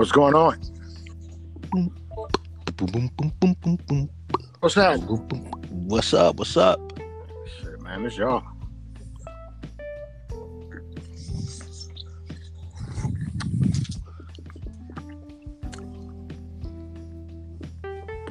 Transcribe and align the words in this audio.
What's 0.00 0.12
going 0.12 0.34
on? 0.34 0.58
What's 4.60 4.74
that? 4.76 5.06
Boom, 5.06 5.28
boom. 5.28 5.44
What's 5.88 6.14
up? 6.14 6.36
What's 6.36 6.56
up? 6.56 6.80
Shit, 7.60 7.82
man, 7.82 8.06
it's 8.06 8.16
y'all. 8.16 8.42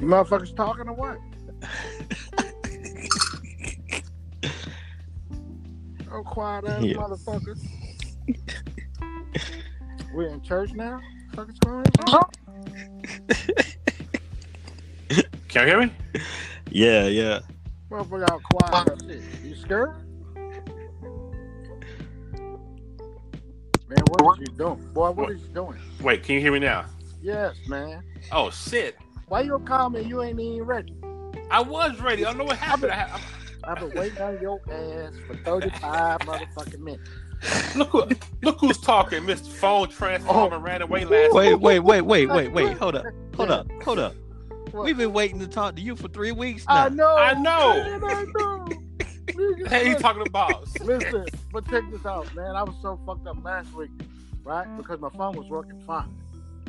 motherfuckers 0.00 0.56
talking 0.56 0.88
or 0.88 0.94
what? 0.94 1.18
oh, 6.10 6.24
quiet 6.24 6.64
ass 6.64 6.82
Yeah. 6.82 6.96
motherfuckers. 6.96 7.60
we 10.12 10.26
in 10.26 10.42
church 10.42 10.72
now? 10.72 11.00
Fuck 11.40 11.48
is 11.48 11.58
going 11.60 11.86
on? 12.06 12.30
Can 15.48 15.62
you 15.62 15.66
hear 15.66 15.80
me? 15.80 15.92
Yeah, 16.70 17.06
yeah. 17.06 17.40
Motherfucker 17.90 18.30
out 18.30 18.42
quiet. 18.42 19.22
You 19.42 19.54
scared? 19.54 19.94
Man, 23.88 23.98
what 24.10 24.38
is 24.38 24.48
you 24.48 24.54
doing? 24.54 24.76
Boy, 24.92 25.06
what, 25.06 25.16
what 25.16 25.30
is 25.30 25.40
you 25.40 25.48
doing? 25.48 25.78
Wait, 26.02 26.22
can 26.22 26.34
you 26.34 26.42
hear 26.42 26.52
me 26.52 26.58
now? 26.58 26.84
Yes, 27.22 27.56
man. 27.66 28.02
Oh 28.30 28.50
shit! 28.50 28.98
Why 29.28 29.40
you 29.40 29.58
call 29.60 29.88
me? 29.88 30.02
You 30.02 30.22
ain't 30.22 30.38
even 30.38 30.64
ready. 30.64 30.94
I 31.50 31.62
was 31.62 31.98
ready. 32.00 32.26
I 32.26 32.28
don't 32.28 32.36
know 32.36 32.44
what 32.44 32.58
happened. 32.58 32.92
I, 32.92 33.18
I, 33.64 33.72
I've 33.72 33.80
been 33.80 33.98
waiting 33.98 34.20
on 34.20 34.38
your 34.42 34.60
ass 34.70 35.14
for 35.26 35.36
35 35.36 36.18
motherfucking 36.20 36.80
minutes. 36.80 37.08
Look 37.76 37.88
who, 37.90 38.04
look 38.42 38.58
who's 38.60 38.78
talking. 38.78 39.22
Mr. 39.22 39.46
Phone 39.48 39.88
transformer 39.88 40.56
Oh. 40.56 40.60
ran 40.60 40.82
away 40.82 41.04
last. 41.04 41.32
Week. 41.32 41.32
Wait, 41.34 41.54
wait, 41.54 41.78
wait, 41.80 42.00
wait, 42.02 42.26
wait, 42.28 42.52
wait. 42.52 42.76
Hold 42.78 42.96
up. 42.96 43.06
Hold 43.36 43.50
up. 43.50 43.66
Hold 43.82 43.98
up. 43.98 44.14
What? 44.72 44.84
We've 44.84 44.96
been 44.96 45.12
waiting 45.12 45.38
to 45.40 45.48
talk 45.48 45.74
to 45.76 45.82
you 45.82 45.96
for 45.96 46.08
three 46.08 46.32
weeks 46.32 46.64
I 46.68 46.88
now. 46.90 46.94
know. 46.94 47.16
I 47.16 47.34
know. 47.34 48.00
I 48.04 48.24
know. 48.36 48.68
Hey, 49.68 49.84
he 49.84 49.88
listen, 49.90 50.02
talking 50.02 50.26
about? 50.26 50.66
listen, 50.80 51.24
but 51.52 51.66
check 51.70 51.84
this 51.92 52.04
out, 52.04 52.34
man. 52.34 52.56
I 52.56 52.62
was 52.64 52.74
so 52.82 53.00
fucked 53.06 53.26
up 53.28 53.42
last 53.44 53.72
week, 53.74 53.90
right? 54.44 54.66
Because 54.76 55.00
my 55.00 55.08
phone 55.10 55.36
was 55.36 55.48
working 55.48 55.80
fine. 55.86 56.12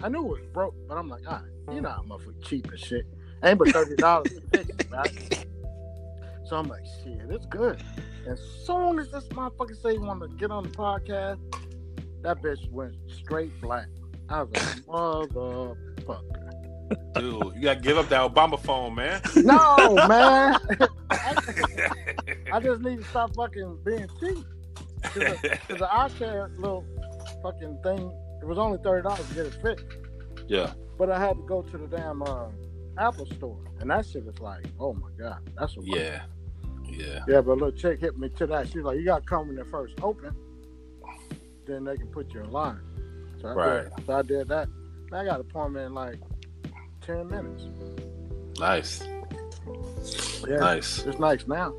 I 0.03 0.09
knew 0.09 0.19
it 0.19 0.27
was 0.29 0.39
broke, 0.53 0.75
but 0.87 0.95
I'm 0.97 1.09
like, 1.09 1.23
all 1.27 1.41
right, 1.67 1.75
you 1.75 1.81
know 1.81 1.89
how 1.89 2.03
motherfucker 2.03 2.41
cheap 2.45 2.69
and 2.69 2.79
shit. 2.79 3.05
Ain't 3.43 3.57
but 3.57 3.69
thirty 3.69 3.95
dollars 3.95 4.27
to 4.33 4.41
fix 4.53 4.69
it, 4.69 4.87
right? 4.91 5.45
So 6.45 6.55
I'm 6.55 6.67
like, 6.67 6.83
shit, 7.03 7.19
it's 7.29 7.47
good. 7.47 7.81
As 8.27 8.39
soon 8.65 8.99
as 8.99 9.11
this 9.11 9.25
motherfucker 9.29 9.81
say 9.81 9.93
he 9.93 9.97
want 9.99 10.21
to 10.21 10.27
get 10.37 10.51
on 10.51 10.63
the 10.63 10.69
podcast, 10.69 11.39
that 12.21 12.41
bitch 12.41 12.69
went 12.71 12.93
straight 13.07 13.51
black. 13.61 13.87
I 14.29 14.43
was 14.43 14.51
like, 14.53 14.85
motherfucker. 14.85 15.75
Dude, 17.15 17.55
you 17.55 17.61
gotta 17.61 17.79
give 17.79 17.97
up 17.97 18.09
that 18.09 18.21
Obama 18.33 18.59
phone, 18.59 18.95
man. 18.95 19.21
No, 19.37 19.95
man. 20.07 20.57
I 21.09 22.59
just 22.61 22.81
need 22.81 22.97
to 22.99 23.03
stop 23.05 23.33
fucking 23.35 23.79
being 23.85 24.07
cheap. 24.19 24.45
Because 25.01 25.39
the 25.69 25.87
iShare 25.91 26.55
little 26.59 26.85
fucking 27.41 27.79
thing, 27.81 28.11
it 28.41 28.45
was 28.45 28.57
only 28.57 28.77
thirty 28.83 29.03
dollars 29.03 29.27
to 29.29 29.33
get 29.33 29.45
it 29.47 29.53
fixed. 29.61 29.85
yeah. 30.47 30.73
But 30.97 31.09
I 31.09 31.19
had 31.19 31.37
to 31.37 31.43
go 31.43 31.61
to 31.63 31.77
the 31.77 31.87
damn 31.87 32.21
uh, 32.21 32.47
Apple 32.97 33.25
store, 33.25 33.57
and 33.79 33.89
that 33.89 34.05
shit 34.05 34.23
was 34.25 34.39
like, 34.39 34.65
oh 34.79 34.93
my 34.93 35.09
god, 35.17 35.37
that's 35.57 35.75
a 35.77 35.79
Yeah. 35.83 36.23
Yeah. 36.91 37.19
yeah. 37.27 37.41
But 37.41 37.51
a 37.51 37.53
little 37.53 37.71
chick 37.71 37.99
hit 38.01 38.17
me 38.17 38.29
to 38.29 38.47
that. 38.47 38.67
She's 38.67 38.83
like, 38.83 38.97
you 38.97 39.05
got 39.05 39.19
to 39.23 39.25
come 39.25 39.47
when 39.47 39.55
they 39.55 39.63
first 39.63 39.95
open, 40.01 40.35
then 41.65 41.83
they 41.83 41.97
can 41.97 42.07
put 42.07 42.33
you 42.33 42.41
in 42.41 42.51
line. 42.51 42.79
So 43.41 43.49
I 43.49 43.53
Right. 43.53 43.95
Did, 43.95 44.05
so 44.05 44.13
I 44.13 44.21
did 44.21 44.47
that. 44.49 44.67
I 45.13 45.25
got 45.25 45.35
an 45.35 45.41
appointment 45.41 45.87
in 45.87 45.93
like 45.93 46.19
ten 47.01 47.27
minutes. 47.27 47.63
Nice. 48.59 49.03
Yeah, 50.47 50.57
Nice. 50.57 51.05
it's 51.05 51.19
nice 51.19 51.47
now. 51.47 51.73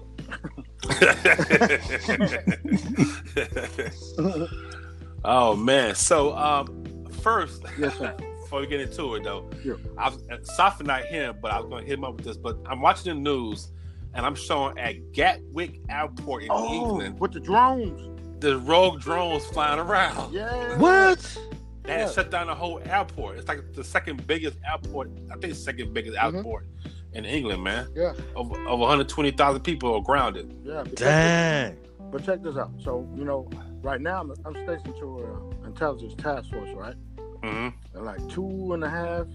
oh 5.25 5.56
man. 5.56 5.94
So 5.94 6.37
um 6.37 7.06
first 7.23 7.62
Yes, 7.79 7.97
before 8.43 8.61
we 8.61 8.67
get 8.67 8.81
into 8.81 9.15
it 9.15 9.25
though, 9.25 9.49
Yeah. 9.65 9.75
I 9.99 10.11
was 10.11 10.23
Safa 10.56 10.84
not 10.84 11.05
him, 11.06 11.37
but 11.41 11.53
I 11.53 11.61
was 11.61 11.69
gonna 11.71 11.83
hit 11.84 11.94
him 11.99 12.05
up 12.05 12.17
with 12.17 12.25
this. 12.25 12.37
But 12.37 12.59
I'm 12.67 12.81
watching 12.81 13.15
the 13.15 13.21
news 13.21 13.69
and 14.15 14.25
I'm 14.27 14.34
showing 14.34 14.78
at 14.78 15.12
Gatwick 15.12 15.81
Airport 15.89 16.45
in 16.45 16.49
Oh, 16.53 16.73
England, 16.75 17.21
with 17.21 17.33
the 17.33 17.41
drones. 17.41 18.09
the 18.41 18.59
rogue 18.59 19.00
drones 19.00 19.45
flying 19.47 19.78
around. 19.78 20.33
Yeah. 20.33 20.77
What? 20.78 21.39
They 21.84 21.93
had 21.93 22.00
Yeah. 22.00 22.11
shut 22.12 22.31
down 22.31 22.47
the 22.49 22.55
whole 22.55 22.81
airport. 22.84 23.39
It's 23.39 23.49
like 23.49 23.73
the 23.73 23.84
second 23.84 24.27
biggest 24.27 24.56
airport. 24.69 25.11
I 25.31 25.34
think 25.37 25.53
the 25.53 25.55
second 25.55 25.93
biggest 25.95 26.17
Mhm. 26.17 26.37
airport 26.37 26.67
in 27.12 27.25
England, 27.25 27.62
man. 27.65 27.89
Yeah. 27.95 28.12
Over, 28.37 28.55
over 28.69 28.83
120,000 28.84 29.62
people 29.62 29.95
are 29.95 30.00
grounded. 30.03 30.55
Yeah. 30.65 30.84
Dang. 30.94 31.75
this- 31.77 31.89
But 32.11 32.25
check 32.25 32.43
this 32.43 32.56
out. 32.56 32.71
So 32.81 33.09
you 33.17 33.25
know, 33.25 33.49
right 33.83 34.00
now 34.00 34.21
I'm, 34.21 34.33
I'm 34.44 34.53
stationed 34.55 34.97
to 35.00 35.19
an 35.62 35.67
intelligence 35.67 36.15
task 36.19 36.50
force, 36.50 36.71
right? 36.75 36.94
hmm 37.43 37.69
And 37.94 38.05
like 38.05 38.27
two 38.29 38.73
and 38.75 38.84
a 38.84 38.89
half, 38.91 39.27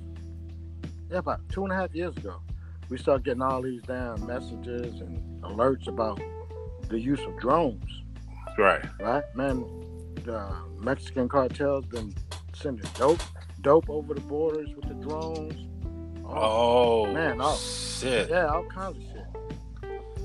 yeah, 1.09 1.17
about 1.17 1.41
two 1.49 1.63
and 1.63 1.71
a 1.73 1.75
half 1.75 1.93
years 1.95 2.15
ago, 2.17 2.35
we 2.89 2.97
start 2.97 3.23
getting 3.23 3.41
all 3.41 3.61
these 3.61 3.81
damn 3.83 4.25
messages 4.25 5.01
and 5.01 5.41
alerts 5.43 5.87
about 5.87 6.19
the 6.89 6.99
use 6.99 7.19
of 7.21 7.37
drones, 7.39 8.03
Right. 8.57 8.83
right? 8.99 9.23
Man, 9.35 9.65
the 10.23 10.49
Mexican 10.79 11.27
cartels 11.27 11.85
been 11.85 12.13
sending 12.53 12.85
dope, 12.95 13.21
dope 13.61 13.89
over 13.89 14.13
the 14.13 14.21
borders 14.21 14.69
with 14.75 14.87
the 14.87 14.93
drones. 14.95 15.67
Oh, 16.25 17.05
man, 17.13 17.37
oh. 17.41 17.55
shit. 17.57 18.29
yeah, 18.29 18.47
all 18.47 18.65
kinds 18.65 18.97
of 18.97 19.03
shit. 19.03 19.13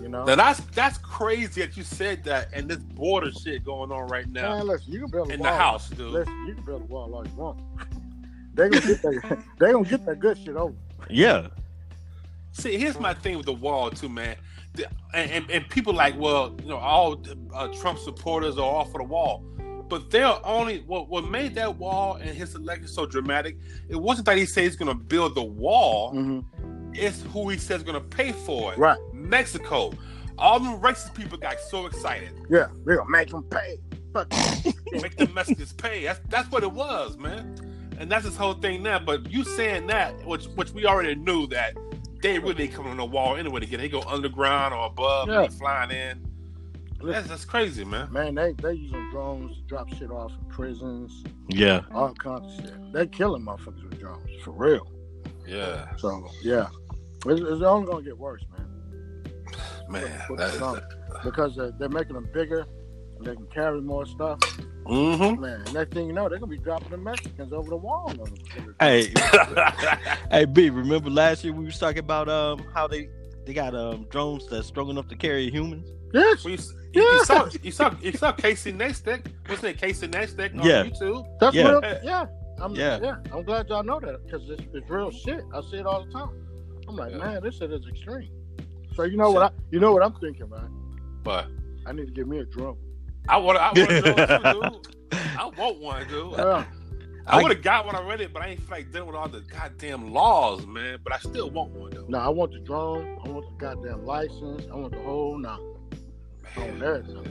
You 0.00 0.08
know, 0.08 0.24
Now 0.24 0.34
that's 0.34 0.58
that's 0.74 0.98
crazy 0.98 1.60
that 1.60 1.76
you 1.76 1.84
said 1.84 2.24
that, 2.24 2.48
and 2.52 2.68
this 2.68 2.78
border 2.78 3.30
shit 3.30 3.64
going 3.64 3.92
on 3.92 4.08
right 4.08 4.28
now 4.28 4.56
man, 4.56 4.66
listen, 4.66 4.92
you 4.92 4.98
can 5.02 5.10
build 5.10 5.30
a 5.30 5.34
in 5.34 5.40
the 5.40 5.48
house, 5.48 5.90
dude. 5.90 6.10
Listen, 6.10 6.44
you 6.48 6.54
can 6.54 6.64
build 6.64 6.82
a 6.82 6.84
wall 6.86 7.14
all 7.14 7.24
you 7.24 7.32
want. 7.36 7.60
they 8.54 8.68
gonna 8.68 8.84
get 8.84 9.00
that. 9.02 9.38
they 9.60 9.70
gonna 9.70 9.84
get 9.88 10.04
that 10.06 10.18
good 10.18 10.36
shit 10.38 10.56
over. 10.56 10.74
Yeah. 11.08 11.46
See, 12.52 12.76
here's 12.78 12.98
my 13.00 13.14
thing 13.14 13.36
with 13.36 13.46
the 13.46 13.52
wall 13.52 13.90
too, 13.90 14.08
man. 14.08 14.36
The- 14.74 14.86
and, 15.14 15.50
and, 15.50 15.68
people 15.68 15.92
like, 15.92 16.18
well, 16.18 16.56
you 16.62 16.68
know, 16.68 16.78
all 16.78 17.22
uh, 17.54 17.68
Trump 17.80 17.98
supporters 17.98 18.56
are 18.56 18.62
all 18.64 18.84
for 18.86 18.98
the 18.98 19.04
wall, 19.04 19.44
but 19.88 20.10
they're 20.10 20.34
only 20.46 20.80
what 20.86 21.08
what 21.08 21.24
made 21.28 21.54
that 21.56 21.76
wall 21.76 22.14
and 22.14 22.30
his 22.30 22.54
election 22.54 22.88
so 22.88 23.04
dramatic. 23.04 23.58
It 23.88 23.96
wasn't 23.96 24.26
that 24.26 24.38
he 24.38 24.46
said 24.46 24.64
he's 24.64 24.76
going 24.76 24.88
to 24.88 24.94
build 25.04 25.34
the 25.34 25.42
wall; 25.42 26.12
Mm-hmm. 26.14 26.92
it's 26.94 27.22
who 27.32 27.48
he 27.50 27.58
says 27.58 27.82
going 27.82 28.00
to 28.00 28.16
pay 28.16 28.32
for 28.32 28.72
it. 28.72 28.78
Right? 28.78 28.98
Mexico. 29.12 29.92
All 30.38 30.58
them 30.58 30.80
racist 30.80 31.14
people 31.14 31.36
got 31.36 31.60
so 31.60 31.84
excited. 31.86 32.30
Yeah, 32.48 32.68
they 32.86 32.96
gonna 32.96 33.10
make 33.10 33.28
them 33.28 33.42
pay. 33.44 33.78
Fuck. 34.14 34.30
Make 34.92 35.16
the 35.16 35.28
Mexicans 35.34 35.72
pay. 35.72 36.04
That's 36.04 36.20
that's 36.28 36.50
what 36.50 36.62
it 36.62 36.72
was, 36.72 37.16
man. 37.18 37.56
And 37.98 38.10
that's 38.10 38.24
his 38.24 38.36
whole 38.36 38.54
thing 38.54 38.82
now. 38.82 38.98
But 38.98 39.30
you 39.30 39.44
saying 39.44 39.86
that, 39.88 40.14
which 40.26 40.46
which 40.56 40.70
we 40.72 40.86
already 40.86 41.14
knew 41.14 41.46
that 41.48 41.74
they 42.22 42.38
really 42.38 42.68
coming 42.68 42.92
on 42.92 42.96
the 42.96 43.04
wall 43.04 43.36
anyway 43.36 43.60
to 43.60 43.66
get 43.66 43.78
they 43.78 43.88
go 43.88 44.02
underground 44.02 44.72
or 44.74 44.86
above 44.86 45.28
Yeah. 45.28 45.42
and 45.42 45.52
they 45.52 45.56
flying 45.58 45.90
in. 45.90 46.26
That's 47.04 47.26
that's 47.28 47.44
crazy, 47.44 47.84
man. 47.84 48.12
Man, 48.12 48.34
they 48.36 48.52
they 48.52 48.74
using 48.74 49.10
drones 49.10 49.56
to 49.56 49.62
drop 49.64 49.88
shit 49.94 50.10
off 50.10 50.30
in 50.40 50.48
prisons, 50.48 51.24
Yeah. 51.48 51.80
all 51.92 52.14
kinds 52.14 52.58
of 52.58 52.64
shit. 52.64 52.92
They 52.92 53.06
killing 53.08 53.42
motherfuckers 53.44 53.82
with 53.88 53.98
drones 53.98 54.30
for 54.44 54.52
real. 54.52 54.86
Yeah, 55.46 55.94
So 55.96 56.28
yeah, 56.44 56.68
it's, 57.26 57.40
it's 57.40 57.62
only 57.62 57.90
gonna 57.90 58.04
get 58.04 58.16
worse, 58.16 58.42
man. 58.56 58.68
man. 59.88 60.22
With 60.30 60.38
That 60.38 60.52
the 60.52 60.82
because 61.24 61.56
they're, 61.56 61.72
they're 61.72 61.88
making 61.88 62.14
them 62.14 62.28
bigger. 62.32 62.64
And 63.22 63.30
they 63.30 63.36
can 63.36 63.46
carry 63.54 63.80
more 63.80 64.04
stuff. 64.04 64.40
mm-hmm. 64.84 65.40
Man, 65.40 65.64
next 65.72 65.94
thing 65.94 66.08
you 66.08 66.12
know, 66.12 66.28
they're 66.28 66.40
gonna 66.40 66.50
be 66.50 66.58
dropping 66.58 66.90
the 66.90 66.96
Mexicans 66.96 67.52
over 67.52 67.70
the 67.70 67.76
wall. 67.76 68.12
Hey, 68.80 69.12
hey, 70.32 70.44
B. 70.44 70.70
Remember 70.70 71.08
last 71.08 71.44
year 71.44 71.52
we 71.52 71.64
was 71.64 71.78
talking 71.78 72.00
about 72.00 72.28
um 72.28 72.64
how 72.74 72.88
they 72.88 73.08
they 73.46 73.52
got 73.54 73.74
um 73.76 74.06
drones 74.10 74.48
that's 74.48 74.66
strong 74.66 74.90
enough 74.90 75.06
to 75.08 75.16
carry 75.16 75.48
humans. 75.50 75.88
Yes, 76.12 76.44
Well, 76.44 76.54
you, 76.54 76.58
you, 76.94 77.02
you 77.02 77.24
saw 77.24 77.48
you 77.62 77.70
saw 77.70 77.94
you 78.02 78.12
saw 78.12 78.32
Casey 78.32 78.72
Neistat. 78.72 79.24
What's 79.46 79.62
that? 79.62 79.78
Casey 79.78 80.08
Neistat 80.08 80.58
on 80.58 80.66
Yeah. 80.66 80.82
YouTube. 80.84 81.26
that's 81.38 81.54
Yeah. 81.54 81.68
real. 81.70 81.80
Yeah, 82.02 82.26
I'm, 82.60 82.74
Yeah. 82.74 82.98
yeah. 83.00 83.16
I'm 83.32 83.44
glad 83.44 83.68
y'all 83.68 83.84
know 83.84 84.00
that 84.00 84.26
because 84.26 84.50
it's, 84.50 84.62
it's 84.74 84.90
real 84.90 85.12
shit. 85.12 85.44
I 85.54 85.60
see 85.70 85.76
it 85.76 85.86
all 85.86 86.04
the 86.04 86.10
time. 86.12 86.30
I'm 86.88 86.96
like, 86.96 87.12
Yeah. 87.12 87.18
man, 87.18 87.42
this 87.42 87.58
shit 87.58 87.72
is 87.72 87.86
extreme. 87.86 88.30
So 88.96 89.04
you 89.04 89.16
know 89.16 89.30
what 89.30 89.44
I 89.44 89.50
you 89.70 89.78
know 89.78 89.92
what 89.92 90.02
I'm 90.02 90.14
thinking, 90.14 90.48
right? 90.50 90.68
But 91.22 91.46
I 91.86 91.92
need 91.92 92.06
to 92.06 92.12
get 92.12 92.26
me 92.26 92.40
a 92.40 92.44
drone. 92.44 92.76
I 93.28 93.36
want 93.36 93.58
I 93.58 93.66
want 93.72 93.76
to 93.76 94.02
too, 94.02 94.12
dude. 94.82 95.18
I 95.38 95.50
want 95.56 95.78
one, 95.78 96.08
dude. 96.08 96.32
Yeah. 96.32 96.64
I, 97.26 97.38
I- 97.38 97.42
would 97.42 97.52
have 97.52 97.62
got 97.62 97.86
one 97.86 97.94
already, 97.94 98.26
but 98.26 98.42
I 98.42 98.48
ain't 98.48 98.60
feel 98.60 98.70
like 98.70 98.90
dealing 98.92 99.06
with 99.06 99.16
all 99.16 99.28
the 99.28 99.40
goddamn 99.42 100.12
laws, 100.12 100.66
man. 100.66 100.98
But 101.04 101.12
I 101.12 101.18
still 101.18 101.50
want 101.50 101.70
one 101.70 101.90
though. 101.90 102.06
No, 102.08 102.18
I 102.18 102.28
want 102.28 102.52
the 102.52 102.58
drone. 102.60 103.18
I 103.24 103.28
want 103.28 103.46
the 103.46 103.54
goddamn 103.64 104.04
license. 104.04 104.66
I 104.70 104.74
want 104.74 104.92
the 104.92 105.00
whole 105.00 105.38
no. 105.38 105.76
I 106.56 106.60
want. 106.60 107.28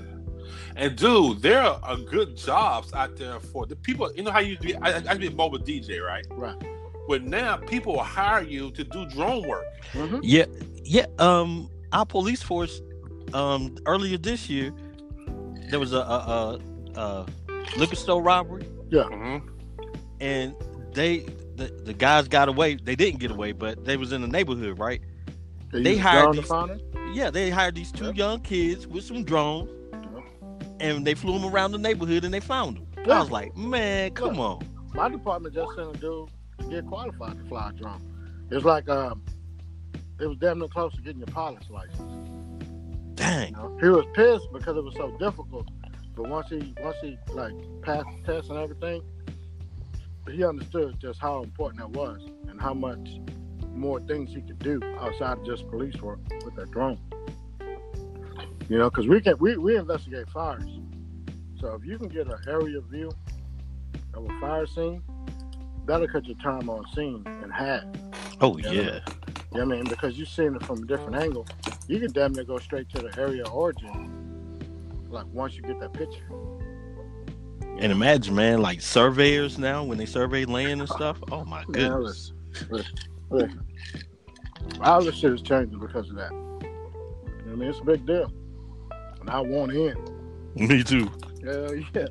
And 0.76 0.96
dude, 0.96 1.42
there 1.42 1.62
are 1.62 1.98
good 1.98 2.38
jobs 2.38 2.94
out 2.94 3.18
there 3.18 3.40
for 3.40 3.66
the 3.66 3.76
people. 3.76 4.12
You 4.14 4.24
know 4.24 4.32
how 4.32 4.40
you 4.40 4.58
do? 4.58 4.74
I, 4.82 5.02
I 5.08 5.16
be 5.16 5.28
a 5.28 5.32
mobile 5.32 5.60
DJ, 5.60 6.02
right? 6.02 6.26
Right. 6.32 6.56
But 7.08 7.24
now 7.24 7.58
people 7.58 7.94
will 7.94 8.04
hire 8.04 8.44
you 8.44 8.72
to 8.72 8.84
do 8.84 9.06
drone 9.08 9.48
work. 9.48 9.66
Mm-hmm. 9.94 10.20
Yeah, 10.22 10.46
yeah. 10.84 11.06
Um, 11.20 11.70
our 11.92 12.06
police 12.06 12.42
force, 12.42 12.82
um, 13.34 13.78
earlier 13.86 14.18
this 14.18 14.50
year, 14.50 14.72
there 15.72 15.80
was 15.80 15.94
a, 15.94 15.98
a, 16.00 16.60
a, 16.96 17.00
a 17.00 17.26
liquor 17.78 17.96
store 17.96 18.22
robbery, 18.22 18.64
Mm-hmm. 18.92 19.48
and 20.20 20.54
they 20.94 21.20
the, 21.56 21.68
the 21.86 21.94
guys 21.94 22.28
got 22.28 22.50
away. 22.50 22.76
They 22.76 22.96
didn't 22.96 23.20
get 23.20 23.32
away, 23.32 23.54
but 23.54 23.86
they 23.86 23.96
was 23.98 24.12
in 24.12 24.22
the 24.22 24.28
neighborhood, 24.28 24.78
right? 24.78 25.02
They 25.72 25.96
hired 25.98 26.34
these- 26.36 26.52
Yeah, 27.14 27.30
they 27.32 27.50
hired 27.50 27.76
these 27.76 27.92
two 27.92 28.12
young 28.14 28.42
kids 28.42 28.86
with 28.86 29.06
some 29.06 29.24
drones, 29.24 29.70
and 30.82 31.08
they 31.08 31.14
flew 31.14 31.40
them 31.40 31.46
around 31.50 31.72
the 31.72 31.78
neighborhood, 31.78 32.26
and 32.26 32.34
they 32.34 32.42
found 32.42 32.78
them. 32.78 32.88
I 33.10 33.20
was 33.20 33.32
like, 33.32 33.56
man, 33.56 34.12
come 34.12 34.36
Yeah. 34.36 34.42
on. 34.42 34.68
My 34.94 35.08
department 35.10 35.56
just 35.56 35.74
sent 35.76 35.96
a 35.96 36.00
dude 36.00 36.30
to 36.60 36.66
get 36.70 36.86
qualified 36.86 37.38
to 37.42 37.46
fly 37.46 37.70
a 37.70 37.74
drone. 37.74 38.46
It's 38.52 38.66
like 38.66 38.90
um, 38.90 39.24
it 40.20 40.28
was 40.28 40.38
damn 40.40 40.60
near 40.60 40.68
close 40.68 40.94
to 40.96 41.02
getting 41.02 41.20
your 41.20 41.28
pilot's 41.28 41.70
license. 41.70 42.02
You 43.22 43.28
Dang. 43.28 43.54
know? 43.54 43.78
He 43.80 43.88
was 43.88 44.06
pissed 44.14 44.48
because 44.52 44.76
it 44.78 44.84
was 44.84 44.96
so 44.96 45.12
difficult, 45.18 45.68
but 46.16 46.28
once 46.28 46.50
he 46.50 46.74
once 46.82 46.98
he 47.02 47.18
like 47.34 47.54
passed 47.82 48.08
the 48.26 48.34
test 48.34 48.50
and 48.50 48.58
everything, 48.60 49.02
he 50.30 50.44
understood 50.44 51.00
just 51.00 51.20
how 51.20 51.44
important 51.44 51.80
that 51.82 51.90
was 51.92 52.20
and 52.50 52.60
how 52.60 52.74
much 52.74 53.10
more 53.74 54.00
things 54.02 54.32
he 54.34 54.42
could 54.42 54.60
do 54.60 54.80
outside 55.00 55.38
of 55.38 55.46
just 55.46 55.68
police 55.70 55.96
work 56.02 56.20
with 56.44 56.56
that 56.56 56.72
drone. 56.72 57.00
You 58.70 58.78
know, 58.80 58.90
because 58.90 59.08
we 59.08 59.22
can 59.22 59.38
we, 59.40 59.58
we 59.58 59.78
investigate 59.78 60.30
fires. 60.30 60.64
So 61.60 61.76
if 61.76 61.86
you 61.86 61.98
can 61.98 62.08
get 62.08 62.28
an 62.28 62.40
area 62.48 62.82
view 62.82 63.12
of 64.16 64.26
a 64.30 64.40
fire 64.40 64.66
scene, 64.66 65.04
that'll 65.86 66.08
cut 66.08 66.26
your 66.26 66.38
time 66.38 66.70
on 66.70 66.84
scene 66.96 67.24
in 67.44 67.50
half. 67.52 67.84
Oh 68.42 68.58
Yeah. 68.58 68.72
yeah. 68.72 68.82
You 68.82 68.84
know 68.84 69.02
what 69.52 69.62
I 69.62 69.66
mean? 69.66 69.84
Because 69.84 70.18
you're 70.18 70.26
seeing 70.26 70.56
it 70.56 70.64
from 70.66 70.84
a 70.84 70.86
different 70.86 71.16
angle. 71.16 71.46
You 71.88 72.00
can 72.00 72.12
damn 72.12 72.34
near 72.34 72.46
go 72.46 72.58
straight 72.58 72.90
to 72.90 73.02
the 73.02 73.20
area 73.20 73.44
of 73.44 73.54
origin. 73.54 74.58
Like 75.10 75.26
once 75.34 75.56
you 75.56 75.62
get 75.62 75.80
that 75.82 75.94
picture. 75.94 76.24
And 77.80 77.92
imagine, 77.92 78.36
man, 78.36 78.62
like 78.62 78.80
surveyors 78.82 79.58
now 79.58 79.84
when 79.84 79.98
they 79.98 80.06
survey 80.06 80.46
land 80.46 80.82
and 80.82 80.90
stuff. 80.90 81.18
Oh 81.32 81.44
my 81.44 81.66
Man, 81.68 81.92
goodness. 81.92 82.34
listen, 82.70 82.70
listen, 82.70 82.96
listen. 83.30 83.66
All 84.82 85.04
this 85.04 85.16
shit 85.16 85.34
is 85.34 85.42
changing 85.42 85.80
because 85.80 86.10
of 86.10 86.16
that. 86.16 86.32
You 86.32 86.38
know 86.38 86.62
what 87.44 87.52
I 87.52 87.56
mean, 87.56 87.70
it's 87.70 87.80
a 87.80 87.84
big 87.84 88.06
deal. 88.06 88.32
And 89.20 89.30
I 89.30 89.40
want 89.42 89.72
in. 89.74 89.96
Me 90.56 90.84
too. 90.84 91.10
Hell 91.44 91.76
yeah. 91.76 92.06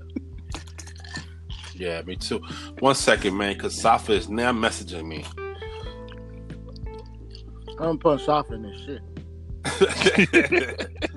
Yeah, 1.75 2.03
me 2.03 2.17
too. 2.17 2.41
One 2.81 2.95
second, 2.95 3.37
man, 3.39 3.55
because 3.55 3.81
Safa 3.81 4.13
is 4.13 4.29
now 4.29 4.53
messaging 4.53 5.07
me. 5.07 5.25
I'm 7.81 7.99
putting 7.99 8.25
soft 8.25 8.51
in 8.51 8.63
this 8.63 8.81
shit. 8.85 9.01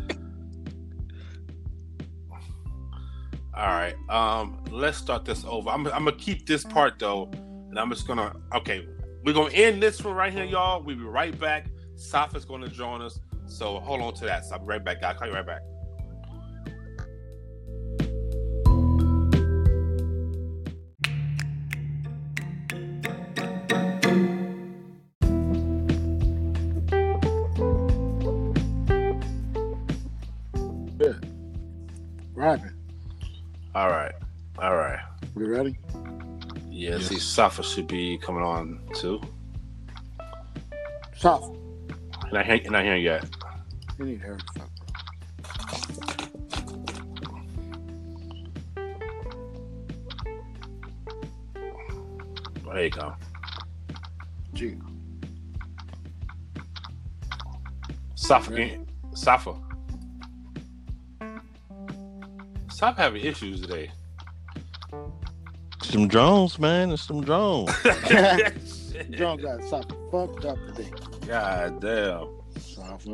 All 3.55 3.67
right. 3.67 3.95
Um, 4.09 4.63
let's 4.71 4.97
start 4.97 5.25
this 5.25 5.45
over. 5.45 5.69
I'm, 5.69 5.85
I'm 5.87 6.05
gonna 6.05 6.13
keep 6.13 6.47
this 6.47 6.63
part 6.63 6.99
though, 6.99 7.29
and 7.33 7.77
I'm 7.77 7.89
just 7.89 8.07
gonna. 8.07 8.35
Okay, 8.55 8.87
we're 9.23 9.33
gonna 9.33 9.53
end 9.53 9.81
this 9.83 10.03
one 10.03 10.15
right 10.15 10.33
here, 10.33 10.45
y'all. 10.45 10.81
We'll 10.81 10.95
be 10.95 11.03
right 11.03 11.37
back. 11.39 11.67
Safa's 11.95 12.45
gonna 12.45 12.67
join 12.67 13.01
us, 13.01 13.19
so 13.45 13.79
hold 13.79 14.01
on 14.01 14.13
to 14.15 14.25
that. 14.25 14.45
So 14.45 14.55
I'll 14.55 14.59
be 14.59 14.65
right 14.67 14.83
back. 14.83 15.03
I'll 15.03 15.13
call 15.13 15.27
you 15.27 15.33
right 15.33 15.45
back. 15.45 15.61
We 35.43 35.49
ready? 35.49 35.77
Yeah. 36.69 36.91
Yes. 36.91 37.07
See, 37.07 37.19
Safa 37.19 37.63
should 37.63 37.87
be 37.87 38.17
coming 38.17 38.43
on 38.43 38.79
too. 38.95 39.19
Soft. 41.17 41.57
And 42.29 42.37
I 42.37 42.43
hear, 42.43 42.61
not 42.71 42.85
hearing 42.85 43.03
yet. 43.03 43.25
You 43.99 44.05
need 44.05 44.21
to 44.21 44.27
hurry 44.27 44.37
the. 44.55 44.63
There 52.65 52.83
you 52.85 52.89
go. 52.89 53.15
Gee. 54.53 54.77
Safa, 58.15 58.51
Ready? 58.51 58.69
can- 58.69 58.87
Safa. 59.15 59.55
Stop 62.69 62.97
having 62.97 63.23
issues 63.23 63.61
today. 63.61 63.91
Some 65.93 66.07
drones, 66.07 66.57
man. 66.57 66.89
It's 66.91 67.03
some 67.03 67.21
drones. 67.21 67.69
John 69.11 69.37
got 69.37 69.63
soft 69.65 69.93
fucked 70.11 70.43
up 70.43 70.57
today. 70.73 70.89
God 71.27 71.79
damn. 71.79 72.29
Soft. 72.59 73.07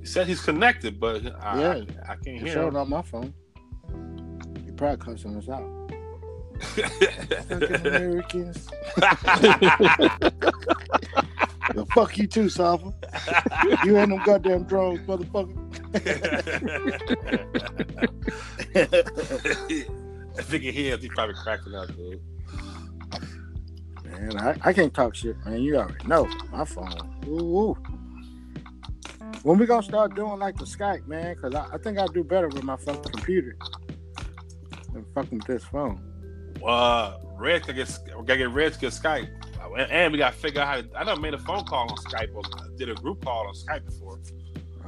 He 0.00 0.06
said 0.06 0.28
he's 0.28 0.40
connected, 0.40 1.00
but 1.00 1.22
I, 1.42 1.60
Yeah. 1.60 1.68
I, 1.68 1.86
I 2.12 2.14
can't 2.14 2.26
He 2.26 2.38
hear 2.38 2.52
showed 2.52 2.68
him. 2.68 2.76
on 2.76 2.88
my 2.90 3.02
phone. 3.02 3.34
He 4.64 4.70
probably 4.70 4.98
cussing 5.04 5.36
us 5.36 5.48
out. 5.48 5.68
Fucking 6.60 7.86
Americans. 7.86 8.68
Yo, 11.74 11.84
fuck 11.86 12.16
you 12.16 12.28
too, 12.28 12.48
Safa. 12.48 12.94
You 13.84 13.98
ain't 13.98 14.10
them 14.10 14.22
goddamn 14.24 14.62
drones, 14.62 15.00
motherfucker. 15.00 15.54
I 20.38 20.42
think 20.42 20.62
he 20.62 20.72
hears. 20.72 21.02
He 21.02 21.08
probably 21.08 21.34
cracking 21.34 21.74
up, 21.74 21.88
dude. 21.96 22.20
man, 24.04 24.38
I, 24.38 24.56
I 24.62 24.72
can't 24.72 24.92
talk 24.92 25.14
shit, 25.14 25.36
man. 25.44 25.62
You 25.62 25.76
already 25.76 26.06
know. 26.06 26.28
My 26.50 26.64
phone. 26.64 26.92
Ooh, 27.26 27.40
ooh. 27.40 27.76
When 29.42 29.58
we 29.58 29.66
gonna 29.66 29.82
start 29.82 30.14
doing 30.14 30.38
like 30.38 30.56
the 30.56 30.64
Skype, 30.64 31.06
man? 31.06 31.34
Because 31.34 31.54
I, 31.54 31.74
I 31.74 31.78
think 31.78 31.98
I'll 31.98 32.08
do 32.08 32.24
better 32.24 32.48
with 32.48 32.64
my 32.64 32.76
fucking 32.76 33.12
computer 33.12 33.56
than 34.92 35.04
fucking 35.14 35.38
with 35.38 35.46
this 35.46 35.64
phone. 35.64 36.02
Uh, 36.64 37.18
Red 37.36 37.64
to 37.64 37.72
get 37.72 37.98
we 38.18 38.24
gotta 38.24 38.38
get 38.38 38.50
Red 38.50 38.72
to 38.72 38.78
get 38.78 38.92
Skype, 38.92 39.28
and, 39.78 39.90
and 39.90 40.12
we 40.12 40.18
gotta 40.18 40.36
figure 40.36 40.60
out 40.60 40.66
how. 40.66 40.80
To, 40.80 40.88
I 40.96 41.04
done 41.04 41.20
made 41.20 41.34
a 41.34 41.38
phone 41.38 41.64
call 41.64 41.90
on 41.90 41.96
Skype 41.98 42.34
or 42.34 42.42
did 42.76 42.88
a 42.88 42.94
group 42.94 43.24
call 43.24 43.46
on 43.46 43.54
Skype 43.54 43.84
before. 43.84 44.18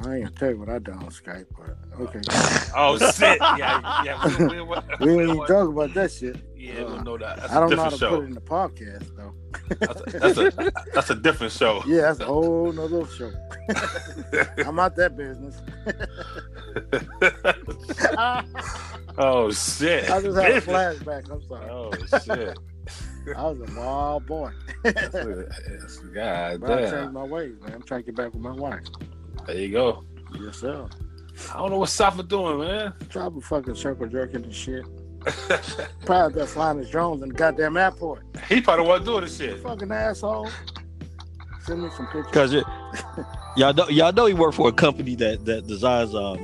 I 0.05 0.15
ain't 0.15 0.25
gonna 0.25 0.31
tell 0.37 0.51
you 0.51 0.59
what 0.59 0.69
I 0.69 0.79
done 0.79 0.99
on 0.99 1.11
Skype, 1.11 1.47
but 1.57 1.77
okay. 2.01 2.21
Oh 2.77 2.99
shit! 2.99 3.39
Yeah, 3.41 4.05
yeah. 4.05 4.39
We, 4.39 4.47
we, 4.47 4.61
we, 4.63 4.77
we 5.17 5.25
ain't 5.25 5.47
talk 5.49 5.69
about 5.69 5.95
that 5.95 6.13
shit. 6.13 6.37
Yeah, 6.57 6.85
we 6.85 7.03
know 7.03 7.19
that. 7.19 7.37
That's 7.37 7.53
I 7.53 7.61
don't 7.61 7.71
know 7.71 7.83
how 7.83 7.89
to 7.89 7.97
different 7.97 8.15
put 8.15 8.23
it 8.23 8.27
in 8.27 8.35
the 8.35 8.41
podcast 8.41 9.17
though. 9.17 9.35
That's 9.81 10.01
a, 10.01 10.19
that's 10.19 10.39
a 10.39 10.73
that's 10.95 11.11
a 11.11 11.15
different 11.15 11.53
show. 11.53 11.83
Yeah, 11.87 12.03
that's 12.03 12.21
a 12.21 12.27
whole 12.27 12.73
nother 12.73 13.07
show. 13.07 13.33
I'm 14.65 14.79
out 14.79 14.95
that 14.97 15.17
business. 15.17 15.61
Oh 19.21 19.51
shit! 19.51 20.11
I 20.11 20.23
just 20.23 20.39
had 20.39 20.53
a 20.53 20.61
flashback. 20.61 21.31
I'm 21.31 21.43
sorry. 21.49 21.71
Oh 21.71 21.91
shit! 22.25 22.57
I 23.37 23.51
was 23.51 23.69
a 23.69 23.81
wild 23.81 24.27
boy. 24.27 24.51
God 26.15 26.61
But 26.61 26.71
I 26.71 26.91
changed 26.91 27.13
my 27.13 27.25
ways, 27.25 27.55
man. 27.61 27.75
I'm 27.75 27.83
trying 27.83 28.03
to 28.03 28.07
get 28.07 28.17
back 28.17 28.33
with 28.33 28.43
my 28.43 28.53
wife. 28.53 28.85
There 29.49 29.57
you 29.57 29.71
go. 29.71 30.05
Yes, 30.39 30.59
sir. 30.59 30.87
I 31.55 31.57
don't 31.57 31.71
know 31.71 31.79
what 31.79 31.89
Safa 31.89 32.23
doing, 32.23 32.59
man. 32.61 32.93
Try 33.09 33.31
to 33.31 33.41
fucking 33.41 33.77
circle 33.77 34.07
jerking 34.07 34.45
and 34.45 34.55
shit. 34.55 34.85
Probably 36.05 36.35
been 36.41 36.47
flying 36.47 36.77
his 36.79 36.91
drones 36.91 37.23
in 37.23 37.29
the 37.31 37.35
goddamn 37.35 37.79
airport. 37.79 38.25
he 38.49 38.61
probably 38.61 38.87
wasn't 38.87 39.07
doing 39.07 39.21
this 39.23 39.39
shit. 39.39 39.63
Fucking 39.63 39.91
asshole. 39.91 40.51
Send 41.65 41.83
me 41.83 41.89
some 41.97 42.07
pictures. 42.09 42.31
Cause 42.31 42.53
it, 42.53 42.65
y'all 43.57 43.73
know 43.73 43.89
y'all 43.89 44.13
know 44.13 44.27
he 44.27 44.35
worked 44.35 44.55
for 44.57 44.69
a 44.69 44.73
company 44.73 45.15
that 45.17 45.47
that 45.47 45.67
designs 45.67 46.15
um 46.15 46.39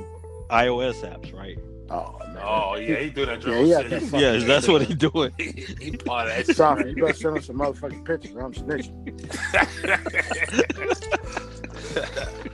iOS 0.51 1.03
apps, 1.03 1.33
right? 1.35 1.59
Oh, 1.91 2.19
man. 2.29 2.39
Oh 2.43 2.77
yeah, 2.77 2.97
he 2.97 3.11
do 3.11 3.27
that 3.27 3.41
Yeah, 3.43 3.45
drone 3.45 3.65
he 3.67 3.71
had 3.71 3.83
shit. 3.83 3.91
that 3.91 4.01
He- 4.01 4.07
fucking- 4.07 4.21
Yes, 4.21 4.45
that's 4.45 4.67
what 4.67 4.81
he 4.83 4.95
doing. 4.95 5.31
he, 5.39 5.51
he 5.81 5.91
part 5.99 6.29
of 6.29 6.37
that 6.37 6.47
shit. 6.47 6.57
Sorry, 6.57 6.89
you 6.91 6.97
better 7.03 7.13
send 7.15 7.37
us 7.39 7.45
some 7.47 7.59
motherfucking 7.59 8.05
pictures. 8.07 8.37
I'm 8.37 8.55
snitching. 8.55 8.95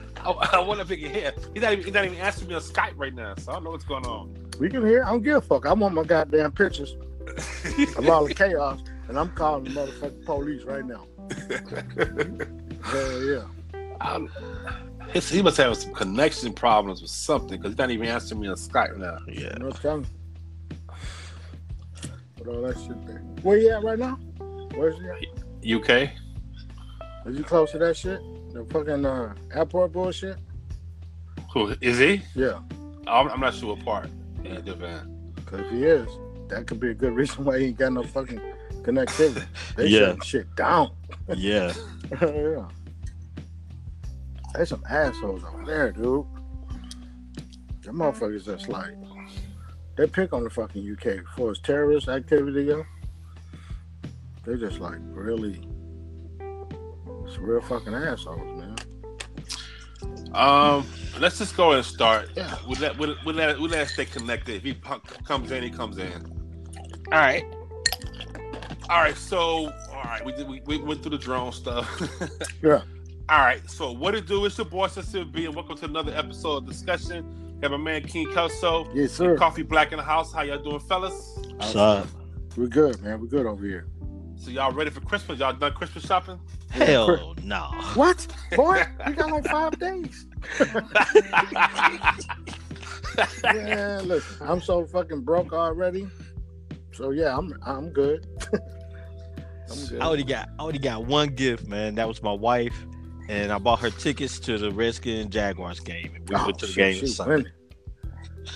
I, 0.25 0.49
I 0.53 0.59
wonder 0.59 0.83
if 0.83 0.89
he 0.89 0.97
can 0.97 1.11
hear. 1.13 1.33
He's 1.53 1.61
not 1.63 1.73
even, 1.73 1.83
he's 1.85 1.93
not 1.93 2.05
even 2.05 2.17
answering 2.17 2.49
me 2.49 2.55
on 2.55 2.61
Skype 2.61 2.93
right 2.97 3.13
now, 3.13 3.35
so 3.37 3.51
I 3.51 3.55
don't 3.55 3.63
know 3.63 3.71
what's 3.71 3.83
going 3.85 4.05
on. 4.05 4.35
We 4.59 4.69
can 4.69 4.85
hear. 4.85 5.03
I 5.03 5.09
don't 5.09 5.23
give 5.23 5.37
a 5.37 5.41
fuck. 5.41 5.65
I 5.65 5.73
want 5.73 5.93
my 5.95 6.03
goddamn 6.03 6.51
pictures 6.51 6.95
of 7.97 8.09
all 8.09 8.25
the 8.25 8.33
chaos, 8.33 8.81
and 9.07 9.17
I'm 9.17 9.29
calling 9.31 9.63
the 9.65 9.69
motherfucking 9.71 10.25
police 10.25 10.63
right 10.63 10.85
now. 10.85 11.05
Hell 12.83 13.23
yeah. 13.23 13.43
I'm- 14.01 14.29
he 15.13 15.41
must 15.41 15.57
have 15.57 15.75
some 15.75 15.93
connection 15.93 16.53
problems 16.53 17.01
with 17.01 17.11
something 17.11 17.57
because 17.57 17.71
he's 17.71 17.77
not 17.77 17.91
even 17.91 18.07
answering 18.07 18.39
me 18.41 18.47
on 18.47 18.55
Skype 18.55 18.95
now. 18.97 19.17
Yeah. 19.27 19.53
No 19.57 19.69
telling. 19.71 20.07
What 22.37 22.47
all 22.47 22.61
that 22.61 22.77
shit 22.79 23.05
there. 23.05 23.17
Where 23.41 23.57
you 23.57 23.71
at 23.71 23.83
right 23.83 23.99
now? 23.99 24.15
Where's 24.75 24.95
you 24.97 25.11
at? 25.11 25.81
UK. 25.89 26.11
Are 27.25 27.31
you 27.31 27.43
close 27.43 27.71
to 27.71 27.77
that 27.79 27.97
shit? 27.97 28.21
The 28.53 28.65
fucking 28.71 29.05
uh, 29.05 29.33
airport 29.53 29.93
bullshit? 29.93 30.37
Who 31.53 31.75
is 31.81 31.97
he? 31.99 32.21
Yeah. 32.35 32.59
I'm, 33.07 33.29
I'm 33.29 33.39
not 33.39 33.53
sure 33.53 33.75
what 33.75 33.85
part. 33.85 34.09
Yeah, 34.43 34.59
van. 34.61 35.31
Because 35.35 35.69
he 35.71 35.83
is. 35.83 36.07
That 36.49 36.67
could 36.67 36.79
be 36.79 36.89
a 36.89 36.93
good 36.93 37.13
reason 37.13 37.45
why 37.45 37.59
he 37.59 37.65
ain't 37.67 37.77
got 37.77 37.93
no 37.93 38.03
fucking 38.03 38.41
connectivity. 38.83 39.45
They 39.75 39.87
Yeah. 39.87 39.99
shutting 39.99 40.21
shit 40.21 40.55
down. 40.55 40.91
Yeah. 41.35 41.73
yeah. 42.21 42.67
There's 44.53 44.69
some 44.69 44.83
assholes 44.89 45.43
over 45.43 45.63
there, 45.65 45.91
dude. 45.91 46.25
The 47.83 47.91
motherfuckers 47.91 48.45
just 48.45 48.67
like 48.67 48.93
they 49.95 50.07
pick 50.07 50.33
on 50.33 50.43
the 50.43 50.49
fucking 50.49 50.89
UK 50.97 51.25
for 51.35 51.51
its 51.51 51.59
terrorist 51.61 52.07
activity, 52.09 52.63
yo. 52.65 52.83
They 54.45 54.55
just 54.57 54.79
like 54.79 54.97
really 55.11 55.61
it's 57.31 57.39
real 57.39 57.61
fucking 57.61 57.93
assholes, 57.93 58.59
man. 58.59 58.75
Um, 60.33 60.85
let's 61.19 61.37
just 61.37 61.55
go 61.55 61.71
and 61.71 61.85
start. 61.85 62.29
Yeah. 62.35 62.57
We'll 62.67 62.79
let 62.79 62.97
we'll, 62.97 63.15
we'll 63.25 63.35
let 63.35 63.59
we'll 63.59 63.69
let 63.69 63.81
it 63.83 63.89
stay 63.89 64.05
connected. 64.05 64.55
If 64.57 64.63
he 64.63 64.73
comes 65.25 65.51
in, 65.51 65.63
he 65.63 65.69
comes 65.69 65.97
in. 65.97 66.25
All 67.11 67.19
right. 67.19 67.45
All 68.89 69.01
right. 69.01 69.15
So 69.15 69.73
all 69.93 70.03
right, 70.03 70.25
we 70.25 70.33
did, 70.33 70.47
we, 70.47 70.61
we 70.61 70.77
went 70.77 71.01
through 71.01 71.11
the 71.11 71.17
drone 71.17 71.51
stuff. 71.51 71.87
Yeah. 72.63 72.81
All 73.29 73.39
right. 73.39 73.67
So 73.69 73.91
what 73.91 74.13
it 74.13 74.27
do? 74.27 74.45
It's 74.45 74.57
your 74.57 74.65
boy 74.65 74.87
Sincere 74.87 75.25
B, 75.25 75.45
and 75.45 75.55
welcome 75.55 75.77
to 75.77 75.85
another 75.85 76.13
episode 76.13 76.57
of 76.57 76.67
discussion. 76.67 77.57
Have 77.61 77.71
my 77.71 77.77
man 77.77 78.03
King 78.03 78.31
Kelso, 78.33 78.91
Yes, 78.93 79.13
sir. 79.13 79.37
Coffee 79.37 79.63
Black 79.63 79.91
in 79.91 79.97
the 79.97 80.03
house. 80.03 80.33
How 80.33 80.41
y'all 80.41 80.61
doing, 80.61 80.79
fellas? 80.79 81.37
What's 81.55 81.75
up? 81.75 82.07
We're 82.57 82.67
good, 82.67 83.01
man. 83.01 83.21
We're 83.21 83.27
good 83.27 83.45
over 83.45 83.65
here. 83.65 83.87
So 84.41 84.49
y'all 84.49 84.71
ready 84.71 84.89
for 84.89 85.01
Christmas? 85.01 85.37
Y'all 85.37 85.53
done 85.53 85.73
Christmas 85.73 86.03
shopping? 86.03 86.39
Hell 86.71 87.35
no. 87.43 87.59
What? 87.93 88.25
Boy, 88.55 88.83
we 89.07 89.13
got 89.13 89.29
like 89.31 89.45
five 89.45 89.77
days. 89.79 90.25
Yeah, 93.43 94.01
listen, 94.05 94.47
I'm 94.47 94.61
so 94.61 94.85
fucking 94.85 95.21
broke 95.21 95.51
already. 95.51 96.07
So 96.93 97.11
yeah, 97.11 97.37
I'm 97.37 97.53
I'm 97.65 97.89
good. 97.89 98.25
I'm 99.69 99.85
good. 99.87 99.99
I 100.01 100.05
already 100.05 100.23
got 100.23 100.47
I 100.57 100.63
already 100.63 100.79
got 100.79 101.05
one 101.05 101.27
gift, 101.35 101.67
man. 101.67 101.95
That 101.95 102.07
was 102.07 102.23
my 102.23 102.31
wife, 102.31 102.73
and 103.27 103.51
I 103.51 103.57
bought 103.57 103.79
her 103.79 103.89
tickets 103.89 104.39
to 104.41 104.57
the 104.57 104.71
Redskins 104.71 105.27
Jaguars 105.33 105.81
game. 105.81 106.13
And 106.15 106.29
we 106.29 106.35
Oh, 106.37 106.45
went 106.45 106.59
to 106.59 106.67
the 106.67 106.71
shit, 106.71 106.93
game 106.93 106.99
she 107.01 107.07
Sunday. 107.07 107.51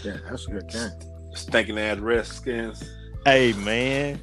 Yeah, 0.03 0.17
that's 0.29 0.47
a 0.47 0.51
good 0.51 0.69
game. 0.69 0.89
Stinking 1.33 1.77
ass 1.77 1.97
Redskins. 1.99 2.81
Hey 3.25 3.51
man. 3.53 4.21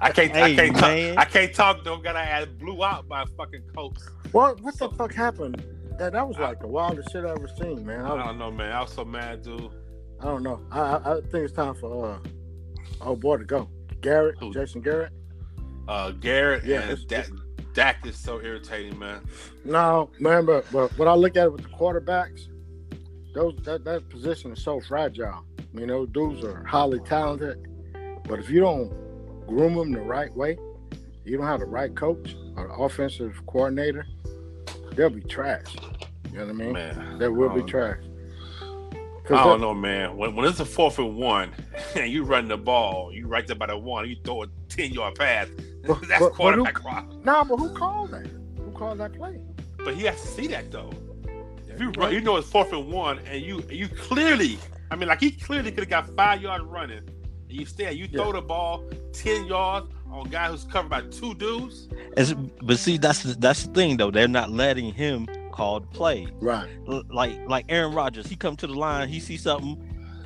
I 0.00 0.10
can't. 0.10 0.34
I 0.34 0.54
can't 0.54 0.80
man. 0.80 1.14
talk. 1.14 1.18
I 1.18 1.24
can't 1.30 1.54
talk. 1.54 1.84
Though. 1.84 1.96
Gotta 1.98 2.18
add 2.18 2.58
blew 2.58 2.82
out 2.84 3.08
by 3.08 3.24
fucking 3.36 3.62
Colts. 3.74 4.08
What 4.32 4.60
what 4.60 4.76
the 4.78 4.88
fuck 4.90 5.12
happened? 5.14 5.62
That 5.98 6.12
that 6.12 6.26
was 6.26 6.38
like 6.38 6.58
the 6.60 6.66
wildest 6.66 7.12
shit 7.12 7.24
I 7.24 7.30
ever 7.30 7.48
seen, 7.60 7.84
man. 7.86 8.04
I, 8.04 8.14
I 8.14 8.26
don't 8.26 8.38
know, 8.38 8.50
man. 8.50 8.72
I 8.72 8.80
was 8.80 8.92
so 8.92 9.04
mad, 9.04 9.42
dude. 9.42 9.70
I 10.20 10.24
don't 10.24 10.42
know. 10.42 10.60
I, 10.70 10.80
I 10.80 11.12
I 11.12 11.20
think 11.20 11.34
it's 11.44 11.52
time 11.52 11.74
for 11.74 12.12
uh 12.14 12.18
oh 13.02 13.14
boy 13.16 13.36
to 13.36 13.44
go. 13.44 13.68
Garrett, 14.00 14.36
Who? 14.40 14.52
Jason 14.52 14.80
Garrett. 14.80 15.12
Uh, 15.86 16.10
Garrett 16.12 16.64
Yeah, 16.64 16.80
and 16.82 16.90
it's- 16.92 17.04
Dak, 17.04 17.28
Dak 17.74 18.06
is 18.06 18.16
so 18.16 18.40
irritating, 18.40 18.98
man. 18.98 19.20
No, 19.64 20.10
man, 20.18 20.44
but, 20.44 20.64
but 20.72 20.96
when 20.98 21.06
I 21.08 21.14
look 21.14 21.36
at 21.36 21.44
it 21.46 21.52
with 21.52 21.62
the 21.62 21.68
quarterbacks, 21.68 22.48
those 23.34 23.54
that, 23.62 23.84
that 23.84 24.08
position 24.08 24.52
is 24.52 24.62
so 24.62 24.80
fragile. 24.80 25.44
You 25.72 25.86
know, 25.86 26.04
dudes 26.06 26.44
are 26.44 26.64
highly 26.64 26.98
talented, 27.00 27.64
but 28.28 28.38
if 28.40 28.50
you 28.50 28.60
don't 28.60 28.92
groom 29.46 29.74
them 29.74 29.92
the 29.92 30.00
right 30.00 30.34
way, 30.36 30.58
you 31.24 31.36
don't 31.36 31.46
have 31.46 31.60
the 31.60 31.66
right 31.66 31.94
coach 31.94 32.34
or 32.56 32.66
offensive 32.84 33.40
coordinator, 33.46 34.06
they'll 34.92 35.10
be 35.10 35.20
trash. 35.22 35.74
You 36.32 36.38
know 36.38 36.44
what 36.46 36.50
I 36.50 36.52
mean? 36.54 36.72
Man, 36.72 37.18
They 37.18 37.28
will 37.28 37.50
be 37.50 37.62
trash. 37.62 37.98
I 39.30 39.44
don't 39.44 39.60
know, 39.60 39.72
man. 39.72 40.16
When, 40.16 40.34
when 40.34 40.46
it's 40.48 40.60
a 40.60 40.64
fourth 40.64 40.98
and 40.98 41.16
one, 41.16 41.52
and 41.94 42.10
you 42.10 42.24
run 42.24 42.48
the 42.48 42.56
ball, 42.56 43.12
you 43.12 43.26
right 43.26 43.46
there 43.46 43.56
by 43.56 43.66
the 43.66 43.78
one, 43.78 44.08
you 44.08 44.16
throw 44.24 44.42
a 44.42 44.46
ten 44.68 44.92
yard 44.92 45.14
pass. 45.14 45.48
But- 45.86 46.00
That's 46.06 46.20
but- 46.20 46.28
but 46.30 46.34
quarterback 46.34 46.80
problem. 46.80 47.22
Nah, 47.24 47.42
but 47.44 47.56
who 47.56 47.70
called 47.74 48.10
that? 48.12 48.26
Who 48.56 48.70
called 48.72 48.98
that 48.98 49.14
play? 49.14 49.40
But 49.84 49.94
he 49.94 50.04
has 50.04 50.20
to 50.22 50.28
see 50.28 50.46
that 50.48 50.70
though. 50.70 50.90
If 51.68 51.80
you 51.80 51.90
run, 51.90 52.12
you 52.12 52.20
know 52.20 52.36
it's 52.36 52.48
fourth 52.48 52.72
and 52.72 52.92
one, 52.92 53.18
and 53.20 53.42
you 53.42 53.62
you 53.70 53.88
clearly, 53.88 54.58
I 54.92 54.96
mean, 54.96 55.08
like 55.08 55.20
he 55.20 55.30
clearly 55.32 55.70
could 55.72 55.80
have 55.80 55.88
got 56.06 56.14
five 56.16 56.40
yards 56.42 56.64
running. 56.64 57.02
And 57.52 57.60
you 57.60 57.66
stay, 57.66 57.92
you 57.92 58.08
throw 58.08 58.26
Yeah. 58.28 58.32
the 58.32 58.40
ball 58.40 58.82
ten 59.12 59.44
yards 59.44 59.86
on 60.10 60.26
a 60.26 60.30
guy 60.30 60.48
who's 60.48 60.64
covered 60.64 60.88
by 60.88 61.02
two 61.02 61.34
dudes. 61.34 61.86
It's, 62.16 62.32
but 62.62 62.78
see, 62.78 62.96
that's 62.96 63.22
the, 63.22 63.34
that's 63.34 63.64
the 63.64 63.72
thing 63.74 63.98
though. 63.98 64.10
They're 64.10 64.26
not 64.26 64.50
letting 64.50 64.92
him 64.94 65.26
call 65.52 65.80
the 65.80 65.86
play. 65.88 66.28
Right. 66.40 66.70
L- 66.88 67.02
Like 67.10 67.38
like 67.46 67.66
Aaron 67.68 67.92
Rodgers, 67.92 68.26
he 68.26 68.36
come 68.36 68.56
to 68.56 68.66
the 68.66 68.72
line, 68.72 69.10
he 69.10 69.20
sees 69.20 69.42
something 69.42 69.76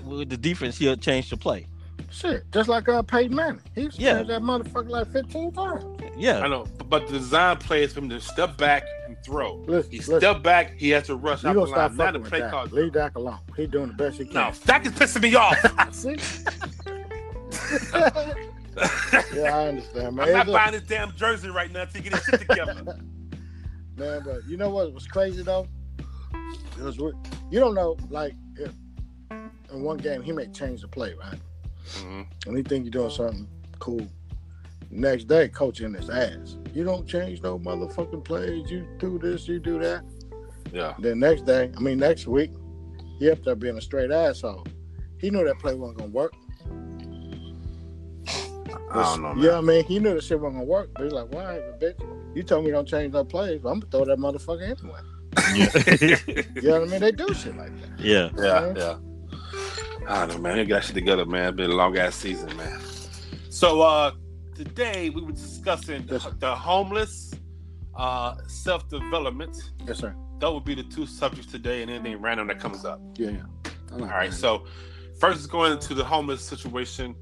with 0.05 0.29
the 0.31 0.37
defense, 0.37 0.79
he'll 0.79 0.95
change 0.97 1.31
the 1.31 1.37
play. 1.37 1.67
Shit. 2.13 2.45
Just 2.53 2.69
like 2.69 2.89
uh 2.89 3.03
Peyton 3.03 3.35
Manning. 3.35 3.61
He's 3.75 3.99
Yeah. 3.99 4.23
that 4.23 4.41
motherfucker 4.41 4.89
like 4.89 5.11
15 5.13 5.51
times. 5.51 5.85
Yeah, 6.17 6.39
I 6.43 6.47
know, 6.49 6.65
but- 6.79 6.89
but 6.89 7.07
the 7.09 7.19
design 7.19 7.57
plays 7.57 7.93
for 7.93 7.99
him 7.99 8.09
to 8.11 8.21
step 8.21 8.57
back 8.57 8.85
and 9.09 9.17
throw. 9.25 9.57
Listen, 9.67 9.91
He 9.91 9.99
listen. 9.99 10.21
step 10.21 10.43
back, 10.45 10.75
he 10.79 10.91
has 10.91 11.07
to 11.09 11.17
rush 11.17 11.43
You 11.43 11.49
out 11.51 11.55
the 11.55 11.59
gonna 11.63 11.73
stop 11.73 11.91
line. 11.91 11.97
Now 11.99 12.05
the 12.05 12.07
fucking 12.07 12.23
with 12.23 12.31
play 12.31 12.39
Dak. 12.41 12.51
card. 12.53 12.73
Leave 12.73 12.93
Dak 12.93 13.17
alone. 13.17 13.39
He 13.57 13.67
doing 13.67 13.89
the 13.89 13.95
best 13.95 14.19
he 14.19 14.25
can. 14.25 14.35
No, 14.35 14.51
can. 14.53 14.55
Dak 14.65 14.87
is 14.87 14.93
pissing 14.93 15.23
me 15.23 15.35
off. 15.35 16.87
Yeah, 19.35 19.57
I 19.57 19.69
understand, 19.69 20.17
man. 20.17 20.29
I'm 20.29 20.33
not 20.35 20.47
Look, 20.47 20.55
buying 20.55 20.73
this 20.73 20.83
damn 20.83 21.13
jersey 21.17 21.49
right 21.49 21.71
now 21.73 21.83
until 21.83 22.03
you 22.03 22.11
get 22.11 22.19
his 22.19 22.25
shit 22.25 22.49
together. 22.49 22.75
man, 23.97 24.23
but 24.25 24.45
you 24.47 24.57
know 24.57 24.71
what 24.71 24.93
was 24.93 25.07
crazy 25.07 25.43
though? 25.43 25.67
It 26.79 26.83
was 26.83 26.99
you 26.99 27.61
don't 27.61 27.75
know, 27.75 27.97
like 28.11 28.35
if 28.57 28.73
in 29.31 29.83
one 29.83 29.97
game 29.97 30.23
he 30.23 30.33
may 30.33 30.47
change 30.49 30.83
the 30.83 30.89
play, 30.89 31.15
right? 31.15 31.39
Mhm. 31.95 32.27
And 32.47 32.57
he 32.57 32.63
think 32.63 32.85
you're 32.85 32.91
doing 32.91 33.11
something 33.11 33.49
cool. 33.79 34.07
Next 34.91 35.25
day, 35.25 35.49
coach 35.49 35.81
in 35.81 35.95
his 35.95 36.11
ass. 36.11 36.57
You 36.75 36.85
don't 36.85 37.07
change 37.07 37.43
no 37.43 37.59
motherfucking 37.59 38.25
plays. 38.25 38.71
You 38.71 38.87
do 38.99 39.19
this, 39.19 39.49
you 39.49 39.59
do 39.59 39.79
that. 39.81 40.05
Yeah. 40.73 40.95
Then 40.99 41.21
next 41.21 41.47
day, 41.47 41.71
I 41.77 41.81
mean 41.81 41.99
next 41.99 42.27
week, 42.27 42.51
he 43.19 43.31
up 43.31 43.43
there 43.43 43.57
being 43.57 43.79
a 43.79 43.81
straight 43.81 44.11
asshole. 44.11 44.67
He 45.19 45.31
knew 45.31 45.45
that 45.45 45.59
play 45.59 45.75
wasn't 45.75 45.99
gonna 45.99 46.11
work. 46.11 46.35
I 48.91 49.03
don't 49.03 49.23
know, 49.23 49.35
man. 49.35 49.45
Yeah, 49.45 49.59
I 49.59 49.61
mean, 49.61 49.85
he 49.85 49.99
knew 49.99 50.15
the 50.15 50.21
shit 50.23 50.39
wasn't 50.41 50.57
gonna 50.61 50.65
work, 50.67 50.91
but 50.95 51.05
he's 51.05 51.13
like, 51.13 51.33
"Why, 51.35 51.61
bitch? 51.81 51.99
You 52.37 52.43
told 52.43 52.65
me 52.65 52.71
don't 52.71 52.87
change 52.87 53.13
no 53.13 53.25
plays. 53.25 53.61
I'm 53.65 53.81
gonna 53.81 53.87
throw 53.91 54.05
that 54.05 54.19
motherfucker 54.19 54.63
anyway." 54.63 55.01
You 56.55 56.63
know 56.71 56.81
what 56.81 56.89
I 56.89 56.91
mean? 56.93 57.01
They 57.01 57.13
do 57.13 57.33
shit 57.35 57.57
like 57.57 57.73
that. 57.81 58.01
yeah. 58.01 58.31
Yeah, 58.39 58.73
yeah. 58.77 58.97
I 60.09 60.27
don't 60.27 60.37
know, 60.37 60.43
man. 60.43 60.57
We 60.59 60.65
got 60.65 60.85
shit 60.85 60.95
together, 60.95 61.27
man. 61.27 61.49
It's 61.49 61.57
been 61.57 61.71
a 61.71 61.75
long 61.75 61.97
ass 61.99 62.15
season, 62.15 62.57
man. 62.57 62.81
So 63.51 63.83
uh 63.83 64.13
today 64.55 65.11
we 65.11 65.21
were 65.23 65.33
discussing 65.33 66.07
the, 66.07 66.15
Yes, 66.15 66.23
sir. 66.23 66.35
the 66.39 66.55
homeless, 66.55 67.35
uh 67.97 68.37
self 68.47 68.89
development. 68.89 69.73
Yes, 69.87 69.99
sir. 69.99 70.15
That 70.39 70.53
would 70.53 70.65
be 70.65 70.75
the 70.75 70.85
two 70.85 71.07
subjects 71.07 71.51
today, 71.51 71.83
and 71.83 71.91
anything 71.91 72.21
random 72.21 72.47
that 72.49 72.61
comes 72.61 72.85
up. 72.85 73.01
Yeah, 73.17 73.31
yeah. 73.31 73.43
All 73.93 73.99
right. 74.01 74.33
So 74.33 74.65
first 75.19 75.41
is 75.41 75.47
going 75.47 75.73
into 75.73 75.93
the 75.95 76.05
homeless 76.05 76.43
situation. 76.43 77.15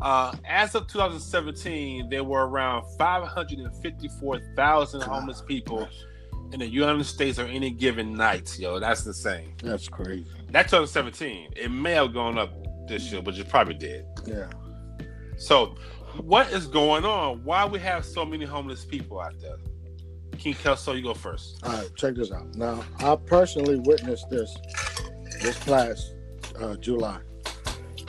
Uh, 0.00 0.32
as 0.48 0.74
of 0.74 0.86
2017, 0.86 2.08
there 2.08 2.24
were 2.24 2.48
around 2.48 2.86
554,000 2.96 5.02
homeless 5.02 5.42
people 5.42 5.86
in 6.52 6.60
the 6.60 6.66
United 6.66 7.04
States 7.04 7.38
on 7.38 7.48
any 7.48 7.70
given 7.70 8.14
night. 8.14 8.58
Yo, 8.58 8.80
that's 8.80 9.04
insane. 9.06 9.54
That's 9.62 9.88
crazy. 9.88 10.26
That's 10.50 10.70
2017. 10.70 11.52
It 11.56 11.70
may 11.70 11.92
have 11.92 12.14
gone 12.14 12.38
up 12.38 12.52
this 12.88 13.12
year, 13.12 13.22
but 13.22 13.38
it 13.38 13.48
probably 13.48 13.74
did. 13.74 14.04
Yeah. 14.26 14.50
So, 15.36 15.76
what 16.16 16.50
is 16.50 16.66
going 16.66 17.04
on? 17.04 17.44
Why 17.44 17.64
we 17.66 17.78
have 17.80 18.04
so 18.04 18.24
many 18.24 18.44
homeless 18.44 18.84
people 18.84 19.20
out 19.20 19.38
there? 19.40 19.56
King 20.38 20.54
Kelso, 20.54 20.94
you 20.94 21.02
go 21.02 21.14
first. 21.14 21.60
All 21.62 21.72
right, 21.72 21.88
check 21.96 22.14
this 22.14 22.32
out. 22.32 22.54
Now, 22.56 22.82
I 22.98 23.14
personally 23.16 23.78
witnessed 23.80 24.28
this 24.30 24.56
this 25.42 25.62
past 25.64 26.14
uh, 26.58 26.76
July 26.76 27.20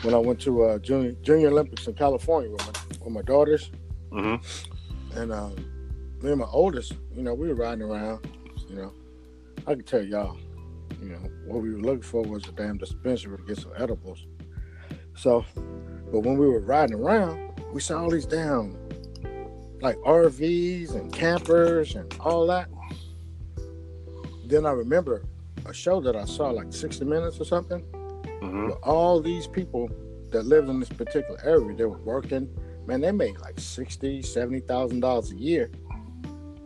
when 0.04 0.14
I 0.14 0.18
went 0.18 0.40
to 0.42 0.64
uh, 0.64 0.78
junior 0.80 1.12
Junior 1.22 1.50
Olympics 1.50 1.88
in 1.88 1.94
California 1.94 2.50
with 2.52 2.66
my, 2.66 2.74
with 3.06 3.14
my 3.14 3.22
daughters, 3.22 3.72
Mm-hmm. 4.12 5.18
and 5.18 5.32
um, 5.32 5.56
me 6.22 6.32
and 6.32 6.40
my 6.42 6.48
oldest, 6.52 6.94
you 7.16 7.24
know, 7.24 7.34
we 7.34 7.48
were 7.48 7.56
riding 7.56 7.82
around. 7.84 8.28
You 8.70 8.76
know, 8.76 8.94
I 9.68 9.74
can 9.76 9.84
tell 9.84 10.04
y'all, 10.04 10.38
you 11.02 11.10
know, 11.10 11.20
what 11.46 11.62
we 11.62 11.70
were 11.74 11.80
looking 11.80 12.02
for 12.02 12.22
was 12.22 12.46
a 12.48 12.52
damn 12.52 12.78
dispensary 12.78 13.38
to 13.38 13.44
get 13.44 13.58
some 13.58 13.72
edibles. 13.78 14.26
So, 15.16 15.46
but 16.12 16.20
when 16.22 16.38
we 16.38 16.48
were 16.48 16.60
riding 16.60 16.96
around, 17.00 17.40
we 17.72 17.80
saw 17.80 18.02
all 18.04 18.10
these 18.10 18.26
damn 18.26 18.76
like 19.82 19.96
RVs 20.00 20.94
and 20.94 21.12
campers 21.14 21.96
and 21.96 22.14
all 22.20 22.46
that. 22.48 22.68
then 24.46 24.66
I 24.66 24.72
remember 24.72 25.24
a 25.66 25.74
show 25.74 26.02
that 26.02 26.16
I 26.18 26.26
saw 26.26 26.50
like 26.50 26.74
60 26.74 27.06
Minutes 27.06 27.40
or 27.40 27.46
something. 27.46 27.84
Mm-hmm. 28.42 28.72
all 28.84 29.22
these 29.22 29.48
people 29.48 29.90
that 30.32 30.46
lived 30.46 30.70
in 30.70 30.80
this 30.80 30.90
particular 30.90 31.40
area, 31.44 31.76
they 31.76 31.86
were 31.86 32.00
working. 32.00 32.50
Man, 32.88 33.02
they 33.02 33.12
made 33.12 33.38
like 33.40 33.60
sixty, 33.60 34.22
seventy 34.22 34.62
thousand 34.62 35.02
dollars 35.02 35.32
a 35.32 35.36
year, 35.36 35.70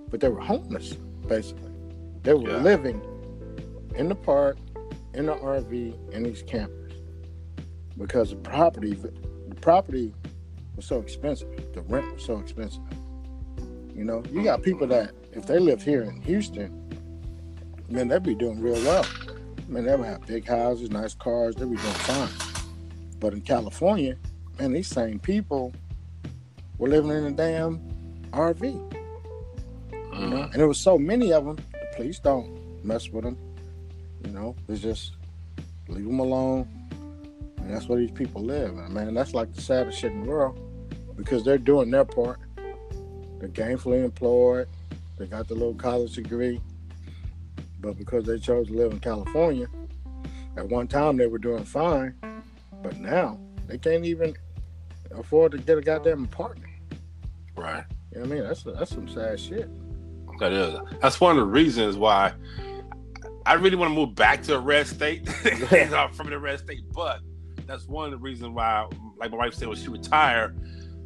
but 0.10 0.20
they 0.20 0.30
were 0.30 0.40
homeless 0.40 0.94
basically. 1.28 1.72
They 2.22 2.34
were 2.34 2.50
yeah. 2.50 2.58
living 2.58 3.02
in 3.96 4.10
the 4.10 4.16
park, 4.16 4.58
in 5.14 5.26
the 5.26 5.36
RV, 5.36 6.12
in 6.12 6.24
these 6.24 6.42
campers 6.44 6.86
because 7.98 8.32
the 8.32 8.36
property, 8.38 8.94
the 8.94 9.56
property 9.62 10.14
was 10.76 10.86
so 10.86 11.00
expensive. 11.00 11.50
The 11.74 11.82
rent 11.82 12.14
was 12.14 12.26
so 12.26 12.40
expensive. 12.40 12.82
You 13.96 14.04
know, 14.04 14.24
you 14.32 14.44
got 14.44 14.62
people 14.62 14.88
that 14.88 15.14
if 15.32 15.46
they 15.46 15.60
lived 15.60 15.82
here 15.82 16.04
in 16.04 16.22
Houston, 16.22 16.72
man, 17.90 18.10
they'd 18.10 18.24
be 18.24 18.36
doing 18.36 18.60
real 18.60 18.82
well. 18.84 19.06
I 19.68 19.72
mean, 19.72 19.86
they 19.86 19.96
would 19.96 20.06
have 20.06 20.26
big 20.28 20.46
houses, 20.46 20.92
nice 20.92 21.16
cars, 21.16 21.56
they'd 21.56 21.70
be 21.70 21.78
doing 21.78 21.94
fine. 21.94 22.30
But 23.20 23.34
in 23.34 23.42
California, 23.42 24.16
man, 24.60 24.74
these 24.74 24.88
same 24.88 25.20
people 25.20 25.74
were 26.78 26.90
living 26.90 27.12
in 27.12 27.26
a 27.26 27.32
damn 27.32 27.80
RV. 28.32 28.60
Mm. 29.92 30.20
You 30.20 30.28
know? 30.28 30.44
And 30.44 30.54
there 30.54 30.68
was 30.68 30.78
so 30.78 30.98
many 30.98 31.34
of 31.34 31.46
them. 31.46 31.56
The 31.72 31.88
police 31.96 32.20
don't 32.20 32.84
mess 32.86 33.10
with 33.10 33.24
them. 33.24 33.38
You 34.24 34.32
know, 34.32 34.56
they 34.68 34.76
just 34.76 35.14
leave 35.88 36.06
them 36.06 36.20
alone. 36.20 36.68
And 37.58 37.74
that's 37.74 37.88
where 37.88 38.00
these 38.00 38.12
people 38.12 38.44
live. 38.44 38.78
And 38.78 38.94
man, 38.94 39.14
that's 39.14 39.34
like 39.34 39.54
the 39.54 39.62
saddest 39.62 40.00
shit 40.00 40.12
in 40.12 40.24
the 40.24 40.30
world 40.30 40.60
because 41.16 41.44
they're 41.44 41.58
doing 41.58 41.90
their 41.90 42.06
part. 42.06 42.40
They're 43.40 43.50
gainfully 43.50 44.04
employed. 44.04 44.68
They 45.18 45.26
got 45.26 45.48
the 45.48 45.56
little 45.56 45.74
college 45.74 46.14
degree. 46.14 46.62
But 47.86 48.00
because 48.00 48.26
they 48.26 48.40
chose 48.40 48.66
to 48.68 48.74
live 48.74 48.92
in 48.92 49.00
California, 49.00 49.68
at 50.58 50.68
one 50.68 50.88
time 50.88 51.18
they 51.18 51.28
were 51.28 51.38
doing 51.38 51.64
fine. 51.64 52.16
But 52.82 52.98
now 53.00 53.40
they 53.68 53.78
can't 53.78 54.04
even 54.04 54.36
afford 55.16 55.52
to 55.52 55.60
get 55.60 55.78
a 55.78 55.82
goddamn 55.82 56.24
apartment. 56.24 56.74
Right. 57.56 57.84
You 58.12 58.22
know 58.22 58.22
what 58.22 58.32
I 58.32 58.36
mean? 58.36 58.44
That's 58.44 58.64
that's 58.64 58.90
some 58.90 59.08
sad 59.08 59.40
shit. 59.40 59.70
That 60.40 60.52
is. 60.52 60.80
That's 61.00 61.22
one 61.22 61.38
of 61.38 61.46
the 61.46 61.52
reasons 61.52 61.96
why 61.96 62.34
I 63.46 63.54
really 63.54 63.76
want 63.76 63.92
to 63.92 63.96
move 63.96 64.16
back 64.16 64.42
to 64.44 64.56
a 64.56 64.60
red 64.60 64.88
state. 64.88 65.30
from 66.14 66.30
the 66.32 66.40
red 66.42 66.60
state, 66.62 66.92
but 66.92 67.20
that's 67.68 67.86
one 67.86 68.06
of 68.06 68.12
the 68.12 68.18
reasons 68.18 68.56
why, 68.56 68.90
like 69.18 69.30
my 69.30 69.38
wife 69.38 69.54
said, 69.54 69.68
when 69.68 69.78
she 69.78 69.90
retired, 69.90 70.58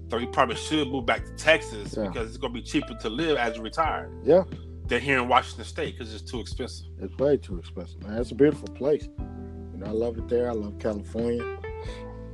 so 0.09 0.17
he 0.17 0.25
probably 0.27 0.55
should 0.55 0.87
move 0.87 1.05
back 1.05 1.25
to 1.25 1.31
Texas 1.33 1.95
yeah. 1.97 2.07
because 2.07 2.29
it's 2.29 2.37
going 2.37 2.53
to 2.53 2.61
be 2.61 2.65
cheaper 2.65 2.93
to 3.01 3.09
live 3.09 3.37
as 3.37 3.57
you 3.57 3.63
retire. 3.63 4.09
Yeah. 4.23 4.43
Than 4.89 5.01
here 5.01 5.19
in 5.19 5.27
Washington 5.27 5.65
State 5.65 5.95
because 5.95 6.11
it's 6.15 6.29
too 6.29 6.39
expensive. 6.39 6.87
It's 6.99 7.15
way 7.17 7.37
too 7.37 7.59
expensive, 7.59 8.01
man. 8.01 8.17
It's 8.17 8.31
a 8.31 8.35
beautiful 8.35 8.69
place. 8.69 9.07
You 9.19 9.77
know, 9.77 9.85
I 9.85 9.91
love 9.91 10.17
it 10.17 10.27
there. 10.27 10.49
I 10.49 10.53
love 10.53 10.79
California. 10.79 11.43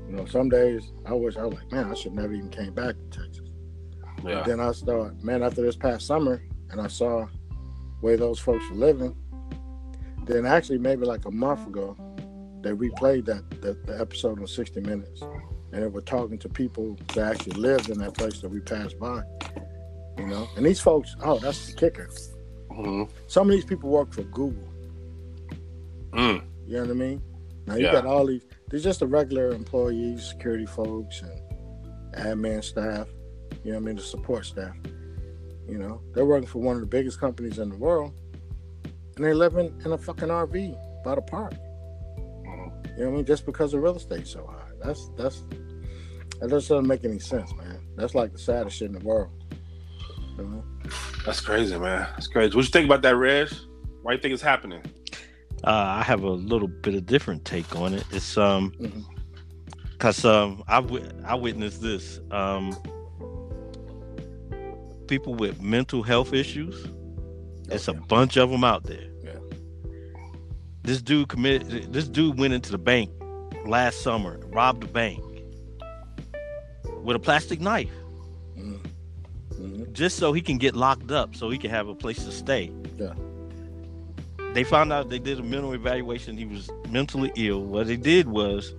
You 0.08 0.16
know, 0.16 0.26
some 0.26 0.48
days 0.48 0.94
I 1.06 1.12
wish 1.12 1.36
I 1.36 1.44
was 1.44 1.56
like, 1.56 1.70
man, 1.74 1.92
I 1.92 1.96
should 1.96 2.14
never 2.14 2.34
even 2.34 2.50
came 2.50 2.74
back 2.74 2.96
to 2.96 3.20
Texas. 3.20 3.50
Yeah. 4.24 4.44
then 4.44 4.62
I 4.62 4.72
start, 4.72 5.22
man, 5.22 5.44
after 5.44 5.62
this 5.62 5.76
past 5.76 6.08
summer, 6.08 6.42
and 6.72 6.80
I 6.80 6.88
saw 6.88 7.28
where 8.00 8.16
those 8.16 8.40
folks 8.40 8.68
were 8.70 8.78
living. 8.78 9.16
Then 10.24 10.46
actually, 10.46 10.78
maybe 10.78 11.06
like 11.06 11.26
a 11.26 11.32
month 11.32 11.68
ago, 11.68 11.98
they 12.62 12.72
replayed 12.72 13.26
that, 13.26 13.62
that 13.62 13.86
the 13.86 14.00
episode 14.00 14.40
on 14.40 14.48
60 14.48 14.80
Minutes, 14.80 15.22
and 15.22 15.84
they 15.84 15.88
were 15.88 16.02
talking 16.02 16.40
to 16.40 16.48
people 16.48 16.98
that 17.16 17.34
actually 17.34 17.60
lived 17.60 17.90
in 17.90 18.00
that 18.00 18.14
place 18.14 18.40
that 18.40 18.50
we 18.50 18.62
passed 18.62 18.98
by. 18.98 19.24
You 20.18 20.28
know, 20.28 20.48
and 20.56 20.66
these 20.66 20.80
folks, 20.80 21.18
oh, 21.22 21.38
that's 21.40 21.68
the 21.68 21.74
kicker. 21.74 22.10
Mm-hmm. 22.72 23.04
Some 23.28 23.50
of 23.50 23.56
these 23.56 23.66
people 23.66 23.90
work 23.90 24.14
for 24.14 24.24
Google. 24.24 24.68
Mm. 26.12 26.44
You 26.66 26.74
know 26.74 26.82
what 26.82 26.90
I 26.90 26.94
mean? 26.94 27.22
Now 27.68 27.76
you 27.76 27.86
yeah. 27.86 27.94
got 27.94 28.06
all 28.06 28.26
these. 28.26 28.44
They're 28.70 28.80
just 28.80 29.00
the 29.00 29.08
regular 29.08 29.50
employees, 29.50 30.30
security 30.30 30.66
folks, 30.66 31.22
and 31.22 31.40
admin 32.14 32.64
staff. 32.64 33.08
You 33.64 33.72
know 33.72 33.80
what 33.80 33.84
I 33.84 33.86
mean? 33.88 33.96
The 33.96 34.02
support 34.02 34.46
staff. 34.46 34.76
You 35.68 35.78
know, 35.80 36.02
they're 36.14 36.26
working 36.26 36.48
for 36.48 36.60
one 36.60 36.76
of 36.76 36.82
the 36.82 36.88
biggest 36.88 37.20
companies 37.20 37.58
in 37.58 37.70
the 37.70 37.76
world, 37.76 38.14
and 39.16 39.26
they're 39.26 39.36
living 39.36 39.82
in 39.84 39.92
a 39.94 39.98
fucking 39.98 40.30
RV 40.30 41.04
by 41.04 41.16
the 41.16 41.22
park. 41.22 41.54
You 42.98 43.04
know 43.04 43.06
what 43.06 43.08
I 43.08 43.16
mean? 43.18 43.26
Just 43.26 43.46
because 43.46 43.72
the 43.72 43.80
real 43.80 43.96
estate's 43.96 44.32
so 44.32 44.46
high. 44.46 44.70
That's 44.84 45.10
that's 45.18 45.44
that 46.40 46.50
doesn't 46.50 46.88
make 46.88 47.04
any 47.04 47.20
sense, 47.20 47.54
man. 47.56 47.80
That's 47.96 48.14
like 48.14 48.32
the 48.32 48.40
saddest 48.40 48.78
shit 48.78 48.90
in 48.90 49.00
the 49.00 49.06
world. 49.06 49.32
That's 51.26 51.42
crazy, 51.42 51.78
man. 51.78 52.08
That's 52.12 52.28
crazy. 52.28 52.56
What 52.56 52.66
you 52.66 52.72
think 52.72 52.86
about 52.86 53.02
that, 53.04 53.16
Reg? 53.16 53.50
Why 54.02 54.14
you 54.14 54.20
think 54.20 54.34
it's 54.34 54.44
happening? 54.44 54.82
Uh, 55.64 55.96
I 56.00 56.04
have 56.04 56.24
a 56.24 56.30
little 56.30 56.68
bit 56.68 56.94
of 56.96 57.06
different 57.06 57.46
take 57.46 57.76
on 57.76 57.94
it. 57.94 58.04
It's 58.12 58.38
um, 58.38 58.72
mm-hmm. 58.80 59.02
cause 59.98 60.24
um, 60.24 60.64
I 60.68 60.82
w- 60.82 61.10
I 61.26 61.34
witnessed 61.36 61.82
this 61.82 62.20
um, 62.30 62.76
people 65.08 65.34
with 65.34 65.62
mental 65.62 66.04
health 66.04 66.34
issues. 66.34 66.88
It's 67.70 67.88
a 67.88 67.94
bunch 67.94 68.38
of 68.38 68.52
them 68.52 68.64
out 68.64 68.84
there. 68.84 69.10
This 70.86 71.02
dude 71.02 71.30
committed. 71.30 71.92
This 71.92 72.08
dude 72.08 72.38
went 72.38 72.54
into 72.54 72.70
the 72.70 72.78
bank 72.78 73.10
last 73.66 74.02
summer, 74.02 74.40
robbed 74.50 74.84
the 74.84 74.88
bank 74.88 75.20
with 77.02 77.16
a 77.16 77.20
plastic 77.20 77.60
knife, 77.60 77.90
mm-hmm. 77.90 78.05
Just 79.96 80.18
so 80.18 80.34
he 80.34 80.42
can 80.42 80.58
get 80.58 80.76
locked 80.76 81.12
up, 81.12 81.36
so 81.36 81.50
he 81.50 81.58
can 81.58 81.72
have 81.72 81.88
a 81.88 81.96
place 81.96 82.24
to 82.26 82.32
stay. 82.32 82.72
Yeah. 82.98 83.14
They 84.54 84.64
found 84.64 84.94
out 84.94 85.10
they 85.10 85.20
did 85.20 85.40
a 85.40 85.44
mental 85.44 85.74
evaluation. 85.74 86.38
He 86.38 86.46
was 86.46 86.70
mentally 86.90 87.32
ill. 87.36 87.64
What 87.64 87.88
they 87.88 87.98
did 87.98 88.28
was, 88.28 88.74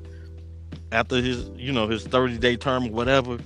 after 0.93 1.21
his, 1.21 1.49
you 1.57 1.73
know, 1.73 1.89
his 1.89 2.07
thirty 2.07 2.39
day 2.39 2.57
term 2.57 2.87
or 2.87 2.91
whatever 2.91 3.39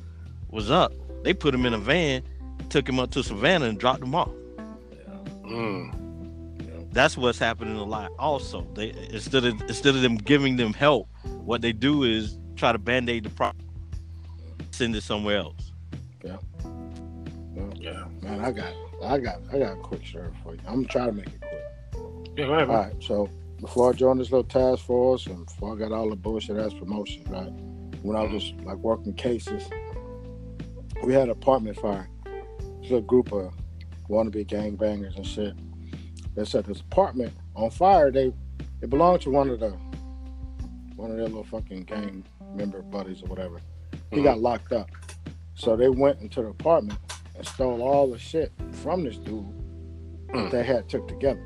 was 0.51 0.71
up, 0.71 0.93
they 1.23 1.33
put 1.33 1.55
him 1.55 1.65
in 1.65 1.75
a 1.75 1.79
van, 1.79 2.23
took 2.69 2.89
him 2.89 3.01
up 3.01 3.11
to 3.13 3.23
Savannah, 3.23 3.67
and 3.67 3.79
dropped 3.79 4.03
him 4.03 4.15
off. 4.15 4.31
Yeah. 4.93 5.51
Mm 5.51 6.01
that's 6.93 7.17
what's 7.17 7.39
happening 7.39 7.77
a 7.77 7.85
lot 7.85 8.11
also 8.19 8.67
they 8.75 8.91
instead 9.11 9.45
of 9.45 9.61
instead 9.63 9.95
of 9.95 10.03
them 10.03 10.17
giving 10.17 10.57
them 10.57 10.73
help 10.73 11.09
what 11.45 11.63
they 11.63 11.73
do 11.73 12.03
is 12.03 12.39
try 12.57 12.73
to 12.73 12.79
band-aid 12.79 13.25
the 13.25 13.31
problem 13.31 13.67
send 14.73 14.95
it 14.95 15.03
somewhere 15.03 15.39
else 15.39 15.73
yeah 16.25 16.37
yeah 16.50 16.50
man 18.31 18.41
i 18.41 18.51
got 18.51 18.73
i 19.05 19.19
got 19.19 19.39
i 19.53 19.59
got 19.59 19.73
a 19.73 19.77
quick 19.77 20.07
story 20.07 20.31
for 20.43 20.55
you 20.55 20.61
i'm 20.67 20.85
trying 20.85 20.85
to 20.85 20.89
try 20.89 21.07
to 21.07 21.13
make 21.13 21.27
it 21.27 21.41
quick 21.41 22.39
yeah 22.39 22.45
right, 22.47 22.69
all 22.69 22.75
right 22.77 22.95
so 23.01 23.29
before 23.61 23.91
i 23.91 23.93
joined 23.93 24.21
this 24.21 24.31
little 24.31 24.45
task 24.45 24.85
force 24.85 25.27
and 25.27 25.47
before 25.47 25.75
i 25.75 25.79
got 25.79 25.93
all 25.93 26.09
the 26.09 26.17
bullshit 26.17 26.57
ass 26.57 26.73
promotions 26.75 27.27
right 27.29 27.53
when 28.03 28.17
i 28.17 28.23
was 28.23 28.53
like 28.63 28.77
working 28.77 29.13
cases 29.15 29.69
we 31.05 31.13
had 31.13 31.25
an 31.25 31.31
apartment 31.31 31.77
fire 31.79 32.09
it's 32.83 32.93
a 32.93 33.01
group 33.01 33.33
of 33.33 33.53
wannabe 34.09 34.47
gangbangers 34.47 35.17
and 35.17 35.27
shit 35.27 35.55
They 36.35 36.45
set 36.45 36.65
this 36.65 36.81
apartment 36.81 37.33
on 37.55 37.71
fire. 37.71 38.11
They 38.11 38.33
it 38.81 38.91
belonged 38.91 39.23
to 39.23 39.31
one 39.31 39.51
of 39.51 39.61
the 39.61 39.71
one 40.97 41.11
of 41.11 41.17
their 41.17 41.27
little 41.27 41.45
fucking 41.45 41.85
gang 41.85 42.25
member 42.55 42.83
buddies 42.83 43.23
or 43.23 43.27
whatever. 43.27 43.61
He 44.11 44.17
mm-hmm. 44.17 44.25
got 44.25 44.41
locked 44.41 44.73
up. 44.73 44.91
So 45.55 45.77
they 45.77 45.89
went 45.89 46.21
into 46.21 46.43
the 46.43 46.49
apartment 46.49 46.99
and 47.41 47.49
stole 47.49 47.81
all 47.81 48.11
the 48.11 48.19
shit 48.19 48.53
from 48.83 49.03
this 49.03 49.17
dude 49.17 49.47
that 50.29 50.35
mm. 50.35 50.51
they 50.51 50.63
had 50.63 50.87
took 50.91 51.09
together. 51.09 51.43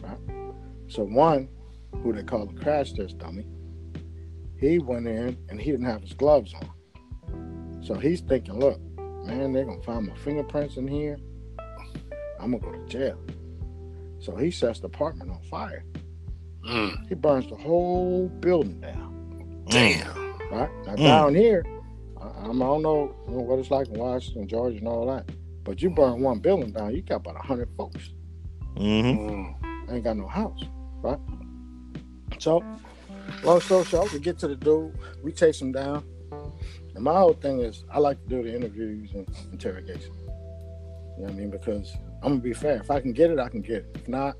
Right? 0.00 0.52
So 0.86 1.02
one, 1.02 1.48
who 2.00 2.12
they 2.12 2.22
call 2.22 2.46
the 2.46 2.60
crash 2.60 2.92
test 2.92 3.18
dummy, 3.18 3.44
he 4.56 4.78
went 4.78 5.08
in 5.08 5.36
and 5.48 5.60
he 5.60 5.72
didn't 5.72 5.86
have 5.86 6.00
his 6.00 6.12
gloves 6.12 6.54
on. 6.54 7.80
So 7.82 7.94
he's 7.94 8.20
thinking, 8.20 8.60
look, 8.60 8.80
man, 9.26 9.52
they're 9.52 9.64
gonna 9.64 9.82
find 9.82 10.06
my 10.06 10.14
fingerprints 10.14 10.76
in 10.76 10.86
here. 10.86 11.18
I'm 12.38 12.52
gonna 12.52 12.60
go 12.60 12.70
to 12.70 12.86
jail. 12.86 13.18
So 14.20 14.36
he 14.36 14.52
sets 14.52 14.78
the 14.78 14.86
apartment 14.86 15.32
on 15.32 15.42
fire. 15.50 15.84
Mm. 16.64 17.08
He 17.08 17.16
burns 17.16 17.48
the 17.48 17.56
whole 17.56 18.28
building 18.28 18.80
down. 18.80 19.64
Damn. 19.68 20.36
Right? 20.52 20.70
Now, 20.86 20.94
mm. 20.94 20.98
down 20.98 21.34
here, 21.34 21.64
I, 22.22 22.42
I, 22.42 22.46
don't 22.46 22.82
know 22.82 23.14
what 23.26 23.58
it's 23.58 23.70
like 23.70 23.88
in 23.88 23.98
Washington, 23.98 24.48
Georgia, 24.48 24.78
and 24.78 24.88
all 24.88 25.06
that. 25.06 25.28
But 25.64 25.82
you 25.82 25.90
burn 25.90 26.20
one 26.20 26.38
building 26.38 26.72
down, 26.72 26.94
you 26.94 27.02
got 27.02 27.16
about 27.16 27.34
100 27.34 27.68
folks. 27.76 28.10
Mm-hmm. 28.76 29.28
Mm. 29.28 29.92
Ain't 29.92 30.04
got 30.04 30.16
no 30.16 30.26
house, 30.26 30.62
right? 31.02 31.18
So, 32.38 32.64
long 33.42 33.60
story 33.60 33.84
short, 33.84 34.12
we 34.12 34.18
get 34.18 34.38
to 34.40 34.48
the 34.48 34.56
dude, 34.56 34.96
we 35.22 35.32
chase 35.32 35.60
him 35.60 35.72
down. 35.72 36.04
And 36.94 37.04
my 37.04 37.14
whole 37.14 37.34
thing 37.34 37.60
is, 37.60 37.84
I 37.90 37.98
like 37.98 38.22
to 38.22 38.28
do 38.28 38.42
the 38.42 38.54
interviews 38.54 39.10
and 39.14 39.28
interrogation. 39.52 40.12
You 40.12 40.28
know 41.18 41.24
what 41.24 41.30
I 41.30 41.34
mean? 41.34 41.50
Because 41.50 41.94
I'm 42.22 42.32
gonna 42.32 42.40
be 42.40 42.52
fair. 42.52 42.76
If 42.76 42.90
I 42.90 43.00
can 43.00 43.12
get 43.12 43.30
it, 43.30 43.38
I 43.38 43.48
can 43.48 43.62
get 43.62 43.78
it. 43.78 43.86
If 43.94 44.08
not, 44.08 44.36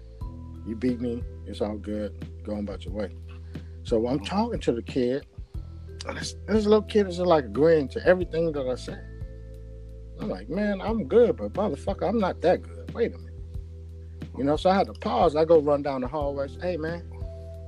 you 0.66 0.76
beat 0.76 1.00
me. 1.00 1.22
It's 1.46 1.60
all 1.60 1.76
good. 1.76 2.12
Go 2.44 2.56
about 2.56 2.84
your 2.84 2.94
way. 2.94 3.10
So 3.84 4.06
I'm 4.06 4.20
talking 4.20 4.60
to 4.60 4.72
the 4.72 4.82
kid. 4.82 5.26
This, 6.04 6.34
this 6.46 6.64
little 6.64 6.82
kid 6.82 7.06
is 7.08 7.16
just 7.16 7.26
like 7.26 7.44
agreeing 7.44 7.88
to 7.90 8.06
everything 8.06 8.52
that 8.52 8.66
I 8.66 8.74
said. 8.74 9.04
I'm 10.20 10.28
like, 10.28 10.48
man, 10.48 10.80
I'm 10.80 11.06
good, 11.06 11.36
but 11.36 11.52
motherfucker, 11.52 12.08
I'm 12.08 12.18
not 12.18 12.40
that 12.42 12.62
good. 12.62 12.92
Wait 12.94 13.14
a 13.14 13.18
minute. 13.18 13.32
You 14.36 14.44
know, 14.44 14.56
so 14.56 14.70
I 14.70 14.74
had 14.74 14.86
to 14.86 14.94
pause. 14.94 15.36
I 15.36 15.44
go 15.44 15.60
run 15.60 15.82
down 15.82 16.00
the 16.00 16.08
hallway. 16.08 16.48
Say, 16.48 16.60
hey 16.60 16.76
man, 16.76 17.08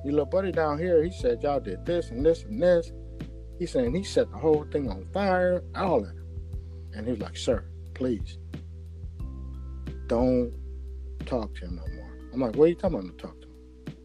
your 0.04 0.12
little 0.12 0.26
buddy 0.26 0.52
down 0.52 0.78
here, 0.78 1.02
he 1.02 1.10
said 1.10 1.42
y'all 1.42 1.60
did 1.60 1.84
this 1.84 2.10
and 2.10 2.24
this 2.24 2.44
and 2.44 2.62
this. 2.62 2.92
He's 3.58 3.70
saying 3.70 3.94
he 3.94 4.02
set 4.02 4.30
the 4.30 4.38
whole 4.38 4.64
thing 4.72 4.90
on 4.90 5.06
fire, 5.12 5.62
all 5.76 6.00
that. 6.00 6.14
And 6.94 7.06
he 7.06 7.12
was 7.12 7.20
like, 7.20 7.36
sir, 7.36 7.64
please 7.94 8.38
don't 10.06 10.52
talk 11.26 11.54
to 11.56 11.66
him 11.66 11.76
no 11.76 11.94
more. 11.94 12.18
I'm 12.32 12.40
like, 12.40 12.56
what 12.56 12.64
are 12.64 12.68
you 12.68 12.74
talking 12.74 12.98
about 12.98 13.18
to 13.18 13.26
talk 13.26 13.40
to 13.40 13.46
him? 13.46 13.96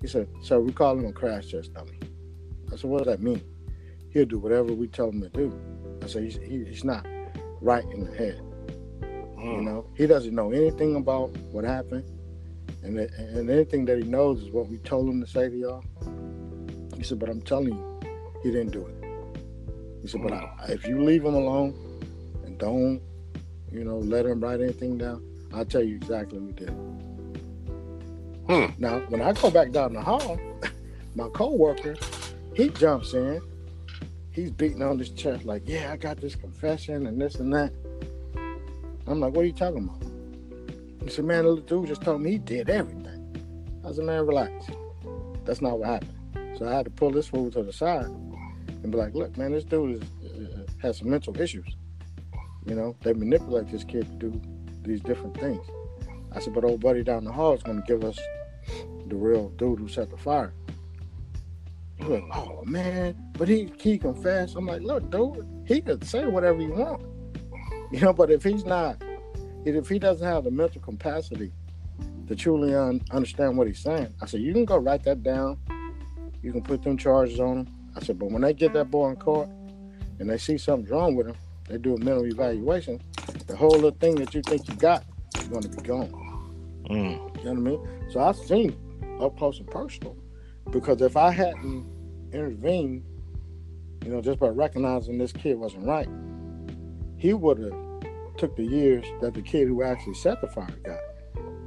He 0.00 0.06
said, 0.06 0.28
sir, 0.42 0.60
we 0.60 0.72
call 0.72 0.98
him 0.98 1.06
a 1.06 1.12
crash 1.12 1.50
test 1.50 1.74
dummy. 1.74 1.98
I 2.72 2.76
said, 2.76 2.90
what 2.90 3.04
does 3.04 3.14
that 3.14 3.22
mean? 3.22 3.42
He'll 4.12 4.26
do 4.26 4.38
whatever 4.38 4.72
we 4.72 4.88
tell 4.88 5.08
him 5.10 5.20
to 5.22 5.28
do. 5.30 5.52
I 6.02 6.06
said, 6.06 6.24
he's, 6.24 6.36
he, 6.36 6.64
he's 6.64 6.84
not 6.84 7.06
right 7.60 7.84
in 7.92 8.04
the 8.04 8.14
head. 8.16 8.40
You 9.02 9.48
Mm. 9.58 9.64
know, 9.64 9.86
he 9.96 10.06
doesn't 10.06 10.34
know 10.34 10.52
anything 10.52 10.94
about 10.96 11.36
what 11.50 11.64
happened, 11.64 12.04
and 12.84 12.96
it- 12.98 13.10
and 13.18 13.50
anything 13.50 13.84
that 13.86 13.98
he 13.98 14.04
knows 14.04 14.40
is 14.40 14.50
what 14.50 14.68
we 14.68 14.78
told 14.78 15.08
him 15.08 15.20
to 15.20 15.26
say 15.26 15.48
to 15.48 15.56
y'all. 15.56 15.84
He 16.96 17.02
said, 17.02 17.18
"But 17.18 17.28
I'm 17.28 17.40
telling 17.42 17.74
you, 17.74 18.00
he 18.44 18.52
didn't 18.52 18.70
do 18.70 18.86
it." 18.86 18.94
He 20.00 20.06
said, 20.06 20.22
"But 20.22 20.32
I, 20.34 20.48
if 20.68 20.86
you 20.86 21.02
leave 21.02 21.24
him 21.24 21.34
alone 21.34 21.74
and 22.44 22.56
don't, 22.58 23.00
you 23.72 23.82
know, 23.82 23.98
let 23.98 24.26
him 24.26 24.40
write 24.40 24.60
anything 24.60 24.96
down, 24.98 25.24
I'll 25.52 25.64
tell 25.64 25.82
you 25.82 25.96
exactly 25.96 26.38
what 26.38 26.46
we 26.46 26.52
did." 26.52 26.70
Hmm. 28.46 28.80
Now, 28.80 29.00
when 29.08 29.22
I 29.22 29.32
go 29.32 29.50
back 29.50 29.72
down 29.72 29.92
the 29.94 30.02
hall, 30.02 30.38
my 31.16 31.28
coworker, 31.30 31.96
he 32.54 32.68
jumps 32.68 33.12
in. 33.14 33.40
He's 34.32 34.50
beating 34.50 34.82
on 34.82 34.98
his 34.98 35.10
chest 35.10 35.44
like, 35.44 35.62
"Yeah, 35.66 35.92
I 35.92 35.96
got 35.96 36.16
this 36.16 36.34
confession 36.34 37.06
and 37.06 37.20
this 37.20 37.34
and 37.34 37.52
that." 37.52 37.72
I'm 39.06 39.20
like, 39.20 39.34
"What 39.34 39.42
are 39.42 39.46
you 39.46 39.52
talking 39.52 39.84
about?" 39.84 40.02
He 41.04 41.10
said, 41.10 41.26
"Man, 41.26 41.44
the 41.44 41.60
dude 41.60 41.88
just 41.88 42.00
told 42.00 42.22
me 42.22 42.32
he 42.32 42.38
did 42.38 42.70
everything." 42.70 43.36
I 43.84 43.92
said, 43.92 44.04
"Man, 44.04 44.26
relax. 44.26 44.66
That's 45.44 45.60
not 45.60 45.78
what 45.78 45.88
happened." 45.88 46.56
So 46.56 46.66
I 46.66 46.72
had 46.72 46.86
to 46.86 46.90
pull 46.90 47.10
this 47.10 47.28
fool 47.28 47.50
to 47.50 47.62
the 47.62 47.72
side 47.72 48.06
and 48.06 48.90
be 48.90 48.96
like, 48.96 49.14
"Look, 49.14 49.36
man, 49.36 49.52
this 49.52 49.64
dude 49.64 50.02
is, 50.02 50.02
uh, 50.24 50.66
has 50.78 50.98
some 50.98 51.10
mental 51.10 51.38
issues. 51.38 51.76
You 52.64 52.74
know, 52.74 52.96
they 53.02 53.12
manipulate 53.12 53.70
this 53.70 53.84
kid 53.84 54.06
to 54.20 54.30
do 54.30 54.40
these 54.82 55.02
different 55.02 55.38
things." 55.38 55.66
I 56.30 56.40
said, 56.40 56.54
"But 56.54 56.64
old 56.64 56.80
buddy 56.80 57.02
down 57.02 57.24
the 57.24 57.32
hall 57.32 57.52
is 57.52 57.62
going 57.62 57.82
to 57.82 57.86
give 57.86 58.02
us 58.02 58.18
the 59.08 59.16
real 59.16 59.50
dude 59.50 59.78
who 59.78 59.88
set 59.88 60.08
the 60.08 60.16
fire." 60.16 60.54
He 62.02 62.08
was 62.08 62.20
like, 62.20 62.36
"Oh 62.36 62.64
man, 62.64 63.14
but 63.34 63.48
he 63.48 63.72
he 63.78 63.98
confessed." 63.98 64.56
I'm 64.56 64.66
like, 64.66 64.82
"Look, 64.82 65.10
dude, 65.10 65.46
he 65.66 65.80
could 65.80 66.04
say 66.04 66.26
whatever 66.26 66.58
he 66.58 66.66
want, 66.66 67.02
you 67.92 68.00
know, 68.00 68.12
but 68.12 68.30
if 68.30 68.42
he's 68.42 68.64
not, 68.64 69.02
if 69.64 69.88
he 69.88 69.98
doesn't 69.98 70.26
have 70.26 70.44
the 70.44 70.50
mental 70.50 70.80
capacity 70.80 71.52
to 72.26 72.36
truly 72.36 72.74
un- 72.74 73.02
understand 73.10 73.56
what 73.56 73.66
he's 73.66 73.78
saying, 73.78 74.12
I 74.20 74.26
said, 74.26 74.40
you 74.40 74.52
can 74.52 74.64
go 74.64 74.76
write 74.76 75.04
that 75.04 75.22
down. 75.22 75.58
You 76.42 76.52
can 76.52 76.62
put 76.62 76.82
them 76.82 76.96
charges 76.96 77.38
on 77.38 77.58
him. 77.58 77.68
I 77.96 78.00
said, 78.00 78.18
but 78.18 78.30
when 78.30 78.42
they 78.42 78.52
get 78.52 78.72
that 78.72 78.90
boy 78.90 79.10
in 79.10 79.16
court 79.16 79.48
and 80.18 80.28
they 80.28 80.38
see 80.38 80.58
something's 80.58 80.90
wrong 80.90 81.14
with 81.14 81.28
him, 81.28 81.36
they 81.68 81.78
do 81.78 81.94
a 81.94 81.98
mental 81.98 82.24
evaluation. 82.24 83.00
The 83.46 83.56
whole 83.56 83.70
little 83.70 83.92
thing 83.92 84.16
that 84.16 84.34
you 84.34 84.42
think 84.42 84.68
you 84.68 84.74
got 84.74 85.04
is 85.38 85.44
going 85.44 85.62
to 85.62 85.68
be 85.68 85.82
gone. 85.82 86.10
Mm. 86.90 87.38
You 87.38 87.44
know 87.44 87.50
what 87.50 87.50
I 87.50 87.52
mean? 87.54 87.88
So 88.10 88.20
I've 88.20 88.36
seen 88.36 88.76
up 89.20 89.38
close 89.38 89.58
and 89.60 89.70
personal. 89.70 90.16
Because 90.70 91.02
if 91.02 91.16
I 91.16 91.30
hadn't 91.30 91.86
intervened, 92.32 93.04
you 94.04 94.10
know, 94.10 94.20
just 94.20 94.38
by 94.38 94.48
recognizing 94.48 95.18
this 95.18 95.32
kid 95.32 95.58
wasn't 95.58 95.84
right, 95.86 96.08
he 97.16 97.34
would 97.34 97.58
have 97.58 97.74
took 98.36 98.56
the 98.56 98.64
years 98.64 99.04
that 99.20 99.34
the 99.34 99.42
kid 99.42 99.68
who 99.68 99.82
actually 99.82 100.14
set 100.14 100.40
the 100.40 100.48
fire 100.48 100.74
got. 100.84 100.98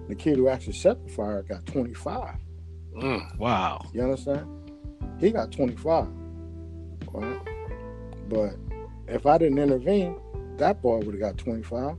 The 0.07 0.15
kid 0.15 0.37
who 0.37 0.49
actually 0.49 0.73
set 0.73 1.03
the 1.05 1.11
fire 1.11 1.41
got 1.43 1.65
25. 1.65 2.35
Mm. 2.97 3.37
Wow. 3.37 3.81
You 3.93 4.03
understand? 4.03 4.47
He 5.19 5.31
got 5.31 5.51
25. 5.51 6.07
Right? 7.13 7.39
But 8.29 8.55
if 9.07 9.25
I 9.25 9.37
didn't 9.37 9.59
intervene, 9.59 10.17
that 10.57 10.81
boy 10.81 10.97
would 10.97 11.15
have 11.15 11.19
got 11.19 11.37
25. 11.37 11.95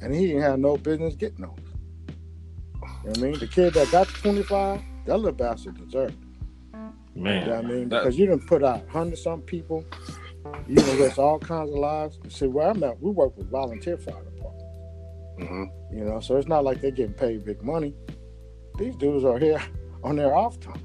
And 0.00 0.14
he 0.14 0.28
didn't 0.28 0.42
have 0.42 0.58
no 0.58 0.76
business 0.76 1.14
getting 1.14 1.44
those. 1.44 1.50
You 1.58 2.86
know 2.86 3.10
what 3.10 3.18
I 3.18 3.20
mean? 3.22 3.38
The 3.38 3.46
kid 3.46 3.74
that 3.74 3.90
got 3.90 4.06
the 4.06 4.14
25, 4.14 4.80
that 5.06 5.16
little 5.16 5.32
bastard 5.32 5.76
deserved 5.84 6.16
it. 7.14 7.18
You 7.18 7.24
know 7.24 7.30
Man. 7.30 7.48
what 7.48 7.56
I 7.58 7.62
mean? 7.62 7.88
That- 7.88 8.00
Because 8.02 8.18
you 8.18 8.26
didn't 8.26 8.46
put 8.46 8.62
out 8.64 8.84
100 8.84 9.18
some 9.18 9.42
people. 9.42 9.84
You 10.68 10.74
done 10.76 10.98
risk 10.98 11.18
all 11.18 11.38
kinds 11.38 11.70
of 11.70 11.76
lives. 11.78 12.18
See, 12.28 12.46
where 12.46 12.68
I'm 12.70 12.82
at, 12.82 13.00
we 13.00 13.10
work 13.10 13.36
with 13.36 13.48
volunteer 13.50 13.96
fire 13.96 14.14
departments. 14.24 14.76
hmm 15.38 15.64
You 15.96 16.04
know, 16.04 16.20
so 16.20 16.36
it's 16.36 16.48
not 16.48 16.64
like 16.64 16.80
they're 16.80 16.90
getting 16.90 17.14
paid 17.14 17.44
big 17.44 17.62
money. 17.62 17.94
These 18.78 18.96
dudes 18.96 19.24
are 19.24 19.38
here 19.38 19.62
on 20.04 20.16
their 20.16 20.34
off 20.34 20.58
time. 20.60 20.84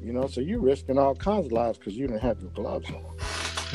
You 0.00 0.12
know, 0.12 0.26
so 0.28 0.40
you're 0.40 0.60
risking 0.60 0.98
all 0.98 1.14
kinds 1.16 1.46
of 1.46 1.52
lives 1.52 1.78
because 1.78 1.94
you 1.94 2.06
didn't 2.06 2.22
have 2.22 2.40
your 2.40 2.50
gloves 2.52 2.88
on. 2.90 3.04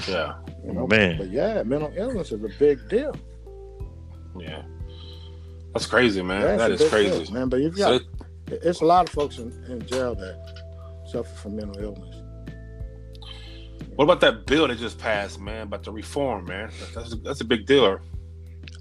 Yeah. 0.07 0.35
You 0.65 0.73
know, 0.73 0.87
Man. 0.87 1.17
but 1.17 1.29
yeah, 1.29 1.61
mental 1.63 1.91
illness 1.95 2.31
is 2.31 2.43
a 2.43 2.49
big 2.57 2.87
deal. 2.89 3.13
Yeah. 4.39 4.63
That's 5.73 5.85
crazy, 5.85 6.21
man. 6.21 6.41
That's 6.41 6.57
that 6.57 6.71
is 6.71 6.89
crazy. 6.89 7.25
deal, 7.25 7.33
man. 7.33 7.49
But 7.49 7.59
you've 7.61 7.77
So, 7.77 7.99
got 7.99 8.07
it's 8.47 8.81
a 8.81 8.85
lot 8.85 9.07
of 9.07 9.13
folks 9.13 9.37
in, 9.39 9.51
in 9.69 9.85
jail 9.85 10.15
that 10.15 10.50
suffer 11.12 11.36
from 11.36 11.56
mental 11.58 11.82
illness. 11.84 12.15
what 13.95 14.06
about 14.06 14.21
that 14.21 14.45
bill 14.45 14.67
that 14.67 14.78
just 14.78 14.97
passed, 14.97 15.39
man? 15.39 15.63
About 15.63 15.84
the 15.84 15.91
reform, 15.91 16.45
man. 16.45 16.71
That's 16.95 17.15
that's 17.24 17.41
a 17.41 17.45
big 17.45 17.65
deal. 17.65 18.00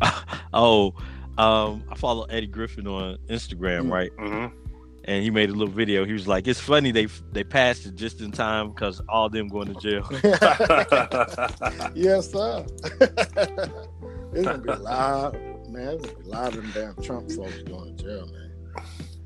oh, 0.53 0.95
um, 1.39 1.85
I 1.91 1.95
follow 1.97 2.25
Eddie 2.25 2.47
Griffin 2.47 2.87
on 2.87 3.17
Instagram, 3.29 3.87
Mm. 3.87 3.93
right? 3.93 4.11
hmm 4.19 4.47
And 5.05 5.23
he 5.25 5.31
made 5.31 5.49
a 5.51 5.53
little 5.53 5.73
video. 5.75 6.05
He 6.05 6.13
was 6.13 6.29
like, 6.29 6.47
"It's 6.47 6.61
funny 6.61 6.91
they 6.93 7.07
they 7.33 7.43
passed 7.45 7.87
it 7.87 7.95
just 7.97 8.21
in 8.21 8.31
time 8.31 8.69
because 8.71 9.01
all 9.09 9.29
them 9.29 9.49
going 9.49 9.73
to 9.75 9.81
jail." 9.81 10.07
yes, 11.95 12.31
sir. 12.31 12.67
it's 14.33 14.45
gonna 14.45 14.59
be 14.59 14.69
a 14.71 14.77
lot, 14.77 15.35
man. 15.71 15.95
It's 15.97 16.07
gonna 16.07 16.19
be 16.19 16.29
a 16.31 16.33
lot 16.33 16.55
of 16.57 16.63
them 16.63 16.71
damn 16.75 17.05
Trump 17.05 17.31
folks 17.33 17.63
going 17.63 17.97
to 17.97 18.03
jail, 18.05 18.27
man. 18.27 18.51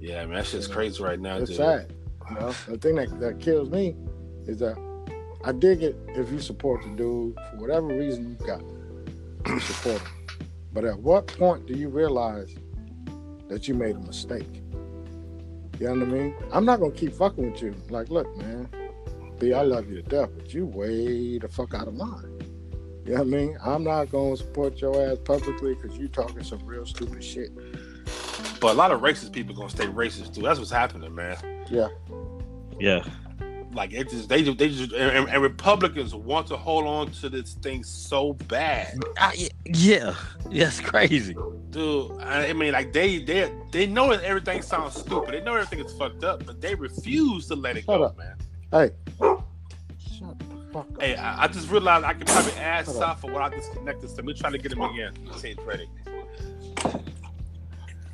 yeah, 0.00 0.24
man. 0.26 0.36
That 0.36 0.46
shit's 0.46 0.66
crazy 0.68 1.02
right 1.02 1.18
now, 1.20 1.36
It's 1.38 1.50
dude. 1.50 1.56
sad. 1.58 1.92
You 2.30 2.36
know, 2.36 2.54
the 2.68 2.78
thing 2.78 2.96
that, 2.96 3.20
that 3.20 3.40
kills 3.40 3.70
me 3.70 3.96
is 4.46 4.58
that 4.58 4.76
I 5.44 5.52
dig 5.52 5.82
it 5.82 5.96
if 6.08 6.30
you 6.32 6.40
support 6.40 6.82
the 6.82 6.90
dude 6.90 7.34
for 7.50 7.56
whatever 7.56 7.88
reason 7.88 8.36
you 8.38 8.46
got. 8.46 8.62
You 9.46 9.60
support 9.60 10.00
him. 10.00 10.48
But 10.72 10.84
at 10.84 10.98
what 10.98 11.26
point 11.26 11.66
do 11.66 11.74
you 11.74 11.88
realize 11.88 12.54
that 13.48 13.68
you 13.68 13.74
made 13.74 13.94
a 13.94 14.00
mistake? 14.00 14.62
You 15.78 15.88
know 15.88 15.94
what 15.94 16.02
I 16.02 16.04
mean? 16.12 16.34
I'm 16.52 16.64
not 16.64 16.80
gonna 16.80 16.92
keep 16.92 17.12
fucking 17.14 17.52
with 17.52 17.60
you. 17.60 17.74
Like, 17.90 18.08
look, 18.08 18.34
man, 18.38 18.68
B, 19.38 19.52
I 19.52 19.62
love 19.62 19.88
you 19.90 19.96
to 19.96 20.02
death, 20.02 20.30
but 20.36 20.54
you 20.54 20.66
way 20.66 21.38
the 21.38 21.48
fuck 21.48 21.74
out 21.74 21.88
of 21.88 21.94
line. 21.94 22.40
You 23.04 23.12
know 23.12 23.18
what 23.18 23.20
I 23.20 23.24
mean? 23.24 23.58
I'm 23.62 23.84
not 23.84 24.10
gonna 24.10 24.36
support 24.36 24.80
your 24.80 25.10
ass 25.10 25.18
publicly 25.24 25.74
because 25.74 25.98
you 25.98 26.08
talking 26.08 26.42
some 26.42 26.64
real 26.64 26.86
stupid 26.86 27.22
shit. 27.22 27.50
But 28.60 28.72
a 28.72 28.78
lot 28.78 28.92
of 28.92 29.02
racist 29.02 29.32
people 29.32 29.54
gonna 29.54 29.68
stay 29.68 29.86
racist 29.86 30.34
too. 30.34 30.42
That's 30.42 30.58
what's 30.58 30.70
happening, 30.70 31.14
man. 31.14 31.36
Yeah. 31.70 31.88
yeah, 32.78 33.04
Like 33.72 33.92
it 33.92 34.10
just 34.10 34.28
they 34.28 34.42
just 34.42 34.58
they 34.58 34.68
just 34.68 34.92
and, 34.92 35.28
and 35.28 35.42
Republicans 35.42 36.14
want 36.14 36.46
to 36.48 36.56
hold 36.56 36.86
on 36.86 37.10
to 37.12 37.28
this 37.28 37.54
thing 37.54 37.82
so 37.84 38.34
bad, 38.34 38.98
I, 39.18 39.48
yeah, 39.66 40.14
yeah, 40.50 40.66
it's 40.66 40.80
crazy. 40.80 41.34
dude. 41.70 42.12
I 42.20 42.48
I 42.48 42.52
mean, 42.52 42.72
like 42.72 42.92
they 42.92 43.18
they 43.18 43.50
they 43.72 43.86
know 43.86 44.10
that 44.14 44.22
everything 44.24 44.62
sounds 44.62 44.94
stupid. 44.96 45.34
They 45.34 45.40
know 45.40 45.54
everything 45.54 45.84
is 45.84 45.92
fucked 45.94 46.22
up, 46.24 46.44
but 46.46 46.60
they 46.60 46.74
refuse 46.74 47.46
to 47.48 47.56
let 47.56 47.76
it 47.76 47.84
Shut 47.84 47.98
go, 47.98 48.04
up. 48.04 48.18
man. 48.18 48.36
Hey. 48.70 48.90
Shut 49.18 50.38
the 50.38 50.44
fuck 50.72 50.86
up. 50.94 51.00
Hey, 51.02 51.16
I, 51.16 51.44
I 51.44 51.48
just 51.48 51.70
realized 51.70 52.04
I 52.04 52.14
could 52.14 52.26
probably 52.26 52.52
ask 52.52 52.86
Hold 52.90 53.02
on. 53.02 53.16
Safa 53.16 53.26
what 53.28 53.42
I 53.42 53.48
disconnected. 53.48 54.10
So 54.10 54.22
we're 54.22 54.34
trying 54.34 54.52
to 54.52 54.58
get 54.58 54.72
him 54.72 54.82
again. 54.82 55.14
See 55.36 55.50
if 55.50 55.66
ready. 55.66 55.88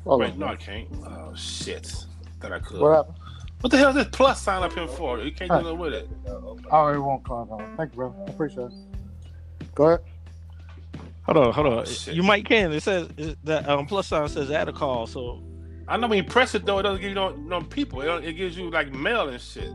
Hold 0.05 0.21
Wait, 0.21 0.31
on, 0.31 0.39
no, 0.39 0.47
I 0.47 0.55
can't. 0.55 0.87
Oh 1.05 1.33
shit. 1.35 1.93
Thought 2.39 2.51
I 2.53 2.59
could. 2.59 2.79
What 2.81 2.95
happened? 2.95 3.17
What 3.61 3.69
the 3.69 3.77
hell 3.77 3.89
is 3.89 3.95
this 3.95 4.07
plus 4.11 4.41
sign 4.41 4.63
up 4.63 4.73
here 4.73 4.87
for? 4.87 5.19
You 5.19 5.31
can't 5.31 5.51
do 5.51 5.57
nothing 5.57 5.77
with 5.77 5.93
it. 5.93 6.09
Oh, 6.71 6.87
it 6.87 6.97
won't 6.97 7.23
close 7.23 7.47
on. 7.51 7.75
Thank 7.77 7.91
you, 7.91 7.97
bro. 7.97 8.15
I 8.27 8.31
appreciate 8.31 8.65
it. 8.65 8.73
Go 9.75 9.83
ahead. 9.85 9.99
Hold 11.23 11.37
on, 11.37 11.53
hold 11.53 11.67
on. 11.67 11.73
Oh, 11.79 11.85
shit. 11.85 12.15
you 12.15 12.23
might 12.23 12.45
can. 12.45 12.71
It 12.71 12.81
says 12.81 13.07
that 13.43 13.69
um, 13.69 13.85
plus 13.85 14.07
sign 14.07 14.27
says 14.27 14.49
add 14.49 14.67
a 14.67 14.73
call. 14.73 15.05
So 15.05 15.43
I 15.87 15.95
know 15.97 16.07
when 16.07 16.17
you 16.17 16.23
press 16.23 16.55
it 16.55 16.65
though, 16.65 16.79
it 16.79 16.83
doesn't 16.83 17.01
give 17.01 17.09
you 17.09 17.15
no, 17.15 17.35
no 17.35 17.61
people. 17.61 18.01
It, 18.01 18.25
it 18.25 18.33
gives 18.33 18.57
you 18.57 18.71
like 18.71 18.91
mail 18.91 19.29
and 19.29 19.39
shit. 19.39 19.71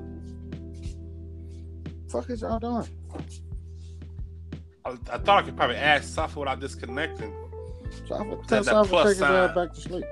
Fuck 2.10 2.28
is 2.30 2.40
y'all 2.40 2.58
doing? 2.58 2.88
I, 4.84 4.90
I 5.12 5.18
thought 5.18 5.28
I 5.28 5.42
could 5.42 5.56
probably 5.56 5.76
ask 5.76 6.12
Safa 6.12 6.38
without 6.40 6.58
disconnecting. 6.60 7.32
So 8.08 8.16
I'm 8.16 8.30
gonna 8.30 8.42
That- 8.48 8.64
tell 8.64 8.64
that 8.64 8.86
Safa 8.86 8.90
to 8.90 9.02
take 9.02 9.08
his 9.08 9.22
ass 9.22 9.54
back 9.54 9.72
to 9.74 9.80
sleep. 9.80 10.04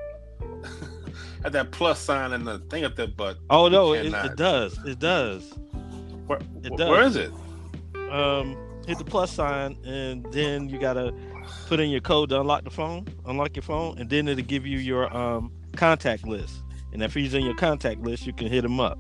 Had 1.45 1.53
that 1.53 1.71
plus 1.73 2.01
sign 2.01 2.33
and 2.33 2.47
the 2.47 2.59
thing 2.71 2.85
up 2.85 2.97
there, 2.97 3.07
but 3.07 3.37
oh 3.51 3.69
no, 3.69 3.93
it, 3.93 4.07
it 4.07 4.37
does. 4.37 4.79
It 4.87 4.99
does. 4.99 5.53
where, 6.27 6.39
It 6.63 6.75
does. 6.77 6.89
where 6.89 7.03
is 7.03 7.17
it? 7.17 7.31
Um, 8.11 8.57
hit 8.87 8.97
the 8.99 9.05
plus 9.05 9.31
sign, 9.31 9.77
and 9.85 10.25
then 10.33 10.69
you 10.71 10.79
gotta 10.79 11.13
put 11.67 11.81
in 11.81 11.91
your 11.91 12.01
code 12.01 12.31
to 12.31 12.41
unlock 12.41 12.65
the 12.65 12.71
phone, 12.71 13.07
unlock 13.27 13.55
your 13.57 13.63
phone, 13.63 13.99
and 13.99 14.09
then 14.09 14.27
it'll 14.27 14.43
give 14.45 14.67
you 14.67 14.79
your 14.79 15.15
um 15.15 15.53
contact 15.77 16.27
list, 16.27 16.63
and 16.95 17.03
if 17.03 17.13
he's 17.13 17.35
in 17.35 17.45
your 17.45 17.57
contact 17.57 18.01
list, 18.01 18.27
you 18.27 18.33
can 18.33 18.49
hit 18.49 18.65
him 18.65 18.81
up. 18.81 18.99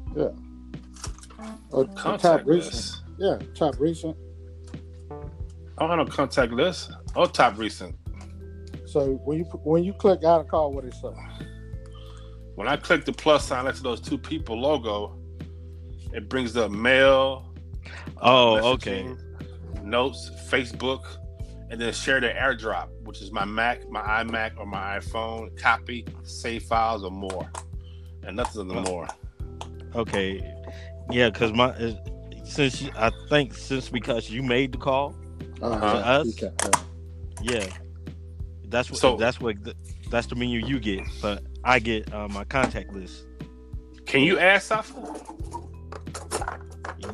Or 1.71 1.85
top 1.87 1.97
Contact 1.97 2.47
recent. 2.47 2.75
list. 2.75 3.03
Yeah, 3.19 3.39
top 3.55 3.81
recent. 3.81 4.17
I 5.11 5.17
don't 5.87 5.99
have 5.99 5.99
no 5.99 6.05
contact 6.07 6.53
list. 6.53 6.93
Oh, 7.17 7.25
top 7.27 7.57
recent. 7.59 7.97
So 8.87 9.15
when 9.25 9.39
you 9.39 9.45
when 9.65 9.83
you 9.83 9.93
click 9.95 10.25
out 10.25 10.41
of 10.43 10.49
call, 10.49 10.73
what 10.73 10.85
it 10.85 10.93
say? 10.95 11.09
When 12.55 12.69
I 12.69 12.77
click 12.77 13.05
the 13.05 13.13
plus 13.13 13.47
sign 13.47 13.65
next 13.65 13.79
to 13.79 13.83
those 13.83 14.01
two 14.01 14.19
people 14.19 14.61
logo, 14.61 15.19
it 16.13 16.29
brings 16.29 16.57
up 16.57 16.71
mail. 16.71 17.53
Oh, 18.21 18.59
messaging, 18.63 18.65
okay. 19.17 19.83
Notes, 19.83 20.31
Facebook, 20.49 21.03
and 21.71 21.81
then 21.81 21.93
share 21.93 22.21
the 22.21 22.29
AirDrop, 22.29 22.89
which 23.03 23.21
is 23.21 23.33
my 23.33 23.45
Mac, 23.45 23.89
my 23.91 24.01
iMac, 24.01 24.57
or 24.57 24.67
my 24.67 24.99
iPhone. 24.99 25.59
Copy, 25.61 26.07
save 26.23 26.63
files, 26.63 27.03
or 27.05 27.11
more, 27.11 27.51
and 28.23 28.37
nothing 28.37 28.63
of 28.63 28.69
the 28.69 28.75
more. 28.83 29.09
Okay, 29.97 30.41
yeah, 31.11 31.31
because 31.31 31.53
my 31.53 31.67
uh, 31.71 31.93
since 32.45 32.81
you, 32.83 32.91
I 32.97 33.11
think 33.29 33.55
since 33.55 33.89
because 33.89 34.31
you 34.31 34.43
made 34.43 34.73
the 34.73 34.79
call, 34.79 35.15
Uh, 35.61 35.79
To 35.81 35.87
us? 36.07 36.27
you 36.27 36.33
can- 36.35 36.55
yeah. 37.43 37.59
yeah, 37.65 37.67
that's 38.69 38.91
what 38.91 39.01
So- 39.01 39.17
that's 39.17 39.41
what 39.41 39.57
that's 40.11 40.27
the 40.29 40.35
menu 40.37 40.65
you 40.65 40.79
get, 40.79 41.03
but 41.21 41.43
I 41.65 41.79
get 41.79 42.13
uh, 42.13 42.29
my 42.29 42.45
contact 42.45 42.93
list. 42.93 43.25
Can 44.07 44.21
you 44.23 44.39
add 44.39 44.63
Safa? 44.63 44.95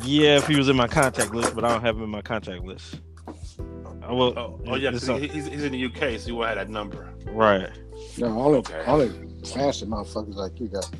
Yeah, 0.03 0.37
if 0.39 0.47
he 0.47 0.57
was 0.57 0.69
in 0.69 0.77
my 0.77 0.89
contact 0.89 1.33
list, 1.35 1.55
but 1.55 1.65
I 1.65 1.69
don't 1.71 1.83
have 1.83 1.97
him 1.97 2.03
in 2.05 2.11
my 2.11 2.23
contact 2.23 2.63
list. 2.65 3.01
I 4.03 4.13
will. 4.13 4.37
Oh, 4.39 4.61
oh 4.67 4.75
yeah, 4.77 4.91
'cause 4.91 5.03
it's 5.03 5.09
on- 5.09 5.21
he- 5.21 5.29
he's, 5.29 5.47
he's 5.47 5.63
in 5.65 5.73
the 5.73 5.85
UK, 5.87 6.19
so 6.19 6.29
you 6.29 6.35
won't 6.37 6.49
have 6.49 6.57
that 6.57 6.69
number. 6.69 7.13
right. 7.27 7.69
No, 8.19 8.27
only 8.41 8.59
Okay. 8.59 8.83
only 8.87 9.09
fancy 9.47 9.87
motherfuckers 9.87 10.35
like 10.35 10.59
you 10.59 10.67
got 10.69 10.91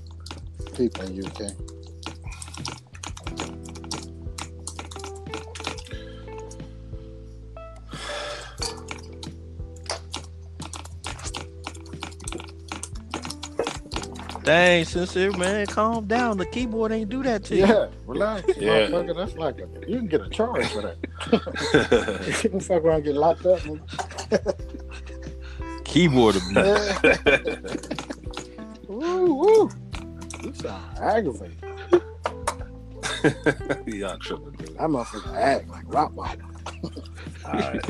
people 0.77 1.05
in 1.07 1.17
the 1.17 1.27
UK. 1.27 1.53
Dang, 14.51 14.85
sincere 14.85 15.31
man, 15.37 15.65
calm 15.67 16.07
down. 16.07 16.37
The 16.37 16.45
keyboard 16.45 16.91
ain't 16.91 17.09
do 17.09 17.23
that 17.23 17.45
to 17.45 17.55
you. 17.55 17.67
Yeah, 17.67 17.87
relax, 18.05 18.49
Yeah. 18.57 18.89
motherfucker. 18.89 19.15
That's 19.15 19.37
like 19.37 19.59
a 19.61 19.69
you 19.89 19.99
can 19.99 20.09
get 20.09 20.23
a 20.23 20.29
charge 20.29 20.67
for 20.67 20.83
that. 20.83 20.97
you 22.27 22.33
can 22.51 22.59
fuck 22.69 22.83
around 22.83 22.97
and 22.97 23.05
get 23.05 23.15
locked 23.15 23.47
up. 23.47 23.65
man. 23.65 23.81
Keyboard 25.85 26.35
abuse. 26.35 26.99
woo 28.89 29.35
woo. 29.35 29.71
You 30.43 30.53
sound 30.55 30.99
aggravated. 30.99 31.57
yeah, 33.87 34.17
tripping, 34.21 34.51
dude. 34.59 34.77
That 34.79 34.89
motherfucker 34.89 35.37
act 35.37 35.69
like 35.69 35.85
rock 35.87 36.13
bottom. 36.17 36.57
All 37.45 37.53
right. 37.53 37.81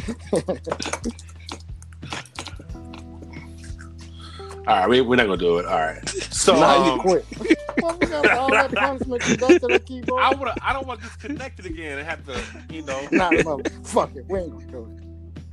All 4.70 4.76
right, 4.76 4.88
we, 4.88 5.00
we're 5.00 5.16
not 5.16 5.26
gonna 5.26 5.36
do 5.36 5.58
it. 5.58 5.66
All 5.66 5.80
right. 5.80 5.98
So 6.30 6.54
now 6.54 6.86
you 6.86 6.92
um, 6.92 7.00
quit. 7.00 7.28
Motherfucker, 7.30 8.36
all 8.36 8.50
that 8.50 8.72
punishment 8.72 9.28
you 9.28 9.36
done 9.36 9.60
to 9.60 9.66
that. 9.68 10.12
I 10.18 10.34
would 10.34 10.48
I 10.62 10.72
don't 10.72 10.86
want 10.86 11.00
to 11.00 11.06
disconnect 11.06 11.58
it 11.58 11.66
again 11.66 11.98
and 11.98 12.08
have 12.08 12.24
to, 12.26 12.40
you 12.72 12.82
know, 12.82 13.06
Nah, 13.10 13.30
it, 13.30 13.44
we 13.44 14.38
ain't 14.38 14.52
gonna 14.52 14.66
do 14.70 14.96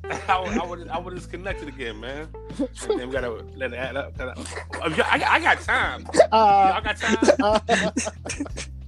it. 0.05 0.13
I 0.29 0.39
would 0.39 0.57
I 0.57 0.65
would, 0.65 0.87
I 0.87 0.97
would 0.99 1.15
disconnect 1.15 1.61
it 1.63 1.67
again, 1.67 1.99
man. 1.99 2.29
And 2.59 2.99
then 2.99 3.07
we 3.09 3.13
gotta 3.13 3.43
let 3.55 3.73
it 3.73 3.77
add 3.77 3.97
up. 3.97 4.13
Oh, 4.19 4.87
yeah, 4.95 5.07
I, 5.11 5.23
I 5.27 5.39
got 5.41 5.61
time. 5.61 6.07
Uh, 6.31 6.71
Y'all 6.73 6.81
got 6.81 6.97
time. 6.97 7.17
uh, 7.41 7.59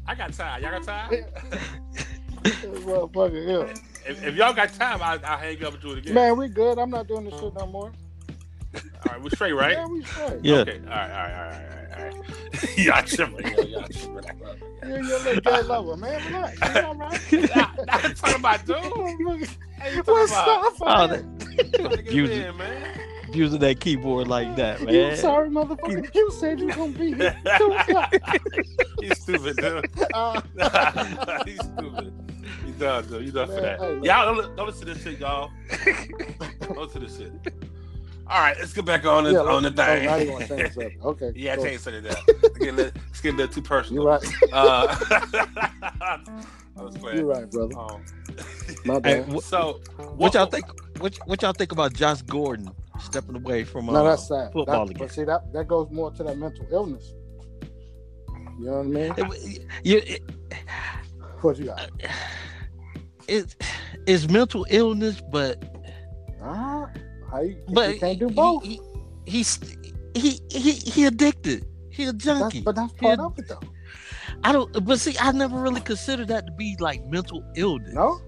I 0.08 0.16
got 0.16 0.34
time. 0.34 0.62
Y'all 0.64 0.72
got 0.72 0.84
time. 0.84 1.26
motherfucker, 2.44 3.68
yeah. 3.68 3.74
If, 4.10 4.24
if 4.24 4.36
y'all 4.36 4.54
got 4.54 4.74
time, 4.74 5.02
I, 5.02 5.20
I'll 5.24 5.38
hang 5.38 5.62
up 5.66 5.74
and 5.74 5.82
do 5.82 5.92
it 5.94 5.98
again. 5.98 6.14
Man, 6.14 6.38
we 6.38 6.48
good. 6.48 6.78
I'm 6.78 6.92
not 6.92 7.08
doing 7.08 7.26
this 7.26 7.38
shit 7.40 7.54
no 7.56 7.66
more. 7.66 7.92
All 9.08 9.14
right, 9.14 9.22
we're 9.24 9.30
straight, 9.30 9.54
right? 9.54 9.74
Yeah, 9.74 9.86
we 9.88 10.04
straight. 10.04 10.40
Yeah. 10.44 10.56
Okay. 10.58 10.80
All 10.86 10.90
right. 10.90 11.12
All 11.12 11.18
right. 11.18 11.34
All 11.34 11.50
right. 11.50 11.90
All 11.98 12.04
right. 12.06 12.14
All 12.14 12.22
right. 12.22 12.78
y'all 12.78 13.04
tripping. 13.04 13.48
Y'all, 13.48 13.66
y'all 13.68 13.88
tripping. 13.88 14.40
You 14.88 14.96
and 14.96 15.08
your 15.08 15.20
little 15.20 15.42
gay 15.42 15.62
lover, 15.64 15.98
man. 15.98 16.34
Relax. 16.34 16.60
You 16.76 16.82
all 16.82 16.96
right? 16.96 17.22
Nah, 17.56 17.72
nah, 17.86 17.98
talking 18.10 18.36
about 18.36 18.66
dude. 18.66 18.76
Hey, 18.78 19.96
you 19.96 20.04
talking 20.04 20.14
What's 20.14 20.32
about? 20.32 20.66
up? 20.66 20.74
Oh, 20.82 21.08
man? 21.08 21.38
that- 21.38 21.74
Trying 21.76 21.90
to 21.92 22.02
get 22.04 22.14
Use 22.14 22.30
it 22.30 22.38
it. 22.40 22.48
in, 22.48 22.58
man. 22.58 23.00
Using 23.32 23.60
that 23.60 23.80
keyboard 23.80 24.28
like 24.28 24.56
that, 24.56 24.82
man. 24.82 24.94
You 24.94 25.02
man. 25.04 25.18
sorry, 25.18 25.50
motherfucker. 25.50 26.14
You 26.16 26.32
said 26.32 26.60
you 26.60 26.66
were 26.68 26.74
gonna 26.74 26.92
be 26.94 27.14
here. 27.14 27.38
He's 29.02 29.22
stupid, 29.22 29.56
dude. 29.58 29.86
Uh, 30.14 30.42
He's 31.46 31.60
stupid. 31.64 32.14
You 32.66 32.74
done, 32.80 33.08
dude. 33.08 33.26
You 33.26 33.32
done 33.32 33.48
for 33.48 33.62
that. 33.62 33.80
hey, 33.80 34.00
y'all 34.04 34.34
don't, 34.36 34.56
don't 34.56 34.66
listen 34.68 34.88
to 34.88 34.94
this 34.96 35.04
shit, 35.04 35.20
y'all. 35.20 35.52
don't 36.62 36.78
listen 36.78 37.02
to 37.02 37.08
this 37.08 37.18
shit. 37.18 37.32
All 38.30 38.40
right, 38.40 38.56
let's 38.60 38.74
get 38.74 38.86
back 38.86 39.06
on 39.06 39.24
the 39.24 39.32
yeah, 39.32 39.40
on 39.40 39.64
the 39.64 39.70
oh, 39.70 39.74
now 39.74 39.94
you 40.16 40.26
thing. 40.26 40.32
want 40.34 40.48
to 40.48 40.58
change 40.58 40.76
the. 40.76 40.92
Okay. 41.04 41.32
yeah, 41.36 41.54
I 41.54 41.56
cool. 41.56 41.66
can't 41.66 41.82
say 41.82 42.00
that. 42.00 42.24
It's 42.28 42.58
getting, 42.60 42.70
a 42.70 42.78
little- 42.78 43.02
it's 43.10 43.22
getting 43.22 43.40
a 43.40 43.44
little 43.44 43.54
too 43.56 43.62
personal. 43.64 44.04
You're 44.04 44.12
right. 44.12 44.24
Uh, 44.54 44.96
I 46.78 46.82
was 46.84 46.96
playing. 46.98 47.18
You 47.20 47.32
right, 47.32 47.50
brother. 47.50 47.78
Um, 47.78 48.04
My 48.86 49.00
bad. 49.04 49.34
wh- 49.34 49.40
so, 49.42 49.82
what 50.16 50.34
y'all 50.36 50.46
think? 50.46 50.66
What, 51.02 51.18
what 51.26 51.42
y'all 51.42 51.54
think 51.54 51.72
about 51.72 51.94
Josh 51.94 52.22
Gordon 52.22 52.70
stepping 53.02 53.36
away 53.36 53.64
from 53.64 53.90
uh, 53.90 53.94
no, 53.94 54.04
that's 54.04 54.28
sad. 54.28 54.52
football 54.54 54.86
That- 54.86 54.92
again? 54.96 55.08
but 55.08 55.12
see, 55.14 55.24
that 55.24 55.52
that 55.54 55.68
goes 55.68 55.90
more 55.92 56.12
to 56.12 56.24
that 56.24 56.38
mental 56.38 56.68
illness. 56.72 57.14
You 58.60 58.66
know 58.66 58.72
what 58.74 58.80
I 58.80 58.84
mean? 58.84 59.14
It, 59.18 59.62
you, 59.84 59.98
it, 60.06 60.22
What 61.42 61.58
you 61.58 61.66
got? 61.66 61.90
it, 63.28 63.56
it's 64.06 64.28
mental 64.30 64.66
illness, 64.70 65.20
but 65.32 65.64
Ah, 66.44 66.90
how 67.30 67.42
you, 67.42 67.58
but 67.74 67.94
you 67.94 68.00
can't 68.00 68.20
do 68.20 68.28
he- 68.28 68.34
both. 68.34 68.64
He, 68.64 68.80
he's 69.26 69.60
he 70.16 70.40
he 70.50 70.72
he 70.72 71.06
addicted. 71.06 71.66
He 71.90 72.04
a 72.06 72.14
That's, 72.14 72.24
junkie. 72.24 72.62
but 72.62 72.76
that's 72.76 72.94
part 72.94 73.20
of 73.20 73.38
it, 73.38 73.48
though. 73.48 73.60
I 74.44 74.52
don't. 74.54 74.86
But 74.86 75.00
see, 75.00 75.16
I 75.20 75.32
never 75.32 75.60
really 75.60 75.82
considered 75.82 76.30
that 76.30 76.46
to 76.46 76.52
be 76.54 76.76
like 76.80 77.06
mental 77.06 77.44
illness. 77.56 77.94
No. 77.94 78.22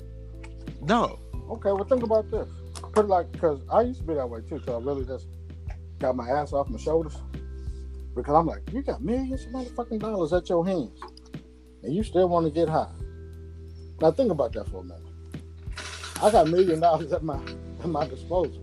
No. 0.81 1.19
Okay, 1.49 1.71
well, 1.71 1.83
think 1.85 2.03
about 2.03 2.29
this. 2.31 2.47
Put 2.93 3.05
it 3.05 3.07
like, 3.07 3.31
because 3.31 3.61
I 3.71 3.81
used 3.81 4.01
to 4.01 4.07
be 4.07 4.13
that 4.15 4.29
way 4.29 4.41
too, 4.41 4.59
because 4.59 4.81
I 4.81 4.85
really 4.85 5.05
just 5.05 5.27
got 5.99 6.15
my 6.15 6.27
ass 6.29 6.53
off 6.53 6.69
my 6.69 6.79
shoulders. 6.79 7.15
Because 8.15 8.33
I'm 8.33 8.45
like, 8.45 8.61
you 8.73 8.81
got 8.81 9.01
millions 9.01 9.45
of 9.45 9.51
motherfucking 9.51 9.99
dollars 9.99 10.33
at 10.33 10.49
your 10.49 10.65
hands, 10.65 10.99
and 11.83 11.93
you 11.95 12.03
still 12.03 12.27
want 12.27 12.45
to 12.45 12.51
get 12.51 12.67
high. 12.67 12.91
Now 14.01 14.11
think 14.11 14.31
about 14.31 14.51
that 14.53 14.67
for 14.67 14.81
a 14.81 14.83
minute. 14.83 15.01
I 16.21 16.31
got 16.31 16.47
a 16.47 16.49
million 16.49 16.79
dollars 16.79 17.11
at 17.13 17.23
my 17.23 17.39
at 17.81 17.87
my 17.87 18.07
disposal, 18.07 18.61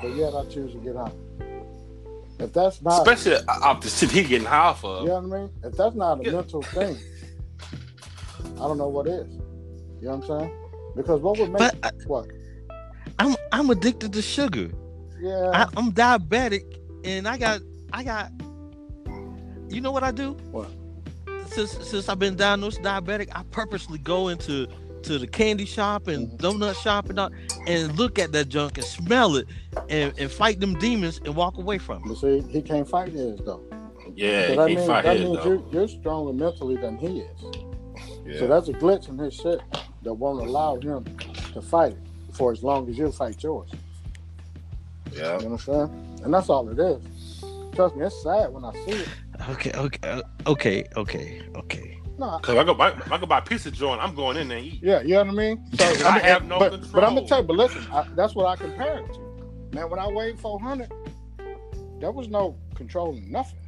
but 0.00 0.14
yet 0.14 0.34
I 0.34 0.44
choose 0.46 0.72
to 0.72 0.78
get 0.78 0.96
high. 0.96 1.12
If 2.38 2.52
that's 2.54 2.80
not, 2.80 3.06
especially 3.06 3.36
off 3.48 3.80
the 3.82 3.88
shit 3.88 4.10
he 4.10 4.22
getting 4.22 4.46
high 4.46 4.56
off 4.68 4.84
of. 4.84 5.02
you 5.02 5.08
know 5.08 5.20
what 5.20 5.36
I 5.36 5.40
mean? 5.42 5.50
If 5.62 5.76
that's 5.76 5.94
not 5.94 6.20
a 6.20 6.24
Yeah. 6.24 6.32
mental 6.32 6.62
thing, 6.62 6.96
I 8.56 8.60
don't 8.60 8.78
know 8.78 8.88
what 8.88 9.06
is. 9.06 9.26
You 10.00 10.08
know 10.08 10.16
what 10.16 10.30
I'm 10.30 10.40
saying? 10.40 10.52
Because 10.96 11.20
what 11.20 11.38
would 11.38 11.50
make 11.50 11.58
But 11.58 11.76
I, 11.82 11.90
what? 12.06 12.26
I'm 13.18 13.36
I'm 13.52 13.68
addicted 13.70 14.12
to 14.14 14.22
sugar. 14.22 14.70
Yeah. 15.20 15.50
I, 15.52 15.66
I'm 15.76 15.92
diabetic, 15.92 16.62
and 17.04 17.28
I 17.28 17.36
got 17.36 17.60
I 17.92 18.04
got. 18.04 18.30
You 19.68 19.80
know 19.80 19.92
what 19.92 20.02
I 20.02 20.10
do? 20.10 20.32
What? 20.50 20.70
Since 21.48 21.72
since 21.86 22.08
I've 22.08 22.18
been 22.18 22.36
diagnosed 22.36 22.80
diabetic, 22.80 23.28
I 23.34 23.42
purposely 23.50 23.98
go 23.98 24.28
into 24.28 24.66
to 25.04 25.18
the 25.18 25.26
candy 25.26 25.64
shop 25.64 26.08
and 26.08 26.28
Mhm. 26.28 26.38
donut 26.38 26.74
shop 26.82 27.08
and 27.10 27.18
all, 27.18 27.30
and 27.66 27.96
look 27.98 28.18
at 28.18 28.32
that 28.32 28.48
junk 28.48 28.78
and 28.78 28.86
smell 28.86 29.36
it 29.36 29.46
and, 29.88 30.12
and 30.18 30.30
fight 30.30 30.60
them 30.60 30.74
demons 30.78 31.20
and 31.24 31.34
walk 31.34 31.56
away 31.58 31.78
from 31.78 31.98
it. 32.04 32.08
But 32.08 32.18
see, 32.18 32.40
he 32.50 32.62
can't 32.62 32.88
fight 32.88 33.12
his 33.12 33.40
though. 33.40 33.62
Yeah, 34.16 34.48
So 34.48 34.56
that 34.56 34.68
he 34.70 34.74
means, 34.76 34.86
fight 34.88 35.04
that 35.04 35.16
his, 35.16 35.24
means 35.24 35.36
though. 35.38 35.44
you're, 35.44 35.62
you're 35.72 35.88
stronger 35.88 36.32
mentally 36.32 36.76
than 36.76 36.96
he 36.98 37.20
is. 37.20 37.40
Yeah. 38.26 38.38
So 38.38 38.46
that's 38.48 38.68
a 38.68 38.72
glitch 38.72 39.08
in 39.08 39.18
his 39.18 39.34
shit 39.34 39.60
that 40.02 40.14
won't 40.14 40.40
allow 40.46 40.76
him 40.76 41.04
to 41.54 41.62
fight 41.62 41.92
it 41.92 41.98
for 42.34 42.52
as 42.52 42.62
long 42.62 42.88
as 42.88 42.96
you 42.98 43.10
fight 43.12 43.42
yours. 43.42 43.70
yeah. 45.14 45.38
You 45.40 45.46
understand? 45.46 45.90
And 46.24 46.32
that's 46.34 46.48
all 46.48 46.68
it 46.68 46.78
is. 46.78 47.42
Trust 47.74 47.96
me, 47.96 48.04
it's 48.04 48.22
sad 48.22 48.52
when 48.52 48.64
I 48.64 48.72
see 48.84 48.90
it. 49.02 49.08
Okay, 49.48 49.72
okay, 49.74 50.22
okay, 50.46 50.84
okay, 50.96 51.40
okay. 51.56 51.99
No, 52.20 52.38
Cause 52.42 52.54
I 52.54 52.64
go, 52.64 52.74
buy, 52.74 52.92
I 53.10 53.16
go 53.16 53.24
buy 53.24 53.40
pizza 53.40 53.70
joint. 53.70 53.98
I'm 53.98 54.14
going 54.14 54.36
in 54.36 54.48
there 54.48 54.58
and 54.58 54.66
eat. 54.66 54.80
yeah, 54.82 55.00
you 55.00 55.14
know 55.14 55.20
what 55.20 55.28
I 55.28 55.32
mean. 55.32 55.66
So 55.72 55.86
I 55.86 56.12
mean, 56.16 56.24
have 56.24 56.44
no 56.44 56.58
but, 56.58 56.72
control. 56.72 56.92
But 56.92 57.04
I'm 57.04 57.14
gonna 57.14 57.26
tell 57.26 57.40
you. 57.40 57.46
But 57.46 57.56
listen, 57.56 57.86
I, 57.90 58.06
that's 58.14 58.34
what 58.34 58.44
I 58.44 58.56
compare 58.56 58.98
it 58.98 59.14
to. 59.14 59.20
Man, 59.74 59.88
when 59.88 59.98
I 59.98 60.06
weighed 60.06 60.38
400, 60.38 60.92
there 61.98 62.12
was 62.12 62.28
no 62.28 62.58
controlling 62.74 63.32
nothing. 63.32 63.58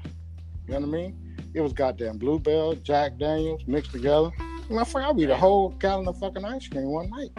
You 0.67 0.75
know 0.75 0.81
what 0.81 0.89
I 0.89 0.93
mean? 0.93 1.37
It 1.55 1.63
was 1.63 1.73
goddamn 1.73 2.19
Blue 2.19 2.39
Bell, 2.39 2.75
Jack 2.75 3.17
Daniels 3.17 3.63
mixed 3.67 3.93
together. 3.93 4.31
Motherfucker, 4.69 5.03
I'll 5.03 5.19
eat 5.19 5.31
a 5.31 5.37
whole 5.37 5.71
gallon 5.71 6.07
of 6.07 6.19
fucking 6.19 6.45
ice 6.45 6.69
cream 6.69 6.89
one 6.89 7.09
night. 7.09 7.31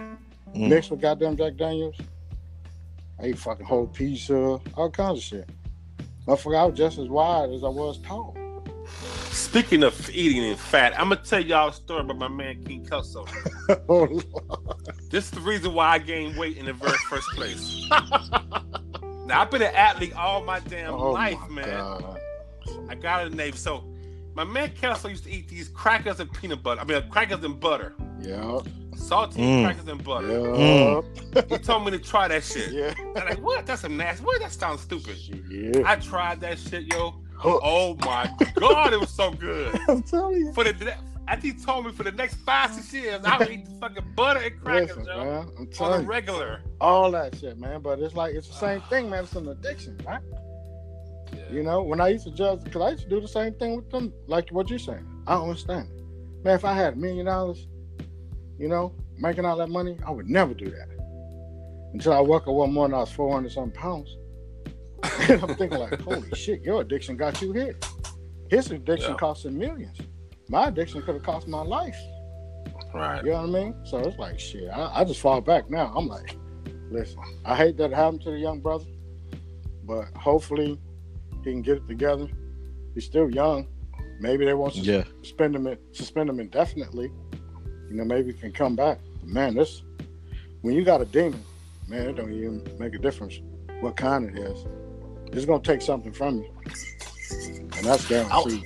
Mm. 0.56 0.70
Mixed 0.70 0.90
with 0.90 1.00
goddamn 1.00 1.38
Jack 1.38 1.58
Daniels. 1.58 1.96
I 3.20 3.26
ate 3.26 3.38
fucking 3.38 3.68
whole 3.68 3.86
pizza, 3.86 4.60
all 4.74 4.90
kinds 4.90 5.20
of 5.20 5.24
shit. 5.24 5.50
Motherfucker, 6.28 6.58
I 6.58 6.66
was 6.66 6.76
just 6.76 6.98
as 6.98 7.08
wide 7.08 7.52
as 7.52 7.64
I 7.64 7.70
was 7.70 8.00
tall. 8.00 8.36
Speaking 9.34 9.84
of 9.84 10.10
eating 10.12 10.44
and 10.46 10.60
fat, 10.60 10.94
I'm 11.00 11.10
gonna 11.10 11.22
tell 11.24 11.40
y'all 11.44 11.70
a 11.70 11.74
story 11.74 12.02
about 12.02 12.18
my 12.18 12.28
man 12.28 12.64
King 12.64 12.86
Kelso. 12.86 13.26
oh, 13.90 14.04
Lord. 14.06 14.26
This 15.10 15.26
is 15.26 15.32
the 15.32 15.42
reason 15.42 15.74
why 15.74 15.90
I 15.90 15.98
gained 16.00 16.38
weight 16.38 16.58
in 16.58 16.66
the 16.68 16.74
very 16.74 16.98
first 17.10 17.28
place. 17.30 17.88
now 19.26 19.42
I've 19.42 19.52
been 19.52 19.62
an 19.64 19.74
athlete 19.76 20.14
all 20.16 20.44
my 20.44 20.60
damn 20.60 20.94
Oh, 20.94 21.12
life, 21.12 21.38
my 21.50 21.62
man. 21.62 21.70
God. 21.70 22.20
I 22.90 22.96
got 22.96 23.26
in 23.26 23.32
the 23.32 23.38
Navy. 23.38 23.58
So 23.58 23.84
my 24.36 24.44
man 24.44 24.72
Kelso 24.80 25.08
used 25.08 25.24
to 25.26 25.32
eat 25.32 25.48
these 25.48 25.68
crackers 25.68 26.20
and 26.20 26.32
peanut 26.34 26.62
butter. 26.64 26.82
I 26.82 26.84
mean, 26.84 27.10
crackers 27.10 27.44
and 27.44 27.60
butter, 27.60 27.94
Yeah. 28.22 28.60
salty 28.96 29.42
Mm. 29.42 29.64
crackers 29.66 29.88
and 29.88 30.04
butter. 30.04 30.28
Yeah. 30.56 31.42
He 31.50 31.58
told 31.58 31.86
me 31.86 31.92
to 31.92 32.00
try 32.00 32.28
that 32.28 32.44
shit. 32.44 32.72
Yeah. 32.72 32.94
I'm 33.00 33.14
like, 33.26 33.42
what? 33.42 33.66
That's 33.66 33.84
a 33.84 33.90
nasty. 33.90 34.24
What? 34.26 34.42
That 34.42 34.52
sounds 34.52 34.82
stupid. 34.82 35.18
Yeah. 35.50 35.82
I 35.86 35.96
tried 35.98 36.40
that 36.42 36.58
shit, 36.60 36.92
yo. 36.94 37.16
Hook. 37.44 37.62
Oh 37.62 37.96
my 37.96 38.32
god, 38.56 38.94
it 38.94 39.00
was 39.00 39.10
so 39.10 39.32
good. 39.32 39.78
I'm 39.90 40.02
telling 40.02 40.38
you. 40.38 40.54
For 40.54 40.64
the 40.64 40.96
after 41.28 41.48
he 41.48 41.54
told 41.54 41.86
me 41.86 41.92
for 41.92 42.04
the 42.04 42.12
next 42.14 42.36
five 42.36 42.74
six 42.74 42.94
years, 42.94 43.22
I 43.26 43.38
would 43.38 43.52
eat 43.52 43.68
fucking 43.82 44.14
butter 44.16 44.40
and 44.40 44.64
crackers, 44.64 44.98
Listen, 44.98 45.06
yo, 45.06 45.26
man. 45.26 45.28
I'm 45.28 45.58
on 45.58 45.68
telling 45.68 45.98
the 45.98 46.04
you. 46.04 46.10
regular. 46.10 46.62
all 46.80 47.12
that 47.12 47.38
shit, 47.38 47.58
man. 47.58 47.82
But 47.82 48.00
it's 48.00 48.16
like 48.16 48.34
it's 48.34 48.48
the 48.48 48.54
same 48.54 48.82
ah. 48.86 48.90
thing, 48.90 49.10
man. 49.10 49.26
It's 49.26 49.34
an 49.34 49.50
addiction, 49.50 50.00
right? 50.06 50.22
You 51.52 51.64
know, 51.64 51.84
when 51.84 52.00
I 52.00 52.08
used 52.10 52.24
to 52.26 52.32
judge, 52.32 52.64
because 52.64 52.82
I 52.82 52.90
used 52.92 53.04
to 53.04 53.10
do 53.10 53.20
the 53.20 53.28
same 53.28 53.54
thing 53.56 53.76
with 53.76 53.90
them, 53.90 54.14
like 54.28 54.50
what 54.52 54.70
you're 54.70 54.80
saying. 54.80 55.06
I 55.28 55.34
don't 55.34 55.50
understand. 55.50 55.90
Man, 56.44 56.56
if 56.56 56.64
I 56.64 56.74
had 56.74 56.94
a 56.94 56.96
million 56.96 57.26
dollars, 57.26 57.68
you 58.58 58.70
know, 58.70 58.94
making 59.18 59.46
all 59.46 59.58
that 59.58 59.70
money, 59.70 59.98
I 60.06 60.12
would 60.12 60.30
never 60.30 60.54
do 60.54 60.70
that. 60.70 60.88
Until 61.94 62.14
I 62.14 62.22
woke 62.22 62.48
up 62.48 62.54
one 62.54 62.74
morning, 62.74 62.96
I 62.96 63.00
was 63.00 63.12
400 63.12 63.52
something 63.52 63.80
pounds. 63.80 64.16
And 65.04 65.44
I'm 65.44 65.56
thinking, 65.56 65.80
like, 65.80 66.02
holy 66.02 66.30
shit, 66.36 66.62
your 66.64 66.82
addiction 66.82 67.18
got 67.18 67.42
you 67.42 67.52
hit. 67.54 67.86
His 68.50 68.72
addiction 68.72 69.12
Yeah. 69.12 69.18
cost 69.18 69.46
him 69.46 69.58
millions. 69.58 69.98
My 70.50 70.68
addiction 70.68 71.02
could 71.02 71.16
have 71.16 71.24
cost 71.24 71.48
my 71.48 71.62
life. 71.62 71.98
Right. 72.94 73.24
You 73.24 73.32
know 73.32 73.42
what 73.48 73.50
I 73.50 73.64
mean? 73.64 73.76
So 73.86 73.98
it's 74.00 74.18
like 74.20 74.40
shit. 74.40 74.70
I, 74.70 75.02
I 75.02 75.04
just 75.04 75.20
fall 75.20 75.42
back 75.42 75.70
now. 75.70 75.92
I'm 75.96 76.08
like, 76.08 76.36
listen, 76.92 77.20
I 77.44 77.56
hate 77.56 77.78
that 77.78 77.92
it 77.92 77.96
happened 77.96 78.22
to 78.24 78.32
the 78.32 78.38
young 78.38 78.60
brother, 78.60 78.86
but 79.86 80.06
hopefully 80.16 80.80
he 81.44 81.52
can 81.52 81.62
get 81.64 81.78
it 81.78 81.88
together. 81.88 82.28
He's 82.94 83.06
still 83.06 83.30
young. 83.30 83.68
Maybe 84.20 84.46
they 84.46 84.54
won't 84.54 84.76
Yeah. 84.76 85.04
suspend 85.24 85.56
him 85.56 85.76
suspend 85.92 86.30
him 86.30 86.40
indefinitely. 86.40 87.12
You 87.90 87.96
know, 87.96 88.06
maybe 88.06 88.32
he 88.32 88.38
can 88.38 88.52
come 88.52 88.76
back. 88.76 89.00
But 89.22 89.30
man, 89.30 89.56
this 89.56 89.82
when 90.62 90.76
you 90.76 90.86
got 90.86 91.02
a 91.02 91.06
demon, 91.06 91.44
man, 91.88 92.10
it 92.10 92.16
don't 92.16 92.32
even 92.32 92.64
make 92.80 92.94
a 92.94 93.00
difference 93.00 93.40
what 93.82 93.98
kind 93.98 94.30
it 94.30 94.38
is. 94.40 94.66
It's 95.34 95.46
gonna 95.46 95.64
take 95.64 95.82
something 95.82 96.14
from 96.14 96.38
you. 96.38 96.50
And 97.32 97.86
that's 97.86 98.08
guaranteed. 98.08 98.64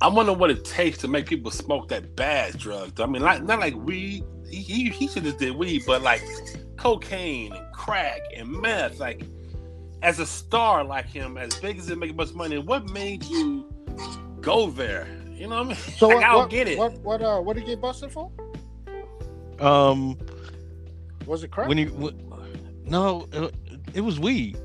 I 0.00 0.08
wonder 0.08 0.32
what 0.32 0.50
it 0.50 0.64
takes 0.64 0.98
to 0.98 1.08
make 1.08 1.26
people 1.26 1.50
smoke 1.50 1.88
that 1.88 2.14
bad 2.14 2.58
drug. 2.58 3.00
I 3.00 3.06
mean, 3.06 3.22
not, 3.22 3.44
not 3.44 3.58
like 3.58 3.74
weed. 3.74 4.22
He, 4.48 4.62
he, 4.62 4.88
he 4.90 5.08
should 5.08 5.24
have 5.24 5.38
did 5.38 5.56
weed, 5.56 5.82
but 5.86 6.02
like 6.02 6.22
cocaine 6.76 7.52
and 7.52 7.72
crack 7.72 8.20
and 8.36 8.50
meth. 8.50 9.00
Like, 9.00 9.24
as 10.02 10.20
a 10.20 10.26
star 10.26 10.84
like 10.84 11.06
him, 11.06 11.36
as 11.36 11.54
big 11.56 11.78
as 11.78 11.90
it 11.90 11.98
making 11.98 12.16
much 12.16 12.32
money, 12.34 12.58
what 12.58 12.90
made 12.90 13.24
you 13.24 13.66
go 14.40 14.70
there? 14.70 15.08
You 15.30 15.48
know 15.48 15.56
what 15.56 15.64
I 15.64 15.68
mean? 15.68 15.76
So 15.76 16.08
like, 16.08 16.16
what, 16.16 16.24
I 16.24 16.32
don't 16.32 16.38
what, 16.40 16.50
get 16.50 16.68
it. 16.68 16.78
What 16.78 16.98
what 17.00 17.22
uh 17.22 17.40
what 17.40 17.54
did 17.54 17.62
he 17.62 17.70
get 17.70 17.80
busted 17.80 18.12
for? 18.12 18.30
Um, 19.58 20.16
Was 21.26 21.42
it 21.42 21.50
crack? 21.50 21.68
when 21.68 21.78
he, 21.78 21.86
w- 21.86 22.16
no, 22.84 23.28
uh, 23.32 23.48
it 23.94 24.00
was 24.00 24.20
weed. 24.20 24.56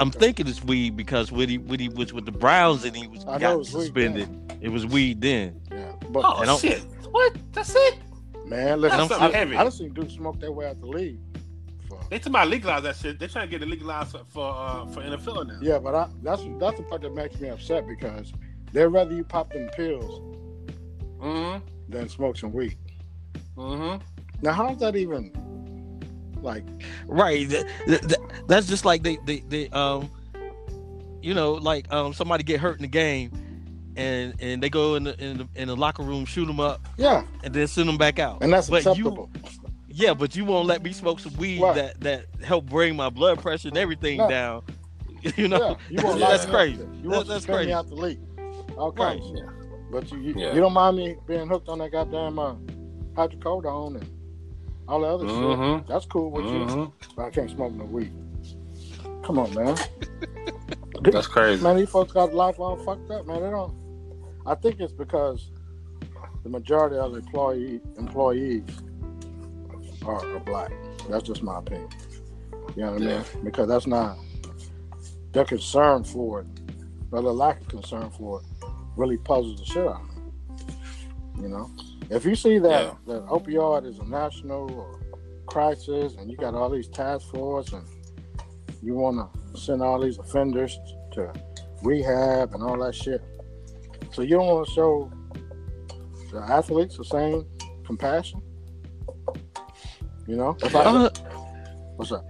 I'm 0.00 0.08
Okay. 0.08 0.18
thinking 0.18 0.46
it's 0.48 0.62
weed 0.64 0.96
because 0.96 1.30
when 1.32 1.48
he 1.48 1.58
when 1.58 1.78
he 1.80 1.88
was 1.88 2.12
with 2.12 2.24
the 2.26 2.32
Browns 2.32 2.84
and 2.84 2.94
he 2.96 3.06
was 3.06 3.24
I 3.24 3.30
know 3.30 3.34
it 3.36 3.40
got 3.40 3.58
was 3.58 3.72
weed 3.74 3.80
suspended, 3.82 4.28
it 4.60 4.68
was 4.70 4.86
weed 4.86 5.20
then. 5.20 5.60
Yeah, 5.70 5.92
but 6.10 6.24
oh 6.24 6.34
I 6.42 6.44
don't- 6.46 6.60
shit! 6.60 6.82
What? 7.10 7.36
That's 7.52 7.74
it? 7.74 7.98
man, 8.46 8.80
listen, 8.80 8.98
That's 8.98 9.12
I, 9.12 9.18
something 9.18 9.32
heavy. 9.38 9.56
I, 9.56 9.60
I 9.60 9.62
done 9.64 9.72
seen 9.72 9.92
dudes 9.94 10.14
smoke 10.14 10.38
that 10.40 10.52
way 10.52 10.66
out 10.66 10.78
the 10.80 10.86
league. 10.86 11.18
For, 11.88 11.98
They 12.10 12.18
talking 12.18 12.32
about 12.32 12.48
legalize 12.48 12.82
that 12.82 12.96
shit. 12.96 13.18
They're 13.18 13.28
trying 13.28 13.46
to 13.46 13.50
get 13.50 13.62
it 13.62 13.68
legalized 13.68 14.10
for 14.10 14.24
for, 14.28 14.54
uh, 14.54 14.86
for 14.86 15.00
NFL 15.02 15.46
now. 15.46 15.58
yeah, 15.62 15.78
but 15.78 15.94
I, 15.94 16.08
that's 16.22 16.42
that's 16.58 16.76
the 16.78 16.82
part 16.84 17.02
that 17.02 17.14
makes 17.14 17.38
me 17.40 17.48
upset 17.48 17.86
because 17.86 18.32
they'd 18.72 18.86
rather 18.86 19.14
you 19.14 19.24
pop 19.24 19.52
them 19.52 19.68
pills 19.76 20.20
Mm-hmm. 21.20 21.64
than 21.88 22.08
smoke 22.08 22.36
some 22.36 22.52
weed. 22.52 22.76
Mm-hmm. 23.56 24.02
Now, 24.42 24.52
how's 24.52 24.78
that 24.80 24.96
even 24.96 25.30
like? 26.42 26.64
Right. 27.06 27.48
Th- 27.48 27.66
th- 27.86 28.00
th- 28.00 28.20
that's 28.48 28.66
just 28.66 28.84
like 28.84 29.02
they, 29.02 29.16
they 29.24 29.40
they 29.48 29.68
um, 29.70 30.10
you 31.22 31.34
know, 31.34 31.52
like 31.54 31.90
um, 31.92 32.12
somebody 32.12 32.42
get 32.44 32.60
hurt 32.60 32.76
in 32.76 32.82
the 32.82 32.88
game, 32.88 33.30
and 33.96 34.34
and 34.40 34.62
they 34.62 34.68
go 34.70 34.94
in 34.96 35.04
the 35.04 35.22
in 35.24 35.38
the, 35.38 35.48
in 35.54 35.68
the 35.68 35.76
locker 35.76 36.02
room, 36.02 36.24
shoot 36.24 36.46
them 36.46 36.60
up, 36.60 36.86
Yeah, 36.98 37.24
and 37.44 37.54
then 37.54 37.66
send 37.66 37.88
them 37.88 37.98
back 37.98 38.18
out. 38.18 38.42
and 38.42 38.52
that's 38.52 38.68
But 38.68 38.84
you- 38.84 38.90
acceptable. 38.90 39.30
Yeah, 39.94 40.14
but 40.14 40.34
you 40.34 40.46
won't 40.46 40.66
let 40.66 40.82
me 40.82 40.90
smoke 40.92 41.20
some 41.20 41.36
weed 41.36 41.60
Right. 41.60 41.74
that 41.74 42.00
that 42.00 42.24
help 42.42 42.64
bring 42.66 42.96
my 42.96 43.10
blood 43.10 43.40
pressure 43.42 43.68
and 43.68 43.76
everything 43.76 44.18
No. 44.18 44.28
down. 44.28 44.62
You 45.36 45.46
know, 45.46 45.76
yeah, 45.88 46.00
you 46.00 46.04
won't 46.04 46.18
that's 46.18 46.46
crazy. 46.46 46.78
You 46.78 46.86
That- 47.02 47.08
want 47.08 47.22
to 47.26 47.28
that's 47.34 47.44
suspend 47.44 47.46
me 47.46 47.54
crazy. 47.66 47.72
out 47.74 47.88
the 47.88 47.94
league. 47.94 48.18
Okay. 48.76 49.02
kinds 49.02 49.24
of 49.26 49.36
shit. 49.36 49.46
But 49.92 50.10
you 50.10 50.18
you, 50.18 50.34
Yeah. 50.36 50.54
you 50.54 50.60
don't 50.60 50.72
mind 50.72 50.96
me 50.96 51.14
being 51.28 51.46
hooked 51.46 51.68
on 51.68 51.78
that 51.78 51.92
goddamn 51.92 52.38
uh, 52.40 52.54
hydrocodone 53.14 53.96
and 54.00 54.10
all 54.92 55.00
the 55.00 55.06
other 55.06 55.26
shit. 55.26 55.36
Mhm. 55.36 55.86
That's 55.86 56.04
cool 56.06 56.30
with 56.30 56.44
you, 56.44 56.50
Mhm. 56.50 56.92
but 57.16 57.22
I 57.24 57.30
can't 57.30 57.50
smoke 57.50 57.72
no 57.72 57.84
weed. 57.84 58.12
Come 59.24 59.38
on, 59.38 59.52
man. 59.54 59.76
That's 61.02 61.26
crazy. 61.26 61.62
Man, 61.62 61.76
these 61.76 61.88
folks 61.88 62.12
got 62.12 62.34
life 62.34 62.60
all 62.60 62.76
fucked 62.76 63.10
up, 63.10 63.26
man. 63.26 63.42
They 63.42 63.50
don't. 63.50 63.74
I 64.44 64.54
think 64.54 64.80
it's 64.80 64.92
because 64.92 65.50
the 66.42 66.50
majority 66.50 66.96
of 66.96 67.12
the 67.12 67.18
employee 67.20 67.80
employees 67.96 68.64
are, 70.04 70.24
are 70.36 70.40
black. 70.40 70.72
That's 71.08 71.22
just 71.24 71.42
my 71.42 71.58
opinion. 71.58 71.88
You 72.76 72.82
know 72.84 72.92
what 72.92 73.02
I 73.02 73.06
mean? 73.06 73.22
Because 73.44 73.68
that's 73.68 73.86
not 73.86 74.18
their 75.32 75.44
concern 75.44 76.04
for 76.04 76.40
it, 76.40 76.46
or 77.10 77.22
the 77.22 77.32
lack 77.32 77.60
of 77.62 77.68
concern 77.68 78.10
for 78.10 78.40
it, 78.40 78.46
really 78.96 79.16
puzzles 79.16 79.58
the 79.60 79.64
shit 79.64 79.86
out 79.86 80.00
of 80.02 80.08
me. 81.36 81.42
You 81.42 81.48
know, 81.48 81.70
if 82.16 82.24
you 82.24 82.34
see 82.34 82.58
that 82.58 82.84
Yeah. 82.84 82.94
that 83.06 83.26
opioid 83.26 83.86
is 83.86 83.98
a 83.98 84.04
national 84.04 84.98
crisis, 85.46 86.14
and 86.16 86.30
you 86.30 86.36
got 86.36 86.54
all 86.54 86.70
these 86.70 86.88
task 86.88 87.28
force, 87.30 87.72
and 87.72 87.84
you 88.82 88.94
want 88.94 89.16
to 89.54 89.60
send 89.60 89.82
all 89.82 90.00
these 90.00 90.18
offenders 90.18 90.78
to 91.12 91.32
rehab 91.82 92.54
and 92.54 92.62
all 92.62 92.78
that 92.78 92.94
shit. 92.94 93.22
So 94.12 94.22
you 94.22 94.36
don't 94.36 94.46
want 94.46 94.66
to 94.66 94.72
show 94.72 95.12
the 96.32 96.38
athletes 96.38 96.96
the 96.96 97.04
same 97.04 97.46
compassion. 97.84 98.40
You 100.26 100.36
know, 100.36 100.56
if 100.62 100.74
I, 100.74 101.10
what's 101.96 102.12
up? 102.12 102.24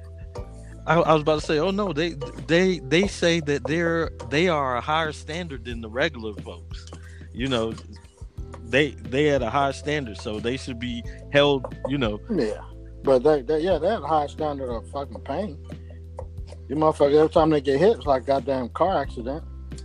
I, 0.87 0.95
I 0.97 1.12
was 1.12 1.23
about 1.23 1.40
to 1.40 1.47
say, 1.47 1.59
oh 1.59 1.71
no, 1.71 1.92
they 1.92 2.14
they 2.47 2.81
they 2.81 3.07
say 3.07 3.40
that 3.40 3.64
they're 3.66 4.11
they 4.31 4.49
are 4.49 4.77
a 4.77 4.81
higher 4.81 5.12
standard 5.12 5.64
than 5.64 5.81
the 5.81 5.88
regular 5.88 6.33
folks. 6.42 6.87
You 7.33 7.49
know, 7.49 7.73
they 8.72 8.90
they 8.90 9.28
at 9.30 9.42
a 9.42 9.50
high 9.50 9.70
standard, 9.70 10.16
so 10.16 10.40
they 10.40 10.56
should 10.56 10.80
be 10.80 11.04
held. 11.30 11.76
You 11.87 11.98
know, 11.98 12.18
Yeah, 12.30 12.62
but 13.04 13.22
they, 13.22 13.42
they 13.42 13.61
yeah, 13.61 13.78
they 13.78 13.88
have 13.88 14.02
a 14.02 14.06
high 14.08 14.26
standard 14.26 14.70
of 14.74 14.88
fucking 14.90 15.20
pain. 15.20 15.58
You 16.68 16.77
motherfucker, 16.77 17.14
every 17.14 17.29
time 17.29 17.50
they 17.50 17.60
get 17.60 17.79
hit, 17.79 17.98
it's 17.98 18.06
like 18.06 18.27
goddamn 18.27 18.70
car 18.70 19.00
accident. 19.00 19.44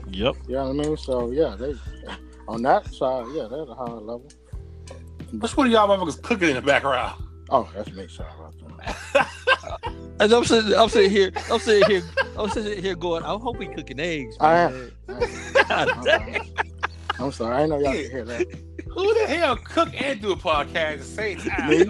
yep. 0.09 0.35
You 0.47 0.55
know 0.55 0.71
what 0.71 0.85
I 0.85 0.88
mean? 0.88 0.97
So 0.97 1.31
yeah, 1.31 1.55
they 1.59 1.75
on 2.47 2.61
that 2.63 2.91
side, 2.93 3.25
yeah, 3.33 3.47
they're 3.49 3.63
at 3.63 3.69
a 3.69 3.75
higher 3.75 3.89
level. 3.89 4.29
What's 5.31 5.57
one 5.57 5.67
of 5.67 5.73
y'all 5.73 5.88
motherfuckers 5.89 6.21
cooking 6.21 6.49
in 6.49 6.55
the 6.55 6.61
background? 6.61 7.21
Oh, 7.49 7.69
that's 7.75 7.91
me, 7.91 8.07
sorry 8.07 8.31
about 8.39 8.53
that. 9.13 9.29
As 10.19 10.31
I'm 10.33 10.43
sitting, 10.45 10.73
I'm 10.73 10.89
sitting 10.89 11.11
here, 11.11 11.31
I'm 11.51 11.59
sitting 11.59 11.89
here, 11.89 12.01
I'm 12.38 12.49
sitting 12.49 12.81
here 12.81 12.95
going, 12.95 13.23
I 13.23 13.38
hope 13.38 13.61
he 13.61 13.67
cooking 13.67 13.99
eggs. 13.99 14.35
I 14.39 14.57
am. 14.57 14.71
man. 14.73 14.91
I 15.09 15.13
am. 15.13 15.88
God 15.95 16.05
damn. 16.05 16.41
I'm 17.19 17.31
sorry, 17.31 17.55
I 17.55 17.59
didn't 17.61 17.69
know 17.69 17.79
y'all 17.79 17.93
could 17.93 18.11
hear 18.11 18.25
that. 18.25 18.66
Who 18.91 19.13
the 19.13 19.27
hell 19.27 19.57
cook 19.57 19.89
and 19.99 20.21
do 20.21 20.31
a 20.31 20.35
podcast 20.35 20.75
at 20.75 20.99
the 20.99 21.05
same 21.05 21.38
time? 21.39 21.69
Me? 21.69 21.85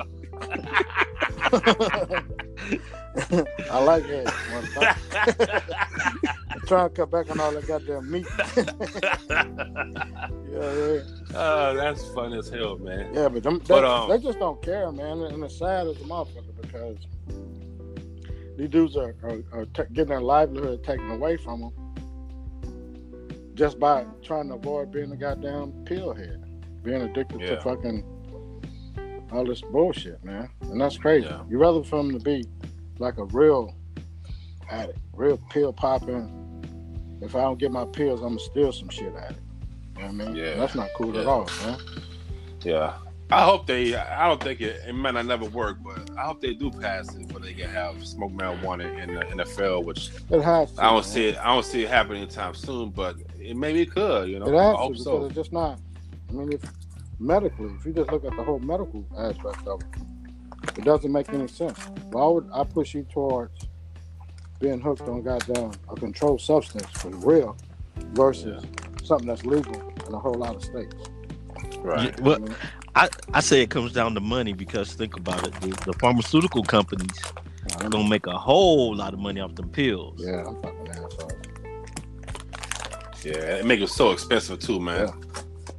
I 3.71 3.83
like 3.83 4.03
motherfucker. 4.03 5.63
I'm 6.51 6.59
trying 6.67 6.89
to 6.89 6.95
cut 6.95 7.09
back 7.09 7.31
on 7.31 7.39
all 7.39 7.51
that 7.51 7.67
goddamn 7.67 8.11
meat. 8.11 8.27
yeah, 10.51 10.73
yeah. 10.73 11.01
Oh, 11.33 11.73
that's 11.75 12.07
fun 12.09 12.33
as 12.33 12.49
hell, 12.49 12.77
man. 12.77 13.13
Yeah, 13.13 13.29
but 13.29 13.41
them, 13.41 13.59
they, 13.65 13.73
um, 13.79 14.09
they 14.09 14.19
just 14.19 14.37
don't 14.37 14.61
care, 14.61 14.91
man. 14.91 15.21
And 15.21 15.43
it's 15.43 15.57
sad 15.57 15.87
as 15.87 15.97
a 15.97 16.01
motherfucker 16.01 16.61
because 16.61 16.97
these 18.57 18.69
dudes 18.69 18.95
are, 18.95 19.15
are, 19.23 19.39
are 19.51 19.65
ta 19.65 19.83
getting 19.93 20.09
their 20.09 20.21
livelihood 20.21 20.83
taken 20.83 21.09
away 21.09 21.37
from 21.37 21.61
them 21.61 21.73
just 23.57 23.79
by 23.79 24.05
trying 24.21 24.47
to 24.49 24.53
avoid 24.53 24.91
being 24.91 25.11
a 25.11 25.17
goddamn 25.17 25.71
pill 25.85 26.13
head, 26.13 26.43
being 26.83 27.01
addicted 27.01 27.41
Yeah. 27.41 27.55
to 27.55 27.61
fucking 27.61 28.03
all 29.31 29.45
this 29.45 29.61
bullshit, 29.61 30.23
man. 30.23 30.49
And 30.61 30.79
that's 30.79 30.97
crazy. 30.97 31.27
Yeah. 31.27 31.43
You'd 31.49 31.59
rather 31.59 31.83
for 31.83 31.97
them 31.97 32.11
to 32.17 32.19
be 32.23 32.45
like 32.99 33.17
a 33.17 33.25
real 33.25 33.75
addict, 34.69 34.99
real 35.13 35.37
pill 35.49 35.73
popping, 35.73 36.33
if 37.21 37.35
I 37.35 37.41
don't 37.41 37.57
get 37.59 37.71
my 37.71 37.85
pills, 37.85 38.21
I'm 38.21 38.29
gonna 38.29 38.39
steal 38.39 38.71
some 38.71 38.89
shit 38.89 39.13
at 39.15 39.31
it. 39.31 39.37
You 39.97 40.03
know 40.03 40.07
what 40.11 40.21
I 40.21 40.27
mean? 40.27 40.35
Yeah. 40.35 40.55
That's 40.55 40.75
not 40.75 40.89
cool 40.95 41.17
at 41.17 41.25
all, 41.25 41.49
man. 41.65 41.79
Yeah. 42.61 42.93
I 43.29 43.43
hope 43.43 43.67
they. 43.67 43.93
I 43.93 44.25
don't 44.29 44.41
think 44.41 44.61
it. 44.61 44.79
It 44.87 44.93
might 44.93 45.13
not 45.13 45.25
never 45.25 45.45
work, 45.49 45.79
but 45.83 46.09
I 46.17 46.21
hope 46.21 46.39
they 46.39 46.53
do 46.53 46.71
pass 46.71 47.13
it, 47.13 47.29
where 47.33 47.41
they 47.41 47.53
can 47.53 47.69
have 47.69 48.05
smoke 48.07 48.31
marijuana 48.31 48.97
in 49.03 49.15
the 49.15 49.43
NFL. 49.43 49.83
Which 49.83 50.11
It 50.29 50.41
has 50.41 50.71
to. 50.73 50.81
I 50.81 50.85
don't 50.85 50.93
man. 50.95 51.03
see 51.03 51.27
it. 51.27 51.37
I 51.37 51.47
don't 51.47 51.65
see 51.65 51.83
it 51.83 51.89
happening 51.89 52.21
anytime 52.21 52.53
soon, 52.55 52.89
but 52.91 53.17
it 53.37 53.57
maybe 53.57 53.81
it 53.81 53.91
could. 53.91 54.29
You 54.29 54.39
know, 54.39 54.45
It 54.45 54.55
I 54.57 54.63
has 54.63 54.71
to 54.73 54.77
hope 54.77 54.91
because 54.91 55.03
so. 55.03 55.25
it's 55.25 55.35
just 55.35 55.51
not. 55.51 55.77
I 56.29 56.33
mean, 56.33 56.51
if 56.53 56.61
medically, 57.19 57.69
if 57.79 57.85
you 57.85 57.93
just 57.93 58.11
look 58.11 58.25
at 58.25 58.35
the 58.35 58.43
whole 58.43 58.59
medical 58.59 59.05
aspect 59.17 59.67
of 59.67 59.81
it, 59.81 60.77
it 60.77 60.83
doesn't 60.83 61.11
make 61.11 61.29
any 61.29 61.47
sense. 61.47 61.79
Why 62.11 62.25
would 62.27 62.49
I 62.53 62.63
push 62.63 62.93
you 62.93 63.03
towards 63.11 63.67
being 64.59 64.79
hooked 64.81 65.01
on 65.03 65.21
goddamn 65.23 65.71
a 65.89 65.95
controlled 65.95 66.41
substance 66.41 66.85
for 66.99 67.09
real 67.09 67.55
versus 68.13 68.63
something 69.03 69.27
that's 69.27 69.45
legal 69.45 69.75
in 70.07 70.13
a 70.13 70.19
whole 70.19 70.33
lot 70.33 70.55
of 70.55 70.63
states? 70.63 70.95
Right. 71.79 72.13
Yeah, 72.17 72.23
well, 72.23 72.35
I 72.35 72.39
mean, 72.39 72.55
I, 72.95 73.09
I 73.33 73.39
say 73.41 73.61
it 73.61 73.69
comes 73.69 73.93
down 73.93 74.13
to 74.15 74.19
money 74.19 74.53
because 74.53 74.93
think 74.93 75.15
about 75.15 75.47
it. 75.47 75.53
The, 75.61 75.69
the 75.85 75.93
pharmaceutical 75.99 76.63
companies 76.63 77.17
I 77.23 77.75
are 77.75 77.79
don't- 77.83 77.91
gonna 77.91 78.09
make 78.09 78.27
a 78.27 78.37
whole 78.37 78.95
lot 78.95 79.13
of 79.13 79.19
money 79.19 79.39
off 79.39 79.55
them 79.55 79.69
pills. 79.69 80.21
yeah, 80.23 80.43
I'm 80.45 80.61
fucking 80.61 80.87
assholes. 80.89 81.33
Yeah. 83.23 83.33
It 83.57 83.65
make 83.65 83.79
it 83.81 83.89
so 83.89 84.11
expensive 84.11 84.59
too, 84.59 84.79
man. 84.79 85.11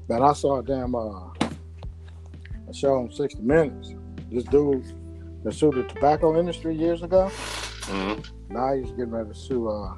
Man, 0.08 0.22
I 0.22 0.32
saw 0.32 0.58
a 0.58 0.62
damn 0.62 0.94
uh, 0.94 1.28
a 2.68 2.74
show 2.74 2.94
on 3.00 3.10
60 3.12 3.42
Minutes. 3.42 3.94
This 4.30 4.44
dude 4.44 4.84
that 5.44 5.52
sued 5.54 5.74
the 5.74 5.82
tobacco 5.84 6.38
industry 6.38 6.74
years 6.74 7.02
ago. 7.02 7.30
Mhm. 7.82 8.26
Now 8.50 8.74
he's 8.74 8.90
getting 8.92 9.10
ready 9.10 9.28
to 9.30 9.34
sue 9.34 9.68
uh, 9.68 9.94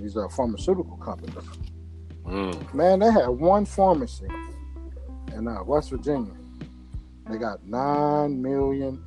these 0.00 0.16
uh, 0.16 0.28
pharmaceutical 0.28 0.96
companies. 0.98 1.34
Mm. 2.26 2.74
Man, 2.74 2.98
they 3.00 3.10
had 3.10 3.28
one 3.28 3.64
pharmacy 3.64 4.26
in 5.34 5.48
uh, 5.48 5.62
West 5.64 5.90
Virginia. 5.90 6.34
They 7.28 7.38
got 7.38 7.64
nine 7.66 8.40
million. 8.42 9.02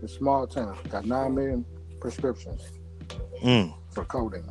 The 0.00 0.08
small 0.08 0.46
town 0.46 0.76
got 0.90 1.04
nine 1.06 1.34
million 1.34 1.64
prescriptions 2.00 2.62
Mm, 3.42 3.74
for 3.90 4.04
codeine. 4.04 4.44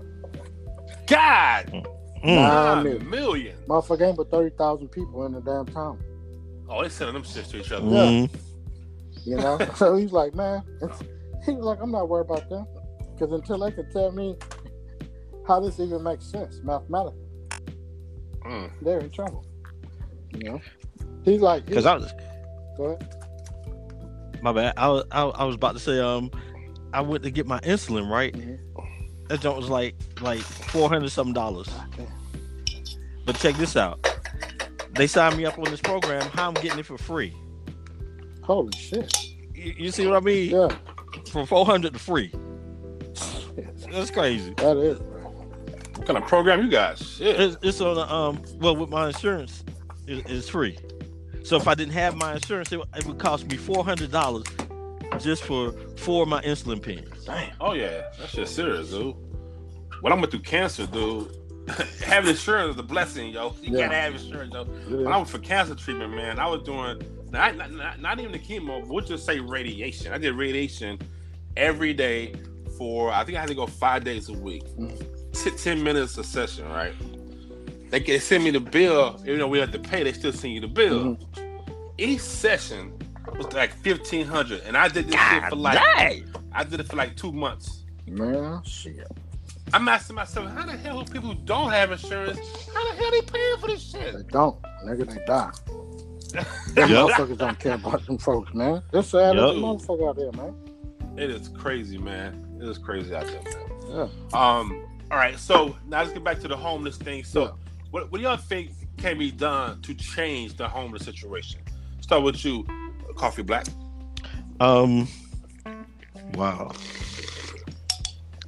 God, 1.07 1.65
mm. 1.67 1.83
Nah. 1.83 1.89
Nine 2.23 2.83
million. 2.83 3.09
million. 3.09 3.57
Motherfucker 3.67 4.07
ain't 4.07 4.17
but 4.17 4.29
thirty 4.31 4.55
thousand 4.55 4.89
people 4.89 5.25
in 5.25 5.33
the 5.33 5.41
damn 5.41 5.65
town. 5.65 5.99
Oh, 6.69 6.81
they 6.83 6.89
sending 6.89 7.13
them 7.15 7.23
shit 7.23 7.45
to 7.45 7.59
each 7.59 7.71
other. 7.71 7.85
Mm. 7.85 8.29
You 9.25 9.35
know, 9.37 9.59
so 9.75 9.95
he's 9.95 10.11
like, 10.11 10.33
man, 10.35 10.63
he's 11.45 11.55
like, 11.55 11.79
I'm 11.81 11.91
not 11.91 12.07
worried 12.09 12.25
about 12.29 12.49
them 12.49 12.65
because 13.13 13.31
until 13.33 13.59
they 13.59 13.71
can 13.71 13.91
tell 13.91 14.11
me 14.11 14.35
how 15.47 15.59
this 15.59 15.79
even 15.79 16.01
makes 16.03 16.25
sense 16.25 16.59
mathematically, 16.63 17.19
Mm. 18.45 18.71
they're 18.81 18.99
in 18.99 19.09
trouble. 19.11 19.45
You 20.33 20.51
know, 20.51 20.61
he's 21.23 21.41
like, 21.41 21.65
Because 21.65 21.85
I 21.85 21.95
was 21.95 22.11
go 22.77 22.85
ahead. 22.85 23.15
my 24.41 24.51
bad. 24.53 24.73
I 24.77 24.87
was 24.89 25.03
I, 25.11 25.23
I 25.23 25.43
was 25.43 25.55
about 25.55 25.73
to 25.73 25.79
say 25.79 25.99
um 25.99 26.31
I 26.93 27.01
went 27.01 27.23
to 27.23 27.31
get 27.31 27.45
my 27.45 27.59
insulin 27.61 28.09
right. 28.09 28.33
Mhm. 28.33 28.59
That 29.31 29.39
joint 29.39 29.55
was 29.55 29.69
like 29.69 29.95
like 30.19 30.41
four 30.41 30.89
hundred 30.89 31.09
something 31.09 31.33
dollars. 31.33 31.69
But 33.25 33.37
check 33.37 33.55
this 33.55 33.77
out. 33.77 34.05
They 34.95 35.07
signed 35.07 35.37
me 35.37 35.45
up 35.45 35.57
on 35.57 35.63
this 35.71 35.79
program. 35.79 36.21
How 36.31 36.49
I'm 36.49 36.53
getting 36.55 36.79
it 36.79 36.85
for 36.85 36.97
free? 36.97 37.33
Holy 38.43 38.75
shit! 38.77 39.09
You, 39.55 39.73
you 39.77 39.91
see 39.91 40.05
what 40.05 40.17
I 40.17 40.19
mean? 40.19 40.49
Yeah, 40.51 40.67
From 41.31 41.47
four 41.47 41.65
hundred 41.65 41.93
to 41.93 41.99
free. 41.99 42.33
That's 43.89 44.11
crazy. 44.11 44.53
that 44.55 44.75
is. 44.75 44.99
Bro. 44.99 45.21
What 45.95 46.05
kind 46.07 46.17
of 46.17 46.27
program 46.27 46.65
you 46.65 46.69
guys? 46.69 46.99
Shit. 47.01 47.39
It's, 47.39 47.57
it's 47.61 47.79
on 47.79 47.95
the 47.95 48.13
um. 48.13 48.41
Well, 48.59 48.75
with 48.75 48.89
my 48.89 49.07
insurance, 49.07 49.63
it, 50.07 50.29
it's 50.29 50.49
free. 50.49 50.77
So 51.43 51.55
if 51.55 51.69
I 51.69 51.73
didn't 51.73 51.93
have 51.93 52.17
my 52.17 52.33
insurance, 52.33 52.69
it, 52.73 52.79
would- 52.79 52.89
it 52.97 53.05
would 53.05 53.17
cost 53.17 53.49
me 53.49 53.55
four 53.55 53.85
hundred 53.85 54.11
dollars 54.11 54.43
just 55.19 55.43
for 55.43 55.71
four 55.97 56.23
of 56.23 56.29
my 56.29 56.41
insulin 56.41 56.81
pens. 56.81 57.25
Damn. 57.25 57.51
Oh 57.59 57.73
yeah, 57.73 58.09
that 58.19 58.29
shit 58.29 58.47
serious, 58.47 58.89
dude. 58.89 59.15
When 60.01 60.11
I 60.11 60.15
went 60.15 60.31
through 60.31 60.41
cancer, 60.41 60.87
dude, 60.87 61.35
having 62.03 62.29
insurance 62.31 62.75
is 62.75 62.79
a 62.79 62.83
blessing, 62.83 63.29
yo. 63.29 63.55
You 63.61 63.77
Yeah. 63.77 63.85
gotta 63.87 63.95
have 63.95 64.13
insurance, 64.15 64.53
yo. 64.53 64.61
It 64.61 64.67
When 64.89 64.99
is. 65.01 65.07
I 65.07 65.17
was 65.17 65.29
for 65.29 65.39
cancer 65.39 65.75
treatment, 65.75 66.13
man, 66.15 66.39
I 66.39 66.47
was 66.47 66.63
doing 66.63 67.01
not, 67.31 67.55
not, 67.55 67.71
not, 67.71 68.01
not 68.01 68.19
even 68.19 68.31
the 68.31 68.39
chemo, 68.39 68.81
but 68.81 68.87
we'll 68.89 69.05
just 69.05 69.25
say 69.25 69.39
radiation. 69.39 70.11
I 70.11 70.17
did 70.17 70.33
radiation 70.33 70.99
every 71.55 71.93
day 71.93 72.33
for 72.77 73.11
I 73.11 73.23
think 73.23 73.37
I 73.37 73.41
had 73.41 73.49
to 73.49 73.55
go 73.55 73.67
five 73.67 74.03
days 74.03 74.29
a 74.29 74.33
week, 74.33 74.63
Mm. 74.77 75.05
T- 75.33 75.51
ten 75.51 75.81
minutes 75.81 76.17
a 76.17 76.23
session, 76.25 76.67
right? 76.69 76.93
They 77.89 77.99
can 78.01 78.19
send 78.19 78.43
me 78.43 78.51
the 78.51 78.59
bill, 78.59 79.17
even 79.25 79.39
though 79.39 79.47
we 79.47 79.59
have 79.59 79.71
to 79.71 79.79
pay. 79.79 80.03
They 80.03 80.13
still 80.13 80.33
send 80.33 80.53
you 80.53 80.61
the 80.61 80.67
bill. 80.67 81.17
Each 81.97 82.21
session 82.21 82.93
was 83.37 83.51
like 83.53 83.73
fifteen 83.73 84.25
hundred, 84.25 84.61
and 84.65 84.75
I 84.77 84.87
did 84.87 85.07
this 85.07 85.19
shit 85.19 85.43
for 85.49 85.55
like 85.55 85.79
dang. 85.97 86.25
I 86.51 86.63
did 86.63 86.79
it 86.79 86.87
for 86.87 86.95
like 86.95 87.15
two 87.15 87.31
months. 87.31 87.83
Man, 88.07 88.61
shit. 88.63 89.07
I'm 89.73 89.87
asking 89.87 90.17
myself, 90.17 90.51
how 90.51 90.65
the 90.65 90.75
hell 90.75 90.99
are 90.99 91.05
people 91.05 91.29
who 91.33 91.35
don't 91.45 91.71
have 91.71 91.91
insurance? 91.91 92.37
How 92.73 92.91
the 92.91 92.97
hell 92.97 93.11
they 93.11 93.21
paying 93.21 93.57
for 93.59 93.67
this 93.67 93.81
shit? 93.89 94.13
They 94.13 94.19
shit? 94.19 94.27
don't, 94.29 94.61
nigga. 94.85 95.09
They 95.09 95.23
die. 95.25 95.51
Them 96.73 96.89
Yep. 96.89 97.09
motherfuckers 97.11 97.37
don't 97.37 97.59
care 97.59 97.73
about 97.75 98.05
them 98.05 98.17
folks, 98.17 98.53
man. 98.53 98.81
They're 98.91 99.03
sad 99.03 99.37
as 99.37 99.43
a 99.43 99.47
Yep. 99.47 99.55
motherfucker 99.55 100.09
out 100.09 100.15
there, 100.17 100.31
man. 100.33 100.55
It 101.17 101.29
is 101.29 101.49
crazy, 101.49 101.97
man. 101.97 102.57
It 102.61 102.67
is 102.67 102.77
crazy 102.77 103.13
out 103.15 103.27
there, 103.27 103.41
man. 103.89 104.09
Yeah. 104.33 104.37
Um. 104.59 104.85
All 105.09 105.17
right. 105.17 105.37
So 105.37 105.75
now 105.87 105.99
let's 106.01 106.13
get 106.13 106.23
back 106.23 106.39
to 106.39 106.47
the 106.47 106.55
homeless 106.57 106.97
thing. 106.97 107.23
So, 107.23 107.41
Yeah. 107.43 107.49
what, 107.91 108.11
what 108.11 108.17
do 108.19 108.23
y'all 108.23 108.37
think 108.37 108.71
can 108.97 109.17
be 109.17 109.31
done 109.31 109.81
to 109.83 109.93
change 109.93 110.55
the 110.55 110.67
homeless 110.67 111.03
situation? 111.03 111.61
Start 112.01 112.23
with 112.23 112.43
you, 112.45 112.65
Coffee 113.21 113.43
Black. 113.43 113.67
Um. 114.59 115.07
Wow. 116.33 116.71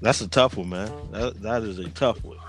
That's 0.01 0.19
a 0.21 0.27
tough 0.27 0.57
one, 0.57 0.69
man. 0.69 0.91
That 1.11 1.39
that 1.43 1.61
is 1.61 1.77
a 1.77 1.89
tough 1.89 2.23
one. 2.23 2.39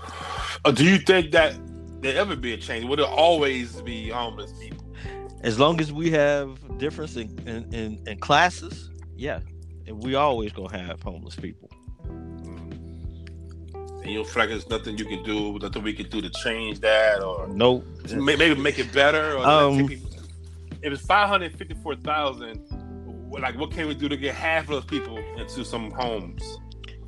Uh, 0.65 0.71
do 0.71 0.83
you 0.83 0.97
think 0.97 1.31
that 1.33 1.53
there 2.01 2.17
ever 2.17 2.35
be 2.35 2.53
a 2.53 2.57
change? 2.57 2.85
Would 2.85 2.97
there 2.97 3.05
always 3.05 3.79
be 3.83 4.09
homeless 4.09 4.51
people? 4.59 4.83
As 5.41 5.59
long 5.59 5.79
as 5.79 5.93
we 5.93 6.09
have 6.11 6.57
difference 6.79 7.15
in 7.15 7.29
in, 7.47 7.71
in, 7.71 8.03
in 8.07 8.17
classes, 8.17 8.89
yeah, 9.15 9.41
and 9.85 10.03
we 10.03 10.15
always 10.15 10.51
gonna 10.51 10.75
have 10.75 11.03
homeless 11.03 11.35
people. 11.35 11.69
And 12.05 14.09
you 14.11 14.15
don't 14.15 14.27
feel 14.27 14.41
like 14.41 14.49
there's 14.49 14.67
nothing 14.67 14.97
you 14.97 15.05
can 15.05 15.23
do, 15.23 15.59
nothing 15.59 15.83
we 15.83 15.93
can 15.93 16.09
do 16.09 16.21
to 16.21 16.29
change 16.31 16.79
that, 16.79 17.21
or 17.21 17.47
No, 17.49 17.83
maybe 18.15 18.55
make 18.55 18.79
it 18.79 18.91
better. 18.91 19.37
Or 19.37 19.45
Um, 19.45 19.87
if 20.85 20.93
it's 20.93 21.05
five 21.05 21.27
hundred 21.27 21.57
fifty-four 21.57 21.95
thousand, 21.97 22.61
like 23.31 23.57
what 23.57 23.71
can 23.71 23.87
we 23.87 23.95
do 23.95 24.07
to 24.07 24.17
get 24.17 24.35
half 24.35 24.63
of 24.63 24.69
those 24.69 24.85
people 24.85 25.17
into 25.37 25.65
some 25.65 25.91
homes? 25.91 26.43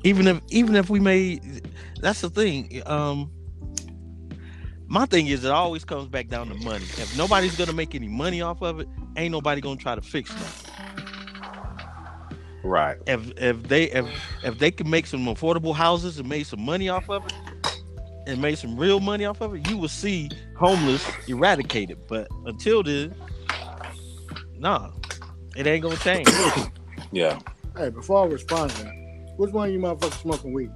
even 0.04 0.26
if 0.26 0.40
even 0.50 0.76
if 0.76 0.90
we 0.90 1.00
made, 1.00 1.68
that's 2.00 2.20
the 2.20 2.30
thing. 2.30 2.82
Um, 2.86 3.30
my 4.86 5.06
thing 5.06 5.26
is, 5.26 5.44
it 5.44 5.50
always 5.50 5.84
comes 5.84 6.08
back 6.08 6.28
down 6.28 6.48
to 6.48 6.54
money. 6.54 6.84
If 6.84 7.16
nobody's 7.16 7.56
gonna 7.56 7.72
make 7.72 7.94
any 7.94 8.08
money 8.08 8.40
off 8.40 8.62
of 8.62 8.80
it, 8.80 8.88
ain't 9.16 9.32
nobody 9.32 9.60
gonna 9.60 9.76
try 9.76 9.94
to 9.94 10.00
fix 10.00 10.30
nothing. 10.30 10.74
Right. 12.64 12.98
if 13.06 13.30
if 13.38 13.62
they 13.64 13.84
if 13.84 14.06
if 14.44 14.58
they 14.58 14.70
can 14.70 14.90
make 14.90 15.06
some 15.06 15.24
affordable 15.26 15.74
houses 15.74 16.18
and 16.18 16.28
made 16.28 16.46
some 16.46 16.60
money 16.60 16.88
off 16.88 17.08
of 17.08 17.24
it 17.26 17.32
and 18.26 18.42
made 18.42 18.58
some 18.58 18.76
real 18.76 19.00
money 19.00 19.24
off 19.24 19.40
of 19.40 19.54
it, 19.54 19.68
you 19.68 19.76
will 19.78 19.88
see 19.88 20.30
homeless 20.56 21.06
eradicated. 21.28 21.98
But 22.08 22.28
until 22.46 22.82
then, 22.82 23.14
nah, 24.58 24.90
it 25.56 25.66
ain't 25.66 25.82
gonna 25.82 25.96
change. 25.96 26.28
Yeah. 27.10 27.38
Hey, 27.74 27.88
before 27.88 28.24
I 28.24 28.26
respond 28.26 28.70
to 28.72 28.82
that, 28.84 29.34
which 29.38 29.50
one 29.52 29.68
of 29.68 29.72
you 29.74 29.80
motherfuckers 29.80 30.20
smoking 30.20 30.52
weed? 30.52 30.70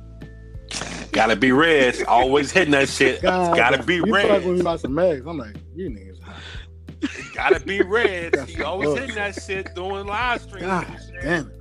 Gotta 1.12 1.36
be 1.36 1.52
red. 1.52 2.02
Always 2.04 2.50
hitting 2.50 2.70
that 2.72 2.88
shit. 2.88 3.20
God, 3.20 3.54
Gotta 3.54 3.82
be 3.82 3.96
you 3.96 4.04
feel 4.04 4.12
like 4.12 4.28
when 4.28 4.48
red. 4.52 4.56
you 4.56 4.62
got 4.62 4.80
some 4.80 4.92
megs, 4.92 5.28
I'm 5.28 5.36
like, 5.36 5.56
you 5.74 5.90
niggas. 5.90 7.34
Gotta 7.34 7.60
be 7.60 7.82
red. 7.82 8.48
He 8.48 8.62
always 8.62 8.88
good. 8.90 8.98
hitting 9.00 9.14
that 9.16 9.42
shit, 9.42 9.74
doing 9.74 10.06
live 10.06 10.40
streams. 10.40 10.64
God 10.64 10.86
and 10.88 11.00
shit. 11.00 11.20
damn 11.20 11.50
it. 11.50 11.58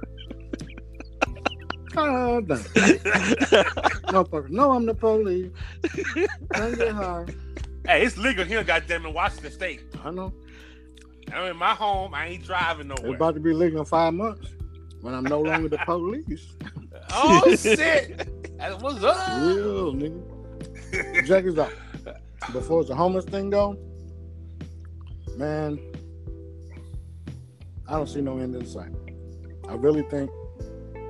God 1.94 2.48
damn. 2.48 2.58
Motherfucker, 4.14 4.50
no, 4.50 4.72
I'm 4.72 4.86
the 4.86 4.94
police. 4.94 5.52
Don't 6.54 6.78
get 6.78 6.92
high. 6.94 7.26
Hey, 7.86 8.04
it's 8.06 8.16
legal 8.18 8.46
here, 8.46 8.64
goddamn, 8.64 9.06
in 9.06 9.14
Washington 9.14 9.52
State. 9.52 9.82
I 10.04 10.12
know. 10.12 10.32
I'm 11.34 11.52
in 11.52 11.58
my 11.58 11.74
home. 11.74 12.14
I 12.14 12.28
ain't 12.28 12.46
driving 12.46 12.88
nowhere. 12.88 13.08
It's 13.08 13.16
about 13.16 13.34
to 13.36 13.40
be 13.40 13.54
legal 13.54 13.80
in 13.80 13.86
five 13.86 14.14
months 14.14 14.50
when 15.02 15.14
I'm 15.14 15.24
no 15.24 15.42
longer 15.42 15.70
the 15.70 15.78
police. 15.80 16.54
oh 17.14 17.56
shit! 17.60 18.28
What's 18.80 19.04
up? 19.04 19.42
Real 19.42 19.94
nigga. 19.94 21.28
Check 21.28 21.46
this 21.46 21.58
out. 21.58 21.74
Before 22.52 22.84
the 22.84 22.96
homeless 22.96 23.26
thing 23.26 23.50
go, 23.50 23.78
man, 25.38 25.80
I 27.88 27.94
don't 27.94 28.08
see 28.08 28.22
no 28.22 28.40
end 28.40 28.56
in 28.56 28.66
sight. 28.66 28.92
I 29.70 29.76
really 29.76 30.04
think, 30.04 30.30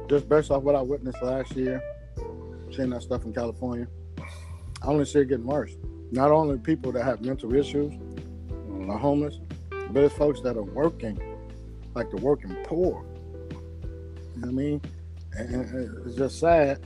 just 0.07 0.27
based 0.27 0.51
off 0.51 0.63
what 0.63 0.75
I 0.75 0.81
witnessed 0.81 1.21
last 1.21 1.55
year, 1.55 1.81
seeing 2.71 2.89
that 2.91 3.01
stuff 3.01 3.23
in 3.23 3.33
California, 3.33 3.87
I 4.81 4.87
only 4.87 5.05
see 5.05 5.19
it 5.19 5.29
getting 5.29 5.45
worse. 5.45 5.71
Not 6.11 6.31
only 6.31 6.57
people 6.57 6.91
that 6.91 7.03
have 7.03 7.21
mental 7.21 7.53
issues 7.55 7.93
are 7.93 7.97
mm-hmm. 7.97 8.91
homeless, 8.97 9.39
but 9.91 10.03
it's 10.03 10.15
folks 10.15 10.41
that 10.41 10.57
are 10.57 10.63
working, 10.63 11.19
like 11.93 12.09
the 12.09 12.17
working 12.17 12.55
poor. 12.63 13.03
You 13.51 14.41
know 14.41 14.47
what 14.47 14.47
I 14.47 14.51
mean? 14.51 14.81
And 15.33 16.05
it's 16.05 16.15
just 16.15 16.39
sad 16.39 16.79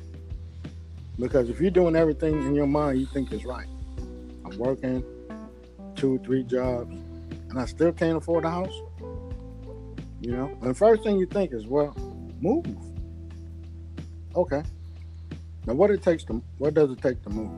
because 1.20 1.50
if 1.50 1.60
you're 1.60 1.72
doing 1.72 1.96
everything 1.96 2.42
in 2.44 2.56
your 2.56 2.68
mind 2.68 3.00
you 3.00 3.06
think 3.08 3.32
is 3.32 3.46
right, 3.46 3.68
I'm 4.46 4.58
working 4.58 5.04
two, 5.96 6.20
three 6.20 6.44
jobs, 6.44 6.94
and 7.50 7.60
I 7.60 7.66
still 7.66 7.92
can't 7.92 8.18
afford 8.18 8.46
a 8.46 8.50
house. 8.50 8.76
You 10.22 10.32
know, 10.32 10.58
and 10.62 10.72
the 10.72 10.74
first 10.74 11.04
thing 11.04 11.20
you 11.20 11.26
think 11.26 11.54
is, 11.54 11.68
well, 11.68 11.96
move. 12.42 12.66
Okay. 14.36 14.64
Now, 15.66 15.74
what 15.74 15.92
it 15.92 16.02
takes 16.04 16.24
to 16.26 16.42
what 16.58 16.74
does 16.74 16.92
it 16.92 17.02
take 17.02 17.22
to 17.24 17.30
move 17.30 17.52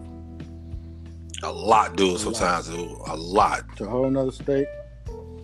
A 1.43 1.51
lot, 1.51 1.95
dude. 1.95 2.19
Sometimes, 2.19 2.69
dude. 2.69 2.89
A 3.07 3.15
lot. 3.15 3.75
to 3.77 3.85
a 3.85 3.89
whole 3.89 4.09
nother 4.09 4.31
state? 4.31 4.67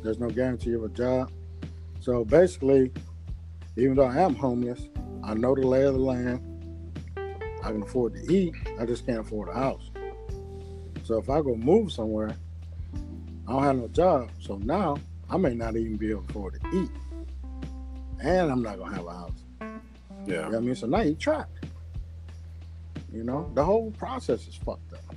There's 0.03 0.19
no 0.19 0.29
guarantee 0.29 0.73
of 0.73 0.83
a 0.83 0.89
job. 0.89 1.31
So 2.01 2.25
basically, 2.25 2.91
even 3.77 3.95
though 3.95 4.05
I 4.05 4.17
am 4.17 4.35
homeless, 4.35 4.89
I 5.23 5.33
know 5.33 5.55
the 5.55 5.65
lay 5.65 5.83
of 5.83 5.93
the 5.93 5.99
land. 5.99 6.41
I 7.63 7.71
can 7.71 7.81
afford 7.81 8.13
to 8.15 8.33
eat. 8.33 8.53
I 8.77 8.85
just 8.85 9.05
can't 9.05 9.19
afford 9.19 9.47
a 9.47 9.53
house. 9.53 9.89
So 11.03 11.17
if 11.17 11.29
I 11.29 11.41
go 11.41 11.55
move 11.55 11.91
somewhere, 11.91 12.35
I 13.47 13.51
don't 13.53 13.63
have 13.63 13.77
no 13.77 13.87
job. 13.87 14.29
So 14.39 14.57
now 14.57 14.97
I 15.29 15.37
may 15.37 15.53
not 15.53 15.77
even 15.77 15.95
be 15.95 16.11
able 16.11 16.23
to 16.23 16.29
afford 16.29 16.59
to 16.61 16.77
eat. 16.77 16.89
And 18.19 18.51
I'm 18.51 18.61
not 18.61 18.77
gonna 18.77 18.95
have 18.95 19.05
a 19.05 19.11
house. 19.13 19.43
You 19.61 20.33
Yeah. 20.33 20.41
know 20.41 20.49
what 20.49 20.55
I 20.57 20.59
mean? 20.59 20.75
So 20.75 20.87
now 20.87 21.01
you 21.01 21.15
trapped. 21.15 21.65
You 23.11 23.23
know, 23.23 23.49
the 23.53 23.63
whole 23.63 23.91
process 23.91 24.47
is 24.47 24.55
fucked 24.55 24.93
up. 24.93 25.15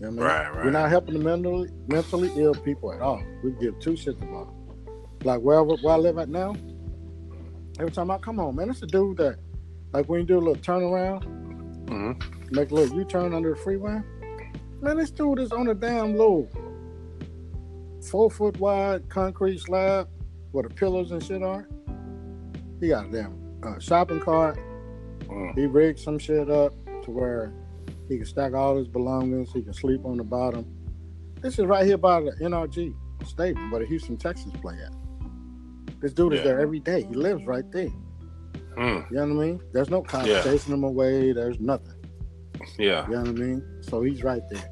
You 0.00 0.06
know 0.06 0.08
I 0.08 0.10
mean? 0.10 0.20
Right, 0.20 0.54
right. 0.54 0.64
We're 0.64 0.70
not 0.70 0.90
helping 0.90 1.14
the 1.14 1.20
mentally 1.20 1.70
mentally 1.86 2.30
ill 2.36 2.54
people 2.54 2.92
at 2.92 3.00
all. 3.00 3.22
We 3.42 3.52
give 3.52 3.78
two 3.80 3.92
shits 3.92 4.22
about 4.22 4.46
them. 4.46 4.86
Like 5.24 5.40
where, 5.40 5.62
where 5.62 5.94
I 5.94 5.96
live 5.96 6.18
at 6.18 6.28
now, 6.28 6.54
every 7.80 7.90
time 7.90 8.10
I 8.10 8.18
come 8.18 8.36
home, 8.36 8.56
man, 8.56 8.70
it's 8.70 8.82
a 8.82 8.86
dude 8.86 9.16
that, 9.16 9.38
like 9.92 10.08
when 10.08 10.20
you 10.20 10.26
do 10.26 10.38
a 10.38 10.40
little 10.40 10.56
turnaround, 10.56 11.24
hmm 11.88 12.12
make 12.50 12.70
a 12.70 12.74
little 12.74 12.96
U-turn 12.98 13.34
under 13.34 13.50
the 13.50 13.56
freeway. 13.56 14.00
Man, 14.80 14.96
this 14.96 15.10
dude 15.10 15.38
is 15.38 15.52
on 15.52 15.68
a 15.68 15.74
damn 15.74 16.12
little 16.12 16.48
four 18.10 18.30
foot 18.30 18.58
wide 18.58 19.08
concrete 19.08 19.58
slab 19.58 20.08
where 20.52 20.62
the 20.66 20.74
pillars 20.74 21.10
and 21.10 21.22
shit 21.22 21.42
are. 21.42 21.68
He 22.80 22.88
got 22.88 23.06
a 23.06 23.10
damn 23.10 23.58
uh, 23.62 23.78
shopping 23.78 24.20
cart. 24.20 24.58
Mm. 25.24 25.58
He 25.58 25.66
rigged 25.66 25.98
some 25.98 26.18
shit 26.18 26.48
up 26.48 26.72
to 27.04 27.10
where 27.10 27.52
he 28.08 28.16
can 28.16 28.26
stack 28.26 28.54
all 28.54 28.76
his 28.76 28.88
belongings. 28.88 29.52
He 29.52 29.62
can 29.62 29.72
sleep 29.74 30.04
on 30.04 30.16
the 30.16 30.24
bottom. 30.24 30.66
This 31.40 31.58
is 31.58 31.66
right 31.66 31.84
here 31.86 31.98
by 31.98 32.20
the 32.20 32.32
NRG 32.40 32.94
stadium 33.26 33.70
where 33.70 33.80
the 33.80 33.86
Houston 33.86 34.16
Texans 34.16 34.54
play 34.60 34.76
at. 34.84 34.92
This 36.00 36.12
dude 36.12 36.32
is 36.32 36.42
there 36.42 36.60
every 36.60 36.80
day. 36.80 37.02
He 37.02 37.14
lives 37.14 37.44
right 37.46 37.70
there. 37.72 37.90
Mm. 38.76 39.10
You 39.10 39.16
know 39.16 39.34
what 39.34 39.44
I 39.44 39.46
mean? 39.46 39.60
There's 39.72 39.90
no 39.90 40.02
cops 40.02 40.28
Yeah. 40.28 40.42
chasing 40.42 40.72
him 40.72 40.84
away. 40.84 41.32
There's 41.32 41.58
nothing. 41.58 41.94
Yeah. 42.78 43.06
You 43.08 43.14
know 43.14 43.20
what 43.20 43.28
I 43.28 43.32
mean? 43.32 43.82
So 43.82 44.02
he's 44.02 44.22
right 44.22 44.42
there. 44.50 44.70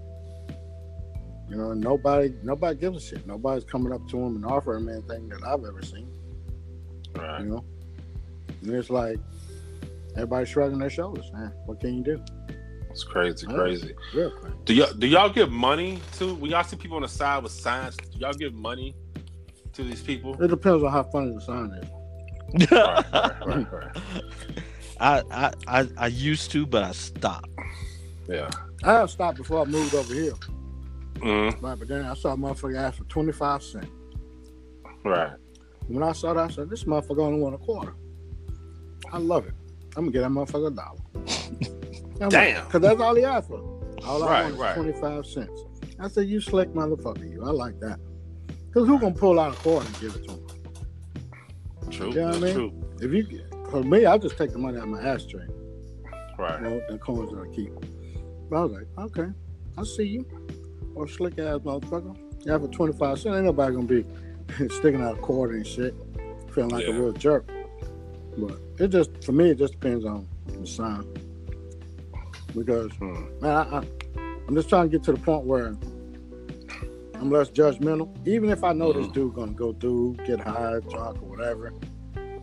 You 1.48 1.56
know, 1.56 1.72
nobody 1.74 2.34
nobody 2.42 2.78
gives 2.78 2.96
a 2.96 3.00
shit. 3.00 3.26
Nobody's 3.26 3.64
coming 3.64 3.92
up 3.92 4.06
to 4.08 4.18
him 4.18 4.36
and 4.36 4.44
offering 4.44 4.82
him 4.84 4.88
anything 4.88 5.28
that 5.28 5.44
I've 5.44 5.64
ever 5.64 5.82
seen. 5.82 6.08
Right. 7.14 7.40
You 7.40 7.46
know? 7.46 7.64
And 8.62 8.70
it's 8.74 8.90
like 8.90 9.18
everybody 10.14 10.46
shrugging 10.46 10.78
their 10.78 10.90
shoulders, 10.90 11.30
man. 11.32 11.52
What 11.66 11.80
can 11.80 11.94
you 11.98 12.02
do? 12.04 12.24
It's 12.96 13.04
crazy, 13.04 13.46
Right. 13.46 13.56
crazy. 13.56 13.94
Real 14.14 14.30
quick. 14.30 14.64
Do 14.64 14.72
y'all 14.72 14.90
do 14.94 15.06
y'all 15.06 15.28
give 15.28 15.52
money 15.52 16.00
to 16.16 16.34
when 16.34 16.50
y'all 16.50 16.64
see 16.64 16.76
people 16.76 16.96
on 16.96 17.02
the 17.02 17.08
side 17.08 17.42
with 17.42 17.52
signs? 17.52 17.94
Do 17.94 18.18
y'all 18.18 18.32
give 18.32 18.54
money 18.54 18.94
to 19.74 19.84
these 19.84 20.00
people? 20.00 20.32
It 20.42 20.48
depends 20.48 20.82
on 20.82 20.90
how 20.90 21.02
funny 21.02 21.34
the 21.34 21.40
sign 21.42 21.70
is. 21.74 22.70
right, 22.70 23.04
right, 23.12 23.46
right, 23.46 23.72
right. 23.72 23.96
I, 24.98 25.22
I 25.30 25.52
I 25.82 25.88
I 25.98 26.06
used 26.06 26.50
to, 26.52 26.64
but 26.64 26.84
I 26.84 26.92
stopped. 26.92 27.50
Yeah. 28.30 28.48
I 28.82 28.94
have 28.94 29.10
stopped 29.10 29.36
before 29.36 29.60
I 29.60 29.64
moved 29.66 29.94
over 29.94 30.14
here. 30.14 30.32
Mm. 31.16 31.60
Right, 31.60 31.78
but 31.78 31.88
then 31.88 32.02
I 32.06 32.14
saw 32.14 32.32
a 32.32 32.36
motherfucker 32.38 32.78
ask 32.78 32.96
for 32.96 33.04
25 33.04 33.62
cents. 33.62 33.86
Right. 35.04 35.32
When 35.88 36.02
I 36.02 36.12
saw 36.12 36.32
that, 36.32 36.44
I 36.44 36.48
said, 36.50 36.70
this 36.70 36.84
motherfucker 36.84 37.20
only 37.20 37.40
want 37.40 37.54
a 37.56 37.58
quarter. 37.58 37.94
I 39.12 39.18
love 39.18 39.46
it. 39.46 39.52
I'm 39.98 40.10
gonna 40.10 40.12
get 40.12 40.20
that 40.22 40.30
motherfucker 40.30 40.68
a 40.68 40.74
dollar. 40.74 41.82
Damn. 42.30 42.64
Because 42.66 42.80
that's 42.82 43.00
all 43.00 43.14
he 43.14 43.24
asked 43.24 43.48
for. 43.48 43.58
All 44.04 44.22
I 44.24 44.30
Right, 44.30 44.42
want 44.42 44.54
is 44.54 44.60
right. 44.60 44.74
25 44.74 45.26
cents. 45.26 45.60
I 45.98 46.08
said, 46.08 46.28
you 46.28 46.40
slick 46.40 46.68
motherfucker, 46.70 47.30
you. 47.30 47.42
I 47.44 47.50
like 47.50 47.78
that. 47.80 47.98
Because 48.68 48.86
who 48.86 48.98
gonna 48.98 49.14
pull 49.14 49.40
out 49.40 49.54
a 49.54 49.56
quarter 49.56 49.86
and 49.86 50.00
give 50.00 50.14
it 50.14 50.24
to 50.28 50.32
him? 50.34 50.46
True. 51.90 52.08
You 52.10 52.14
know 52.16 52.26
what 52.26 52.36
I 52.36 52.40
mean? 52.40 52.54
true. 52.54 52.72
If 53.00 53.12
you, 53.12 53.42
for 53.70 53.82
me, 53.82 54.04
I 54.06 54.18
just 54.18 54.36
take 54.36 54.52
the 54.52 54.58
money 54.58 54.76
out 54.78 54.84
of 54.84 54.90
my 54.90 55.00
ashtray. 55.02 55.46
Right. 56.38 56.60
you 56.60 56.68
know, 56.68 56.82
the 56.90 56.98
coins 56.98 57.30
that 57.32 57.40
I 57.40 57.54
keep. 57.54 57.72
But 58.50 58.56
I 58.56 58.64
was 58.64 58.72
like, 58.72 58.86
okay, 58.98 59.32
I 59.78 59.82
see 59.84 60.04
you. 60.04 60.26
Or 60.94 61.08
slick 61.08 61.38
ass 61.38 61.58
motherfucker. 61.60 62.16
You 62.44 62.52
Yeah, 62.52 62.58
for 62.58 62.68
25 62.68 63.18
cents, 63.18 63.34
ain't 63.36 63.44
nobody 63.44 63.74
gonna 63.74 63.86
be 63.86 64.04
sticking 64.68 65.00
out 65.02 65.16
a 65.16 65.20
quarter 65.20 65.54
and 65.54 65.66
shit, 65.66 65.94
feeling 66.52 66.70
like 66.70 66.86
a 66.86 66.92
real 66.92 67.12
jerk. 67.12 67.48
But 68.36 68.58
it 68.78 68.88
just, 68.88 69.24
for 69.24 69.32
me, 69.32 69.50
it 69.50 69.58
just 69.58 69.72
depends 69.74 70.04
on 70.04 70.28
the 70.46 70.66
sign. 70.66 71.04
Because, 72.56 72.90
man, 73.00 73.28
I, 73.44 73.78
I, 73.78 73.82
I'm 74.48 74.54
just 74.54 74.68
trying 74.68 74.88
to 74.88 74.96
get 74.96 75.04
to 75.04 75.12
the 75.12 75.18
point 75.18 75.44
where 75.44 75.66
I'm 77.14 77.30
less 77.30 77.50
judgmental. 77.50 78.08
Even 78.26 78.50
if 78.50 78.64
I 78.64 78.72
know 78.72 78.92
this 78.92 79.06
Mhm. 79.08 79.12
dude 79.12 79.34
gonna 79.34 79.52
go 79.52 79.72
through, 79.74 80.16
get 80.26 80.40
high, 80.40 80.80
talk, 80.90 81.16
or 81.22 81.28
whatever, 81.28 81.72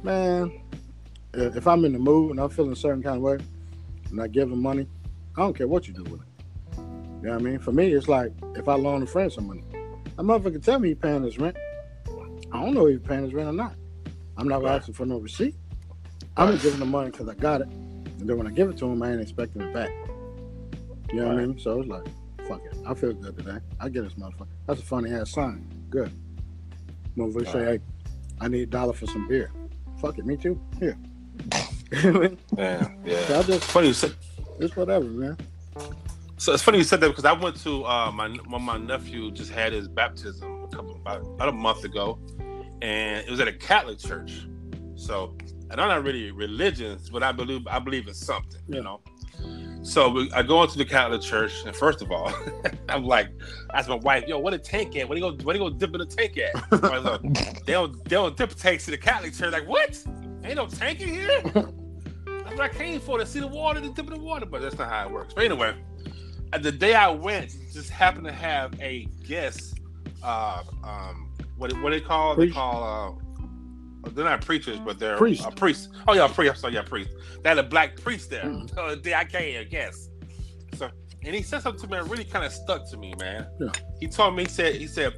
man, 0.03 0.51
if 1.33 1.67
I'm 1.67 1.83
in 1.85 1.93
the 1.93 1.99
mood 1.99 2.31
and 2.31 2.39
I'm 2.39 2.49
feeling 2.49 2.71
a 2.73 2.75
certain 2.75 3.01
kind 3.01 3.17
of 3.17 3.21
way, 3.23 3.37
and 4.11 4.21
I 4.21 4.27
give 4.27 4.51
him 4.51 4.61
money, 4.61 4.87
I 5.35 5.41
don't 5.41 5.55
care 5.55 5.67
what 5.67 5.87
you 5.87 5.93
do 5.93 6.03
with 6.03 6.21
it. 6.21 6.27
You 6.77 7.29
know 7.29 7.33
what 7.33 7.41
I 7.41 7.43
mean? 7.43 7.59
For 7.59 7.71
me, 7.71 7.91
it's 7.93 8.07
like 8.07 8.31
if 8.55 8.67
I 8.67 8.75
loan 8.75 9.01
a 9.01 9.05
friend 9.07 9.31
some 9.31 9.47
money, 9.47 9.63
a 10.17 10.23
motherfucker 10.23 10.51
can 10.53 10.61
tell 10.61 10.79
me 10.79 10.89
he 10.89 10.95
paying 10.95 11.23
his 11.23 11.39
rent. 11.39 11.57
I 12.51 12.63
don't 12.63 12.73
know 12.75 12.85
if 12.87 12.99
he's 12.99 13.07
paying 13.07 13.23
his 13.23 13.33
rent 13.33 13.49
or 13.49 13.53
not. 13.53 13.75
I'm 14.37 14.47
not 14.47 14.61
Right. 14.61 14.75
asking 14.75 14.93
for 14.95 15.05
no 15.05 15.17
receipt. 15.17 15.55
I'm 16.37 16.51
give 16.57 16.73
him 16.73 16.79
the 16.79 16.85
money 16.85 17.11
because 17.11 17.27
I 17.29 17.35
got 17.35 17.61
it, 17.61 17.67
and 18.23 18.29
then 18.29 18.37
when 18.37 18.47
I 18.47 18.51
give 18.51 18.69
it 18.69 18.77
to 18.77 18.85
him, 18.85 19.03
I 19.03 19.11
ain't 19.11 19.19
expecting 19.19 19.61
it 19.61 19.73
back. 19.73 19.91
You 21.11 21.19
know 21.19 21.27
what 21.27 21.39
I 21.39 21.45
mean? 21.45 21.59
So 21.59 21.81
it's 21.81 21.89
like, 21.89 22.05
fuck 22.47 22.61
it. 22.63 22.73
I 22.87 22.93
feel 22.93 23.11
good 23.11 23.37
today. 23.37 23.57
I 23.81 23.89
get 23.89 24.03
this 24.03 24.13
motherfucker. 24.13 24.47
That's 24.65 24.79
a 24.79 24.85
funny 24.85 25.11
ass 25.11 25.31
sign. 25.31 25.67
Good. 25.89 26.09
Motherfucker 27.17 27.51
say, 27.51 27.65
hey, 27.65 27.79
I 28.39 28.47
need 28.47 28.61
a 28.61 28.65
dollar 28.67 28.93
for 28.93 29.07
some 29.07 29.27
beer. 29.27 29.51
Fuck 29.99 30.19
it, 30.19 30.25
me 30.25 30.37
too. 30.37 30.57
Here. 30.79 30.97
You 31.91 32.11
know 32.11 32.19
what 32.19 32.25
I 32.25 32.29
mean? 32.29 32.39
Yeah. 32.57 32.91
Yeah. 33.05 33.27
So 33.27 33.39
I 33.39 33.43
just, 33.43 33.63
Funny 33.65 33.87
you 33.87 33.93
said. 33.93 34.15
it's 34.59 34.75
whatever, 34.75 35.05
man. 35.05 35.37
So 36.37 36.53
it's 36.53 36.63
funny 36.63 36.77
you 36.77 36.83
said 36.85 37.01
that 37.01 37.09
because 37.09 37.25
I 37.25 37.33
went 37.33 37.57
to 37.57 37.85
uh, 37.85 38.11
my 38.11 38.29
when 38.29 38.63
my 38.63 38.77
nephew 38.77 39.29
just 39.29 39.51
had 39.51 39.73
his 39.73 39.87
baptism 39.87 40.63
a 40.63 40.67
couple 40.69 40.95
about, 40.95 41.21
about 41.21 41.49
a 41.49 41.51
month 41.51 41.83
ago, 41.83 42.17
and 42.81 43.23
it 43.27 43.29
was 43.29 43.39
at 43.41 43.47
a 43.47 43.53
Catholic 43.53 43.99
church. 43.99 44.47
So 44.95 45.35
and 45.73 45.81
I'm 45.81 45.89
not 45.89 46.03
really 46.03 46.29
religious, 46.31 47.09
but 47.09 47.23
I 47.23 47.31
believe 47.31 47.65
I 47.67 47.79
believe 47.79 48.07
in 48.07 48.13
something, 48.13 48.61
Yeah. 48.67 48.77
you 48.77 48.83
know. 48.83 49.01
So 49.81 50.07
we, 50.09 50.31
I 50.31 50.43
go 50.43 50.61
into 50.63 50.77
the 50.77 50.85
Catholic 50.85 51.21
church, 51.21 51.65
and 51.65 51.75
first 51.75 52.01
of 52.01 52.11
all, 52.11 52.31
I'm 52.89 53.03
like, 53.03 53.29
ask 53.73 53.89
my 53.89 53.95
wife, 53.95 54.25
"Yo, 54.27 54.37
what 54.37 54.53
a 54.53 54.59
tank 54.59 54.95
at? 54.95 55.09
What 55.09 55.15
do 55.15 55.21
you 55.21 55.31
go? 55.31 55.43
What 55.43 55.53
do 55.53 55.59
you 55.59 55.69
go 55.69 55.75
dip 55.75 55.93
in 55.93 55.99
the 55.99 56.05
tank 56.05 56.37
at?" 56.37 56.71
Look, 57.03 57.21
they 57.65 57.73
don't 57.73 58.05
they 58.05 58.11
don't 58.11 58.37
dip 58.37 58.51
tanks 58.53 58.85
to 58.85 58.91
the 58.91 58.97
Catholic 58.97 59.33
church. 59.33 59.51
Like 59.51 59.67
what? 59.67 60.01
Ain't 60.43 60.55
no 60.57 60.67
tank 60.67 61.01
in 61.01 61.09
here. 61.09 61.41
That's 61.43 62.57
what 62.57 62.61
I 62.61 62.69
came 62.69 62.99
for 62.99 63.17
to 63.17 63.25
see 63.25 63.39
the 63.39 63.47
water, 63.47 63.81
to 63.81 63.89
dip 63.89 64.05
in 64.07 64.13
the 64.13 64.19
water, 64.19 64.45
but 64.45 64.61
that's 64.61 64.77
not 64.77 64.89
how 64.89 65.07
it 65.07 65.11
works. 65.11 65.33
But 65.33 65.45
anyway, 65.45 65.73
uh, 66.51 66.57
the 66.59 66.71
day 66.71 66.93
I 66.93 67.09
went, 67.09 67.55
just 67.71 67.89
happened 67.89 68.25
to 68.25 68.31
have 68.31 68.79
a 68.79 69.05
guest. 69.25 69.79
Uh, 70.21 70.61
um, 70.83 71.31
what 71.57 71.73
what 71.81 71.89
they 71.91 71.99
call? 72.01 72.35
They 72.35 72.49
call. 72.51 73.19
Uh, 74.03 74.09
they're 74.13 74.25
not 74.25 74.41
preachers, 74.41 74.79
but 74.79 74.99
they're 74.99 75.17
Priest. 75.17 75.45
a 75.45 75.51
priest. 75.51 75.89
Oh 76.07 76.13
yeah, 76.13 76.27
priest. 76.27 76.61
So 76.61 76.67
yeah, 76.67 76.81
priest. 76.81 77.11
They 77.41 77.49
had 77.49 77.57
a 77.57 77.63
black 77.63 77.95
priest 78.01 78.29
there. 78.29 78.43
Mm. 78.43 78.69
The 79.03 79.13
I 79.13 79.21
I 79.21 79.63
guess. 79.63 80.09
So 80.75 80.89
and 81.25 81.33
he 81.35 81.41
said 81.41 81.61
something 81.61 81.81
to 81.81 81.87
me 81.87 81.97
that 82.01 82.09
really 82.09 82.25
kind 82.25 82.45
of 82.45 82.51
stuck 82.51 82.89
to 82.91 82.97
me, 82.97 83.13
man. 83.19 83.47
Yeah. 83.59 83.69
He 83.99 84.07
told 84.07 84.35
me 84.35 84.43
he 84.43 84.49
said 84.49 84.75
he 84.75 84.87
said 84.87 85.13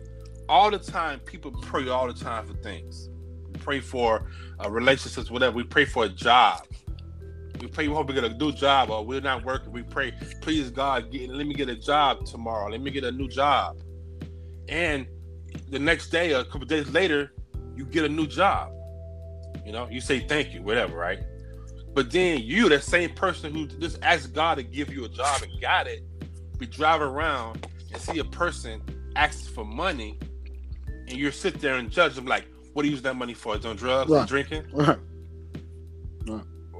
all 0.47 0.69
the 0.69 0.79
time 0.79 1.19
people 1.19 1.51
pray 1.51 1.87
all 1.89 2.07
the 2.07 2.13
time 2.13 2.45
for 2.45 2.53
things. 2.55 3.09
We 3.47 3.59
pray 3.59 3.79
for 3.79 4.29
uh, 4.63 4.69
relationships, 4.69 5.31
whatever. 5.31 5.55
We 5.55 5.63
pray 5.63 5.85
for 5.85 6.05
a 6.05 6.09
job. 6.09 6.67
We 7.59 7.67
pray 7.67 7.87
we 7.87 7.93
hope 7.95 8.07
we 8.09 8.13
get 8.13 8.25
a 8.25 8.33
new 8.33 8.51
job, 8.51 8.89
or 8.91 9.03
we're 9.05 9.21
not 9.21 9.43
working. 9.45 9.71
We 9.71 9.81
pray, 9.81 10.13
please 10.41 10.69
God, 10.69 11.11
get, 11.11 11.29
let 11.29 11.47
me 11.47 11.53
get 11.53 11.69
a 11.69 11.75
job 11.75 12.25
tomorrow. 12.25 12.69
Let 12.69 12.81
me 12.81 12.91
get 12.91 13.03
a 13.05 13.11
new 13.11 13.27
job. 13.29 13.81
And 14.67 15.07
the 15.69 15.79
next 15.79 16.09
day, 16.09 16.33
a 16.33 16.43
couple 16.43 16.65
days 16.65 16.89
later, 16.89 17.31
you 17.75 17.85
get 17.85 18.03
a 18.03 18.09
new 18.09 18.27
job. 18.27 18.71
You 19.65 19.71
know, 19.71 19.87
you 19.89 19.99
say 20.01 20.19
thank 20.19 20.53
you, 20.53 20.61
whatever, 20.61 20.95
right? 20.95 21.19
But 21.93 22.11
then 22.11 22.41
you, 22.41 22.69
that 22.69 22.83
same 22.83 23.11
person 23.13 23.53
who 23.53 23.67
just 23.67 23.97
asked 24.03 24.33
God 24.33 24.55
to 24.55 24.63
give 24.63 24.93
you 24.93 25.05
a 25.05 25.09
job 25.09 25.41
and 25.41 25.51
got 25.61 25.87
it, 25.87 26.03
be 26.59 26.65
driving 26.65 27.07
around 27.07 27.67
and 27.91 28.01
see 28.01 28.19
a 28.19 28.23
person 28.25 28.81
asks 29.15 29.47
for 29.47 29.63
money, 29.65 30.19
and 31.07 31.13
you 31.13 31.31
sit 31.31 31.61
there 31.61 31.75
and 31.75 31.89
judge 31.89 32.15
them 32.15 32.25
like, 32.25 32.45
what 32.73 32.81
do 32.81 32.89
you 32.89 32.93
use 32.93 33.01
that 33.03 33.15
money 33.15 33.33
for? 33.33 33.55
Is 33.55 33.65
on 33.65 33.77
drugs, 33.77 34.11
Right. 34.11 34.27
drinking? 34.27 34.65
Right. 34.73 34.99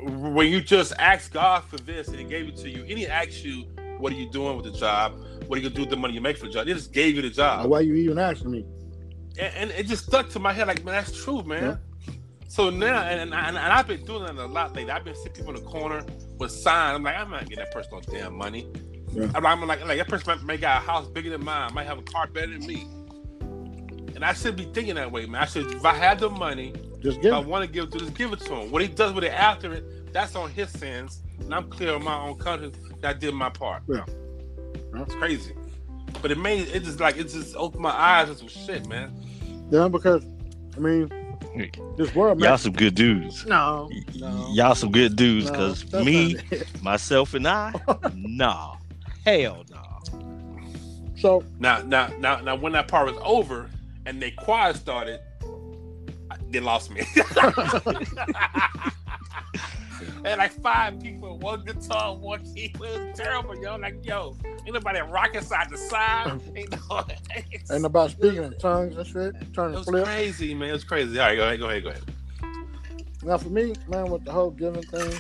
When 0.04 0.50
you 0.52 0.62
just 0.62 0.94
ask 1.00 1.32
God 1.32 1.64
for 1.64 1.78
this 1.78 2.10
and 2.10 2.18
He 2.18 2.26
gave 2.26 2.48
it 2.48 2.58
to 2.58 2.70
you, 2.70 2.82
and 2.82 2.98
He 2.98 3.08
asked 3.08 3.44
you, 3.44 3.64
what 3.98 4.12
are 4.12 4.16
you 4.18 4.30
doing 4.30 4.58
with 4.58 4.66
the 4.72 4.78
job? 4.78 5.14
What 5.48 5.58
are 5.58 5.62
you 5.62 5.70
gonna 5.70 5.76
do 5.76 5.82
with 5.82 5.90
the 5.90 5.96
money 5.98 6.14
you 6.14 6.22
make 6.22 6.38
for 6.38 6.48
the 6.48 6.52
job? 6.52 6.68
He 6.68 6.74
just 6.74 6.92
gave 6.92 7.16
you 7.16 7.22
the 7.22 7.30
job. 7.30 7.70
Why 7.70 7.80
are 7.80 7.82
you 7.82 7.96
even 7.96 8.20
asking 8.20 8.52
me? 8.52 8.66
and, 9.38 9.54
and 9.56 9.72
it 9.72 9.86
just 9.86 10.06
stuck 10.06 10.30
to 10.30 10.40
my 10.40 10.54
head 10.54 10.66
like 10.68 10.84
man 10.86 10.94
that's 10.96 11.12
true 11.24 11.44
man 11.44 11.78
so 12.48 12.70
now 12.70 13.02
and, 13.04 13.22
and, 13.22 13.34
and 13.34 13.58
i've 13.58 13.88
been 13.88 14.04
doing 14.06 14.24
that 14.24 14.36
a 14.36 14.46
lot 14.46 14.76
lately. 14.76 14.92
I've 14.92 15.04
been 15.04 15.16
seeing 15.16 15.34
people 15.34 15.56
in 15.56 15.64
the 15.64 15.70
corner 15.70 16.06
with 16.38 16.52
signs. 16.52 16.96
I'm 16.96 17.04
like 17.04 17.16
i'm 17.16 17.30
not 17.32 17.42
getting 17.50 17.58
that 17.64 17.72
person 17.74 17.92
no 17.94 18.02
damn 18.02 18.36
money. 18.36 18.68
Yeah. 19.12 19.30
I'm, 19.34 19.46
I'm 19.46 19.66
like 19.68 19.86
like 19.86 19.98
that 19.98 20.08
person 20.08 20.28
might, 20.28 20.44
may 20.44 20.58
got 20.58 20.84
a 20.84 20.86
house 20.86 21.08
bigger 21.08 21.30
than 21.32 21.44
mine 21.44 21.74
might 21.74 21.86
have 21.88 21.98
a 21.98 22.04
car 22.04 22.28
better 22.28 22.48
than 22.52 22.66
me. 22.66 22.88
And 24.16 24.24
i 24.24 24.34
should 24.34 24.56
be 24.56 24.66
thinking 24.66 24.96
that 24.96 25.12
way 25.12 25.26
man. 25.26 25.42
I 25.42 25.46
should 25.46 25.72
if 25.74 25.86
i 25.86 25.94
had 25.94 26.20
the 26.20 26.30
money 26.30 26.74
Just 27.00 27.18
if 27.18 27.24
give 27.24 27.34
i 27.34 27.40
it. 27.40 27.46
want 27.46 27.66
to 27.66 27.72
give 27.72 27.86
it 27.86 27.92
to 27.94 28.00
just 28.00 28.14
give 28.14 28.32
it 28.34 28.40
to 28.42 28.56
him. 28.56 28.72
What 28.72 28.82
he 28.82 28.88
does 28.88 29.12
with 29.14 29.24
it 29.24 29.34
after 29.34 29.74
it 29.74 30.14
that's 30.14 30.36
on 30.36 30.50
his 30.52 30.70
sins 30.70 31.22
and 31.40 31.54
i'm 31.54 31.70
clear 31.70 31.94
on 31.96 32.04
my 32.04 32.18
own 32.18 32.38
conscience 32.38 32.78
that 33.02 33.16
i 33.16 33.18
did 33.18 33.34
my 33.34 33.50
part. 33.50 33.84
Yeah. 33.88 34.06
that's 34.94 35.14
crazy. 35.16 35.54
But 36.22 36.32
it 36.32 36.38
made 36.38 36.68
it 36.70 36.84
just 36.84 37.00
like 37.00 37.18
it 37.18 37.26
just 37.30 37.56
opened 37.58 37.82
my 37.82 37.90
eyes 37.92 38.30
to 38.30 38.36
some 38.36 38.48
shit 38.48 38.88
man. 38.88 39.12
Yeah, 39.72 39.88
because 39.90 40.26
I 40.76 40.80
mean, 40.80 41.10
this 41.98 42.14
world, 42.16 42.40
Y'all 42.40 42.50
man. 42.50 42.58
some 42.58 42.74
good 42.74 42.96
dudes. 42.96 43.46
No, 43.46 43.90
no. 44.16 44.50
Y'all 44.54 44.76
some 44.76 44.92
good 44.92 45.16
dudes, 45.16 45.50
no, 45.52 45.58
cause 45.58 45.84
that's 45.86 46.06
me, 46.06 46.38
myself, 46.82 47.34
and 47.34 47.48
I, 47.48 47.74
nah, 48.16 48.76
hell 49.26 49.66
no. 49.70 49.82
So 51.18 51.44
Now, 51.60 51.82
now, 51.82 52.10
now, 52.20 52.42
now, 52.42 52.56
when 52.56 52.74
that 52.74 52.88
part 52.88 53.08
was 53.08 53.18
over 53.24 53.70
and 54.06 54.22
they 54.22 54.32
choir 54.32 54.74
started, 54.74 55.20
they 56.50 56.60
lost 56.60 56.92
me. 56.92 57.02
And 60.24 60.38
like 60.38 60.52
five 60.52 61.00
people, 61.00 61.38
one 61.40 61.64
guitar, 61.64 62.16
one 62.16 62.44
keyboard. 62.54 62.90
It 62.90 63.08
was 63.10 63.18
terrible, 63.20 63.56
yo. 63.62 63.76
Like, 63.78 64.06
yo, 64.06 64.36
ain't 64.66 64.74
nobody 64.74 65.00
rocking 65.02 65.42
side 65.42 65.70
to 65.70 65.78
side. 65.78 66.42
Ain't 66.56 66.72
no. 66.90 67.04
ain't 67.72 67.86
about 67.86 68.12
speaking 68.12 68.44
in 68.44 68.54
tongues 68.60 68.96
and 68.96 69.08
shit, 69.08 69.36
it 69.36 69.58
was 69.58 69.86
flip. 69.86 70.04
crazy, 70.06 70.54
man. 70.54 70.70
It 70.70 70.74
was 70.74 70.84
crazy. 70.84 71.20
All 71.20 71.28
right, 71.28 71.36
go 71.36 71.44
ahead, 71.46 71.60
go 71.60 71.70
ahead, 71.70 71.84
go 71.84 71.90
ahead. 71.90 72.04
Now 73.24 73.38
for 73.38 73.50
me, 73.50 73.74
man, 73.88 74.10
with 74.10 74.24
the 74.24 74.32
whole 74.32 74.52
giving 74.52 74.84
thing, 74.84 75.20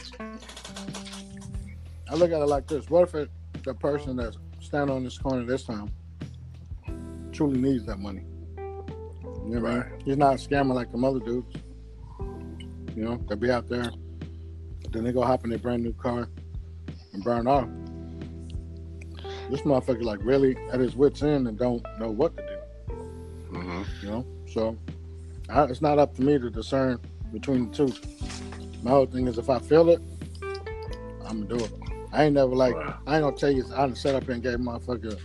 I 2.08 2.16
look 2.16 2.32
at 2.32 2.42
it 2.42 2.46
like 2.46 2.68
this: 2.68 2.90
What 2.90 3.04
if 3.10 3.16
it, 3.16 3.32
the 3.64 3.74
person 3.74 4.16
that's 4.16 4.38
standing 4.60 4.96
on 4.96 5.04
this 5.04 5.18
corner 5.18 5.44
this 5.46 5.64
time 5.64 5.92
truly 7.32 7.60
needs 7.60 7.86
that 7.88 7.98
money? 8.00 8.24
You 8.58 9.56
know 9.56 9.62
what 9.62 9.72
I 9.72 9.76
Right. 9.78 9.92
mean? 9.92 10.00
He's 10.06 10.18
not 10.18 10.38
scamming 10.38 10.74
like 10.74 10.92
the 10.92 10.98
other 11.00 11.20
dudes. 11.20 11.56
You 12.96 13.04
know, 13.04 13.18
they'll 13.28 13.38
be 13.38 13.52
out 13.52 13.68
there, 13.68 13.92
then 14.92 15.04
they 15.04 15.12
go 15.12 15.22
hop 15.22 15.44
in 15.44 15.50
their 15.50 15.60
brand 15.60 15.84
new 15.84 15.94
car 15.94 16.28
and 17.14 17.24
burn 17.24 17.48
off. 17.48 17.68
This 19.50 19.62
motherfucker 19.62 20.04
like 20.04 20.20
really 20.24 20.58
at 20.72 20.80
his 20.80 20.96
wits 20.96 21.24
end 21.24 21.48
and 21.48 21.58
don't 21.58 21.84
know 22.00 22.10
what 22.10 22.36
to 22.38 22.44
do. 22.44 22.94
Mm-hmm. 23.52 24.06
You 24.06 24.12
know, 24.12 24.26
so 24.52 24.78
I, 25.50 25.64
it's 25.66 25.82
not 25.82 26.00
up 26.00 26.16
to 26.16 26.22
me 26.22 26.40
to 26.40 26.50
discern 26.50 27.00
between 27.32 27.70
the 27.70 27.88
two. 27.88 27.94
My 28.84 28.92
whole 28.92 29.06
thing 29.06 29.28
is 29.28 29.38
if 29.38 29.50
I 29.50 29.60
feel 29.60 29.90
it, 29.90 30.02
I'm 31.26 31.46
gonna 31.46 31.58
do 31.58 31.64
it. 31.64 31.72
I 32.12 32.26
ain't 32.26 32.34
never 32.34 32.56
like 32.56 32.76
Wow. 32.76 33.00
I 33.08 33.16
ain't 33.16 33.24
gonna 33.24 33.36
tell 33.36 33.52
you 33.52 33.66
I 33.74 33.78
done 33.78 33.96
set 33.96 34.16
up 34.16 34.24
here 34.24 34.34
and 34.34 34.44
gave 34.44 34.58
motherfucker 34.58 35.20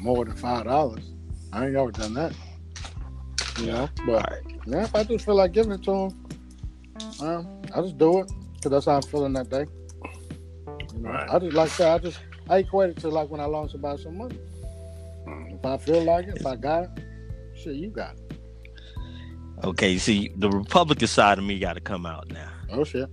more 0.00 0.24
than 0.24 0.34
five 0.36 0.64
dollars. 0.64 1.12
I 1.52 1.64
ain't 1.64 1.74
never 1.74 1.92
done 1.92 2.14
that. 2.14 2.32
You 3.60 3.66
know, 3.66 3.88
but 4.06 4.42
yeah, 4.66 4.84
if 4.84 4.94
I 4.94 5.04
just 5.04 5.24
feel 5.24 5.36
like 5.36 5.52
giving 5.52 5.72
it 5.72 5.82
to 5.84 5.92
him, 5.92 6.26
um, 7.20 7.62
I 7.74 7.80
just 7.82 7.98
do 7.98 8.20
it 8.20 8.32
because 8.64 8.70
that's 8.70 8.86
how 8.86 8.96
I'm 8.96 9.02
feeling 9.02 9.34
that 9.34 9.50
day. 9.50 9.66
You 10.94 11.00
know, 11.00 11.10
Right. 11.10 11.28
I 11.30 11.38
just 11.38 11.52
like 11.54 11.76
that. 11.76 11.94
I 11.94 11.98
just 11.98 12.18
I 12.48 12.58
equate 12.58 12.90
it 12.90 12.96
to 13.00 13.08
like 13.10 13.28
when 13.28 13.40
I 13.40 13.44
loan 13.44 13.68
somebody 13.68 14.02
some 14.02 14.16
money. 14.16 14.38
Mm. 15.28 15.58
If 15.58 15.64
I 15.66 15.76
feel 15.76 16.02
like 16.02 16.26
it, 16.28 16.36
if 16.38 16.46
I 16.46 16.56
got 16.56 16.84
it, 16.84 16.90
shit, 17.54 17.74
you 17.76 17.90
got 17.90 18.14
it. 18.14 18.38
Okay, 19.64 19.90
you 19.92 19.98
see, 19.98 20.30
the 20.36 20.48
Republican 20.50 21.06
side 21.08 21.38
of 21.38 21.44
me 21.44 21.58
got 21.58 21.74
to 21.74 21.80
come 21.80 22.06
out 22.06 22.30
now. 22.32 22.48
Oh 22.72 22.84
shit. 22.84 23.08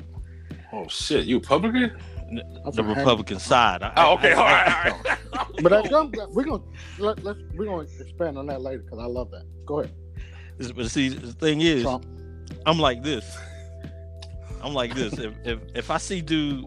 Oh 0.74 0.88
shit, 0.88 1.26
you 1.26 1.38
Republican? 1.40 1.92
I'm 2.30 2.36
The 2.36 2.44
finna 2.82 2.86
hang- 2.88 2.96
Republican 2.98 3.40
side. 3.40 3.84
I, 3.84 3.92
Oh, 3.98 4.14
okay, 4.14 4.32
I- 4.32 4.36
all 4.36 4.44
I- 4.44 4.52
right, 4.52 4.94
all 4.94 5.00
right. 5.04 5.18
But 5.64 5.70
that 5.72 5.90
comes. 5.90 6.16
We're 6.30 6.44
gonna 6.46 6.64
let, 6.98 7.24
let's 7.24 7.40
we're 7.56 7.66
gonna 7.66 7.82
expand 8.00 8.38
on 8.38 8.48
that 8.48 8.62
later 8.62 8.80
because 8.84 9.00
I 9.00 9.06
love 9.06 9.30
that. 9.32 9.44
Go 9.66 9.80
ahead, 9.82 9.94
But 10.76 10.90
see, 10.90 11.10
the 11.10 11.34
thing 11.34 11.60
is, 11.62 11.84
Trump. 11.84 12.06
I'm 12.66 12.80
like 12.80 13.04
this. 13.04 13.38
I'm 14.64 14.74
like 14.74 14.94
this. 14.96 15.14
If 15.18 15.34
if 15.46 15.60
if 15.76 15.92
I 15.92 15.98
see 15.98 16.22
dude 16.22 16.66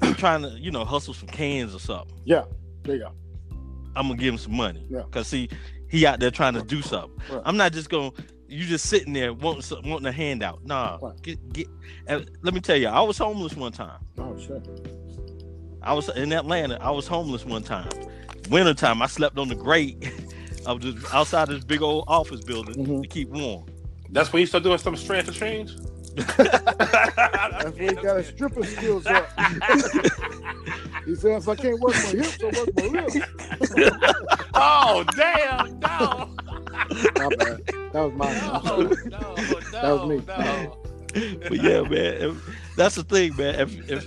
trying 0.16 0.42
to, 0.42 0.50
you 0.58 0.70
know, 0.70 0.84
hustle 0.84 1.14
some 1.14 1.28
cans 1.28 1.74
or 1.74 1.78
something, 1.80 2.16
Yeah, 2.24 2.44
there 2.84 2.96
you 2.96 3.02
go. 3.02 3.12
I'm 3.94 4.08
gonna 4.08 4.16
give 4.18 4.32
him 4.34 4.38
some 4.38 4.54
money. 4.56 4.86
Yeah. 4.88 5.02
Cause 5.10 5.26
see, 5.28 5.48
he 5.88 6.06
out 6.06 6.18
there 6.20 6.30
trying 6.30 6.54
to 6.54 6.62
do 6.62 6.80
something. 6.80 7.12
Right. 7.30 7.42
I'm 7.44 7.56
not 7.56 7.72
just 7.72 7.90
gonna. 7.90 8.10
You 8.48 8.66
just 8.66 8.86
sitting 8.86 9.12
there 9.14 9.32
wanting 9.32 9.62
some- 9.62 9.88
wanting 9.88 10.06
a 10.06 10.12
handout. 10.12 10.64
Nah, 10.64 10.98
Right. 11.00 11.22
get 11.22 11.52
get. 11.52 11.66
and 12.06 12.30
let 12.42 12.52
me 12.54 12.60
tell 12.60 12.76
you, 12.76 12.88
I 12.88 13.00
was 13.00 13.16
homeless 13.18 13.54
one 13.56 13.72
time. 13.72 14.00
Oh 14.18 14.36
shit. 14.38 14.66
I 15.82 15.94
was 15.94 16.08
in 16.10 16.32
Atlanta. 16.32 16.78
I 16.80 16.90
was 16.90 17.06
homeless 17.06 17.44
one 17.44 17.62
time. 17.62 17.88
Wintertime, 18.50 19.02
I 19.02 19.06
slept 19.06 19.38
on 19.38 19.48
the 19.48 19.54
grate 19.54 20.02
of 20.66 20.80
the 20.80 21.02
outside 21.12 21.48
this 21.48 21.64
big 21.64 21.82
old 21.82 22.04
office 22.08 22.40
building 22.44 22.74
Mhm. 22.86 23.02
to 23.02 23.08
keep 23.08 23.28
warm. 23.30 23.64
That's 24.12 24.30
when 24.32 24.40
you 24.40 24.46
start 24.46 24.62
doing 24.62 24.78
some 24.78 24.94
strength 24.94 25.26
to 25.26 25.32
change. 25.32 25.74
That's 26.36 27.64
when 27.76 27.88
he 27.88 27.94
got 27.94 28.18
his 28.18 28.26
stripping 28.28 28.64
skills 28.64 29.06
up. 29.06 29.26
he 31.06 31.14
said, 31.14 31.38
if 31.38 31.48
I 31.48 31.54
can't 31.56 31.80
work 31.80 31.94
my 31.94 32.10
hips, 32.10 32.38
I 32.42 32.46
work 32.46 32.68
my 32.76 32.86
lips. 32.88 33.16
oh 34.54 35.04
damn! 35.16 35.80
No, 35.80 36.28
My 37.16 37.28
bad. 37.36 37.66
That 37.92 37.94
was 37.94 38.12
mine. 38.12 38.36
no, 38.36 38.76
no, 38.76 39.34
no. 39.34 39.60
That 39.70 39.92
was 39.92 40.08
me. 40.08 40.16
No. 40.26 40.78
but 41.48 41.62
yeah, 41.62 41.80
man, 41.82 42.14
if, 42.22 42.56
that's 42.76 42.96
the 42.96 43.04
thing, 43.04 43.34
man. 43.36 43.60
If 43.60 43.90
if 43.90 44.06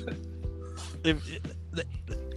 if 1.04 1.40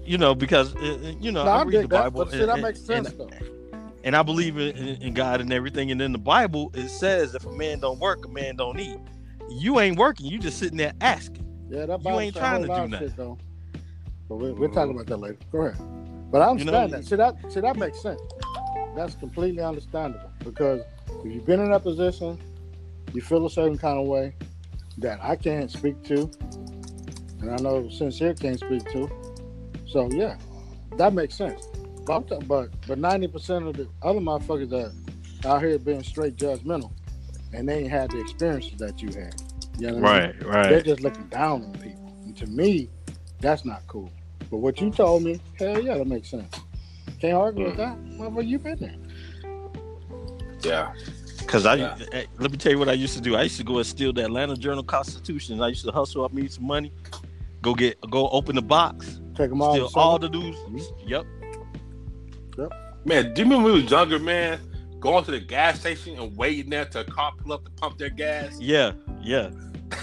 you 0.03 0.17
know, 0.17 0.35
because 0.35 0.75
uh, 0.77 1.15
you 1.21 1.33
know, 1.33 1.45
No, 1.45 1.51
I 1.51 1.59
I 1.59 1.63
read 1.65 1.71
dig 1.73 1.83
the 1.83 1.89
that, 1.89 2.05
Bible, 2.05 2.25
but 2.25 2.33
see, 2.33 2.41
and, 2.41 2.49
that 2.49 2.61
makes 2.61 2.81
sense 2.81 3.11
and, 3.11 3.19
though. 3.19 3.31
And 4.05 4.15
I 4.17 4.23
believe 4.23 4.57
in, 4.59 4.77
in, 5.03 5.15
God 5.15 5.41
and 5.41 5.53
everything. 5.53 5.91
And 5.91 6.01
in 6.01 6.13
the 6.13 6.19
Bible, 6.19 6.71
it 6.75 6.89
says, 6.89 7.35
if 7.35 7.45
a 7.47 7.53
man 7.53 7.81
don't 7.81 7.99
work, 7.99 8.25
a 8.25 8.29
man 8.29 8.57
don't 8.57 8.79
eat. 8.79 8.99
You 9.51 9.81
ain't 9.81 9.99
working. 9.99 10.27
You 10.27 10.39
just 10.39 10.59
sitting 10.59 10.77
there 10.79 10.93
asking. 11.01 11.45
Yeah, 11.71 11.87
that 11.87 11.99
You 11.99 12.05
Bible 12.05 12.21
ain't 12.21 12.37
a 12.37 12.39
trying 12.39 12.63
to 12.63 12.69
lot 12.69 12.77
do 12.79 12.83
of 12.85 12.91
nothing. 12.91 13.09
shit, 13.09 13.17
though. 13.17 13.39
But 14.29 14.37
we, 14.37 14.53
we'll 14.53 14.71
talk 14.71 14.89
about 14.91 15.07
that 15.07 15.17
later. 15.17 15.39
Go 15.53 15.63
ahead. 15.67 16.31
But 16.31 16.43
I 16.43 16.53
You 16.53 16.65
know- 16.65 16.75
understand 16.75 16.93
that. 16.93 17.05
See 17.05 17.17
that. 17.17 17.53
See 17.53 17.61
that 17.61 17.77
makes 17.77 18.01
sense. 18.03 18.21
That's 18.95 19.15
completely 19.15 19.63
understandable 19.63 20.31
because 20.45 20.83
if 21.25 21.33
you've 21.33 21.47
been 21.47 21.61
in 21.61 21.71
that 21.71 21.83
position, 21.83 22.39
you 23.15 23.23
feel 23.23 23.47
a 23.47 23.51
certain 23.51 23.79
kind 23.79 23.99
of 23.99 24.07
way 24.07 24.35
that 24.99 25.19
I 25.23 25.37
can't 25.37 25.71
speak 25.71 26.03
to, 26.05 26.31
and 27.41 27.51
I 27.51 27.57
know 27.63 27.89
sincere 27.89 28.35
can't 28.35 28.59
speak 28.59 28.85
to. 28.93 29.09
So 29.87 30.11
yeah, 30.13 30.37
that 30.97 31.15
makes 31.15 31.35
sense. 31.37 31.69
But 32.09 32.17
I'm 32.17 32.25
talking- 32.25 32.47
but 32.49 32.69
but 32.89 32.99
ninety 32.99 33.29
percent 33.29 33.67
of 33.67 33.77
the 33.77 33.87
other 34.03 34.19
motherfuckers 34.21 34.71
that 34.71 34.93
out 35.49 35.63
here 35.63 35.79
being 35.79 36.03
straight 36.03 36.37
judgmental, 36.37 36.91
and 37.53 37.69
they 37.69 37.81
ain't 37.81 37.91
had 37.91 38.11
the 38.11 38.19
experiences 38.21 38.73
that 38.79 39.01
you 39.01 39.09
had. 39.09 39.35
You 39.79 39.93
know 39.93 39.99
what 39.99 40.13
I 40.13 40.27
mean? 40.33 40.53
They're 40.71 40.83
just 40.83 41.03
looking 41.03 41.27
down 41.29 41.63
on 41.65 41.73
people. 41.75 42.13
And 42.25 42.37
to 42.39 42.47
me, 42.47 42.89
that's 43.41 43.65
not 43.65 43.87
cool. 43.87 44.11
But 44.51 44.57
what 44.59 44.81
you 44.81 44.91
told 44.91 45.23
me, 45.23 45.39
hell 45.59 45.81
yeah, 45.81 45.99
that 45.99 46.07
makes 46.07 46.31
sense. 46.31 46.53
Can't 47.21 47.35
argue 47.35 47.67
with 47.67 47.77
that. 47.77 47.97
Motherfucker, 48.05 48.47
you 48.49 48.59
been 48.59 48.79
there. 48.79 48.97
Yeah. 50.63 50.93
Because 51.39 51.65
I, 51.67 51.77
Yeah. 51.77 51.99
eh, 52.13 52.25
let 52.39 52.51
me 52.51 52.57
tell 52.59 52.73
you 52.73 52.79
what 52.79 52.89
I 52.89 52.93
used 52.95 53.15
to 53.17 53.21
do. 53.23 53.37
I 53.37 53.43
used 53.43 53.57
to 53.59 53.65
go 53.65 53.79
and 53.79 53.87
steal 53.87 54.13
the 54.13 54.25
Atlanta 54.25 54.57
Journal 54.57 54.83
Constitution. 54.83 55.61
I 55.63 55.69
used 55.69 55.85
to 55.85 55.93
hustle 55.93 56.25
up 56.25 56.33
me 56.33 56.49
some 56.49 56.67
money, 56.67 56.93
go 57.63 57.75
get, 57.75 57.99
go 58.11 58.29
open 58.31 58.57
the 58.57 58.63
box, 58.63 59.21
Take 59.37 59.51
them 59.51 59.63
all. 59.63 59.73
steal 59.75 59.87
to 59.87 59.93
sell 59.93 60.03
all 60.03 60.19
them. 60.19 60.33
the 60.33 60.39
dudes. 60.41 60.93
Yep. 61.07 61.25
Man, 63.05 63.33
do 63.35 63.43
you 63.43 63.45
remember 63.45 63.57
when 63.57 63.65
we 63.75 63.83
was 63.83 63.91
younger, 63.91 64.19
man? 64.19 64.61
Going 65.01 65.25
to 65.25 65.31
the 65.31 65.41
gas 65.41 65.79
station 65.81 66.19
and 66.19 66.37
waiting 66.37 66.71
there 66.71 66.85
till 66.85 67.03
a 67.03 67.05
car 67.05 67.33
pull 67.39 67.53
up 67.53 67.65
to 67.65 67.71
pump 67.73 67.99
their 67.99 68.11
gas 68.11 68.59
Yeah. 68.61 68.93
Yeah. 69.23 69.51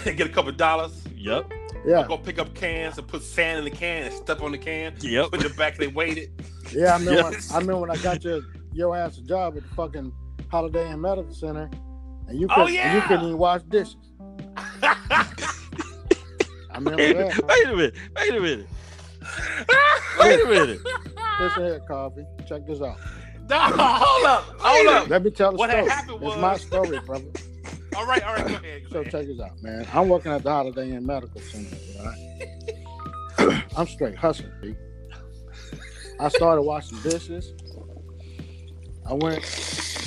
and 0.06 0.16
get 0.16 0.26
a 0.26 0.30
couple 0.30 0.52
dollars. 0.52 1.02
Yep. 1.14 1.52
Yeah, 1.86 2.04
Go 2.08 2.16
pick 2.18 2.38
up 2.40 2.52
cans 2.54 2.98
and 2.98 3.06
put 3.06 3.22
sand 3.22 3.58
in 3.58 3.64
the 3.64 3.70
can 3.70 4.04
and 4.04 4.12
step 4.14 4.40
on 4.42 4.50
the 4.52 4.58
can. 4.58 4.94
Yep. 5.00 5.30
Put 5.30 5.44
it 5.44 5.56
back. 5.56 5.76
They 5.76 5.86
waited. 5.88 6.30
yeah. 6.72 6.94
I 6.94 6.98
remember. 6.98 7.12
Yes. 7.32 7.50
When, 7.50 7.56
I 7.56 7.60
remember 7.60 7.80
when 7.82 7.90
I 7.90 7.96
got 8.02 8.24
your 8.24 8.40
your 8.72 8.96
ass 8.96 9.18
a 9.18 9.22
job 9.22 9.56
at 9.56 9.62
the 9.62 9.68
fucking 9.74 10.12
Holiday 10.50 10.90
Inn 10.90 11.00
Medical 11.00 11.32
Center, 11.32 11.70
and 12.28 12.38
you 12.40 12.46
Oh, 12.50 12.54
couldn't, 12.64 12.68
and 12.68 12.74
yeah. 12.74 12.94
you 12.96 13.00
couldn't 13.02 13.24
even 13.26 13.38
wash 13.38 13.62
dishes. 13.64 13.96
I 14.82 15.26
remember 16.74 16.96
Wait, 16.96 17.16
that. 17.16 17.46
wait 17.46 17.66
a 17.66 17.76
minute. 17.76 17.94
Wait 18.16 18.34
a 18.34 18.40
minute. 18.40 18.66
Wait 20.20 20.40
a 20.44 20.48
minute. 20.48 20.80
Listen 21.40 21.64
here, 21.64 21.80
Coffee. 21.80 22.26
Check 22.46 22.66
this 22.66 22.80
out. 22.80 22.98
No, 23.48 23.56
hold 23.60 24.26
up, 24.26 24.42
hold 24.58 24.86
up. 24.88 25.08
Let 25.08 25.22
me 25.22 25.30
tell 25.30 25.52
the 25.52 25.58
What 25.58 25.70
story. 25.70 25.88
happened 25.88 26.18
It's 26.20 26.36
my 26.36 26.56
story, 26.56 26.98
brother. 27.06 27.26
All 27.96 28.04
right, 28.04 28.20
all 28.26 28.34
right, 28.34 28.44
go 28.48 28.54
ahead. 28.56 28.82
Go 28.82 28.88
So 28.90 29.00
ahead. 29.02 29.12
check 29.12 29.26
this 29.28 29.38
out, 29.40 29.62
man. 29.62 29.86
I'm 29.94 30.08
working 30.08 30.32
at 30.32 30.42
the 30.42 30.50
Holiday 30.50 30.90
Inn 30.90 31.06
Medical 31.06 31.40
Center, 31.40 31.76
right? 33.38 33.62
I'm 33.76 33.86
straight 33.86 34.16
hustling, 34.16 34.50
B. 34.60 34.74
I 36.18 36.28
started 36.28 36.62
washing 36.62 36.98
dishes. 37.02 37.54
I 39.08 39.14
went 39.14 39.44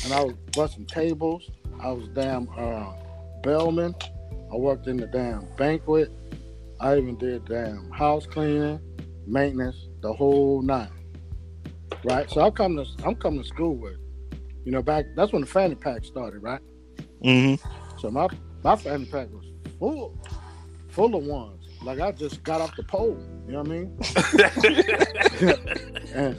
and 0.04 0.14
I 0.14 0.22
was 0.26 0.34
busting 0.54 0.86
tables. 0.88 1.50
I 1.82 1.92
was 1.94 2.10
damn 2.10 2.50
uh, 2.58 2.92
bellman. 3.42 3.96
I 4.52 4.56
worked 4.58 4.88
in 4.88 4.98
the 4.98 5.08
damn 5.08 5.48
banquet. 5.56 6.12
I 6.82 6.98
even 6.98 7.18
did 7.18 7.46
damn 7.46 7.90
house 7.92 8.26
cleaning, 8.28 8.82
maintenance, 9.26 9.88
the 10.02 10.12
whole 10.12 10.62
nine. 10.62 10.90
Right. 12.04 12.30
So 12.30 12.42
I'm 12.42 12.52
coming 12.52 12.84
to 12.84 13.06
I'm 13.06 13.16
coming 13.16 13.42
to 13.42 13.48
school 13.48 13.76
with, 13.76 13.98
you 14.66 14.72
know, 14.72 14.82
back 14.82 15.06
that's 15.16 15.32
when 15.32 15.42
the 15.42 15.48
fanny 15.48 15.76
pack 15.76 16.06
started, 16.06 16.40
right? 16.40 16.62
Mm-hmm. 17.24 17.70
So 18.00 18.10
my 18.10 18.28
my 18.64 18.76
fanny 18.76 19.06
pack 19.06 19.30
was 19.32 19.46
full, 19.80 20.18
full 20.90 21.16
of 21.16 21.24
ones. 21.24 21.68
Like 21.84 22.00
I 22.00 22.12
just 22.12 22.44
got 22.44 22.62
off 22.62 22.76
the 22.76 22.84
pole. 22.84 23.18
You 23.46 23.54
know 23.54 23.62
what 23.62 23.72
I 23.72 23.72
mean? 23.72 24.00
And 26.14 26.38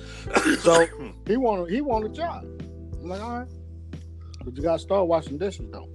so 0.61 0.87
he 1.27 1.37
wanted 1.37 1.73
he 1.73 1.81
wanted 1.81 2.11
a 2.11 2.15
job. 2.15 2.43
I'm 2.43 3.09
like, 3.09 3.21
all 3.21 3.39
right, 3.39 3.49
but 4.45 4.57
you 4.57 4.63
gotta 4.63 4.79
start 4.79 5.07
washing 5.07 5.39
dishes 5.39 5.71
though. 5.71 5.89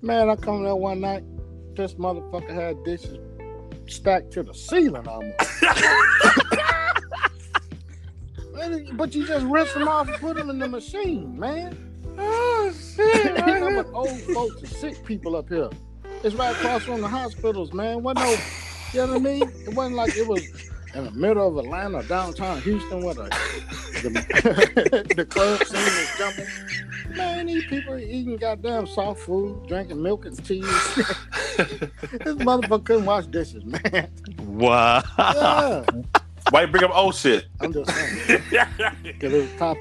Man, 0.00 0.28
I 0.28 0.36
come 0.36 0.64
there 0.64 0.74
one 0.74 1.00
night. 1.00 1.22
This 1.76 1.94
motherfucker 1.94 2.52
had 2.52 2.82
dishes 2.84 3.18
stacked 3.86 4.32
to 4.32 4.42
the 4.42 4.52
ceiling 4.52 5.06
almost. 5.06 5.62
Man, 8.52 8.96
but 8.96 9.14
you 9.14 9.26
just 9.26 9.46
rinse 9.46 9.72
them 9.72 9.88
off 9.88 10.08
and 10.08 10.16
put 10.18 10.36
them 10.36 10.50
in 10.50 10.58
the 10.58 10.68
machine, 10.68 11.38
man. 11.38 11.76
oh 12.18 12.72
shit! 12.72 13.26
Ain't 13.26 13.46
nothing 13.46 13.76
but 13.76 13.88
old 13.92 14.20
folks 14.34 14.58
and 14.58 14.68
sick 14.68 15.04
people 15.04 15.36
up 15.36 15.48
here. 15.48 15.70
It's 16.22 16.34
right 16.34 16.54
across 16.54 16.84
from 16.84 17.00
the 17.00 17.08
hospitals, 17.08 17.72
man. 17.72 18.02
What 18.02 18.16
no, 18.16 18.36
you 18.92 19.00
know 19.00 19.06
what 19.06 19.16
I 19.16 19.18
mean? 19.18 19.42
It 19.66 19.74
wasn't 19.74 19.96
like 19.96 20.16
it 20.16 20.26
was 20.26 20.46
in 20.94 21.04
the 21.04 21.10
middle 21.12 21.48
of 21.48 21.64
Atlanta, 21.64 22.02
downtown 22.02 22.60
Houston, 22.60 23.02
where 23.02 23.14
the 23.14 23.24
the, 24.02 25.14
the 25.16 25.24
club 25.24 25.64
scene 25.64 25.80
was 25.80 26.14
jumping. 26.18 27.16
Man, 27.16 27.46
these 27.46 27.64
people 27.66 27.98
eating 27.98 28.36
goddamn 28.36 28.86
soft 28.86 29.20
food, 29.20 29.66
drinking 29.66 30.02
milk 30.02 30.26
and 30.26 30.44
cheese. 30.44 30.64
this 30.96 32.36
motherfucker 32.36 32.84
couldn't 32.84 33.04
wash 33.06 33.26
dishes, 33.26 33.64
man. 33.64 34.10
Wow. 34.46 35.02
Yeah, 35.18 35.84
Why 36.50 36.62
you 36.62 36.66
bring 36.66 36.82
up 36.84 36.90
old 36.94 37.14
shit? 37.14 37.46
I'm 37.60 37.72
just 37.72 37.90
saying. 37.90 38.42
Cause 39.20 39.32
it 39.32 39.32
was 39.32 39.48
top. 39.58 39.76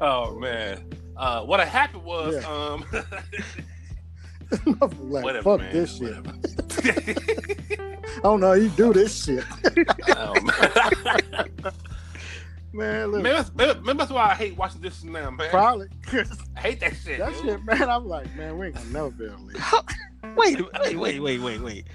oh 0.00 0.34
man. 0.38 0.84
Uh, 1.16 1.42
what 1.44 1.60
had 1.60 1.68
happened 1.68 2.02
was, 2.04 2.34
Yeah. 2.34 2.48
um, 2.48 2.84
like, 5.10 5.24
whatever, 5.24 5.42
fuck 5.42 5.60
man. 5.60 5.72
this 5.72 5.96
shit. 5.98 6.16
Whatever. 6.16 6.32
I 8.16 8.20
don't 8.22 8.40
know 8.40 8.48
how 8.48 8.52
you 8.54 8.68
do 8.70 8.92
this 8.92 9.24
shit. 9.24 9.44
oh, 10.16 10.34
man. 10.40 11.52
Man, 12.74 13.12
look, 13.12 13.22
Maybe, 13.22 13.36
that's, 13.36 13.52
maybe, 13.54 13.78
maybe 13.80 13.98
that's 13.98 14.10
why 14.10 14.30
I 14.30 14.34
hate 14.34 14.56
watching 14.56 14.80
this 14.80 15.04
now, 15.04 15.30
man. 15.30 15.50
probably. 15.50 15.88
I 16.56 16.60
hate 16.60 16.80
that 16.80 16.96
shit. 16.96 17.18
That 17.18 17.32
yo. 17.32 17.42
shit, 17.42 17.62
man, 17.64 17.82
I'm 17.82 18.06
like, 18.06 18.34
man, 18.34 18.56
we 18.56 18.66
ain't 18.66 18.74
gonna 18.76 18.90
never 18.90 19.10
be 19.10 19.26
able 19.26 19.36
to 19.36 19.42
leave. 19.44 19.62
Wait, 20.36 20.58
wait, 20.80 20.96
wait, 20.96 21.20
wait, 21.20 21.38
wait, 21.40 21.60
wait. 21.60 21.86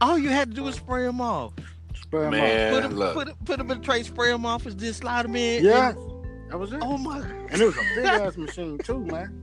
All 0.00 0.18
you 0.18 0.30
had 0.30 0.50
to 0.50 0.54
do 0.54 0.62
was 0.64 0.76
spray 0.76 1.04
them 1.04 1.20
off. 1.20 1.52
Spray 1.94 2.24
'em 2.26 2.30
Man. 2.30 2.72
Put 2.74 2.82
them, 2.84 2.94
look. 2.96 3.14
put, 3.14 3.28
'em- 3.28 3.34
put 3.44 3.58
them 3.58 3.70
in 3.70 3.78
a 3.78 3.80
tray, 3.80 4.02
spray 4.02 4.30
them 4.30 4.46
off, 4.46 4.64
and 4.66 4.78
then 4.78 4.92
slide 4.92 5.24
them 5.24 5.36
in. 5.36 5.64
Yeah, 5.64 5.90
and- 5.90 5.98
that 6.50 6.58
was 6.58 6.72
it. 6.72 6.78
oh 6.82 6.96
my. 6.96 7.20
And 7.20 7.60
it 7.60 7.64
was 7.64 7.76
a 7.76 7.80
big 7.96 8.04
ass 8.06 8.36
machine 8.36 8.78
too, 8.78 9.00
man. 9.00 9.42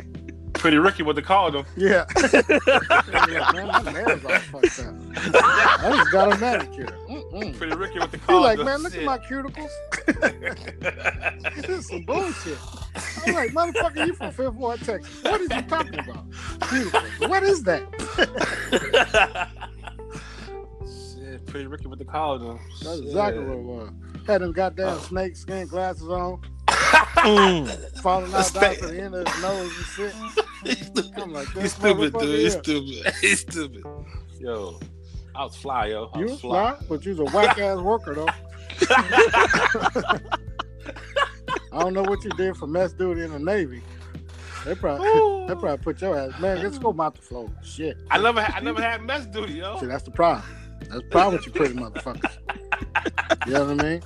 Pretty 0.53 0.77
Ricky, 0.77 1.03
what 1.03 1.15
they 1.17 1.21
called 1.21 1.53
him. 1.53 1.65
Yeah. 1.75 2.05
yeah 2.33 3.51
man, 3.53 3.67
my 3.67 3.91
nails 3.91 4.23
all 4.25 4.39
fucked 4.39 4.79
up. 4.79 4.95
I 5.35 5.91
just 5.97 6.11
got 6.11 6.33
a 6.33 6.37
manicure. 6.39 6.87
Mm-mm. 7.09 7.55
Pretty 7.57 7.75
Ricky, 7.75 7.99
what 7.99 8.11
they 8.11 8.17
He 8.17 8.23
called 8.25 8.43
like, 8.43 8.59
man, 8.59 8.81
look 8.81 8.95
at 8.95 9.03
my 9.03 9.17
cuticles. 9.19 9.69
This 11.55 11.69
is 11.69 11.87
some 11.87 12.03
bullshit. 12.03 12.57
I'm 13.27 13.33
like, 13.35 13.51
motherfucker, 13.51 14.07
you 14.07 14.13
from 14.13 14.31
Fifth 14.31 14.53
Ward, 14.53 14.79
Texas. 14.81 15.23
What 15.23 15.41
is 15.41 15.49
you 15.51 15.61
talking 15.63 15.99
about? 15.99 16.29
Cuticles. 16.31 17.29
What 17.29 17.43
is 17.43 17.63
that? 17.63 17.83
Shit, 21.59 21.61
Pretty 21.63 21.67
Ricky, 21.67 21.87
with 21.87 21.99
the 21.99 22.05
collar 22.05 22.39
him. 22.39 22.59
That's 22.83 22.97
Shit. 22.97 23.05
exactly 23.07 23.43
what 23.45 23.57
it 23.57 23.63
was. 23.63 23.89
Had 24.27 24.41
them 24.41 24.51
goddamn 24.51 24.99
snake 24.99 25.35
skin 25.35 25.67
glasses 25.67 26.07
on, 26.07 26.41
Mm. 26.67 27.99
falling 28.01 28.25
out 28.27 28.31
down 28.33 28.43
Snake- 28.43 28.79
to 28.79 28.87
the 28.87 29.01
end 29.01 29.15
of 29.15 29.27
his 29.27 29.41
nose 29.41 29.71
and 29.77 29.85
shit. 29.85 30.13
He's 30.63 30.85
stupid. 30.87 31.21
I'm 31.21 31.33
like, 31.33 31.47
He's 31.53 31.73
stupid, 31.73 32.13
motherfucker 32.13 32.21
dude. 32.21 32.39
He's 32.39 32.53
stupid. 32.53 33.13
He's 33.21 33.39
stupid. 33.41 33.83
Yo, 34.39 34.79
I 35.33 35.43
was 35.43 35.55
fly, 35.55 35.87
yo. 35.87 36.09
I 36.13 36.17
You 36.19 36.23
was 36.25 36.31
was 36.33 36.41
fly, 36.41 36.77
but 36.89 37.05
you 37.05 37.15
was 37.15 37.19
a 37.31 37.35
whack 37.35 37.57
ass 37.59 37.79
worker 37.79 38.15
though. 38.15 38.27
I 41.71 41.79
don't 41.79 41.93
know 41.93 42.03
what 42.03 42.23
you 42.23 42.29
did 42.31 42.55
for 42.57 42.67
mess 42.67 42.93
duty 42.93 43.21
in 43.23 43.31
the 43.31 43.39
Navy. 43.39 43.81
They 44.65 44.75
probably 44.75 45.07
they 45.47 45.53
probably 45.59 45.77
put 45.77 46.01
your 46.01 46.17
ass 46.17 46.39
man. 46.39 46.61
Let's 46.63 46.77
go 46.79 46.91
mount 46.93 47.15
the 47.15 47.21
floor. 47.21 47.49
Shit. 47.63 47.97
I 48.09 48.19
never, 48.19 48.41
had, 48.41 48.55
I 48.55 48.59
never 48.63 48.81
had 48.81 49.03
mess 49.03 49.25
duty, 49.27 49.53
yo. 49.53 49.79
See, 49.79 49.85
that's 49.85 50.03
the 50.03 50.11
problem. 50.11 50.43
That's 50.89 51.01
the 51.01 51.07
problem 51.11 51.35
with 51.35 51.45
you 51.45 51.51
pretty 51.51 51.75
motherfuckers. 51.75 52.37
You 53.47 53.53
know 53.53 53.65
what 53.65 53.83
I 53.85 53.89
mean? 53.89 54.01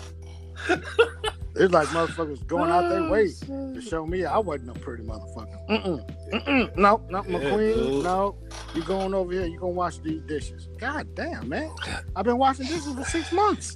It's 1.56 1.74
like 1.74 1.88
motherfuckers 1.90 2.46
going 2.48 2.70
out 2.72 2.90
their 2.90 3.10
way 3.10 3.28
to 3.48 3.82
show 3.82 4.06
me 4.06 4.24
I 4.24 4.38
wasn't 4.38 4.68
no 4.68 4.74
pretty 4.74 5.04
motherfucker. 5.04 5.68
Mm-mm. 5.70 6.32
Mm-mm. 6.34 6.78
No, 6.78 7.02
no, 7.10 7.24
Yeah, 7.28 7.40
McQueen. 7.40 8.04
no, 8.04 8.36
you 8.76 8.84
going 8.84 9.14
over 9.14 9.32
here? 9.34 9.46
You 9.46 9.60
gonna 9.60 9.72
wash 9.74 9.98
these 9.98 10.22
dishes? 10.22 10.70
God 10.78 11.08
damn, 11.16 11.50
man! 11.50 11.72
I've 12.16 12.26
been 12.26 12.38
washing 12.38 12.68
dishes 12.68 12.94
for 12.94 13.04
six 13.04 13.32
months. 13.32 13.76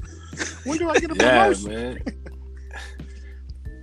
When 0.66 0.78
do 0.78 0.90
I 0.90 1.00
get 1.00 1.12
a 1.12 1.16
Yeah, 1.16 1.48
promotion? 1.54 1.70
man. 1.72 2.04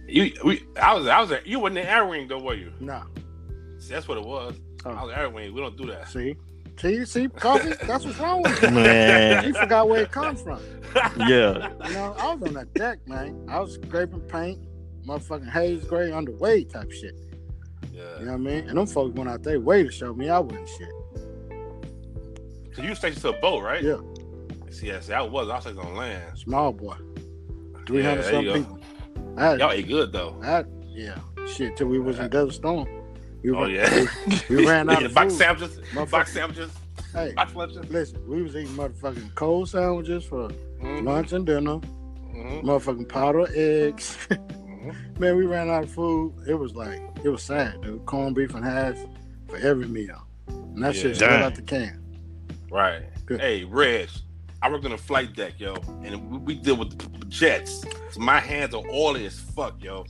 You, 0.09 0.33
we, 0.45 0.65
I 0.81 0.95
was, 0.95 1.07
I 1.07 1.21
was, 1.21 1.33
you 1.45 1.61
wasn't 1.61 1.79
in 1.79 1.87
air 1.87 2.05
wing 2.05 2.27
though, 2.27 2.41
were 2.41 2.55
you? 2.55 2.73
Nah. 2.81 3.05
See, 3.79 3.93
that's 3.95 4.09
what 4.09 4.19
it 4.19 4.25
was. 4.25 4.55
Oh. 4.85 4.91
I 4.91 5.05
was 5.05 5.13
air 5.15 5.31
wing. 5.31 5.55
We 5.55 5.61
don't 5.61 5.77
do 5.77 5.87
that. 5.87 6.09
See, 6.09 6.37
see, 6.81 7.05
see, 7.05 7.29
coffee. 7.29 7.75
That's 7.87 8.05
what's 8.05 8.19
wrong 8.19 8.43
with 8.43 8.63
you. 8.63 8.71
Man, 8.71 9.45
You 9.45 9.55
forgot 9.55 9.89
where 9.89 10.03
it 10.03 10.11
comes 10.13 10.43
from. 10.43 10.61
Yeah. 11.19 11.71
You 11.87 11.93
know, 11.95 12.15
I 12.19 12.35
was 12.35 12.49
on 12.49 12.55
that 12.55 12.73
deck, 12.75 12.99
man. 13.07 13.47
I 13.49 13.61
was 13.61 13.75
scraping 13.75 14.21
paint, 14.23 14.59
motherfucking 15.07 15.51
haze 15.51 15.85
gray 15.85 16.13
underway 16.13 16.65
type 16.65 16.91
shit. 16.91 17.15
Yeah. 17.93 18.03
You 18.19 18.25
know 18.27 18.33
what 18.33 18.39
I 18.39 18.39
mean? 18.39 18.69
And 18.69 18.79
them 18.79 18.87
folks 18.87 19.15
went 19.17 19.29
out 19.31 19.43
their 19.43 19.61
way 19.61 19.83
to 19.83 19.91
show 19.91 20.13
me 20.15 20.29
I 20.31 20.39
wasn't 20.39 20.69
shit. 20.69 20.89
So 22.75 22.83
you 22.83 22.95
stationed 22.95 23.23
to 23.23 23.29
a 23.31 23.41
boat, 23.41 23.63
right? 23.63 23.83
Yeah. 23.83 23.97
See, 24.71 24.87
yes, 24.87 25.09
that 25.09 25.31
was. 25.31 25.49
I 25.49 25.55
was 25.55 25.63
stationed 25.65 25.81
on 25.85 25.95
land. 25.97 26.39
Small 26.39 26.73
boy, 26.73 26.97
three 27.87 28.03
hundred 28.03 28.25
Yeah, 28.25 28.31
there 28.31 28.43
you 28.43 28.53
something 28.53 28.63
go. 28.65 28.75
people. 28.75 28.79
I 29.37 29.45
had, 29.45 29.59
Y'all 29.61 29.71
ate 29.73 29.89
good 29.89 30.13
though. 30.13 30.39
I 30.43 30.47
had, 30.47 30.69
yeah, 30.89 31.19
shit. 31.47 31.77
Till 31.77 31.89
we 31.89 31.99
was 31.99 32.19
in 32.19 32.29
Desert 32.31 32.53
Storm. 32.55 32.87
We, 33.43 33.51
Oh 33.53 33.61
were- 33.61 33.69
yeah. 33.71 34.07
we, 34.49 34.67
ran 34.67 34.91
out 34.91 35.01
Yeah, 35.01 35.07
of 35.09 35.15
box 35.15 35.33
food. 35.33 35.39
sandwiches. 35.39 35.81
Box 36.11 36.33
sandwiches. 36.33 36.71
Hey, 37.13 37.33
Box 37.35 37.55
listen, 37.89 38.29
we 38.29 38.43
was 38.43 38.55
eating 38.55 38.75
motherfucking 38.75 39.35
cold 39.35 39.69
sandwiches 39.69 40.25
for 40.25 40.49
Mhm, 40.81 41.05
lunch 41.05 41.33
and 41.33 41.45
dinner. 41.47 41.79
mhm, 41.79 42.63
Motherfucking 42.63 43.09
powdered 43.09 43.51
eggs. 43.55 44.17
mhm. 44.31 45.19
Man, 45.19 45.37
we 45.37 45.47
ran 45.47 45.69
out 45.71 45.85
of 45.85 45.91
food. 45.91 46.35
It 46.47 46.55
was 46.55 46.75
like 46.75 47.01
it 47.25 47.29
was 47.29 47.43
sad, 47.43 47.81
dude. 47.83 48.05
Corned 48.07 48.37
beef 48.37 48.55
and 48.55 48.65
hash 48.65 48.97
for 49.49 49.57
every 49.57 49.87
meal, 49.87 50.23
and 50.49 50.83
that 50.83 50.95
Yeah. 50.95 51.03
shit 51.03 51.17
straight 51.17 51.31
out 51.43 51.55
the 51.55 51.63
can. 51.63 52.03
Right. 52.71 53.03
Good. 53.27 53.41
Hey, 53.41 53.65
Reg, 53.65 54.09
I 54.63 54.71
worked 54.71 54.85
on 54.85 54.93
a 54.93 54.99
flight 54.99 55.35
deck, 55.35 55.55
yo, 55.59 55.75
and 56.05 56.31
we, 56.31 56.39
we 56.39 56.55
deal 56.55 56.77
with 56.77 56.97
the 56.99 57.25
jets. 57.27 57.85
So 58.11 58.21
my 58.21 58.39
hands 58.39 58.75
are 58.75 58.83
oily 58.93 59.27
as 59.27 59.39
fuck, 59.39 59.83
yo. 59.83 60.05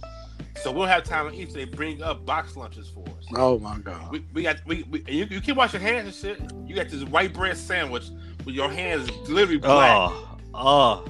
So 0.62 0.70
we 0.72 0.78
don't 0.80 0.88
have 0.88 1.04
time 1.04 1.30
to 1.30 1.36
eat. 1.36 1.50
So 1.52 1.58
they 1.58 1.64
bring 1.64 2.02
up 2.02 2.24
box 2.26 2.56
lunches 2.56 2.88
for 2.88 3.02
us. 3.08 3.24
Oh 3.36 3.58
my 3.58 3.78
god. 3.78 4.10
We, 4.12 4.24
we 4.34 4.42
got 4.42 4.56
we, 4.66 4.84
we 4.90 5.02
you, 5.08 5.26
you 5.30 5.40
can 5.40 5.54
wash 5.56 5.72
your 5.72 5.82
hands 5.82 6.06
and 6.06 6.14
shit. 6.38 6.52
You 6.66 6.74
got 6.74 6.88
this 6.88 7.04
white 7.04 7.32
bread 7.32 7.56
sandwich 7.56 8.04
with 8.44 8.54
your 8.54 8.70
hands 8.70 9.10
literally 9.28 9.58
black. 9.58 10.10
Oh. 10.12 10.38
Oh. 10.54 11.04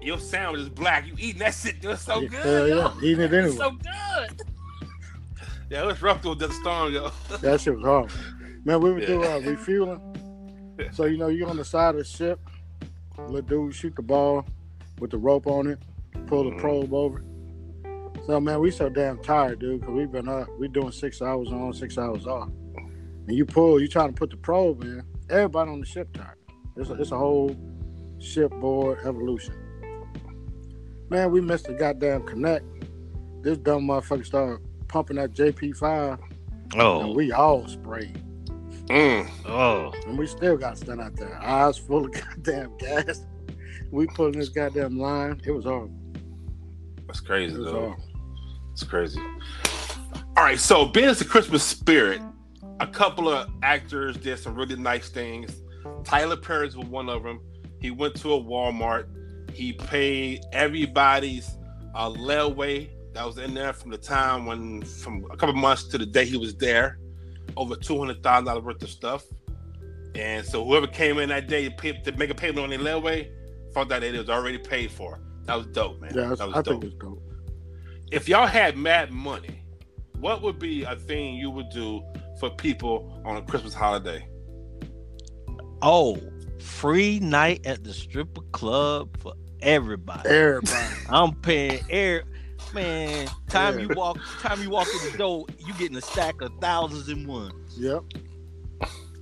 Your 0.00 0.18
sandwich 0.18 0.62
is 0.62 0.68
black. 0.68 1.06
You 1.06 1.14
eating 1.18 1.38
that 1.40 1.54
shit? 1.54 1.76
It's 1.82 2.02
so 2.02 2.20
Yeah, 2.20 2.28
good. 2.28 2.44
hell 2.44 2.68
yo. 2.68 2.76
yeah, 2.76 2.94
eating 3.02 3.20
it 3.24 3.32
It's 3.32 3.34
anyway. 3.34 3.56
so 3.56 3.70
good. 3.70 4.42
Yeah, 5.70 5.84
it 5.84 5.86
was 5.86 6.02
rough 6.02 6.20
through 6.20 6.34
the 6.34 6.52
storm, 6.52 6.92
yo. 6.92 7.10
That 7.40 7.58
shit 7.62 7.74
was 7.74 7.82
horrible. 7.82 8.10
Man, 8.64 8.80
we 8.82 8.92
would 8.92 9.06
do 9.06 9.20
Yeah. 9.20 9.36
uh, 9.36 9.40
refueling. 9.40 10.00
So 10.92 11.04
you 11.04 11.16
know, 11.16 11.28
you're 11.28 11.48
on 11.48 11.56
the 11.56 11.64
side 11.64 11.90
of 11.94 11.98
the 11.98 12.04
ship, 12.04 12.40
let 13.28 13.46
dude 13.46 13.74
shoot 13.74 13.94
the 13.94 14.02
ball 14.02 14.44
with 14.98 15.10
the 15.12 15.16
rope 15.18 15.46
on 15.46 15.66
it, 15.68 15.78
pull 16.26 16.44
the 16.44 16.50
Mhm. 16.50 16.60
probe 16.60 16.92
over. 16.92 17.22
So 18.26 18.38
man, 18.40 18.60
we 18.60 18.70
so 18.70 18.88
damn 18.88 19.18
tired, 19.18 19.58
dude, 19.58 19.80
because 19.80 19.94
we've 19.94 20.10
been 20.12 20.28
up. 20.28 20.48
We 20.58 20.68
doing 20.68 20.92
six 20.92 21.20
hours 21.20 21.48
on, 21.48 21.72
six 21.72 21.98
hours 21.98 22.26
off. 22.26 22.50
And 23.26 23.36
you 23.36 23.44
pull, 23.44 23.80
you 23.80 23.88
trying 23.88 24.08
to 24.08 24.14
put 24.14 24.30
the 24.30 24.36
probe 24.36 24.82
in. 24.84 25.02
Everybody 25.30 25.70
on 25.70 25.80
the 25.80 25.86
ship 25.86 26.12
tired. 26.12 26.36
It's 26.76 26.90
a, 26.90 26.94
it's 26.94 27.10
a 27.10 27.18
whole 27.18 27.56
shipboard 28.18 29.00
evolution. 29.04 29.54
Man, 31.10 31.30
we 31.30 31.40
missed 31.40 31.66
the 31.66 31.74
goddamn 31.74 32.22
connect. 32.22 32.64
This 33.42 33.58
dumb 33.58 33.82
motherfucker 33.88 34.24
started 34.24 34.60
pumping 34.88 35.16
that 35.16 35.32
JP5, 35.32 36.18
Oh. 36.76 37.00
and 37.00 37.16
we 37.16 37.32
all 37.32 37.66
sprayed. 37.66 38.18
Mm. 38.86 39.28
oh, 39.46 39.92
And 40.06 40.16
we 40.18 40.26
still 40.26 40.56
got 40.56 40.76
to 40.76 40.80
stand 40.84 41.00
out 41.00 41.16
there, 41.16 41.40
eyes 41.42 41.76
full 41.76 42.04
of 42.06 42.12
goddamn 42.44 42.76
gas. 42.78 43.26
We 43.90 44.06
pulling 44.06 44.32
this 44.38 44.48
goddamn 44.48 44.98
line. 44.98 45.40
It 45.44 45.50
was 45.50 45.64
horrible. 45.64 45.94
That's 47.06 47.20
crazy, 47.20 47.54
It 47.54 47.58
was 47.58 47.66
though. 47.66 47.72
horrible. 47.80 48.04
It's 48.72 48.82
crazy. 48.82 49.20
All 50.36 50.44
right, 50.44 50.58
so 50.58 50.86
being 50.86 51.08
as 51.08 51.18
the 51.18 51.24
Christmas 51.24 51.62
spirit, 51.62 52.20
a 52.80 52.86
couple 52.86 53.28
of 53.28 53.48
actors 53.62 54.16
did 54.16 54.38
some 54.38 54.54
really 54.54 54.76
nice 54.76 55.08
things. 55.08 55.54
Tyler 56.04 56.36
Perry 56.36 56.66
was 56.66 56.76
one 56.76 57.08
of 57.08 57.22
them. 57.22 57.40
He 57.80 57.90
went 57.90 58.14
to 58.16 58.32
a 58.34 58.42
Walmart. 58.42 59.06
He 59.52 59.72
paid 59.74 60.40
everybody's 60.52 61.58
uh, 61.94 62.08
layaway 62.08 62.88
that 63.12 63.26
was 63.26 63.38
in 63.38 63.52
there 63.52 63.72
from 63.74 63.90
the 63.90 63.98
time 63.98 64.46
when, 64.46 64.82
from 64.82 65.26
a 65.30 65.36
couple 65.36 65.54
months 65.54 65.84
to 65.84 65.98
the 65.98 66.06
day 66.06 66.24
he 66.24 66.38
was 66.38 66.54
there, 66.54 66.98
over 67.56 67.76
two 67.76 67.98
hundred 67.98 68.22
thousand 68.22 68.46
dollars 68.46 68.64
worth 68.64 68.82
of 68.82 68.88
stuff. 68.88 69.24
And 70.14 70.44
so 70.46 70.64
whoever 70.64 70.86
came 70.86 71.18
in 71.18 71.28
that 71.28 71.48
day 71.48 71.68
to, 71.68 71.70
pay, 71.70 71.92
to 71.92 72.12
make 72.12 72.30
a 72.30 72.34
payment 72.34 72.60
on 72.60 72.70
their 72.70 72.78
layaway, 72.78 73.30
found 73.74 73.92
out 73.92 74.00
that 74.00 74.14
it 74.14 74.18
was 74.18 74.30
already 74.30 74.58
paid 74.58 74.90
for. 74.90 75.20
That 75.44 75.56
was 75.56 75.66
dope, 75.66 76.00
man. 76.00 76.12
Yeah, 76.14 76.34
that 76.34 76.46
was 76.46 76.56
I 76.56 76.62
dope 76.62 76.80
think 76.80 76.84
it's 76.84 76.94
dope. 76.94 77.22
If 78.12 78.28
y'all 78.28 78.46
had 78.46 78.76
mad 78.76 79.10
money, 79.12 79.62
what 80.20 80.42
would 80.42 80.58
be 80.58 80.84
a 80.84 80.94
thing 80.94 81.34
you 81.34 81.50
would 81.50 81.70
do 81.70 82.02
for 82.38 82.50
people 82.50 83.20
on 83.24 83.36
a 83.36 83.42
Christmas 83.42 83.74
holiday? 83.74 84.28
oh! 85.82 86.18
Free 86.60 87.18
night 87.18 87.66
at 87.66 87.82
the 87.82 87.92
stripper 87.92 88.42
club 88.52 89.16
for 89.18 89.32
everybody. 89.62 90.28
Everybody. 90.28 90.94
I'm 91.08 91.34
paying 91.34 91.80
air. 91.90 92.22
Man, 92.72 93.28
time 93.48 93.78
Yeah. 93.80 93.86
you 93.86 93.88
walk, 93.96 94.18
time 94.40 94.62
you 94.62 94.70
walk 94.70 94.86
in 94.94 95.10
the 95.10 95.18
door, 95.18 95.44
you 95.58 95.74
getting 95.74 95.96
a 95.96 96.00
stack 96.00 96.40
of 96.40 96.52
thousands 96.60 97.08
in 97.08 97.26
one. 97.26 97.52
yep. 97.76 98.02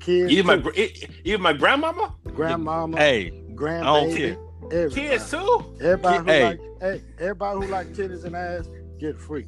Kids, 0.01 0.31
Even 0.33 0.47
my 0.47 0.57
too. 0.57 0.63
gr- 0.63 0.79
e- 0.79 1.07
even 1.25 1.41
my 1.41 1.53
grandmama, 1.55 2.15
grandmama, 2.25 2.97
Hey, 2.99 3.31
grandbaby, 3.55 3.81
I 3.81 4.01
don't 4.01 4.17
care. 4.17 4.37
everybody. 4.71 5.09
kids 5.09 5.31
too. 5.31 5.75
Everybody 5.81 6.19
who 6.19 6.25
Hey. 6.25 6.45
like, 6.45 6.61
hey, 6.81 7.03
everybody 7.19 7.59
who 7.61 7.67
like 7.73 7.87
titties 7.95 8.25
and 8.25 8.37
ass 8.37 8.69
get 9.01 9.19
free. 9.19 9.47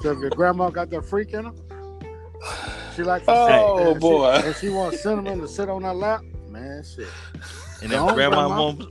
so 0.00 0.10
if 0.12 0.18
your 0.18 0.30
grandma 0.30 0.70
got 0.70 0.90
that 0.90 1.02
freak 1.02 1.32
in 1.32 1.44
her, 1.44 1.52
she 2.96 3.02
like. 3.02 3.22
to 3.22 3.26
sit- 3.26 3.34
Oh, 3.34 3.78
and 3.92 3.96
she- 3.96 4.00
boy. 4.00 4.30
and 4.44 4.56
she 4.56 4.68
wants 4.70 5.02
cinnamon 5.02 5.40
to 5.40 5.48
sit 5.48 5.68
on 5.68 5.82
her 5.82 5.94
lap. 5.94 6.22
Man, 6.48 6.82
shit. 6.82 7.08
and 7.82 7.92
if 7.92 7.98
grandma 8.14 8.14
grandma. 8.48 8.62
want, 8.62 8.82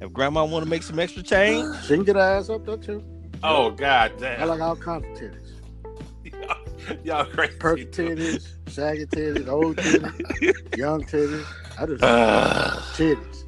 if 0.00 0.12
grandma 0.12 0.44
want 0.44 0.64
to 0.64 0.68
make 0.70 0.82
some 0.82 0.98
extra 0.98 1.22
change, 1.22 1.80
She 1.82 1.94
can 1.94 2.04
get 2.04 2.16
her 2.16 2.22
ass 2.22 2.50
up 2.50 2.66
there 2.66 2.76
too. 2.76 3.02
Oh 3.42 3.70
God 3.70 4.12
I 4.16 4.36
damn! 4.36 4.48
like 4.48 4.60
all 4.60 4.76
kinds 4.76 5.04
of 5.04 5.12
titties. 5.30 7.04
y'all 7.04 7.24
crazy. 7.26 7.56
Perky 7.58 7.86
titties, 7.86 8.48
shaggy 8.68 9.06
titties, 9.06 9.48
old 9.48 9.76
titties, 9.76 10.76
young 10.76 11.02
titties. 11.04 11.46
I 11.78 11.86
just 11.86 12.02
Ah. 12.02 12.92
titties. 12.96 13.44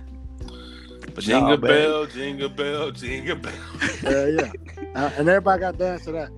but 1.18 1.24
jingle 1.24 1.50
nah, 1.50 1.56
man. 1.56 1.60
bell, 1.60 2.06
jingle 2.06 2.48
bell, 2.48 2.90
jingle 2.92 3.36
bell. 3.36 3.52
Yeah, 4.04 4.26
yeah. 4.26 4.52
Uh, 4.94 5.10
and 5.18 5.28
everybody 5.28 5.60
got 5.60 5.72
to 5.72 5.78
dance 5.78 6.04
to 6.04 6.12
that. 6.12 6.30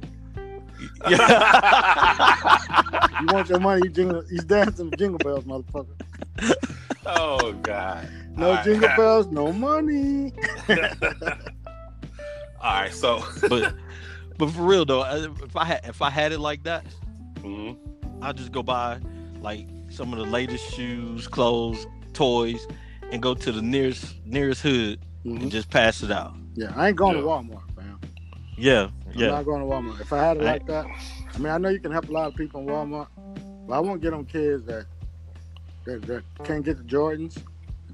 You 3.20 3.26
want 3.26 3.50
your 3.50 3.60
money, 3.60 3.82
you 3.84 3.90
jingle, 3.90 4.24
you 4.30 4.38
dancing 4.38 4.90
to 4.90 4.96
jingle 4.96 5.18
bells, 5.18 5.44
motherfucker. 5.44 6.54
oh 7.04 7.52
God! 7.62 8.08
No 8.36 8.46
All 8.48 8.54
right. 8.54 8.64
jingle 8.64 8.88
bells, 8.96 9.26
no 9.26 9.52
money. 9.52 10.32
All 12.62 12.64
right, 12.74 12.92
so 12.92 13.22
but 13.48 13.74
but 14.38 14.50
for 14.50 14.62
real 14.62 14.84
though, 14.86 15.04
if 15.44 15.54
I 15.56 15.64
had 15.66 15.80
if 15.84 16.00
I 16.00 16.08
had 16.10 16.32
it 16.32 16.40
like 16.40 16.62
that, 16.64 16.84
Mhm. 17.40 17.76
I'd 18.22 18.36
just 18.38 18.52
go 18.52 18.62
buy 18.62 18.98
like 19.42 19.66
some 19.90 20.12
of 20.14 20.18
the 20.18 20.24
latest 20.26 20.72
shoes, 20.74 21.28
clothes, 21.28 21.86
toys, 22.14 22.66
and 23.12 23.22
go 23.22 23.34
to 23.34 23.52
the 23.52 23.62
nearest 23.62 24.14
nearest 24.24 24.62
hood 24.62 25.00
Mhm. 25.24 25.42
and 25.42 25.50
just 25.50 25.70
pass 25.70 26.02
it 26.02 26.11
out. 26.11 26.34
Yeah, 26.54 26.72
I 26.76 26.88
ain't 26.88 26.96
going 26.96 27.16
Yeah. 27.16 27.22
to 27.22 27.26
Walmart, 27.28 27.62
fam. 27.76 28.00
Yeah, 28.56 28.72
yeah. 28.72 28.88
I'm 29.14 29.18
yeah. 29.20 29.26
not 29.28 29.44
going 29.44 29.61
to 29.61 29.66
Walmart. 29.66 30.00
If 30.00 30.12
I 30.12 30.18
had 30.18 30.36
it 30.38 30.42
I- 30.42 30.52
like 30.52 30.66
that, 30.66 30.86
I 31.34 31.38
mean, 31.38 31.48
I 31.48 31.58
know 31.58 31.68
you 31.68 31.80
can 31.80 31.92
help 31.92 32.08
a 32.08 32.12
lot 32.12 32.28
of 32.28 32.34
people 32.36 32.61
in 32.61 32.66
Walmart, 32.66 33.08
but 33.66 33.74
I 33.74 33.80
won't 33.80 34.00
get 34.02 34.11
them 34.12 34.24
kids 34.24 34.64
that 34.64 34.86
that, 35.86 36.02
that 36.02 36.22
can't 36.44 36.64
get 36.64 36.76
the 36.76 36.84
Jordans. 36.84 37.42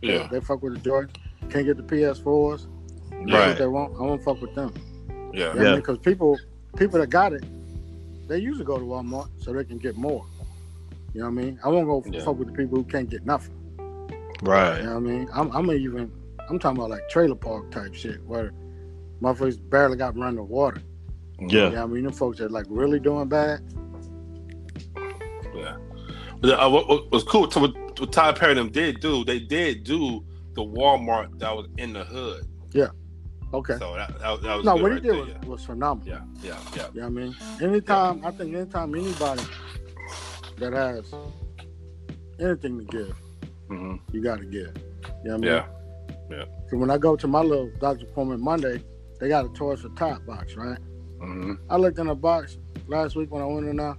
Yeah. 0.02 0.26
They 0.30 0.40
fuck 0.40 0.60
with 0.62 0.82
the 0.82 0.90
Jordans. 0.90 1.14
Can't 1.50 1.64
get 1.64 1.76
the 1.76 1.82
PS4s. 1.84 2.66
That's 3.10 3.32
Right. 3.32 3.48
what 3.48 3.58
they 3.58 3.66
want. 3.66 3.94
I 3.96 4.02
won't 4.02 4.22
fuck 4.24 4.40
with 4.42 4.54
them. 4.54 4.72
yeah, 5.32 5.52
You 5.54 5.60
know 5.60 5.70
Yeah. 5.70 5.76
Because 5.76 5.98
people, 5.98 6.36
people 6.76 6.98
that 6.98 7.10
got 7.10 7.32
it, 7.32 7.44
they 8.26 8.38
usually 8.38 8.64
go 8.64 8.76
to 8.78 8.84
Walmart 8.84 9.28
so 9.38 9.52
they 9.52 9.64
can 9.64 9.78
get 9.78 9.96
more. 9.96 10.24
You 11.14 11.20
know 11.20 11.30
what 11.30 11.40
I 11.40 11.44
mean? 11.44 11.58
I 11.64 11.68
won't 11.68 11.86
go 11.86 12.02
Yeah. 12.10 12.24
fuck 12.24 12.38
with 12.38 12.48
the 12.48 12.54
people 12.54 12.76
who 12.78 12.84
can't 12.84 13.08
get 13.08 13.24
nothing. 13.24 13.54
Right. 14.42 14.78
You 14.78 14.84
know 14.86 14.90
what 14.94 14.96
I 14.96 15.00
mean? 15.00 15.28
I'm, 15.32 15.50
I'm 15.52 15.70
even, 15.70 16.10
I'm 16.48 16.58
talking 16.58 16.78
about 16.78 16.90
like 16.90 17.08
trailer 17.08 17.34
park 17.34 17.70
type 17.70 17.94
shit 17.94 18.22
where 18.24 18.52
motherfuckers 19.22 19.58
barely 19.70 19.96
got 19.96 20.16
run 20.16 20.36
to 20.36 20.42
water. 20.42 20.82
Yeah. 21.40 21.68
You 21.68 21.70
know 21.76 21.82
I 21.84 21.86
mean? 21.86 22.04
Them 22.04 22.12
folks 22.12 22.38
that 22.38 22.50
like 22.50 22.66
really 22.68 23.00
doing 23.00 23.28
bad. 23.28 23.60
Yeah. 25.54 25.76
But, 26.40 26.50
uh, 26.60 26.68
what, 26.68 26.88
what 26.88 27.10
was 27.10 27.24
cool 27.24 27.48
to 27.48 27.60
what, 27.60 27.74
what 27.98 28.12
Tyler 28.12 28.34
Perry 28.34 28.54
them 28.54 28.70
did 28.70 29.00
do, 29.00 29.24
they 29.24 29.38
did 29.40 29.84
do 29.84 30.24
the 30.54 30.62
Walmart 30.62 31.38
that 31.38 31.54
was 31.54 31.66
in 31.78 31.92
the 31.94 32.04
hood. 32.04 32.46
Yeah. 32.72 32.88
Okay. 33.54 33.76
So 33.78 33.94
that, 33.94 34.18
that, 34.18 34.30
was- 34.30 34.40
that 34.42 34.56
was 34.56 34.64
No, 34.66 34.76
what 34.76 34.92
he 34.92 35.00
did 35.00 35.12
there, 35.12 35.20
was, 35.20 35.28
yeah. 35.28 35.48
was 35.48 35.64
phenomenal. 35.64 36.08
Yeah, 36.08 36.20
yeah, 36.42 36.58
yeah. 36.74 36.88
You 36.92 37.00
know 37.00 37.08
what 37.08 37.22
I 37.22 37.24
mean? 37.26 37.36
Anytime, 37.62 38.24
I 38.24 38.30
think 38.32 38.54
anytime 38.54 38.94
anybody 38.94 39.42
that 40.58 40.72
has 40.72 41.14
anything 42.40 42.78
to 42.78 42.84
give, 42.84 43.16
hmm 43.68 43.96
you 44.12 44.22
got 44.22 44.38
to 44.38 44.44
get. 44.44 44.76
You 45.24 45.30
know 45.30 45.36
what 45.38 45.48
I 45.48 45.60
mean? 45.60 45.64
Yeah. 46.30 46.44
So 46.68 46.76
when 46.76 46.90
I 46.90 46.98
go 46.98 47.16
to 47.16 47.26
my 47.26 47.40
little 47.40 47.70
doctor 47.80 48.04
appointment 48.06 48.40
Monday, 48.40 48.82
they 49.20 49.28
got 49.28 49.44
a 49.46 49.48
Toys 49.50 49.80
for 49.82 49.88
Tots 49.90 50.20
box, 50.26 50.54
right? 50.56 50.78
hmm 51.20 51.54
I 51.70 51.76
looked 51.76 51.98
in 51.98 52.06
the 52.08 52.14
box 52.14 52.58
last 52.88 53.16
week 53.16 53.30
when 53.30 53.42
I 53.42 53.46
went 53.46 53.66
in 53.68 53.76
there. 53.76 53.96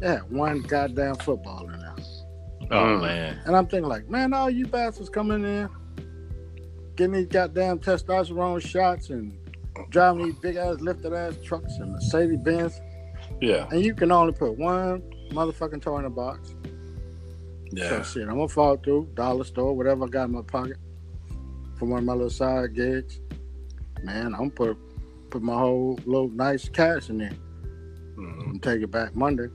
Yeah, 0.00 0.18
one 0.28 0.60
goddamn 0.62 1.16
football 1.16 1.68
in 1.68 1.80
there. 1.80 1.94
Oh 2.70 2.74
Mm. 2.76 3.00
man. 3.00 3.40
And 3.46 3.56
I'm 3.56 3.66
thinking 3.66 3.88
like, 3.88 4.08
man, 4.08 4.32
all 4.34 4.50
you 4.50 4.66
bastards 4.66 5.08
coming 5.08 5.42
in, 5.44 5.68
getting 6.96 7.12
these 7.14 7.26
goddamn 7.26 7.78
testosterone 7.78 8.60
shots 8.60 9.10
and 9.10 9.36
driving 9.90 10.24
these 10.24 10.34
big 10.36 10.56
ass 10.56 10.80
lifted 10.80 11.12
ass 11.12 11.34
trucks 11.42 11.76
and 11.78 11.92
Mercedes 11.92 12.38
Benz, 12.40 12.80
Yeah, 13.40 13.66
and 13.70 13.82
you 13.84 13.94
can 13.94 14.12
only 14.12 14.32
put 14.32 14.58
one 14.58 15.02
motherfucking 15.30 15.80
toy 15.82 15.98
in 15.98 16.04
the 16.04 16.10
box. 16.10 16.54
Yeah. 17.72 17.88
So 17.88 18.02
shit, 18.02 18.22
I'm 18.28 18.36
gonna 18.36 18.48
fall 18.48 18.76
through 18.76 19.10
dollar 19.14 19.44
store, 19.44 19.74
whatever 19.76 20.04
I 20.04 20.08
got 20.08 20.24
in 20.24 20.32
my 20.32 20.42
pocket 20.42 20.76
from 21.76 21.90
one 21.90 22.00
of 22.00 22.04
my 22.04 22.12
little 22.14 22.30
side 22.30 22.74
gigs. 22.74 23.20
Man, 24.02 24.34
I'm 24.34 24.50
put 24.50 24.76
put 25.30 25.42
my 25.42 25.58
whole 25.58 25.98
little 26.06 26.28
nice 26.30 26.68
cash 26.68 27.10
in 27.10 27.18
there 27.18 27.32
hmm 28.16 28.50
and 28.50 28.62
take 28.62 28.82
it 28.82 28.90
back 28.90 29.14
Monday. 29.14 29.48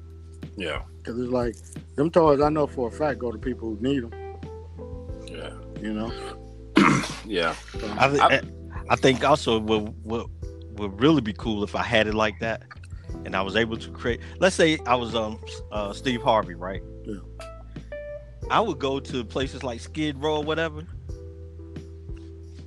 Yeah, 0.57 0.83
Cause 1.03 1.17
it's 1.19 1.31
like 1.31 1.55
them 1.95 2.09
toys 2.11 2.39
I 2.41 2.49
know 2.49 2.67
for 2.67 2.87
a 2.89 2.91
fact 2.91 3.19
go 3.19 3.31
to 3.31 3.37
people 3.37 3.75
who 3.75 3.81
need 3.81 4.03
them. 4.03 4.13
yeah, 5.27 5.53
You 5.81 5.93
know. 5.93 6.11
yeah. 7.25 7.55
So, 7.79 7.95
I, 7.97 8.07
th- 8.09 8.21
I- 8.21 8.41
I 8.89 8.95
think 8.97 9.23
also 9.23 9.59
what 9.59 9.93
what 10.03 10.27
would 10.73 10.99
really 10.99 11.21
be 11.21 11.33
cool 11.33 11.63
if 11.63 11.75
I 11.75 11.83
had 11.83 12.07
it 12.07 12.13
like 12.13 12.37
that, 12.39 12.63
and 13.25 13.35
I 13.35 13.41
was 13.41 13.55
able 13.55 13.77
to 13.77 13.89
create. 13.91 14.19
Let's 14.39 14.55
say 14.55 14.77
I 14.85 14.95
was 14.95 15.15
um 15.15 15.39
uh, 15.71 15.93
Steve 15.93 16.21
Harvey, 16.21 16.53
right? 16.55 16.81
Yeah. 18.47 18.57
I 18.57 18.59
would 18.61 18.79
go 18.79 18.99
to 18.99 19.23
places 19.25 19.63
like 19.63 19.79
Skid 19.79 20.21
Row 20.21 20.37
or 20.37 20.43
whatever, 20.43 20.83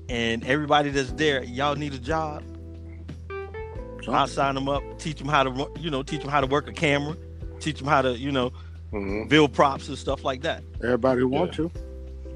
and 0.09 0.45
everybody 0.45 0.91
that's 0.91 1.13
there, 1.13 1.43
y'all 1.45 1.75
need 1.77 1.95
a 1.95 1.99
job. 1.99 2.43
so- 4.05 4.13
I'll 4.13 4.29
sign 4.29 4.55
them 4.55 4.69
up, 4.69 4.83
teach 4.99 5.19
them 5.19 5.27
how 5.29 5.43
to, 5.43 5.69
you 5.81 5.91
know, 5.91 6.03
teach 6.05 6.21
them 6.21 6.31
how 6.31 6.41
to 6.41 6.47
work 6.47 6.69
a 6.69 6.73
camera, 6.73 7.17
teach 7.59 7.79
them 7.79 7.89
how 7.89 8.03
to, 8.03 8.17
you 8.17 8.31
know, 8.31 8.53
hmm 8.93 9.25
build 9.27 9.53
props 9.53 9.89
and 9.89 9.99
stuff 9.99 10.23
like 10.25 10.43
that. 10.43 10.63
everybody 10.85 11.21
who 11.23 11.29
want 11.29 11.51
Yeah. 11.51 11.57
to, 11.57 11.71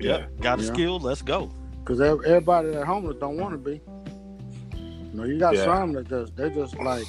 Yeah, 0.00 0.26
Got 0.40 0.58
a 0.58 0.62
Yeah. 0.62 0.72
skill? 0.72 0.98
Let's 0.98 1.22
go. 1.22 1.50
cause 1.84 2.00
everybody 2.00 2.70
that 2.70 2.86
homeless 2.86 3.16
don't 3.20 3.36
want 3.36 3.52
to 3.52 3.58
be. 3.58 3.80
You 4.76 5.10
know, 5.14 5.24
you 5.24 5.38
got 5.38 5.54
Yeah. 5.56 5.64
some 5.64 5.92
that 5.92 6.08
just 6.08 6.36
they 6.36 6.50
just 6.50 6.78
like 6.80 7.06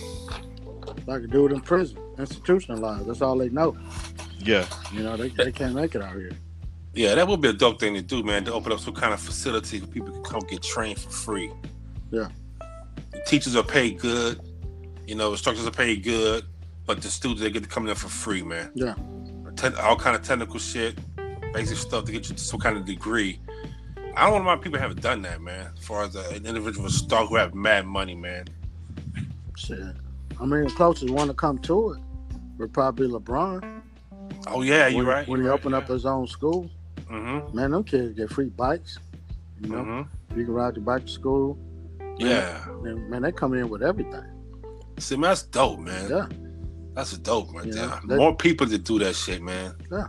like 1.07 1.23
a 1.23 1.27
dude 1.27 1.51
in 1.53 1.61
prison, 1.61 1.97
institutionalized. 2.21 3.07
That's 3.07 3.21
all 3.21 3.37
they 3.37 3.49
know. 3.49 3.77
Yeah. 4.39 4.65
You 4.93 5.03
know, 5.03 5.17
they, 5.17 5.29
they 5.29 5.51
can't 5.51 5.75
make 5.75 5.93
it 5.95 6.01
out 6.01 6.15
here. 6.15 6.31
yeah. 6.93 7.15
That 7.15 7.27
would 7.27 7.41
be 7.41 7.49
a 7.49 7.53
dope 7.53 7.79
thing 7.79 7.93
to 7.95 8.01
do, 8.01 8.23
man. 8.23 8.45
To 8.45 8.53
open 8.53 8.71
up 8.71 8.79
some 8.79 8.93
kind 8.93 9.13
of 9.13 9.19
facility 9.19 9.79
where 9.79 9.87
people 9.87 10.11
can 10.11 10.23
come 10.23 10.41
get 10.49 10.61
trained 10.63 10.99
for 10.99 11.09
free. 11.09 11.51
Yeah. 12.11 12.29
The 13.11 13.21
teachers 13.25 13.55
are 13.55 13.63
paid 13.63 13.99
good. 13.99 14.39
You 15.07 15.15
know, 15.15 15.31
instructors 15.31 15.67
are 15.67 15.71
paid 15.71 16.03
good, 16.03 16.45
but 16.85 17.01
the 17.01 17.09
students 17.09 17.41
they 17.41 17.49
get 17.49 17.63
to 17.63 17.69
come 17.69 17.87
in 17.87 17.95
for 17.95 18.07
free, 18.07 18.41
man. 18.43 18.71
Yeah. 18.73 18.95
All 19.81 19.95
kind 19.97 20.15
of 20.15 20.23
technical 20.23 20.59
shit. 20.59 20.97
basic 21.53 21.77
stuff 21.77 22.05
to 22.05 22.11
get 22.11 22.29
you 22.29 22.35
to 22.35 22.41
some 22.41 22.59
kind 22.59 22.77
of 22.77 22.85
degree. 22.85 23.39
I 24.15 24.29
don't 24.29 24.43
know 24.43 24.47
why 24.47 24.55
people 24.57 24.79
haven't 24.79 25.01
done 25.01 25.21
that, 25.23 25.41
man. 25.41 25.71
As 25.77 25.85
far 25.85 26.03
as 26.03 26.15
an 26.15 26.45
individual 26.45 26.89
star 26.89 27.25
who 27.25 27.35
have 27.35 27.53
mad 27.53 27.85
money, 27.85 28.15
man. 28.15 28.45
Shit. 29.57 29.79
I 30.39 30.45
mean, 30.45 30.63
the 30.63 30.71
closest 30.71 31.11
one 31.11 31.27
to 31.27 31.33
come 31.33 31.59
to 31.59 31.91
it 31.93 31.99
would 32.61 32.73
probably 32.73 33.07
LeBron. 33.07 33.81
Oh 34.47 34.61
yeah, 34.61 34.87
you're 34.87 34.99
when, 34.99 35.07
right. 35.07 35.27
When 35.27 35.39
he 35.39 35.45
you're 35.45 35.53
opened 35.53 35.73
right, 35.73 35.83
up 35.83 35.89
his 35.89 36.05
own 36.05 36.27
school, 36.27 36.69
yeah. 37.09 37.15
Mhm. 37.17 37.53
man, 37.53 37.71
them 37.71 37.83
kids 37.83 38.13
get 38.17 38.29
free 38.31 38.49
bikes. 38.49 38.97
You 39.61 39.69
know, 39.69 39.83
Mhm. 39.83 40.07
you 40.37 40.45
can 40.45 40.53
ride 40.53 40.75
your 40.75 40.85
bike 40.85 41.05
to 41.05 41.11
school. 41.11 41.57
Yeah. 42.17 42.63
And, 42.85 43.09
man, 43.09 43.23
they 43.23 43.31
come 43.31 43.53
in 43.53 43.69
with 43.69 43.81
everything. 43.83 44.23
See, 44.97 45.15
man, 45.15 45.31
that's 45.31 45.43
dope, 45.43 45.79
man. 45.79 46.09
Yeah. 46.09 46.27
That's 46.93 47.17
dope 47.17 47.53
right 47.53 47.65
Yeah, 47.65 47.73
there. 47.73 47.99
they- 48.07 48.17
More 48.17 48.35
people 48.35 48.67
to 48.67 48.77
do 48.77 48.99
that 48.99 49.15
shit, 49.15 49.41
man. 49.41 49.73
Yeah. 49.91 50.07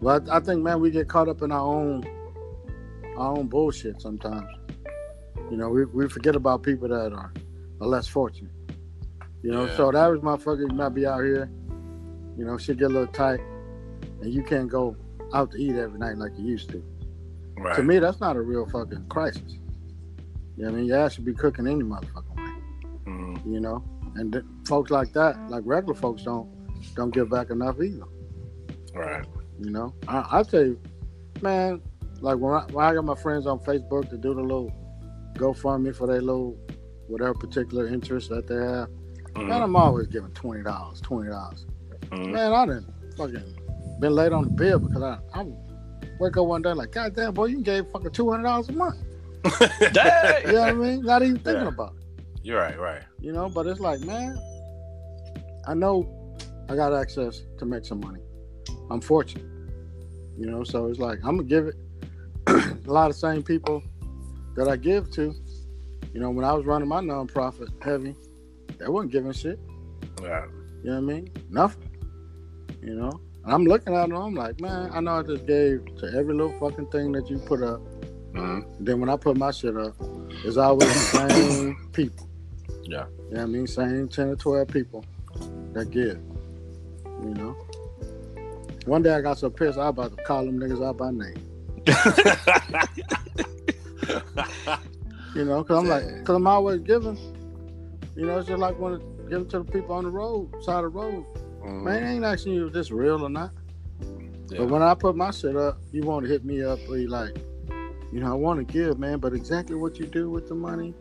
But 0.00 0.28
I 0.28 0.40
think, 0.40 0.62
man, 0.62 0.80
we 0.80 0.90
get 0.90 1.08
caught 1.08 1.28
up 1.28 1.42
in 1.42 1.50
our 1.52 1.66
own 1.66 2.04
our 3.16 3.34
own 3.38 3.46
bullshit 3.46 4.00
sometimes. 4.02 4.46
You 5.50 5.56
know, 5.56 5.70
we, 5.70 5.86
we 5.86 6.06
forget 6.08 6.36
about 6.36 6.62
people 6.62 6.86
that 6.88 7.12
are, 7.14 7.32
are 7.80 7.86
less 7.86 8.06
fortunate. 8.06 8.52
You 9.46 9.52
know, 9.52 9.66
Yeah. 9.66 9.76
so 9.76 9.92
the 9.92 9.98
average 9.98 10.22
motherfucker 10.22 10.72
not 10.72 10.92
be 10.92 11.06
out 11.06 11.22
here, 11.22 11.48
you 12.36 12.44
know, 12.44 12.58
shit 12.58 12.78
get 12.78 12.86
a 12.86 12.88
little 12.88 13.06
tight, 13.06 13.38
and 14.20 14.34
you 14.34 14.42
can't 14.42 14.68
go 14.68 14.96
out 15.32 15.52
to 15.52 15.56
eat 15.56 15.76
every 15.76 16.00
night 16.00 16.18
like 16.18 16.36
you 16.36 16.44
used 16.44 16.68
to. 16.70 16.82
Right. 17.56 17.76
To 17.76 17.82
me, 17.84 18.00
that's 18.00 18.18
not 18.18 18.34
a 18.34 18.40
real 18.40 18.66
fucking 18.66 19.06
crisis. 19.08 19.52
You 20.56 20.64
know 20.64 20.70
what 20.70 20.74
I 20.74 20.78
mean? 20.78 20.86
Your 20.86 20.98
ass 20.98 21.12
should 21.14 21.24
be 21.24 21.32
cooking 21.32 21.68
any 21.68 21.84
motherfucking 21.84 22.36
way. 22.36 22.54
Mhm. 23.06 23.46
You 23.46 23.60
know, 23.60 23.84
and 24.16 24.32
th- 24.32 24.44
folks 24.66 24.90
like 24.90 25.12
that, 25.12 25.36
like 25.48 25.62
regular 25.64 25.94
folks, 25.94 26.24
don't 26.24 26.48
don't 26.96 27.14
give 27.14 27.30
back 27.30 27.50
enough 27.50 27.80
either. 27.80 28.02
Right. 28.96 29.24
You 29.60 29.70
know, 29.70 29.94
I, 30.08 30.40
I 30.40 30.42
tell 30.42 30.64
you, 30.66 30.76
man, 31.40 31.80
like 32.20 32.38
when 32.38 32.52
I, 32.52 32.64
when 32.72 32.84
I 32.84 32.94
got 32.94 33.04
my 33.04 33.14
friends 33.14 33.46
on 33.46 33.60
Facebook 33.60 34.10
to 34.10 34.18
do 34.18 34.34
the 34.34 34.42
little 34.42 34.72
GoFundMe 35.34 35.94
for 35.94 36.08
their 36.08 36.20
little 36.20 36.56
whatever 37.06 37.34
particular 37.34 37.86
interest 37.86 38.28
that 38.30 38.48
they 38.48 38.56
have, 38.56 38.88
Mhm. 39.36 39.48
man, 39.48 39.62
I'm 39.62 39.76
always 39.76 40.06
giving 40.06 40.30
twenty 40.32 40.62
dollars, 40.62 41.00
twenty 41.00 41.30
dollars. 41.30 41.66
Mhm. 42.10 42.32
Man, 42.32 42.52
I 42.52 42.66
didn't 42.66 42.86
fucking 43.16 43.42
been 44.00 44.12
late 44.14 44.32
on 44.32 44.44
the 44.44 44.50
bill 44.50 44.78
because 44.78 45.02
I 45.02 45.18
I 45.34 45.46
wake 46.20 46.36
up 46.36 46.46
one 46.46 46.62
day 46.62 46.72
like, 46.72 46.92
God 46.92 47.14
damn, 47.14 47.34
boy, 47.34 47.46
you 47.46 47.60
gave 47.62 47.86
fucking 47.88 48.10
two 48.12 48.30
hundred 48.30 48.44
dollars 48.44 48.68
a 48.68 48.72
month. 48.72 48.96
Dang. 49.92 50.46
You 50.46 50.52
know 50.52 50.60
what 50.60 50.68
I 50.68 50.72
mean? 50.72 51.02
Not 51.02 51.22
even 51.22 51.38
thinking 51.38 51.62
Yeah. 51.62 51.68
about 51.68 51.94
it. 51.96 52.24
You're 52.42 52.58
right. 52.60 52.78
Right. 52.78 53.02
You 53.20 53.32
know, 53.32 53.48
but 53.48 53.66
it's 53.66 53.80
like, 53.80 54.00
man, 54.00 54.38
I 55.66 55.74
know 55.74 56.08
I 56.68 56.76
got 56.76 56.92
access 56.92 57.42
to 57.58 57.66
make 57.66 57.84
some 57.84 58.00
money. 58.00 58.20
I'm 58.90 59.00
fortunate. 59.00 59.44
You 60.38 60.46
know, 60.46 60.64
so 60.64 60.86
it's 60.86 60.98
like 60.98 61.18
I'm 61.24 61.36
gonna 61.36 61.48
give 61.48 61.66
it 61.66 61.74
a 62.86 62.90
lot 62.92 63.10
of 63.10 63.16
same 63.16 63.42
people 63.42 63.82
that 64.56 64.68
I 64.68 64.76
give 64.76 65.10
to. 65.12 65.34
You 66.12 66.20
know, 66.20 66.30
when 66.30 66.44
I 66.44 66.52
was 66.52 66.64
running 66.66 66.88
my 66.88 67.00
nonprofit 67.00 67.68
heavy, 67.82 68.14
they 68.78 68.88
wasn't 68.88 69.12
giving 69.12 69.32
shit. 69.32 69.58
Yeah. 70.22 70.46
You 70.82 70.90
know 70.90 70.94
what 70.94 70.96
I 70.96 71.00
mean? 71.00 71.30
Nothing. 71.50 71.90
You 72.82 72.94
know? 72.94 73.20
And 73.44 73.52
I'm 73.52 73.64
looking 73.64 73.94
at 73.94 74.08
them, 74.08 74.16
I'm 74.16 74.34
like, 74.34 74.60
man, 74.60 74.90
I 74.92 75.00
know 75.00 75.18
I 75.18 75.22
just 75.22 75.46
gave 75.46 75.84
to 75.98 76.06
every 76.14 76.34
little 76.34 76.58
fucking 76.58 76.86
thing 76.86 77.12
that 77.12 77.30
you 77.30 77.38
put 77.38 77.62
up. 77.62 77.80
Mhm. 78.32 78.66
Then 78.80 79.00
when 79.00 79.08
I 79.08 79.16
put 79.16 79.36
my 79.36 79.50
shit 79.50 79.76
up, 79.76 79.94
it's 80.44 80.56
always 80.56 80.88
the 80.88 81.28
same 81.28 81.88
people. 81.92 82.28
Yeah. 82.82 83.06
You 83.28 83.34
know 83.34 83.40
what 83.40 83.40
I 83.40 83.46
mean? 83.46 83.66
Same 83.66 84.08
10 84.08 84.28
or 84.28 84.36
12 84.36 84.68
people 84.68 85.04
that 85.72 85.90
give. 85.90 86.18
You 87.22 87.34
know? 87.34 87.56
One 88.84 89.02
day 89.02 89.14
I 89.14 89.20
got 89.20 89.38
so 89.38 89.50
pissed, 89.50 89.78
I 89.78 89.88
was 89.88 89.90
about 89.90 90.16
to 90.16 90.22
call 90.24 90.44
them 90.44 90.60
niggas 90.60 90.84
out 90.84 90.96
by 90.96 91.10
name. 91.10 91.34
You 95.36 95.44
know, 95.44 95.62
because 95.62 95.78
I'm 95.78 95.86
like, 95.86 96.06
because 96.20 96.34
I'm 96.34 96.46
always 96.46 96.80
giving. 96.80 97.18
You 98.16 98.26
know, 98.26 98.38
it's 98.38 98.48
just 98.48 98.58
like 98.60 98.78
when 98.78 98.98
give 99.28 99.42
it 99.42 99.50
to 99.50 99.58
the 99.58 99.64
people 99.64 99.94
on 99.94 100.04
the 100.04 100.10
road, 100.10 100.50
side 100.62 100.84
of 100.84 100.92
the 100.92 100.98
road. 100.98 101.24
Mhm. 101.62 101.82
Man, 101.82 102.02
I 102.04 102.12
ain't 102.14 102.24
asking 102.24 102.54
you 102.54 102.66
if 102.68 102.72
this 102.72 102.90
real 102.90 103.22
or 103.22 103.28
not. 103.28 103.50
Yeah. 104.48 104.58
But 104.58 104.68
when 104.70 104.82
I 104.82 104.94
put 104.94 105.16
my 105.16 105.30
shit 105.32 105.56
up, 105.56 105.78
you 105.92 106.02
want 106.02 106.24
to 106.24 106.30
hit 106.30 106.44
me 106.44 106.62
up, 106.62 106.78
or 106.88 106.96
you 106.96 107.08
like, 107.08 107.36
you 108.12 108.20
know, 108.20 108.30
I 108.30 108.34
want 108.34 108.66
to 108.66 108.72
give, 108.72 108.98
man, 108.98 109.18
but 109.18 109.32
exactly 109.32 109.74
what 109.74 109.98
you 109.98 110.06
do 110.06 110.30
with 110.30 110.48
the 110.48 110.54
money, 110.54 110.94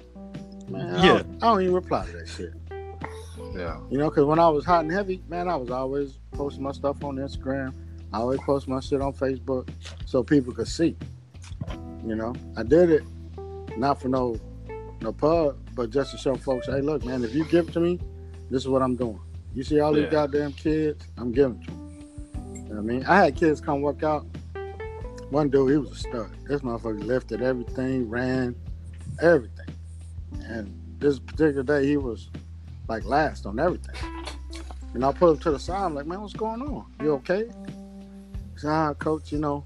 man, 0.70 0.95
I 0.95 1.05
Yeah. 1.05 1.13
don't, 1.20 1.43
I 1.43 1.47
don't 1.47 1.61
even 1.61 1.76
reply 1.76 2.05
to 2.07 2.11
that 2.13 2.28
shit. 2.28 2.53
yeah. 3.55 3.80
You 3.89 3.97
know, 3.99 4.09
because 4.09 4.26
when 4.26 4.39
I 4.39 4.49
was 4.49 4.66
hot 4.66 4.82
and 4.84 4.91
heavy, 4.91 5.24
man, 5.30 5.47
I 5.47 5.55
was 5.55 5.70
always 5.70 6.18
posting 6.32 6.63
my 6.63 6.72
stuff 6.72 7.03
on 7.03 7.18
Instagram. 7.18 7.74
I 8.11 8.18
always 8.20 8.39
post 8.41 8.68
my 8.68 8.80
shit 8.80 9.01
on 9.01 9.13
Facebook 9.13 9.70
so 10.05 10.24
people 10.24 10.53
could 10.53 10.68
see. 10.68 10.97
You 12.05 12.16
know, 12.16 12.34
I 12.57 12.63
did 12.63 12.89
it 12.89 13.03
not 13.78 14.01
for 14.01 14.09
no 14.09 14.38
no 15.01 15.11
pub, 15.11 15.57
but 15.76 15.89
just 15.89 16.11
to 16.11 16.17
show 16.17 16.36
folks, 16.36 16.67
hey, 16.67 16.82
look, 16.82 17.03
man, 17.05 17.23
if 17.23 17.34
you 17.36 17.45
give 17.45 17.67
it 17.69 17.73
to 17.73 17.80
me, 17.80 17.99
this 18.49 18.61
is 18.63 18.67
what 18.67 18.82
I'm 18.82 18.95
doing. 18.95 19.19
You 19.53 19.63
see 19.63 19.80
all 19.80 19.93
these 19.93 20.05
Yeah. 20.05 20.09
goddamn 20.11 20.53
kids, 20.53 21.05
I'm 21.17 21.32
giving 21.32 21.61
to 21.63 21.71
them. 21.71 21.82
You 22.53 22.61
know 22.61 22.69
what 22.69 22.78
I 22.78 22.82
mean? 22.82 23.05
I 23.05 23.15
had 23.26 23.36
kids 23.36 23.61
come 23.61 23.82
work 23.82 24.03
out. 24.03 24.26
One 25.30 25.49
dude, 25.49 25.71
he 25.71 25.78
was 25.78 25.91
a 25.91 25.95
stud. 25.95 26.30
This 26.47 26.61
motherfucker 26.61 27.03
lifted 27.03 27.41
everything, 27.41 28.09
ran, 28.09 28.55
everything. 29.21 29.67
And 30.47 30.80
this 30.99 31.19
particular 31.19 31.63
day, 31.63 31.86
he 31.86 31.97
was 31.97 32.30
like 32.88 33.03
last 33.05 33.45
on 33.45 33.59
everything. 33.59 33.95
And 34.93 35.03
I 35.03 35.11
put 35.11 35.32
him 35.32 35.38
to 35.39 35.51
the 35.51 35.59
side. 35.59 35.84
I'm 35.84 35.95
like, 35.95 36.05
man, 36.05 36.21
what's 36.21 36.34
going 36.34 36.61
on? 36.61 36.86
You 37.01 37.13
okay? 37.13 37.45
He 38.53 38.59
said, 38.59 38.69
ah, 38.69 38.93
coach, 38.93 39.32
you 39.32 39.39
know, 39.39 39.65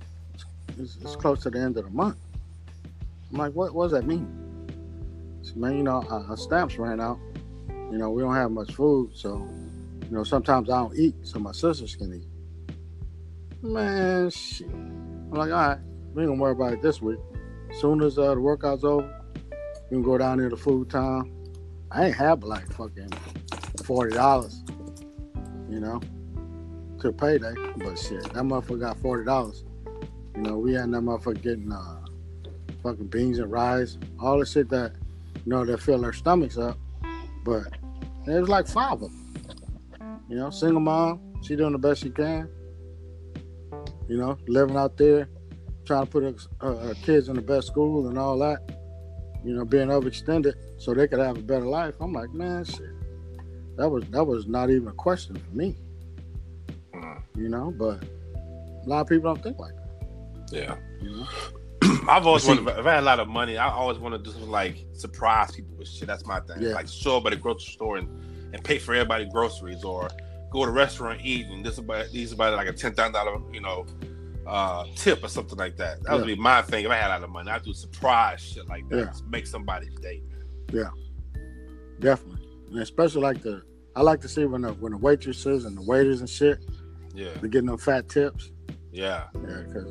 it's, 0.77 0.97
it's 1.01 1.15
close 1.15 1.41
to 1.41 1.49
the 1.49 1.59
end 1.59 1.77
of 1.77 1.83
the 1.83 1.91
month. 1.91 2.17
I'm 3.31 3.37
like, 3.37 3.53
what, 3.53 3.75
what 3.75 3.85
does 3.85 3.91
that 3.91 4.07
mean? 4.07 4.27
Man, 5.55 5.77
you 5.77 5.83
know, 5.83 6.03
our, 6.09 6.25
our 6.29 6.37
stamps 6.37 6.77
ran 6.77 6.99
out. 6.99 7.19
You 7.91 7.97
know, 7.97 8.11
we 8.11 8.21
don't 8.21 8.35
have 8.35 8.51
much 8.51 8.73
food, 8.73 9.11
so, 9.13 9.47
you 10.03 10.11
know, 10.11 10.23
sometimes 10.23 10.69
I 10.69 10.77
don't 10.77 10.95
eat, 10.95 11.15
so 11.23 11.39
my 11.39 11.51
sisters 11.51 11.95
can 11.95 12.13
eat. 12.13 12.27
Man. 13.61 14.31
I'm 15.31 15.31
like, 15.31 15.51
all 15.51 15.69
right, 15.69 15.77
we 16.13 16.23
ain't 16.23 16.31
gonna 16.31 16.41
worry 16.41 16.53
about 16.53 16.73
it 16.73 16.81
this 16.81 17.01
week. 17.01 17.19
As 17.69 17.79
soon 17.79 18.01
as 18.01 18.17
uh, 18.17 18.33
the 18.33 18.39
workout's 18.39 18.83
over, 18.83 19.07
we 19.89 19.97
can 19.97 20.03
go 20.03 20.17
down 20.17 20.39
there 20.39 20.49
to 20.49 20.57
food 20.57 20.89
time. 20.89 21.31
I 21.91 22.07
ain't 22.07 22.15
have 22.15 22.43
like 22.43 22.71
fucking 22.73 23.11
forty 23.83 24.15
dollars, 24.15 24.63
you 25.69 25.79
know, 25.79 25.99
to 27.01 27.11
payday. 27.11 27.53
But 27.77 27.97
shit, 27.97 28.23
that 28.23 28.43
motherfucker 28.43 28.79
got 28.79 28.99
forty 28.99 29.23
dollars. 29.23 29.63
You 30.35 30.41
know, 30.41 30.57
we 30.57 30.73
had 30.73 30.91
that 30.91 31.01
motherfucker 31.01 31.41
getting 31.41 31.71
uh, 31.71 32.05
fucking 32.81 33.07
beans 33.07 33.39
and 33.39 33.51
rice, 33.51 33.97
all 34.19 34.39
the 34.39 34.45
shit 34.45 34.69
that 34.69 34.93
you 35.45 35.51
know 35.51 35.65
that 35.65 35.81
fill 35.81 35.99
their 35.99 36.13
stomachs 36.13 36.57
up. 36.57 36.77
But 37.43 37.67
it 38.27 38.39
was 38.39 38.49
like 38.49 38.67
five 38.67 38.93
of 38.93 39.01
them. 39.01 40.23
You 40.29 40.35
know, 40.35 40.49
single 40.49 40.81
mom, 40.81 41.19
she 41.41 41.55
doing 41.55 41.71
the 41.71 41.79
best 41.79 42.03
she 42.03 42.09
can. 42.09 42.49
You 44.07 44.17
know, 44.17 44.37
living 44.47 44.75
out 44.75 44.97
there, 44.97 45.29
trying 45.85 46.05
to 46.05 46.11
put 46.11 46.23
her, 46.23 46.35
her, 46.61 46.75
her 46.79 46.93
kids 46.95 47.29
in 47.29 47.35
the 47.35 47.41
best 47.41 47.67
school 47.67 48.07
and 48.07 48.17
all 48.17 48.37
that. 48.39 48.59
You 49.43 49.53
know, 49.53 49.65
being 49.65 49.87
overextended 49.87 50.53
so 50.77 50.93
they 50.93 51.07
could 51.07 51.19
have 51.19 51.37
a 51.37 51.41
better 51.41 51.65
life. 51.65 51.95
I'm 52.01 52.13
like, 52.13 52.31
man, 52.33 52.65
shit. 52.65 52.91
That 53.77 53.89
was 53.89 54.03
that 54.09 54.23
was 54.23 54.47
not 54.47 54.69
even 54.69 54.89
a 54.89 54.93
question 54.93 55.37
for 55.37 55.55
me. 55.55 55.77
Mhm. 56.93 57.21
You 57.35 57.49
know, 57.49 57.71
but 57.71 58.03
a 58.35 58.89
lot 58.89 59.01
of 59.01 59.07
people 59.07 59.33
don't 59.33 59.41
think 59.41 59.57
like 59.57 59.73
that. 59.75 60.51
Yeah. 60.51 60.75
You 61.01 61.17
know? 61.17 61.27
I've 62.09 62.25
always 62.27 62.45
wanted, 62.47 62.67
if 62.67 62.85
I 62.85 62.95
had 62.95 63.03
a 63.03 63.05
lot 63.05 63.19
of 63.19 63.27
money, 63.27 63.57
I 63.57 63.69
always 63.69 63.97
want 63.99 64.13
to 64.15 64.19
do 64.19 64.31
something 64.31 64.49
like 64.49 64.85
surprise 64.93 65.51
people 65.51 65.75
with 65.77 65.87
shit. 65.87 66.07
That's 66.07 66.25
my 66.25 66.39
thing. 66.41 66.61
Yeah. 66.61 66.73
Like 66.73 66.87
show 66.87 67.17
up 67.17 67.25
at 67.25 67.33
a 67.33 67.35
grocery 67.35 67.71
store 67.73 67.97
and, 67.97 68.07
and 68.53 68.63
pay 68.63 68.79
for 68.79 68.93
everybody 68.93 69.25
groceries 69.25 69.83
or 69.83 70.09
go 70.51 70.65
to 70.65 70.69
a 70.69 70.73
restaurant 70.73 71.21
eat 71.23 71.45
and 71.47 71.63
this 71.65 71.77
about 71.77 72.09
these 72.11 72.31
about 72.31 72.53
like 72.55 72.67
a 72.67 72.73
ten 72.73 72.93
thousand 72.93 73.13
dollar, 73.13 73.39
you 73.53 73.61
know, 73.61 73.85
uh 74.47 74.85
tip 74.95 75.23
or 75.23 75.27
something 75.27 75.57
like 75.57 75.77
that. 75.77 76.01
That 76.03 76.15
would 76.17 76.25
be 76.25 76.35
my 76.35 76.61
thing. 76.63 76.85
If 76.85 76.91
I 76.91 76.95
had 76.95 77.09
a 77.09 77.13
lot 77.15 77.23
of 77.23 77.29
money, 77.29 77.51
I'd 77.51 77.61
do 77.63 77.73
surprise 77.73 78.41
shit 78.41 78.67
like 78.67 78.87
that. 78.89 78.97
Yeah. 78.97 79.11
Make 79.29 79.45
somebody's 79.45 79.93
day. 79.95 80.23
Yeah, 80.73 80.89
definitely. 81.99 82.45
And 82.71 82.79
especially 82.79 83.21
like 83.21 83.41
the 83.41 83.61
I 83.95 84.01
like 84.01 84.21
to 84.21 84.27
see 84.27 84.45
when 84.45 84.61
the 84.61 84.73
when 84.73 84.91
the 84.93 84.97
waitresses 84.97 85.65
and 85.65 85.77
the 85.77 85.81
waiters 85.81 86.21
and 86.21 86.29
shit 86.29 86.59
Yeah. 87.13 87.29
they're 87.39 87.49
getting 87.49 87.67
them 87.67 87.77
fat 87.77 88.09
tips. 88.09 88.51
Yeah. 88.91 89.25
Yeah, 89.47 89.61
because 89.67 89.87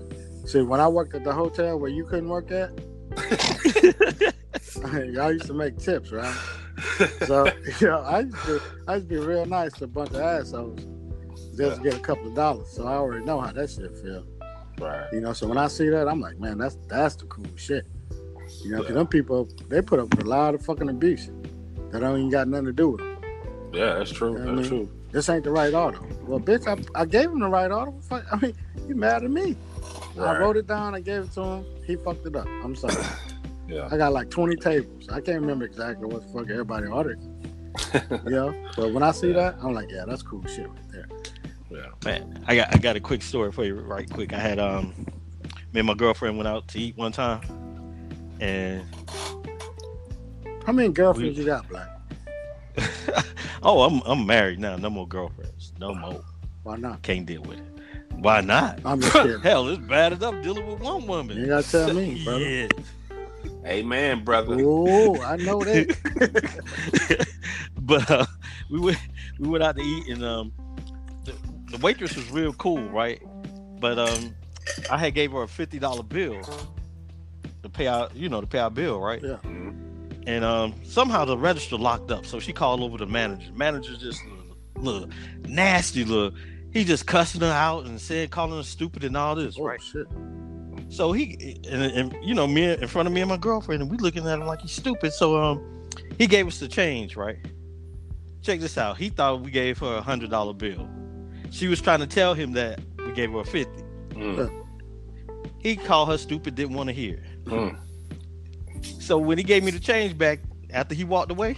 see 0.48 0.62
when 0.62 0.80
I 0.80 0.88
worked 0.88 1.14
at 1.14 1.24
the 1.24 1.32
hotel 1.32 1.78
where 1.78 1.90
you 1.90 2.04
couldn't 2.04 2.28
work 2.28 2.50
at, 2.50 2.70
I 4.84 5.30
used 5.30 5.46
to 5.46 5.54
make 5.54 5.78
tips, 5.78 6.12
right? 6.12 6.34
So 7.26 7.46
you 7.80 7.86
know, 7.88 8.00
I 8.00 8.20
used 8.20 8.36
to 8.44 8.60
I 8.86 8.96
used 8.96 9.08
to 9.08 9.14
be 9.14 9.20
real 9.20 9.46
nice 9.46 9.72
to 9.74 9.84
a 9.84 9.88
bunch 9.88 10.10
of 10.10 10.16
assholes 10.16 10.80
just 11.56 11.76
to 11.78 11.82
get 11.82 11.94
a 11.94 11.98
couple 12.00 12.28
of 12.28 12.34
dollars. 12.34 12.68
So 12.70 12.86
I 12.86 12.92
already 12.94 13.24
know 13.24 13.40
how 13.40 13.50
that 13.52 13.70
shit 13.70 13.96
feel. 13.98 14.24
right. 14.80 15.06
You 15.12 15.20
know, 15.20 15.32
so 15.32 15.46
when 15.48 15.58
I 15.58 15.66
see 15.68 15.88
that, 15.88 16.08
I'm 16.08 16.20
like, 16.20 16.38
man, 16.38 16.58
that's 16.58 16.76
that's 16.88 17.16
the 17.16 17.26
cool 17.26 17.46
shit. 17.56 17.86
You 18.64 18.70
know, 18.70 18.76
because 18.78 18.90
Yeah. 18.90 18.94
them 18.94 19.06
people 19.08 19.48
they 19.68 19.82
put 19.82 19.98
up 20.00 20.14
with 20.14 20.26
a 20.26 20.28
lot 20.28 20.54
of 20.54 20.64
fucking 20.64 20.88
abuse 20.88 21.30
that 21.90 22.00
don't 22.00 22.18
even 22.18 22.30
got 22.30 22.46
nothing 22.48 22.66
to 22.66 22.72
do 22.72 22.90
with 22.90 23.00
them. 23.00 23.16
Yeah, 23.72 23.94
that's 23.94 24.12
true. 24.12 24.36
Yeah, 24.36 24.42
I 24.42 24.54
that's 24.54 24.70
mean- 24.70 24.86
true. 24.86 24.90
This 25.10 25.26
ain't 25.30 25.42
the 25.44 25.50
right 25.50 25.72
auto. 25.72 26.06
Well, 26.26 26.38
bitch, 26.38 26.66
I, 26.68 27.00
I 27.00 27.06
gave 27.06 27.30
him 27.30 27.40
the 27.40 27.48
right 27.48 27.70
auto. 27.70 27.98
Fuck, 28.02 28.26
I 28.30 28.36
mean, 28.36 28.54
you 28.86 28.94
mad 28.94 29.24
at 29.24 29.30
me? 29.30 29.56
Right. 30.24 30.40
wrote 30.40 30.56
it 30.56 30.66
down. 30.66 30.94
I 30.94 31.00
gave 31.00 31.24
it 31.24 31.32
to 31.32 31.42
him. 31.42 31.64
He 31.86 31.96
fucked 31.96 32.26
it 32.26 32.36
up. 32.36 32.46
I'm 32.62 32.74
sorry. 32.74 32.94
Yeah. 33.68 33.86
I 33.92 33.98
got 33.98 34.14
like 34.14 34.30
20 34.30 34.56
tables. 34.56 35.10
I 35.10 35.20
can't 35.20 35.42
remember 35.42 35.66
exactly 35.66 36.06
what 36.06 36.22
the 36.22 36.28
fuck 36.32 36.48
everybody 36.48 36.86
ordered. 36.86 37.20
you 38.24 38.30
know, 38.30 38.54
but 38.76 38.94
when 38.94 39.02
I 39.02 39.10
see 39.10 39.30
that, 39.32 39.56
I'm 39.62 39.74
like, 39.74 39.90
yeah, 39.90 40.06
that's 40.06 40.22
cool 40.22 40.42
shit 40.46 40.70
right 40.70 40.90
there. 40.90 41.06
Yeah. 41.70 41.86
Man, 42.02 42.42
I 42.46 42.56
got 42.56 42.74
I 42.74 42.78
got 42.78 42.96
a 42.96 43.00
quick 43.00 43.20
story 43.20 43.52
for 43.52 43.64
you, 43.64 43.74
right 43.74 44.10
quick. 44.10 44.32
I 44.32 44.38
had 44.38 44.58
um, 44.58 44.94
me 45.74 45.80
and 45.80 45.86
my 45.86 45.92
girlfriend 45.92 46.38
went 46.38 46.48
out 46.48 46.66
to 46.68 46.78
eat 46.80 46.96
one 46.96 47.12
time, 47.12 47.42
and 48.40 48.86
How 50.64 50.72
many 50.72 50.88
girlfriends 50.88 51.38
you 51.38 51.44
got, 51.44 51.68
Black? 51.68 51.88
oh, 53.62 53.82
I'm 53.82 54.00
I'm 54.06 54.24
married 54.24 54.60
now. 54.60 54.76
No 54.76 54.88
more 54.88 55.06
girlfriends. 55.06 55.74
No 55.78 55.94
more. 55.94 56.24
Why 56.62 56.76
not? 56.76 57.02
Can't 57.02 57.26
deal 57.26 57.42
with 57.42 57.58
it. 57.58 57.77
Why 58.20 58.40
not? 58.40 58.80
I'm 58.84 59.00
just 59.00 59.12
kidding. 59.12 59.40
Hell, 59.42 59.68
it's 59.68 59.78
bad 59.78 60.12
enough 60.12 60.42
dealing 60.42 60.66
with 60.66 60.80
one 60.80 61.06
woman. 61.06 61.36
You 61.36 61.42
ain't 61.44 61.50
gotta 61.50 61.70
tell 61.70 61.94
me, 61.94 62.24
brother. 62.24 62.44
Yeah. 62.44 62.68
Amen, 63.66 64.24
brother. 64.24 64.56
Oh, 64.60 65.20
I 65.22 65.36
know 65.46 65.60
that. 65.60 67.26
but 67.78 68.10
uh, 68.10 68.26
we 68.70 68.80
went 68.80 68.98
we 69.38 69.48
went 69.48 69.62
out 69.62 69.76
to 69.76 69.82
eat 69.82 70.08
and 70.08 70.24
um 70.24 70.52
the, 71.24 71.34
the 71.70 71.78
waitress 71.78 72.16
was 72.16 72.28
real 72.30 72.52
cool, 72.54 72.88
right? 72.88 73.22
But 73.80 73.98
um 73.98 74.34
I 74.90 74.98
had 74.98 75.14
gave 75.14 75.32
her 75.32 75.42
a 75.42 75.48
fifty 75.48 75.78
dollar 75.78 76.02
bill 76.02 76.40
to 77.62 77.68
pay 77.68 77.86
out, 77.86 78.14
you 78.16 78.28
know, 78.28 78.40
to 78.40 78.46
pay 78.46 78.58
our 78.58 78.70
bill, 78.70 79.00
right? 79.00 79.22
Yeah. 79.22 79.36
Mhm. 79.44 80.26
And 80.26 80.44
um 80.44 80.74
somehow 80.82 81.24
the 81.24 81.36
register 81.38 81.76
locked 81.76 82.10
up, 82.10 82.26
so 82.26 82.40
she 82.40 82.52
called 82.52 82.80
over 82.80 82.98
the 82.98 83.06
manager. 83.06 83.50
The 83.52 83.58
Manager 83.58 83.96
just 83.96 84.22
look 84.76 85.10
nasty 85.46 86.04
look. 86.04 86.34
He 86.78 86.84
just 86.84 87.08
cussing 87.08 87.40
her 87.40 87.50
out 87.50 87.86
and 87.86 88.00
said 88.00 88.30
calling 88.30 88.56
her 88.56 88.62
stupid 88.62 89.02
and 89.02 89.16
all 89.16 89.34
this, 89.34 89.56
Oh 89.58 89.64
right? 89.64 89.82
shit. 89.82 90.06
So 90.90 91.10
he 91.10 91.60
and, 91.68 91.82
and 91.82 92.16
you 92.22 92.36
know 92.36 92.46
me 92.46 92.72
in 92.72 92.86
front 92.86 93.08
of 93.08 93.12
me 93.12 93.20
and 93.20 93.28
my 93.28 93.36
girlfriend, 93.36 93.82
and 93.82 93.90
we 93.90 93.96
looking 93.96 94.24
at 94.28 94.38
him 94.38 94.46
like 94.46 94.60
he's 94.60 94.70
stupid. 94.70 95.12
So 95.12 95.42
um, 95.42 95.88
he 96.18 96.28
gave 96.28 96.46
us 96.46 96.60
the 96.60 96.68
change, 96.68 97.16
right? 97.16 97.38
Check 98.42 98.60
this 98.60 98.78
out. 98.78 98.96
He 98.96 99.08
thought 99.08 99.40
we 99.40 99.50
gave 99.50 99.76
her 99.78 99.96
a 99.96 100.00
hundred 100.00 100.30
dollar 100.30 100.54
bill. 100.54 100.88
She 101.50 101.66
was 101.66 101.80
trying 101.80 101.98
to 101.98 102.06
tell 102.06 102.34
him 102.34 102.52
that 102.52 102.78
we 103.04 103.10
gave 103.10 103.32
her 103.32 103.40
a 103.40 103.44
fifty. 103.44 103.82
Mm. 104.10 104.64
He 105.58 105.74
called 105.74 106.10
her 106.10 106.16
stupid, 106.16 106.54
didn't 106.54 106.76
want 106.76 106.90
to 106.90 106.94
hear. 106.94 107.20
Mm. 107.46 107.76
So 109.00 109.18
when 109.18 109.36
he 109.36 109.42
gave 109.42 109.64
me 109.64 109.72
the 109.72 109.80
change 109.80 110.16
back 110.16 110.38
after 110.70 110.94
he 110.94 111.02
walked 111.02 111.32
away, 111.32 111.56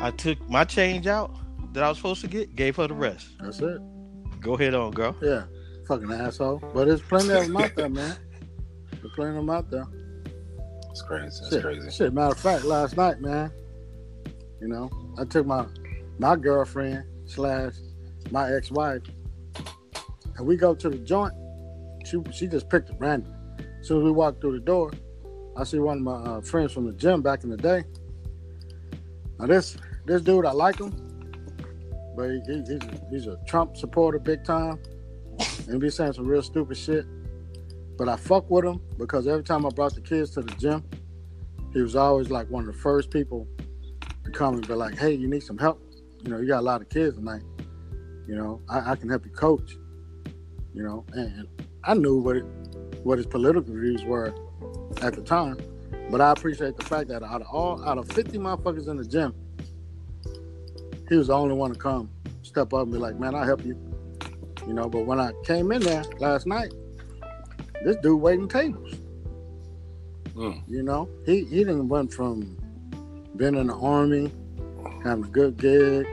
I 0.00 0.10
took 0.10 0.50
my 0.50 0.64
change 0.64 1.06
out 1.06 1.32
that 1.74 1.84
I 1.84 1.88
was 1.88 1.98
supposed 1.98 2.22
to 2.22 2.26
get, 2.26 2.56
gave 2.56 2.74
her 2.74 2.88
the 2.88 2.94
rest. 2.94 3.28
That's 3.38 3.60
it. 3.60 3.80
Go 4.46 4.54
ahead 4.54 4.74
on, 4.74 4.92
girl. 4.92 5.16
Yeah. 5.20 5.42
Fucking 5.88 6.12
asshole. 6.12 6.62
But 6.72 6.84
there's 6.84 7.02
plenty 7.02 7.30
of 7.30 7.46
them 7.46 7.56
out 7.56 7.74
there, 7.74 7.88
man. 7.88 8.16
There's 8.92 9.12
plenty 9.16 9.30
of 9.30 9.34
them 9.34 9.50
out 9.50 9.68
there. 9.72 9.86
It's 10.88 11.02
crazy. 11.02 11.26
It's 11.26 11.48
shit. 11.50 11.62
crazy. 11.62 11.90
Shit. 11.90 12.14
Matter 12.14 12.30
of 12.30 12.38
fact, 12.38 12.64
last 12.64 12.96
night, 12.96 13.20
man, 13.20 13.50
you 14.60 14.68
know, 14.68 14.88
I 15.18 15.24
took 15.24 15.46
my 15.46 15.66
my 16.20 16.36
girlfriend 16.36 17.02
slash 17.24 17.72
my 18.30 18.54
ex-wife, 18.54 19.02
and 20.36 20.46
we 20.46 20.56
go 20.56 20.76
to 20.76 20.90
the 20.90 20.98
joint. 20.98 21.34
She 22.04 22.22
she 22.32 22.46
just 22.46 22.70
picked 22.70 22.88
it 22.90 22.96
random. 23.00 23.34
As 23.80 23.88
soon 23.88 23.98
as 23.98 24.04
we 24.04 24.12
walk 24.12 24.40
through 24.40 24.60
the 24.60 24.64
door, 24.64 24.92
I 25.56 25.64
see 25.64 25.80
one 25.80 25.96
of 25.96 26.02
my 26.04 26.12
uh, 26.12 26.40
friends 26.40 26.72
from 26.72 26.86
the 26.86 26.92
gym 26.92 27.20
back 27.20 27.42
in 27.42 27.50
the 27.50 27.56
day. 27.56 27.82
Now 29.40 29.46
this 29.46 29.76
this 30.04 30.22
dude, 30.22 30.46
I 30.46 30.52
like 30.52 30.78
him, 30.78 31.05
but 32.16 32.30
he, 32.30 32.40
he- 32.46 32.64
he's 32.66 33.00
he's 33.10 33.26
a 33.26 33.36
Trump 33.46 33.76
supporter 33.76 34.18
big 34.18 34.44
time, 34.44 34.78
and 35.68 35.80
be 35.80 35.90
saying 35.90 36.14
some 36.14 36.26
real 36.26 36.42
stupid 36.42 36.76
shit. 36.76 37.04
But 37.98 38.08
I 38.08 38.16
fuck 38.16 38.50
with 38.50 38.64
him 38.64 38.80
because 38.98 39.26
every 39.26 39.42
time 39.44 39.64
I 39.64 39.70
brought 39.70 39.94
the 39.94 40.00
kids 40.00 40.30
to 40.32 40.42
the 40.42 40.52
gym, 40.54 40.84
he 41.72 41.80
was 41.80 41.96
always 41.96 42.30
like 42.30 42.48
one 42.50 42.68
of 42.68 42.74
the 42.74 42.80
first 42.80 43.10
people 43.10 43.46
to 44.24 44.30
come 44.30 44.54
and 44.54 44.66
be 44.66 44.74
like, 44.74 44.98
"Hey, 44.98 45.12
you 45.14 45.28
need 45.28 45.42
some 45.42 45.58
help? 45.58 45.80
You 46.24 46.30
know, 46.30 46.38
you 46.38 46.46
got 46.46 46.60
a 46.60 46.62
lot 46.62 46.80
of 46.82 46.88
kids 46.88 47.16
tonight. 47.16 47.42
You 48.26 48.34
know, 48.34 48.60
I, 48.68 48.92
I 48.92 48.96
can 48.96 49.08
help 49.08 49.24
you 49.24 49.30
coach. 49.32 49.76
You 50.74 50.82
know, 50.82 51.04
and, 51.12 51.46
I 51.84 51.94
knew 51.94 52.18
what 52.18 52.36
it, 52.36 52.44
what 53.04 53.18
his 53.18 53.26
political 53.28 53.72
views 53.72 54.02
were 54.04 54.34
at 55.00 55.14
the 55.14 55.22
time, 55.22 55.56
but 56.10 56.20
I 56.20 56.32
appreciate 56.32 56.76
the 56.76 56.84
fact 56.84 57.08
that 57.10 57.22
out 57.22 57.42
of 57.42 57.46
all 57.46 57.82
out 57.88 57.96
of 57.96 58.08
50 58.10 58.36
motherfuckers 58.38 58.88
in 58.88 58.96
the 58.96 59.04
gym, 59.04 59.32
he 61.08 61.16
was 61.16 61.28
the 61.28 61.34
only 61.34 61.54
one 61.54 61.72
to 61.72 61.78
come 61.78 62.10
step 62.42 62.72
up 62.72 62.82
and 62.84 62.92
be 62.92 62.98
like, 62.98 63.18
"Man, 63.18 63.34
I'll 63.34 63.44
help 63.44 63.64
you." 63.64 63.76
You 64.66 64.74
know, 64.74 64.88
but 64.88 65.06
when 65.06 65.20
I 65.20 65.32
came 65.44 65.70
in 65.72 65.82
there 65.82 66.04
last 66.18 66.46
night, 66.46 66.72
this 67.84 67.96
dude 68.02 68.20
waiting 68.20 68.48
tables. 68.48 68.94
Mm. 70.34 70.62
You 70.68 70.82
know, 70.82 71.08
he 71.24 71.44
he 71.44 71.58
didn't 71.58 71.88
went 71.88 72.12
from 72.12 72.56
being 73.36 73.54
in 73.54 73.68
the 73.68 73.74
army, 73.74 74.30
having 75.04 75.24
a 75.24 75.28
good 75.28 75.56
gig, 75.56 76.06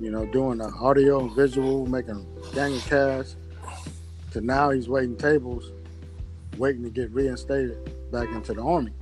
you 0.00 0.10
know, 0.10 0.24
doing 0.26 0.58
the 0.58 0.68
audio 0.80 1.20
and 1.20 1.32
visual, 1.34 1.86
making 1.86 2.26
gang 2.54 2.74
of 2.74 2.84
cash, 2.86 3.26
to 4.32 4.40
now 4.40 4.70
he's 4.70 4.88
waiting 4.88 5.16
tables, 5.16 5.70
waiting 6.56 6.82
to 6.84 6.90
get 6.90 7.10
reinstated 7.12 7.76
back 8.10 8.28
into 8.30 8.54
the 8.54 8.62
army. 8.62 8.92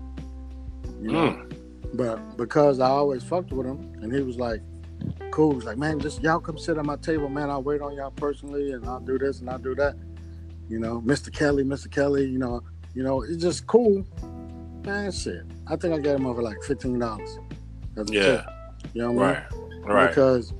You 1.01 1.13
know, 1.13 1.19
Mm. 1.31 1.55
but 1.95 2.37
because 2.37 2.81
I 2.81 2.89
always 2.89 3.23
fucked 3.23 3.53
with 3.53 3.67
him, 3.67 3.79
and 4.03 4.13
he 4.13 4.21
was 4.21 4.37
like, 4.37 4.61
cool. 5.39 5.55
He's 5.55 5.63
like, 5.63 5.79
man, 5.79 6.01
just 6.01 6.21
y'all 6.21 6.41
come 6.41 6.59
sit 6.59 6.79
at 6.79 6.85
my 6.85 6.97
table, 6.97 7.29
man. 7.29 7.49
I'll 7.49 7.63
wait 7.63 7.81
on 7.81 7.95
y'all 7.95 8.11
personally, 8.11 8.73
and 8.73 8.85
I'll 8.85 8.99
do 8.99 9.19
this 9.19 9.39
and 9.39 9.49
I'll 9.49 9.61
do 9.61 9.73
that. 9.77 9.95
You 10.69 10.81
know, 10.81 11.01
Mr. 11.01 11.33
Kelly, 11.33 11.63
Mr. 11.63 11.89
Kelly. 11.89 12.27
You 12.27 12.41
know, 12.41 12.61
you 12.93 13.05
know, 13.05 13.23
it's 13.23 13.41
just 13.41 13.65
cool. 13.69 14.05
Man, 14.85 15.13
shit. 15.13 15.45
I 15.69 15.77
think 15.77 15.95
I 15.95 15.99
gave 15.99 16.17
him 16.17 16.27
over 16.27 16.43
like 16.43 16.61
fifteen 16.65 16.99
dollars. 16.99 17.39
Yeah. 18.09 18.47
You 18.95 19.03
know 19.03 19.13
what 19.13 19.27
I 19.27 19.35
mean? 19.35 19.83
Right. 19.83 19.95
Right. 19.95 20.09
Because 20.09 20.53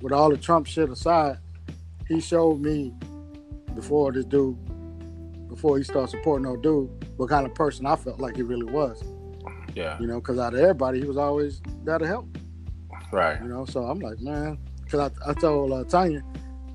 with 0.00 0.12
all 0.12 0.30
the 0.30 0.36
Trump 0.36 0.68
shit 0.68 0.88
aside, 0.88 1.38
he 2.06 2.20
showed 2.20 2.60
me 2.60 2.94
before 3.74 4.12
this 4.12 4.24
dude, 4.24 4.56
before 5.48 5.78
he 5.78 5.82
started 5.82 6.12
supporting 6.12 6.44
no 6.44 6.56
dude, 6.56 6.88
what 7.16 7.28
kind 7.28 7.44
of 7.44 7.56
person 7.56 7.86
I 7.86 7.96
felt 7.96 8.20
like 8.20 8.36
he 8.36 8.42
really 8.42 8.70
was. 8.70 9.02
Yeah. 9.74 9.98
You 9.98 10.06
know, 10.06 10.20
because 10.20 10.38
out 10.38 10.54
of 10.54 10.60
everybody, 10.60 11.00
he 11.00 11.06
was 11.08 11.16
always 11.16 11.60
there 11.82 11.98
to 11.98 12.06
help. 12.06 12.38
Right. 13.12 13.40
You 13.42 13.48
know, 13.48 13.64
so 13.66 13.84
I'm 13.84 14.00
like, 14.00 14.20
man, 14.20 14.58
because 14.84 15.10
I, 15.26 15.30
I 15.30 15.34
told 15.34 15.72
uh, 15.72 15.84
Tanya, 15.84 16.22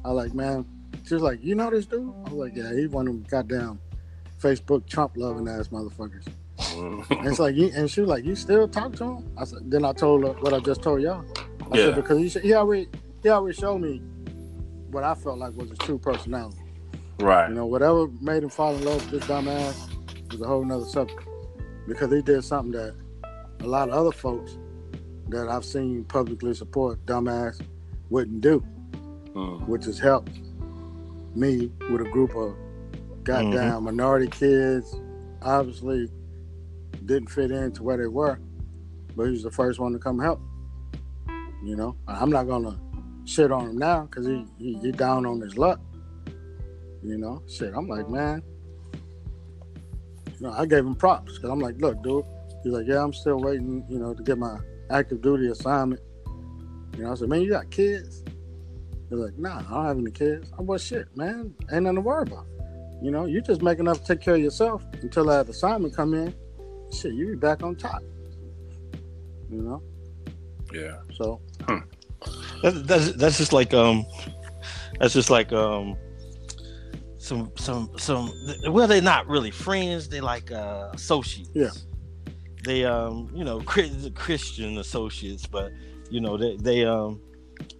I 0.05 0.11
like, 0.11 0.33
man, 0.33 0.65
she 1.05 1.15
was 1.15 1.23
like, 1.23 1.43
you 1.43 1.55
know 1.55 1.69
this 1.69 1.85
dude? 1.87 2.13
I 2.25 2.29
was 2.29 2.33
like, 2.33 2.55
yeah, 2.55 2.71
he's 2.73 2.89
one 2.89 3.07
of 3.07 3.13
them 3.13 3.25
goddamn 3.29 3.79
Facebook 4.41 4.87
Trump 4.87 5.13
loving 5.17 5.47
ass 5.47 5.69
motherfuckers. 5.69 6.25
And 6.27 7.03
Mm. 7.07 7.27
it's 7.29 7.39
like, 7.39 7.55
you, 7.55 7.71
and 7.75 7.89
she 7.89 8.01
was 8.01 8.09
like, 8.09 8.23
you 8.25 8.35
still 8.35 8.67
talk 8.67 8.93
to 8.95 9.03
him? 9.03 9.25
I 9.37 9.45
said, 9.45 9.59
then 9.65 9.85
I 9.85 9.93
told 9.93 10.23
her 10.23 10.33
what 10.41 10.53
I 10.53 10.59
just 10.59 10.81
told 10.81 11.01
y'all. 11.01 11.23
I 11.71 11.77
Yeah. 11.77 11.85
said, 11.85 11.95
because 11.95 12.17
he, 12.33 12.39
he 12.41 12.53
already 12.53 12.87
he 13.23 13.29
already 13.29 13.55
showed 13.57 13.79
me 13.79 14.01
what 14.91 15.03
I 15.03 15.13
felt 15.15 15.39
like 15.39 15.53
was 15.55 15.69
his 15.69 15.79
true 15.79 15.97
personality. 15.97 16.57
right. 17.19 17.49
You 17.49 17.55
know, 17.55 17.65
whatever 17.65 18.07
made 18.21 18.43
him 18.43 18.49
fall 18.49 18.75
in 18.75 18.83
love 18.85 19.01
with 19.11 19.11
this 19.11 19.23
dumbass 19.29 19.89
was 20.31 20.41
a 20.41 20.47
whole 20.47 20.63
nother 20.65 20.85
subject. 20.85 21.23
Because 21.87 22.11
he 22.11 22.21
did 22.21 22.43
something 22.43 22.73
that 22.73 22.95
a 23.61 23.67
lot 23.67 23.89
of 23.89 23.95
other 23.95 24.11
folks 24.11 24.57
that 25.29 25.47
I've 25.49 25.65
seen 25.65 26.03
publicly 26.05 26.53
support 26.53 27.05
dumbass 27.05 27.61
wouldn't 28.09 28.41
do, 28.41 28.63
Mm. 29.33 29.67
which 29.67 29.85
has 29.85 29.99
helped 29.99 30.31
me 31.35 31.71
with 31.91 32.01
a 32.01 32.09
group 32.09 32.35
of 32.35 32.55
goddamn 33.23 33.83
minority 33.83 34.27
kids. 34.27 34.95
Obviously 35.41 36.09
didn't 37.05 37.29
fit 37.29 37.51
into 37.51 37.83
where 37.83 37.97
they 37.97 38.07
were, 38.07 38.39
but 39.15 39.25
he 39.25 39.31
was 39.31 39.43
the 39.43 39.51
first 39.51 39.79
one 39.79 39.93
to 39.93 39.99
come 39.99 40.19
help. 40.19 40.41
You 41.63 41.75
know, 41.75 41.95
I'm 42.07 42.29
not 42.31 42.47
gonna 42.47 42.79
shit 43.25 43.51
on 43.51 43.69
him 43.69 43.77
now 43.77 44.03
because 44.03 44.25
he, 44.25 44.45
he 44.57 44.73
he 44.75 44.91
down 44.91 45.25
on 45.25 45.39
his 45.41 45.57
luck. 45.57 45.79
You 47.03 47.17
know, 47.17 47.41
shit. 47.47 47.73
I'm 47.75 47.87
like, 47.87 48.09
man. 48.09 48.41
You 50.39 50.47
know, 50.47 50.51
I 50.53 50.65
gave 50.65 50.85
him 50.85 50.95
props 50.95 51.33
because 51.35 51.49
I'm 51.49 51.59
like, 51.59 51.75
look, 51.79 52.01
dude. 52.03 52.25
He's 52.63 52.73
like, 52.73 52.87
yeah, 52.87 53.03
I'm 53.03 53.13
still 53.13 53.39
waiting. 53.39 53.85
You 53.89 53.99
know, 53.99 54.13
to 54.13 54.23
get 54.23 54.37
my 54.37 54.57
active 54.89 55.21
duty 55.21 55.47
assignment. 55.47 56.01
You 56.95 57.03
know, 57.03 57.11
I 57.11 57.15
said, 57.15 57.29
man, 57.29 57.41
you 57.41 57.49
got 57.51 57.69
kids? 57.69 58.23
They're 59.09 59.19
like, 59.19 59.37
nah, 59.37 59.59
I 59.59 59.61
don't 59.73 59.85
have 59.85 59.97
any 59.97 60.11
kids. 60.11 60.51
I'm 60.57 60.65
well, 60.65 60.77
shit, 60.77 61.07
man. 61.15 61.53
Ain't 61.71 61.83
nothing 61.83 61.95
to 61.95 62.01
worry 62.01 62.23
about. 62.23 62.45
You 63.01 63.11
know, 63.11 63.25
you 63.25 63.41
just 63.41 63.61
make 63.61 63.79
enough 63.79 64.01
to 64.01 64.05
take 64.15 64.21
care 64.21 64.35
of 64.35 64.41
yourself 64.41 64.83
until 65.01 65.25
that 65.25 65.47
assignment 65.47 65.95
come 65.95 66.13
in. 66.13 66.33
Shit, 66.91 67.13
you 67.13 67.27
be 67.27 67.35
back 67.35 67.63
on 67.63 67.75
top. 67.75 68.01
You 69.49 69.61
know, 69.61 69.83
Yeah. 70.73 70.97
so 71.15 71.39
That's, 72.61 72.81
that's 72.83 73.11
that's 73.13 73.37
just 73.37 73.53
like 73.53 73.73
um, 73.73 74.05
that's 74.99 75.13
just 75.13 75.29
like 75.29 75.53
um, 75.53 75.95
some 77.17 77.51
some 77.55 77.91
some. 77.97 78.31
Well, 78.67 78.87
they're 78.87 79.01
not 79.01 79.27
really 79.27 79.51
friends. 79.51 80.09
They 80.09 80.19
like 80.19 80.51
uh, 80.51 80.89
associates. 80.93 81.51
Yeah. 81.53 81.69
They 82.67 82.83
um, 82.83 83.29
you 83.33 83.45
know, 83.45 83.61
Christian 84.15 84.77
associates, 84.77 85.45
but 85.47 85.71
you 86.09 86.19
know, 86.19 86.35
they 86.35 86.57
they 86.57 86.85
um, 86.85 87.21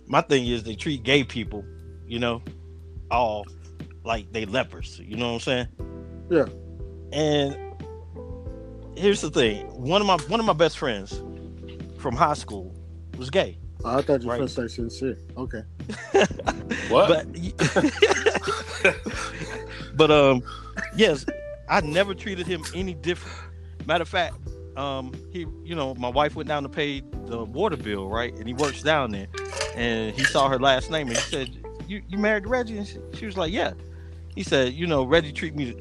my 0.08 0.22
thing 0.22 0.48
is 0.48 0.64
they 0.64 0.76
treat 0.76 1.04
gay 1.04 1.26
people, 1.26 1.66
you 2.08 2.20
know, 2.20 2.42
all 3.12 3.46
like 4.06 4.32
they 4.32 4.46
lepers. 4.46 5.00
You 5.04 5.18
know 5.18 5.34
what 5.34 5.34
I'm 5.34 5.40
saying? 5.42 5.68
Yeah. 6.30 6.46
And 7.12 7.58
here's 8.98 9.20
the 9.20 9.30
thing: 9.30 9.68
one 9.68 10.00
of 10.00 10.08
my 10.08 10.16
one 10.30 10.40
of 10.40 10.46
my 10.46 10.54
best 10.54 10.78
friends 10.78 11.22
from 12.00 12.16
high 12.16 12.34
school 12.36 12.74
was 13.18 13.30
gay. 13.30 13.58
Oh, 13.84 13.98
I 13.98 14.02
thought 14.02 14.22
you 14.22 14.28
were 14.28 14.34
Right. 14.34 14.38
going 14.38 14.48
to 14.48 14.54
say 14.54 14.68
sincere. 14.70 15.18
Okay. 15.36 15.64
What? 16.90 17.10
But 17.10 17.28
but 19.98 20.12
um 20.12 20.42
yes, 20.96 21.26
I 21.68 21.82
never 21.82 22.14
treated 22.14 22.48
him 22.48 22.64
any 22.74 22.94
different. 22.94 23.38
Matter 23.86 24.04
of 24.04 24.10
fact, 24.10 24.36
um 24.78 25.12
he 25.32 25.46
you 25.64 25.76
know, 25.76 25.96
my 25.96 26.10
wife 26.10 26.36
went 26.36 26.48
down 26.48 26.64
to 26.64 26.70
pay 26.70 27.02
the 27.26 27.44
water 27.44 27.78
bill, 27.78 28.08
right? 28.08 28.34
And 28.36 28.48
he 28.48 28.54
works 28.54 28.82
down 28.82 29.12
there 29.12 29.28
and 29.76 30.16
he 30.16 30.24
saw 30.24 30.48
her 30.50 30.60
last 30.60 30.90
name 30.92 31.08
and 31.08 31.18
he 31.18 31.24
said, 31.24 31.50
You 31.88 32.02
you 32.08 32.18
married 32.18 32.48
Reggie? 32.48 32.78
And 32.78 32.88
she, 32.88 33.00
she 33.14 33.26
was 33.26 33.38
like, 33.38 33.52
Yeah. 33.52 33.74
He 34.36 34.44
said, 34.44 34.74
you 34.74 34.86
know, 34.86 35.04
Reggie 35.04 35.32
treat 35.32 35.56
me 35.56 35.76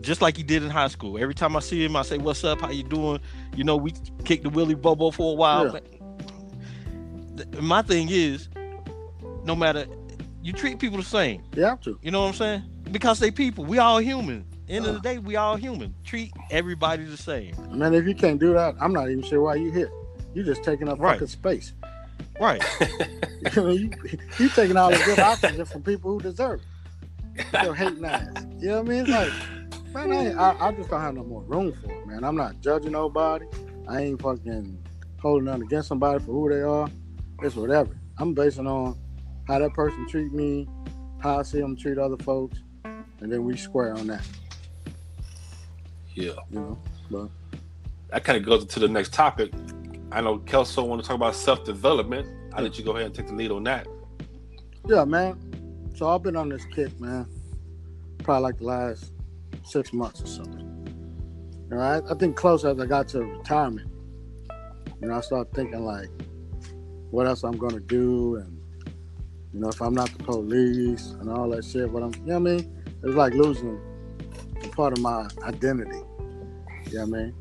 just 0.00 0.20
like 0.20 0.36
he 0.36 0.42
did 0.42 0.64
in 0.64 0.70
high 0.70 0.88
school. 0.88 1.16
Every 1.16 1.34
time 1.34 1.56
I 1.56 1.60
see 1.60 1.84
him, 1.84 1.94
I 1.94 2.02
say, 2.02 2.18
What's 2.18 2.42
up? 2.44 2.60
How 2.60 2.70
you 2.70 2.82
doing? 2.82 3.20
You 3.56 3.64
know, 3.64 3.76
we 3.76 3.92
kicked 4.24 4.42
the 4.42 4.50
Willy 4.50 4.74
Bobo 4.74 5.10
for 5.10 5.32
a 5.32 5.36
while. 5.36 5.72
Yeah. 5.74 7.60
My 7.60 7.82
thing 7.82 8.08
is, 8.10 8.48
no 9.44 9.54
matter 9.56 9.86
you 10.42 10.52
treat 10.52 10.78
people 10.78 10.98
the 10.98 11.04
same. 11.04 11.42
You 11.54 11.64
have 11.64 11.80
to. 11.82 11.98
You 12.02 12.10
know 12.10 12.22
what 12.22 12.28
I'm 12.28 12.34
saying? 12.34 12.62
Because 12.90 13.18
they 13.18 13.30
people. 13.30 13.64
We 13.64 13.78
all 13.78 13.98
human. 13.98 14.46
End 14.70 14.86
of 14.86 14.94
the 14.94 15.00
day, 15.00 15.18
we 15.18 15.34
all 15.34 15.56
human. 15.56 15.92
Treat 16.04 16.32
everybody 16.48 17.02
the 17.04 17.16
same. 17.16 17.56
Man, 17.72 17.92
if 17.92 18.06
you 18.06 18.14
can't 18.14 18.38
do 18.38 18.52
that, 18.52 18.76
I'm 18.80 18.92
not 18.92 19.10
even 19.10 19.22
sure 19.24 19.42
why 19.42 19.56
you 19.56 19.72
here. 19.72 19.90
You're 20.32 20.44
just 20.44 20.62
taking 20.62 20.88
up 20.88 21.00
Right. 21.00 21.14
fucking 21.14 21.26
space. 21.26 21.72
Right. 22.40 22.62
you, 23.56 23.90
you 24.38 24.48
taking 24.50 24.76
all 24.76 24.92
the 24.92 25.02
good 25.04 25.18
oxygen 25.18 25.64
from 25.64 25.82
people 25.82 26.12
who 26.12 26.20
deserve 26.20 26.60
it. 27.36 27.46
You're 27.64 27.74
hating 27.74 28.04
ass. 28.04 28.46
You 28.60 28.68
know 28.68 28.82
what 28.82 28.86
I 28.86 28.88
mean? 28.88 29.00
It's 29.00 29.10
like, 29.10 30.06
man, 30.08 30.38
I, 30.38 30.50
I, 30.52 30.68
I 30.68 30.72
just 30.72 30.88
don't 30.88 31.00
have 31.00 31.14
no 31.14 31.24
more 31.24 31.42
room 31.42 31.72
for 31.72 31.90
it, 31.90 32.06
man. 32.06 32.22
I'm 32.22 32.36
not 32.36 32.60
judging 32.60 32.92
nobody. 32.92 33.46
I 33.88 34.02
ain't 34.02 34.22
fucking 34.22 34.78
holding 35.20 35.46
nothing 35.46 35.62
against 35.62 35.88
somebody 35.88 36.20
for 36.20 36.30
who 36.32 36.48
they 36.48 36.60
are. 36.62 36.88
It's 37.42 37.56
whatever. 37.56 37.98
I'm 38.18 38.34
basing 38.34 38.68
on 38.68 38.96
how 39.48 39.58
that 39.58 39.74
person 39.74 40.06
treat 40.08 40.32
me, 40.32 40.68
how 41.18 41.40
I 41.40 41.42
see 41.42 41.58
them 41.58 41.76
treat 41.76 41.98
other 41.98 42.18
folks, 42.18 42.60
and 42.84 43.32
then 43.32 43.42
we 43.42 43.56
square 43.56 43.94
on 43.94 44.06
that. 44.06 44.22
Yeah. 46.20 46.32
You 46.50 46.60
know, 46.60 46.78
but 47.10 47.28
That 48.10 48.24
kind 48.24 48.38
of 48.38 48.44
goes 48.44 48.62
into 48.62 48.80
the 48.80 48.88
next 48.88 49.12
topic. 49.12 49.52
I 50.12 50.20
know 50.20 50.38
Kelso 50.38 50.84
want 50.84 51.02
to 51.02 51.06
talk 51.06 51.16
about 51.16 51.34
self 51.34 51.64
development. 51.64 52.26
I'll 52.54 52.64
let 52.64 52.78
you 52.78 52.84
go 52.84 52.92
ahead 52.92 53.06
and 53.06 53.14
take 53.14 53.28
the 53.28 53.34
lead 53.34 53.50
on 53.50 53.64
that. 53.64 53.86
yeah, 54.88 55.04
man. 55.04 55.38
So 55.94 56.08
I've 56.08 56.22
been 56.22 56.36
on 56.36 56.48
this 56.48 56.64
kick, 56.66 56.98
man. 57.00 57.26
Probably 58.24 58.42
like 58.42 58.58
the 58.58 58.64
last 58.64 59.12
six 59.64 59.92
months 59.92 60.22
or 60.22 60.26
something. 60.26 60.66
You 61.70 61.76
know, 61.76 61.82
I, 61.82 62.00
I 62.10 62.14
think 62.14 62.36
close 62.36 62.64
as 62.64 62.80
I 62.80 62.86
got 62.86 63.06
to 63.08 63.22
retirement, 63.22 63.88
you 65.00 65.08
know, 65.08 65.14
I 65.14 65.20
started 65.20 65.52
thinking 65.54 65.84
like, 65.84 66.08
what 67.10 67.26
else 67.26 67.44
I'm 67.44 67.56
gonna 67.58 67.80
do, 67.80 68.36
and 68.36 68.60
you 69.52 69.60
know, 69.60 69.68
if 69.68 69.80
I'm 69.80 69.94
not 69.94 70.10
the 70.16 70.24
police 70.24 71.10
and 71.20 71.30
all 71.30 71.48
that 71.50 71.64
shit, 71.64 71.90
what 71.90 72.02
I'm, 72.02 72.14
you 72.14 72.20
know 72.26 72.40
what 72.40 72.50
I 72.50 72.56
mean? 72.56 72.84
It's 73.04 73.14
like 73.14 73.34
losing 73.34 73.80
a 74.64 74.68
part 74.68 74.92
of 74.92 75.00
my 75.00 75.28
identity. 75.42 76.00
You 76.90 76.98
know 76.98 77.06
what 77.06 77.18
I 77.18 77.22
mean? 77.22 77.34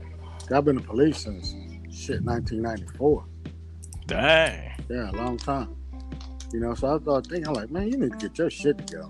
I've 0.52 0.66
been 0.66 0.76
the 0.76 0.82
police 0.82 1.18
since 1.20 1.56
shit 1.92 2.24
1994. 2.24 3.26
Dang. 4.06 4.72
Yeah, 4.90 5.12
a 5.12 5.14
long 5.14 5.38
time. 5.38 5.76
You 6.52 6.60
know, 6.60 6.74
so 6.74 6.96
I 6.96 7.00
thought, 7.00 7.28
thinking 7.28 7.48
I'm 7.48 7.54
like, 7.54 7.70
man, 7.70 7.92
you 7.92 7.98
need 7.98 8.12
to 8.12 8.18
get 8.18 8.38
your 8.38 8.50
shit 8.50 8.78
together. 8.78 9.10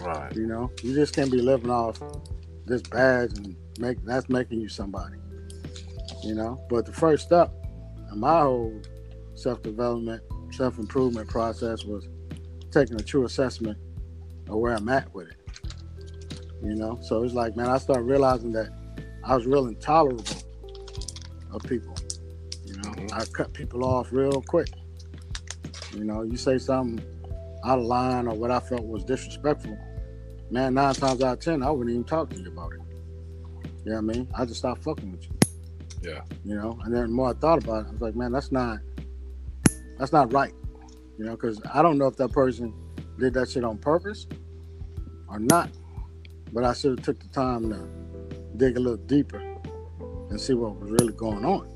Right. 0.00 0.34
You 0.34 0.46
know, 0.46 0.70
you 0.82 0.94
just 0.94 1.14
can't 1.14 1.30
be 1.30 1.40
living 1.40 1.70
off 1.70 2.00
this 2.66 2.82
badge 2.82 3.32
and 3.38 3.56
make 3.78 4.02
that's 4.04 4.28
making 4.28 4.60
you 4.60 4.68
somebody. 4.68 5.16
You 6.22 6.34
know, 6.34 6.64
but 6.68 6.84
the 6.86 6.92
first 6.92 7.26
step 7.26 7.52
in 8.12 8.20
my 8.20 8.40
whole 8.42 8.80
self 9.34 9.62
development, 9.62 10.22
self 10.50 10.78
improvement 10.78 11.28
process 11.28 11.84
was 11.84 12.08
taking 12.70 13.00
a 13.00 13.02
true 13.02 13.24
assessment 13.24 13.78
of 14.48 14.56
where 14.56 14.74
I'm 14.74 14.88
at 14.88 15.12
with 15.14 15.28
it. 15.28 15.36
You 16.62 16.74
know, 16.74 16.98
so 17.02 17.22
it's 17.22 17.34
like, 17.34 17.56
man, 17.56 17.68
I 17.68 17.78
started 17.78 18.02
realizing 18.02 18.52
that 18.52 18.70
I 19.24 19.34
was 19.36 19.46
real 19.46 19.66
intolerable 19.66 20.24
of 21.52 21.62
people. 21.62 21.94
You 22.64 22.76
know, 22.76 22.90
Mhm. 22.90 23.12
I 23.12 23.24
cut 23.26 23.52
people 23.52 23.84
off 23.84 24.12
real 24.12 24.42
quick. 24.42 24.68
You 25.94 26.04
know, 26.04 26.22
you 26.22 26.36
say 26.36 26.58
something 26.58 27.04
out 27.64 27.78
of 27.78 27.84
line 27.86 28.28
or 28.28 28.34
what 28.34 28.50
I 28.50 28.60
felt 28.60 28.84
was 28.84 29.04
disrespectful, 29.04 29.76
man, 30.50 30.74
nine 30.74 30.94
times 30.94 31.22
out 31.22 31.38
of 31.38 31.40
ten, 31.40 31.62
I 31.62 31.70
wouldn't 31.70 31.90
even 31.90 32.04
talk 32.04 32.30
to 32.30 32.40
you 32.40 32.48
about 32.48 32.72
it. 32.72 32.80
You 33.84 33.92
know 33.92 34.00
what 34.02 34.14
I 34.14 34.18
mean? 34.18 34.28
I 34.34 34.44
just 34.44 34.58
stopped 34.60 34.82
fucking 34.84 35.10
with 35.12 35.24
you. 35.24 35.30
Yeah. 36.02 36.20
You 36.44 36.54
know, 36.54 36.78
and 36.84 36.94
then 36.94 37.02
the 37.02 37.08
more 37.08 37.30
I 37.30 37.32
thought 37.32 37.62
about 37.64 37.86
it, 37.86 37.88
I 37.88 37.92
was 37.92 38.00
like, 38.00 38.14
man, 38.14 38.32
that's 38.32 38.52
not 38.52 38.78
that's 39.98 40.12
not 40.12 40.32
right. 40.32 40.54
You 41.18 41.24
know, 41.24 41.32
because 41.32 41.60
I 41.72 41.82
don't 41.82 41.98
know 41.98 42.06
if 42.06 42.16
that 42.16 42.30
person 42.30 42.72
did 43.18 43.34
that 43.34 43.50
shit 43.50 43.64
on 43.64 43.78
purpose 43.78 44.26
or 45.28 45.40
not. 45.40 45.70
But 46.52 46.64
I 46.64 46.72
should 46.72 46.98
have 46.98 47.04
took 47.04 47.18
the 47.20 47.28
time 47.28 47.70
to 47.70 47.88
dig 48.58 48.76
a 48.76 48.80
little 48.80 48.98
deeper 48.98 49.38
and 50.30 50.40
see 50.40 50.54
what 50.54 50.76
was 50.80 50.90
really 50.90 51.12
going 51.12 51.44
on. 51.44 51.68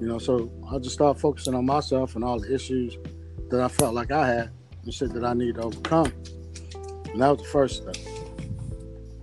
You 0.00 0.08
know, 0.08 0.18
so 0.18 0.50
I 0.70 0.78
just 0.78 0.94
started 0.94 1.20
focusing 1.20 1.54
on 1.54 1.64
myself 1.64 2.16
and 2.16 2.24
all 2.24 2.38
the 2.38 2.54
issues 2.54 2.96
that 3.50 3.60
I 3.60 3.68
felt 3.68 3.94
like 3.94 4.10
I 4.10 4.26
had 4.26 4.50
and 4.84 4.92
shit 4.92 5.12
that 5.14 5.24
I 5.24 5.32
need 5.32 5.56
to 5.56 5.62
overcome. 5.62 6.12
And 7.12 7.20
that 7.20 7.28
was 7.28 7.38
the 7.38 7.48
first 7.48 7.82
step. 7.82 7.96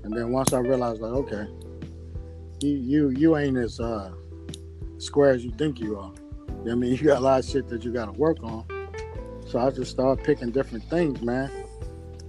And 0.03 0.13
then 0.13 0.31
once 0.31 0.53
I 0.53 0.59
realized, 0.59 1.01
like, 1.01 1.11
okay, 1.11 1.47
you 2.61 2.77
you 2.77 3.09
you 3.09 3.37
ain't 3.37 3.57
as 3.57 3.79
uh, 3.79 4.11
square 4.97 5.31
as 5.31 5.43
you 5.43 5.51
think 5.51 5.79
you 5.79 5.97
are. 5.97 6.11
I 6.69 6.75
mean, 6.75 6.91
you 6.95 6.97
got 6.97 7.17
a 7.17 7.21
lot 7.21 7.39
of 7.39 7.45
shit 7.45 7.67
that 7.69 7.83
you 7.83 7.91
got 7.91 8.05
to 8.05 8.11
work 8.13 8.41
on. 8.43 8.65
So 9.47 9.59
I 9.59 9.71
just 9.71 9.91
started 9.91 10.23
picking 10.23 10.51
different 10.51 10.83
things, 10.89 11.21
man. 11.21 11.51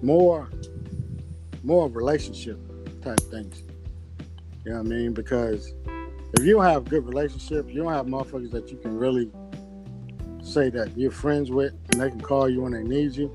More, 0.02 0.48
more 1.62 1.88
relationship 1.88 2.58
type 3.02 3.20
things. 3.20 3.62
You 4.64 4.72
know 4.72 4.78
what 4.78 4.86
I 4.86 4.88
mean? 4.88 5.12
Because 5.12 5.74
if 6.36 6.44
you 6.44 6.54
don't 6.54 6.64
have 6.64 6.84
good 6.84 7.06
relationships, 7.06 7.68
you 7.72 7.82
don't 7.82 7.92
have 7.92 8.06
motherfuckers 8.06 8.50
that 8.52 8.70
you 8.70 8.76
can 8.76 8.96
really 8.96 9.30
say 10.42 10.70
that 10.70 10.96
you're 10.96 11.10
friends 11.10 11.50
with 11.50 11.72
and 11.92 12.00
they 12.00 12.10
can 12.10 12.20
call 12.20 12.48
you 12.48 12.62
when 12.62 12.72
they 12.72 12.82
need 12.82 13.14
you, 13.14 13.32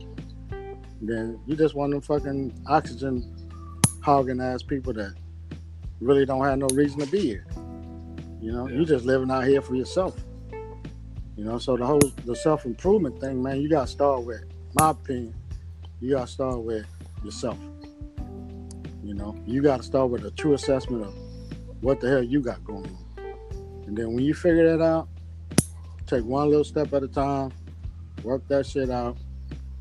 then 1.02 1.40
you 1.46 1.56
just 1.56 1.76
one 1.76 1.94
of 1.94 2.06
them 2.08 2.20
fucking 2.20 2.54
oxygen 2.68 3.34
hogging 4.02 4.40
ass 4.40 4.62
people 4.64 4.94
that 4.94 5.14
really 6.00 6.26
don't 6.26 6.44
have 6.44 6.58
no 6.58 6.68
reason 6.74 7.00
to 7.00 7.08
be 7.08 7.20
here. 7.22 7.46
You 8.42 8.52
know, 8.52 8.68
Yeah. 8.68 8.78
you 8.78 8.86
just 8.86 9.06
living 9.06 9.32
out 9.32 9.46
here 9.46 9.62
for 9.62 9.76
yourself. 9.76 10.16
You 11.38 11.44
know, 11.44 11.58
so 11.58 11.76
the 11.76 11.86
whole 11.86 12.00
the 12.26 12.36
self 12.36 12.66
improvement 12.66 13.20
thing, 13.20 13.42
man, 13.42 13.60
you 13.62 13.70
gotta 13.70 13.88
start 13.88 14.24
with 14.24 14.44
my 14.80 14.92
opinion, 14.92 15.34
you 16.00 16.12
gotta 16.12 16.28
start 16.28 16.62
with 16.62 16.86
yourself. 17.24 17.58
You 19.06 19.14
know, 19.14 19.36
you 19.46 19.62
gotta 19.62 19.84
start 19.84 20.10
with 20.10 20.26
a 20.26 20.32
true 20.32 20.56
assessment 20.56 21.06
of 21.06 21.14
what 21.82 22.00
the 22.00 22.10
hell 22.10 22.24
you 22.24 22.42
got 22.42 22.64
going 22.66 22.88
on. 22.88 23.34
And 23.86 23.96
then 23.96 24.16
when 24.16 24.26
you 24.26 24.34
figure 24.34 24.76
that 24.76 24.84
out, 24.84 25.08
take 26.08 26.26
one 26.26 26.50
little 26.50 26.64
step 26.64 26.92
at 26.92 27.04
a 27.04 27.08
time, 27.08 27.52
work 28.24 28.42
that 28.48 28.66
shit 28.66 28.90
out, 28.90 29.16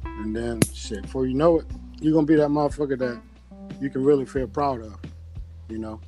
and 0.05 0.37
then 0.37 0.61
shit, 0.75 1.01
before 1.01 1.27
you 1.27 1.33
know 1.33 1.61
it, 1.61 1.67
you're 2.03 2.13
gonna 2.13 2.27
be 2.27 2.35
that 2.35 2.51
motherfucker 2.51 2.99
that 2.99 3.23
you 3.81 3.89
can 3.89 4.05
really 4.05 4.27
feel 4.27 4.47
proud 4.47 4.83
of, 4.83 4.99
you 5.71 5.79
know. 5.79 6.03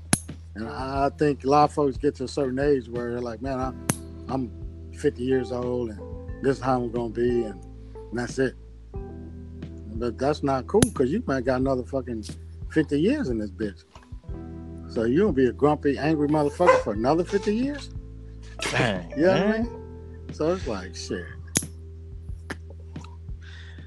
And 0.55 0.68
I 0.68 1.09
think 1.16 1.43
a 1.44 1.48
lot 1.48 1.64
of 1.64 1.72
folks 1.72 1.97
get 1.97 2.16
to 2.16 2.24
a 2.24 2.28
certain 2.28 2.59
age 2.59 2.86
where 2.86 3.12
they're 3.12 3.22
like, 3.22 3.40
man, 3.40 3.59
I, 3.59 3.72
I'm 4.28 4.52
50 4.93 5.22
years 5.24 5.52
old 5.52 5.88
and 5.88 6.44
this 6.44 6.59
is 6.59 6.62
how 6.62 6.82
I'm 6.82 6.93
gonna 6.93 7.09
be, 7.09 7.44
and, 7.44 7.64
and 7.94 8.18
that's 8.18 8.38
it. 8.38 8.56
But 8.93 10.18
that's 10.18 10.43
not 10.43 10.66
cool 10.66 10.82
because 10.82 11.10
you 11.10 11.22
might 11.26 11.47
got 11.47 11.60
another 11.60 11.82
fucking 11.82 12.22
50 12.76 13.00
years 13.00 13.30
in 13.30 13.38
this 13.38 13.50
bitch. 13.50 13.84
So 14.92 15.04
you 15.04 15.20
gonna 15.20 15.32
be 15.32 15.46
a 15.46 15.52
grumpy, 15.52 15.96
angry 15.96 16.28
motherfucker 16.28 16.78
for 16.84 16.92
another 16.92 17.24
50 17.24 17.56
years? 17.56 17.88
Dang. 18.70 19.10
You 19.12 19.24
know 19.24 19.32
what 19.32 19.42
I 19.42 19.58
mean? 19.62 20.34
So 20.34 20.52
it's 20.52 20.66
like 20.66 20.94
shit. 20.94 21.24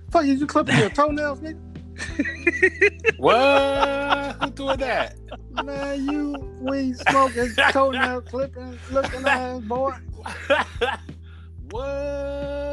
Fuck, 0.10 0.26
you 0.26 0.48
clipping 0.48 0.80
your 0.80 0.90
toenails, 1.00 1.40
nigga? 1.40 1.60
What? 3.18 4.38
Who 4.42 4.50
doing 4.50 4.80
that? 4.80 5.18
Man, 5.64 6.10
you 6.10 6.34
weed 6.60 6.98
smoking, 6.98 7.52
toenail 7.72 8.22
clipping, 8.26 8.80
looking 8.92 9.24
ass 9.24 9.62
boy. 9.62 9.94
what? 11.70 12.69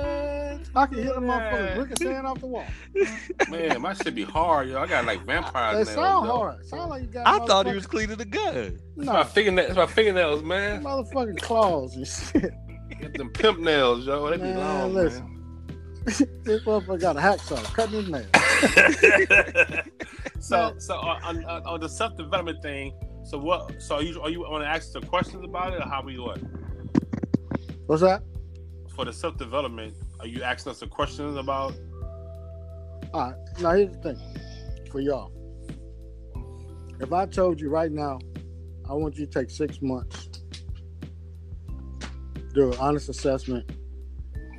I 0.74 0.86
can 0.86 0.98
hear 0.98 1.14
the 1.14 1.20
motherfuckers 1.20 1.98
sand 1.98 2.26
off 2.26 2.40
the 2.40 2.47
wall. 2.47 2.64
Man, 3.51 3.80
my 3.80 3.94
shit 3.94 4.14
be 4.14 4.24
hard, 4.24 4.68
yo. 4.68 4.78
I 4.78 4.86
got 4.86 5.05
like 5.06 5.24
vampire 5.24 5.72
They 5.72 5.84
nails. 5.84 5.94
sound 5.94 6.26
yo. 6.26 6.36
hard. 6.36 6.66
Sound 6.66 6.90
like 6.90 7.02
you 7.02 7.09
got. 7.09 7.26
I 7.26 7.44
thought 7.47 7.66
he 7.66 7.72
motherfucking- 7.72 7.74
was 7.76 7.86
cleaning 7.86 8.16
the 8.18 8.24
gun. 8.24 8.78
No, 8.97 9.12
my 9.12 9.18
No, 9.20 9.24
fingernails, 9.24 9.68
it's 9.70 9.76
my 9.76 9.86
fingernails, 9.86 10.43
man. 10.43 10.82
motherfucking 10.82 11.40
claws 11.40 11.97
and 11.97 12.06
shit. 12.06 12.52
Get 13.01 13.14
them 13.14 13.30
pimp 13.30 13.59
nails, 13.60 14.06
yo. 14.06 14.28
They 14.30 14.36
be 14.36 14.43
Man, 14.44 14.59
long, 14.59 14.94
listen. 14.94 15.22
man. 15.24 15.32
this 16.44 16.62
motherfucker 16.64 17.01
got 17.01 17.16
a 17.16 17.20
hacksaw 17.20 17.62
cutting 17.74 18.02
his 18.05 18.09
nails. 18.10 18.26
so 20.40 20.74
so 20.78 20.94
uh, 20.97 21.18
on, 21.24 21.44
on, 21.44 21.62
on 21.66 21.80
the 21.80 21.88
self 21.88 22.16
development 22.16 22.62
thing. 22.62 22.93
So 23.24 23.38
what? 23.38 23.80
So 23.82 23.97
are 23.97 24.02
you 24.02 24.20
are 24.22 24.30
you 24.30 24.40
want 24.40 24.62
to 24.62 24.68
ask 24.68 24.93
the 24.93 25.01
questions 25.01 25.43
about 25.44 25.72
it, 25.74 25.80
or 25.80 25.88
how 25.88 26.02
we 26.02 26.18
what? 26.18 26.38
What's 27.86 28.02
that? 28.02 28.22
For 28.94 29.05
the 29.05 29.12
self 29.12 29.36
development, 29.36 29.94
are 30.27 30.28
you 30.28 30.43
asking 30.43 30.73
us 30.73 30.82
a 30.82 30.89
question 30.89 31.39
about? 31.39 31.73
All 33.15 33.31
right. 33.31 33.35
Now 33.61 33.70
here's 33.74 33.93
the 33.93 34.03
thing 34.03 34.19
for 34.90 35.01
y'all. 35.01 35.31
If 36.98 37.12
I 37.12 37.27
told 37.27 37.61
you 37.61 37.70
right 37.70 37.93
now, 37.93 38.19
I 38.90 38.94
want 38.94 39.16
you 39.16 39.27
to 39.27 39.31
take 39.31 39.51
six 39.51 39.81
months, 39.81 40.28
do 42.55 42.73
an 42.73 42.78
honest 42.81 43.09
assessment 43.09 43.70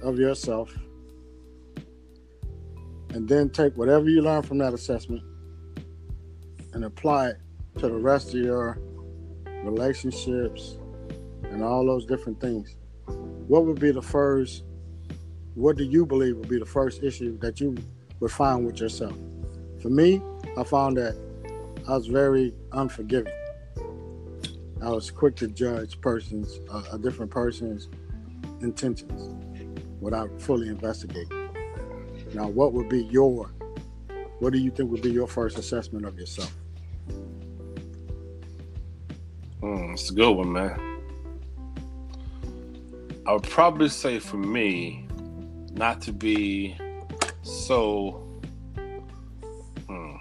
of 0.03 0.17
yourself, 0.17 0.73
and 3.09 3.27
then 3.27 3.49
take 3.49 3.75
whatever 3.75 4.07
you 4.07 4.21
learn 4.21 4.43
from 4.43 4.59
that 4.59 4.73
assessment 4.73 5.21
and 6.71 6.85
apply 6.85 7.31
it 7.31 7.37
to 7.79 7.89
the 7.89 7.97
rest 7.97 8.29
of 8.29 8.39
your 8.39 8.79
relationships 9.65 10.77
and 11.43 11.61
all 11.61 11.85
those 11.85 12.05
different 12.05 12.39
things, 12.39 12.77
what 13.47 13.65
would 13.65 13.81
be 13.81 13.91
the 13.91 14.01
first? 14.01 14.63
What 15.57 15.75
do 15.75 15.83
you 15.83 16.05
believe 16.05 16.37
would 16.37 16.49
be 16.49 16.59
the 16.59 16.67
first 16.67 17.01
issue 17.01 17.35
that 17.39 17.59
you 17.59 17.75
would 18.19 18.29
find 18.29 18.63
with 18.63 18.79
yourself? 18.79 19.17
For 19.81 19.89
me, 19.89 20.21
I 20.55 20.63
found 20.63 20.97
that 20.97 21.19
I 21.87 21.97
was 21.97 22.05
very 22.05 22.53
unforgiving. 22.73 23.33
I 24.83 24.89
was 24.89 25.09
quick 25.09 25.35
to 25.37 25.47
judge 25.47 25.99
persons, 25.99 26.59
uh, 26.69 26.83
a 26.91 26.99
different 26.99 27.31
person's 27.31 27.89
intentions 28.61 29.35
without 29.99 30.39
fully 30.39 30.67
investigating. 30.67 31.49
Now, 32.35 32.49
what 32.49 32.73
would 32.73 32.87
be 32.87 33.05
your, 33.05 33.49
what 34.37 34.53
do 34.53 34.59
you 34.59 34.69
think 34.69 34.91
would 34.91 35.01
be 35.01 35.09
your 35.09 35.27
first 35.27 35.57
assessment 35.57 36.05
of 36.05 36.19
yourself? 36.19 36.55
Mm, 39.63 39.93
it's 39.93 40.11
a 40.11 40.13
good 40.13 40.33
one, 40.33 40.53
man. 40.53 41.01
I 43.25 43.33
would 43.33 43.41
probably 43.41 43.89
say 43.89 44.19
for 44.19 44.37
me, 44.37 45.06
not 45.77 46.01
to 46.01 46.11
be 46.11 46.75
so. 47.43 48.23
Hmm. 49.87 50.15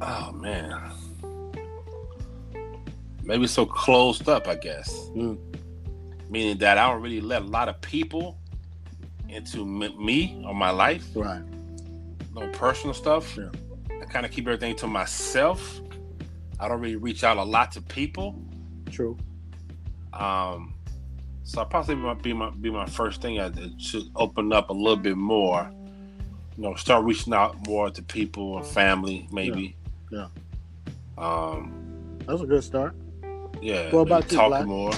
Oh 0.00 0.32
man, 0.32 0.90
maybe 3.22 3.46
so 3.46 3.64
closed 3.64 4.28
up. 4.28 4.48
I 4.48 4.54
guess, 4.56 5.08
Mm. 5.14 5.38
meaning 6.28 6.58
that 6.58 6.78
I 6.78 6.90
don't 6.90 7.00
really 7.02 7.20
let 7.20 7.42
a 7.42 7.46
lot 7.46 7.68
of 7.68 7.80
people 7.80 8.38
into 9.28 9.64
me 9.64 10.42
or 10.46 10.54
my 10.54 10.70
life 10.70 11.04
Right. 11.14 11.42
no 12.34 12.48
personal 12.48 12.94
stuff. 12.94 13.36
Yeah. 13.36 13.48
I 14.00 14.04
kind 14.04 14.26
of 14.26 14.32
keep 14.32 14.46
everything 14.46 14.76
to 14.76 14.86
myself. 14.86 15.80
I 16.60 16.68
don't 16.68 16.80
really 16.80 16.96
reach 16.96 17.24
out 17.24 17.36
a 17.38 17.42
lot 17.42 17.72
to 17.72 17.80
people. 17.80 18.34
True. 18.90 19.16
Um, 20.18 20.74
so 21.42 21.60
I 21.60 21.64
probably 21.64 21.96
might 21.96 22.22
be 22.22 22.32
my 22.32 22.50
be 22.50 22.70
my 22.70 22.86
first 22.86 23.20
thing. 23.20 23.40
I 23.40 23.50
should 23.78 24.04
open 24.16 24.52
up 24.52 24.70
a 24.70 24.72
little 24.72 24.96
bit 24.96 25.16
more. 25.16 25.70
You 26.56 26.62
know, 26.62 26.74
start 26.76 27.04
reaching 27.04 27.34
out 27.34 27.66
more 27.66 27.90
to 27.90 28.02
people 28.02 28.58
and 28.58 28.66
family, 28.66 29.28
maybe. 29.32 29.76
Yeah. 30.10 30.28
Um. 31.18 32.18
That's 32.26 32.40
a 32.40 32.46
good 32.46 32.64
start. 32.64 32.94
Yeah. 33.60 33.90
What 33.90 34.02
about 34.02 34.22
maybe 34.22 34.34
you, 34.34 34.40
talking 34.40 34.66
more? 34.66 34.92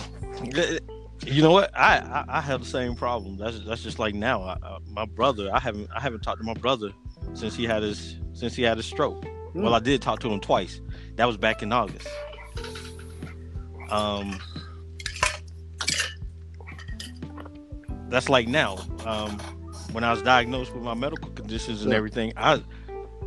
You 1.26 1.42
know 1.42 1.50
what? 1.50 1.70
I, 1.74 1.98
I 1.98 2.24
I 2.38 2.40
have 2.40 2.60
the 2.60 2.66
same 2.66 2.94
problem. 2.94 3.36
That's 3.36 3.58
that's 3.60 3.82
just 3.82 3.98
like 3.98 4.14
now. 4.14 4.42
I, 4.42 4.56
I, 4.62 4.78
my 4.90 5.06
brother, 5.06 5.50
I 5.52 5.58
haven't 5.58 5.90
I 5.94 6.00
haven't 6.00 6.20
talked 6.20 6.38
to 6.38 6.44
my 6.44 6.54
brother 6.54 6.92
since 7.34 7.56
he 7.56 7.64
had 7.64 7.82
his 7.82 8.16
since 8.32 8.54
he 8.54 8.62
had 8.62 8.76
his 8.76 8.86
stroke. 8.86 9.24
Hmm. 9.52 9.62
Well, 9.62 9.74
I 9.74 9.80
did 9.80 10.02
talk 10.02 10.20
to 10.20 10.28
him 10.28 10.40
twice. 10.40 10.80
That 11.16 11.24
was 11.24 11.36
back 11.36 11.62
in 11.62 11.72
August. 11.72 12.06
Um, 13.90 14.38
that's 18.08 18.28
like 18.28 18.48
now. 18.48 18.78
Um, 19.04 19.38
when 19.92 20.04
I 20.04 20.10
was 20.10 20.22
diagnosed 20.22 20.74
with 20.74 20.82
my 20.82 20.94
medical 20.94 21.30
conditions 21.30 21.84
and 21.84 21.92
everything, 21.92 22.32
I 22.36 22.62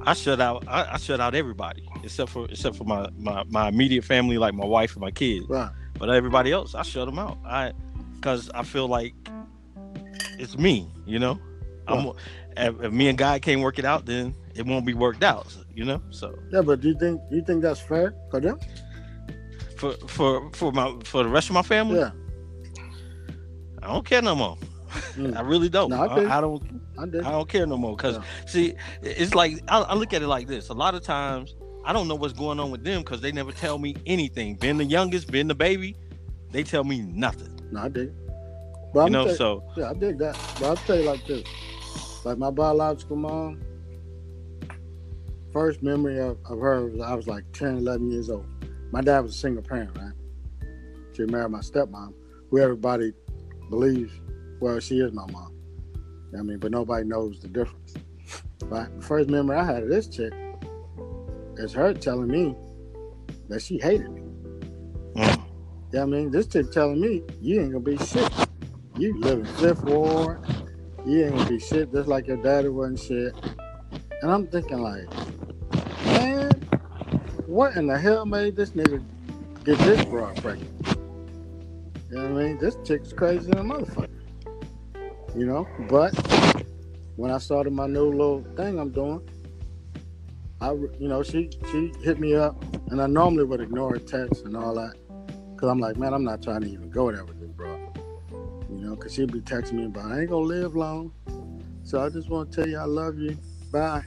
I 0.02 0.14
shut 0.14 0.40
out 0.40 0.66
I, 0.68 0.94
I 0.94 0.98
shut 0.98 1.20
out 1.20 1.36
everybody 1.36 1.88
except 2.04 2.32
for 2.32 2.46
except 2.50 2.76
for 2.76 2.84
my, 2.84 3.10
my 3.18 3.44
my 3.50 3.68
immediate 3.70 4.04
family, 4.04 4.38
like 4.38 4.54
my 4.54 4.66
wife 4.66 4.94
and 4.94 5.02
my 5.02 5.12
kids. 5.12 5.46
Right. 5.50 5.72
But 5.98 6.10
everybody 6.10 6.52
else, 6.52 6.76
I 6.76 6.84
shut 6.84 7.06
them 7.08 7.20
out. 7.20 7.38
I 7.46 7.74
because 8.16 8.50
I 8.54 8.64
feel 8.64 8.88
like 8.88 9.14
it's 10.38 10.58
me. 10.58 10.90
You 11.06 11.20
know, 11.20 11.40
I'm. 11.88 12.12
If, 12.58 12.82
if 12.82 12.92
me 12.92 13.08
and 13.08 13.18
God 13.18 13.42
can't 13.42 13.62
work 13.62 13.80
it 13.80 13.86
out, 13.86 14.06
then 14.06 14.36
it 14.54 14.66
won't 14.66 14.86
be 14.86 14.94
worked 14.94 15.24
out. 15.24 15.56
You 15.74 15.86
know, 15.86 16.02
so 16.10 16.38
Yeah, 16.52 16.62
but 16.62 16.82
do 16.82 16.90
you 16.90 17.00
think 17.00 17.22
do 17.30 17.38
you 17.38 17.44
think 17.44 17.62
that's 17.62 17.80
fair 17.80 18.14
for 18.32 18.40
them? 18.42 18.60
for 19.78 19.94
for 20.08 20.52
for 20.52 20.72
my 20.74 20.94
for 21.06 21.24
the 21.24 21.30
rest 21.30 21.50
of 21.50 21.54
my 21.54 21.62
family, 21.62 22.00
Yeah. 22.00 22.12
I 23.82 23.88
don't 23.88 24.06
care 24.06 24.22
no 24.22 24.36
more. 24.36 24.58
Mm. 25.16 25.38
I 25.38 25.42
really 25.42 25.70
don't. 25.70 25.90
No, 25.92 25.98
I 26.04 26.06
I, 26.24 26.38
I 26.38 26.42
don't. 26.42 26.82
I. 26.98 27.04
I 27.04 27.32
don't 27.32 27.48
care 27.48 27.66
no 27.68 27.78
more. 27.78 27.96
Cause 27.96 28.16
Yeah. 28.18 28.24
see, 28.48 28.74
it's 29.04 29.36
like 29.36 29.62
I, 29.68 29.80
I 29.82 29.94
look 29.94 30.14
at 30.14 30.22
it 30.22 30.28
like 30.28 30.48
this. 30.48 30.70
A 30.70 30.74
lot 30.74 30.96
of 30.96 31.04
times, 31.04 31.56
I 31.86 31.94
don't 31.94 32.08
know 32.08 32.16
what's 32.16 32.34
going 32.34 32.60
on 32.60 32.72
with 32.72 32.84
them 32.84 33.02
because 33.02 33.22
they 33.22 33.32
never 33.32 33.52
tell 33.52 33.78
me 33.78 33.96
anything. 34.08 34.56
Being 34.56 34.78
the 34.78 34.86
youngest, 34.86 35.32
being 35.32 35.48
the 35.48 35.56
baby, 35.56 35.96
they 36.52 36.64
tell 36.64 36.84
me 36.84 37.02
nothing. 37.02 37.60
No, 37.72 37.82
I 37.82 37.90
dig. 37.90 38.12
But 38.94 39.02
You 39.02 39.06
I'm 39.06 39.12
know, 39.12 39.26
tell- 39.26 39.36
so 39.36 39.64
yeah, 39.78 39.92
I 39.92 39.94
dig 39.94 40.18
that. 40.18 40.36
But 40.60 40.64
I'll 40.70 40.76
tell 40.76 40.98
you 40.98 41.04
like 41.06 41.26
this. 41.28 41.44
Like 42.26 42.38
my 42.40 42.50
biological 42.50 43.16
mom, 43.16 43.62
first 45.54 45.82
memory 45.84 46.20
of, 46.20 46.38
of 46.50 46.60
her 46.60 46.88
was 46.88 47.00
I 47.02 47.14
was 47.14 47.28
like 47.28 47.44
10, 47.54 47.78
11 47.78 48.12
years 48.12 48.30
old. 48.30 48.46
My 48.92 49.02
dad 49.02 49.20
was 49.20 49.36
a 49.36 49.38
single 49.38 49.64
parent, 49.64 49.96
right? 49.98 50.14
She 51.14 51.24
married 51.26 51.52
my 51.52 51.60
stepmom, 51.60 52.14
who 52.50 52.60
everybody 52.60 53.14
believes, 53.70 54.14
well, 54.60 54.80
she 54.80 55.00
is 55.00 55.12
my 55.14 55.26
mom. 55.32 55.54
You 55.96 56.02
know 56.34 56.40
I 56.40 56.44
mean, 56.44 56.60
but 56.60 56.72
nobody 56.72 57.06
knows 57.06 57.40
the 57.40 57.48
difference. 57.48 57.94
Right? 58.66 58.88
The 59.00 59.06
first 59.06 59.30
memory 59.30 59.58
I 59.58 59.64
had 59.66 59.84
of 59.84 59.90
this 59.90 60.08
chick 60.08 60.34
is 61.58 61.74
her 61.74 61.94
telling 61.94 62.28
me 62.28 62.56
that 63.48 63.62
she 63.62 63.80
hated 63.80 64.10
me. 64.12 64.22
mm, 65.16 65.36
You 65.92 66.00
know 66.00 66.02
I 66.04 66.06
mean? 66.06 66.32
This 66.32 66.48
chick 66.48 66.72
telling 66.72 67.02
me 67.02 67.24
you 67.42 67.62
ain't 67.62 67.72
gonna 67.72 67.84
be 67.84 67.98
shit. 67.98 68.32
You 68.98 69.18
live 69.20 69.40
in 69.40 69.46
Fifth 69.46 69.84
Ward. 69.84 70.40
You 71.06 71.26
ain't 71.26 71.36
gonna 71.36 71.50
be 71.50 71.60
shit 71.60 71.92
just 71.92 72.08
like 72.08 72.28
your 72.28 72.38
daddy 72.38 72.68
wasn't 72.70 73.00
shit. 73.00 73.34
And 74.22 74.32
I'm 74.32 74.48
thinking 74.48 74.80
like, 74.80 75.08
man, 76.06 76.52
what 77.48 77.76
in 77.76 77.88
the 77.88 77.98
hell 77.98 78.26
made 78.26 78.56
this 78.56 78.72
nigga 78.72 79.04
get 79.64 79.78
this 79.80 80.04
broad 80.06 80.36
pregnant? 80.38 80.79
You 82.10 82.18
know 82.18 82.34
what 82.34 82.42
I 82.42 82.46
mean? 82.46 82.58
This 82.58 82.78
chick's 82.84 83.14
crazy 83.14 83.52
than 83.52 83.60
a 83.60 83.64
motherfucker. 83.64 84.10
You 85.36 85.46
know? 85.46 85.68
But 85.88 86.14
when 87.18 87.30
I 87.30 87.38
started 87.38 87.72
my 87.74 87.86
new 87.86 88.10
little 88.10 88.44
thing 88.56 88.80
I'm 88.80 88.90
doing, 88.90 89.22
I, 90.62 90.72
you 90.72 91.08
know, 91.08 91.22
she 91.24 91.50
she 91.72 91.94
hit 92.04 92.20
me 92.20 92.36
up, 92.36 92.62
and 92.92 93.02
I 93.02 93.08
normally 93.08 93.46
would 93.46 93.62
ignore 93.62 93.92
her 93.92 94.00
text 94.00 94.46
and 94.46 94.58
all 94.58 94.74
that. 94.76 94.96
Cause 95.56 95.70
I'm 95.70 95.80
like, 95.80 95.98
man, 95.98 96.14
I'm 96.14 96.24
not 96.24 96.42
trying 96.42 96.62
to 96.62 96.70
even 96.70 96.90
go 96.90 97.12
there 97.12 97.24
with 97.26 97.40
this 97.40 97.52
bro. 97.52 97.78
You 98.70 98.78
know, 98.78 98.96
cause 98.96 99.14
she'd 99.14 99.32
be 99.32 99.42
texting 99.42 99.74
me 99.74 99.86
about, 99.86 100.12
I 100.12 100.22
ain't 100.22 100.30
gonna 100.30 100.46
live 100.46 100.76
long. 100.76 101.12
So 101.84 102.02
I 102.02 102.10
just 102.10 102.30
want 102.30 102.52
to 102.52 102.62
tell 102.62 102.70
you 102.70 102.78
I 102.78 102.86
love 102.86 103.18
you. 103.20 103.38
Bye. 103.72 104.04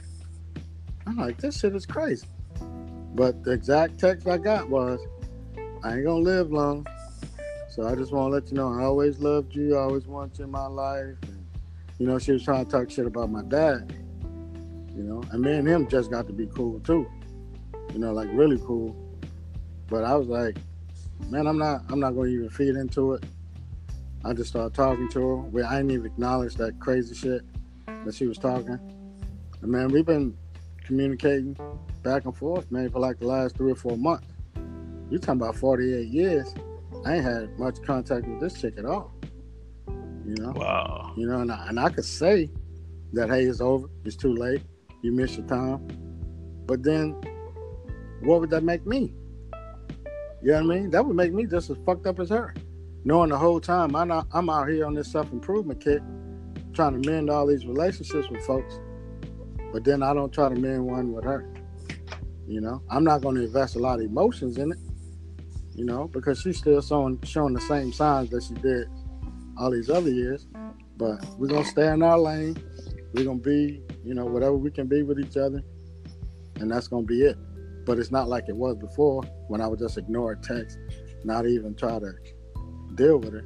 I'm 1.05 1.17
like, 1.17 1.37
this 1.37 1.59
shit 1.59 1.75
is 1.75 1.85
crazy. 1.85 2.27
But 3.15 3.43
the 3.43 3.51
exact 3.51 3.99
text 3.99 4.27
I 4.27 4.37
got 4.37 4.69
was, 4.69 4.99
I 5.83 5.95
ain't 5.95 6.05
gonna 6.05 6.23
live 6.23 6.51
long. 6.51 6.87
So 7.73 7.87
I 7.87 7.95
just 7.95 8.11
want 8.11 8.29
to 8.29 8.35
let 8.35 8.51
you 8.51 8.55
know 8.55 8.71
I 8.71 8.83
always 8.83 9.17
loved 9.17 9.55
you. 9.55 9.75
I 9.75 9.79
always 9.79 10.05
wanted 10.05 10.37
you 10.37 10.45
in 10.45 10.51
my 10.51 10.67
life. 10.67 11.15
And, 11.23 11.43
you 11.97 12.05
know, 12.05 12.19
she 12.19 12.31
was 12.31 12.43
trying 12.43 12.65
to 12.65 12.71
talk 12.71 12.91
shit 12.91 13.07
about 13.07 13.31
my 13.31 13.41
dad. 13.41 13.91
You 14.95 15.01
know, 15.01 15.23
and 15.31 15.41
me 15.41 15.53
and 15.53 15.67
him 15.67 15.87
just 15.87 16.11
got 16.11 16.27
to 16.27 16.33
be 16.33 16.45
cool 16.45 16.79
too. 16.81 17.09
You 17.91 17.97
know, 17.97 18.13
like 18.13 18.29
really 18.31 18.59
cool. 18.59 18.95
But 19.87 20.03
I 20.03 20.13
was 20.13 20.27
like, 20.27 20.57
man, 21.31 21.47
I'm 21.47 21.57
not 21.57 21.81
I'm 21.89 21.99
not 21.99 22.11
gonna 22.11 22.27
even 22.27 22.51
feed 22.51 22.75
into 22.75 23.13
it. 23.13 23.25
I 24.23 24.33
just 24.33 24.51
started 24.51 24.75
talking 24.75 25.09
to 25.09 25.19
her. 25.19 25.35
Where 25.37 25.65
I 25.65 25.77
didn't 25.77 25.93
even 25.93 26.05
acknowledge 26.05 26.53
that 26.57 26.79
crazy 26.79 27.15
shit 27.15 27.41
that 27.87 28.13
she 28.13 28.27
was 28.27 28.37
talking. 28.37 28.77
And 29.63 29.71
man, 29.71 29.87
we've 29.87 30.05
been 30.05 30.37
communicating 30.85 31.57
back 32.03 32.25
and 32.25 32.37
forth, 32.37 32.71
man, 32.71 32.91
for 32.91 32.99
like 32.99 33.17
the 33.17 33.25
last 33.25 33.57
three 33.57 33.71
or 33.71 33.75
four 33.75 33.97
months. 33.97 34.27
You 35.09 35.17
talking 35.17 35.41
about 35.41 35.55
48 35.55 36.07
years? 36.07 36.53
I 37.05 37.15
ain't 37.15 37.25
had 37.25 37.59
much 37.59 37.81
contact 37.81 38.27
with 38.27 38.39
this 38.39 38.59
chick 38.59 38.75
at 38.77 38.85
all. 38.85 39.13
You 40.25 40.35
know, 40.39 40.53
wow. 40.55 41.13
you 41.17 41.27
know, 41.27 41.41
and 41.41 41.51
I, 41.51 41.67
and 41.67 41.79
I 41.79 41.89
could 41.89 42.05
say 42.05 42.49
that 43.11 43.29
hey, 43.29 43.43
it's 43.43 43.59
over, 43.59 43.87
it's 44.05 44.15
too 44.15 44.33
late, 44.33 44.61
you 45.01 45.11
missed 45.11 45.37
your 45.37 45.47
time. 45.47 45.85
But 46.65 46.81
then, 46.81 47.15
what 48.21 48.39
would 48.39 48.49
that 48.51 48.63
make 48.63 48.85
me? 48.87 49.13
You 50.41 50.51
know 50.51 50.65
what 50.65 50.75
I 50.75 50.79
mean? 50.79 50.89
That 50.91 51.05
would 51.05 51.15
make 51.15 51.33
me 51.33 51.45
just 51.45 51.69
as 51.69 51.77
fucked 51.85 52.07
up 52.07 52.19
as 52.19 52.29
her. 52.29 52.53
knowing 53.03 53.29
the 53.29 53.37
whole 53.37 53.59
time 53.59 53.95
I'm 53.95 54.07
not, 54.07 54.27
I'm 54.33 54.49
out 54.49 54.69
here 54.69 54.85
on 54.85 54.93
this 54.93 55.11
self 55.11 55.31
improvement 55.33 55.81
kit, 55.81 56.01
trying 56.73 57.01
to 57.01 57.09
mend 57.09 57.29
all 57.29 57.45
these 57.45 57.65
relationships 57.65 58.29
with 58.29 58.45
folks, 58.45 58.79
but 59.73 59.83
then 59.83 60.01
I 60.01 60.13
don't 60.13 60.33
try 60.33 60.47
to 60.47 60.55
mend 60.55 60.85
one 60.85 61.11
with 61.11 61.25
her. 61.25 61.49
You 62.47 62.61
know, 62.61 62.81
I'm 62.89 63.03
not 63.03 63.21
going 63.21 63.35
to 63.35 63.43
invest 63.43 63.75
a 63.75 63.79
lot 63.79 63.99
of 63.99 64.05
emotions 64.05 64.57
in 64.57 64.71
it. 64.71 64.77
You 65.75 65.85
know, 65.85 66.07
because 66.07 66.39
she's 66.39 66.57
still 66.57 66.81
showing 66.81 67.19
showing 67.23 67.53
the 67.53 67.61
same 67.61 67.91
signs 67.91 68.29
that 68.29 68.43
she 68.43 68.53
did 68.55 68.87
all 69.57 69.71
these 69.71 69.89
other 69.89 70.11
years. 70.11 70.47
But 70.97 71.25
we're 71.37 71.47
gonna 71.47 71.65
stay 71.65 71.87
in 71.87 72.03
our 72.03 72.19
lane. 72.19 72.57
We're 73.13 73.25
gonna 73.25 73.39
be, 73.39 73.81
you 74.03 74.13
know, 74.13 74.25
whatever 74.25 74.55
we 74.55 74.71
can 74.71 74.87
be 74.87 75.01
with 75.03 75.19
each 75.19 75.37
other, 75.37 75.63
and 76.59 76.69
that's 76.69 76.87
gonna 76.87 77.05
be 77.05 77.23
it. 77.23 77.37
But 77.85 77.97
it's 77.99 78.11
not 78.11 78.29
like 78.29 78.45
it 78.47 78.55
was 78.55 78.77
before 78.77 79.23
when 79.47 79.61
I 79.61 79.67
would 79.67 79.79
just 79.79 79.97
ignore 79.97 80.33
a 80.33 80.37
text, 80.37 80.77
not 81.23 81.45
even 81.47 81.75
try 81.75 81.99
to 81.99 82.13
deal 82.95 83.17
with 83.17 83.35
it. 83.35 83.45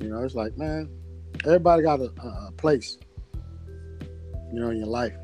You 0.00 0.10
know, 0.10 0.22
it's 0.22 0.34
like, 0.34 0.56
man, 0.56 0.88
everybody 1.44 1.82
got 1.82 2.00
a, 2.00 2.12
a 2.22 2.52
place, 2.56 2.96
you 4.52 4.60
know, 4.60 4.70
in 4.70 4.78
your 4.78 4.86
life. 4.86 5.16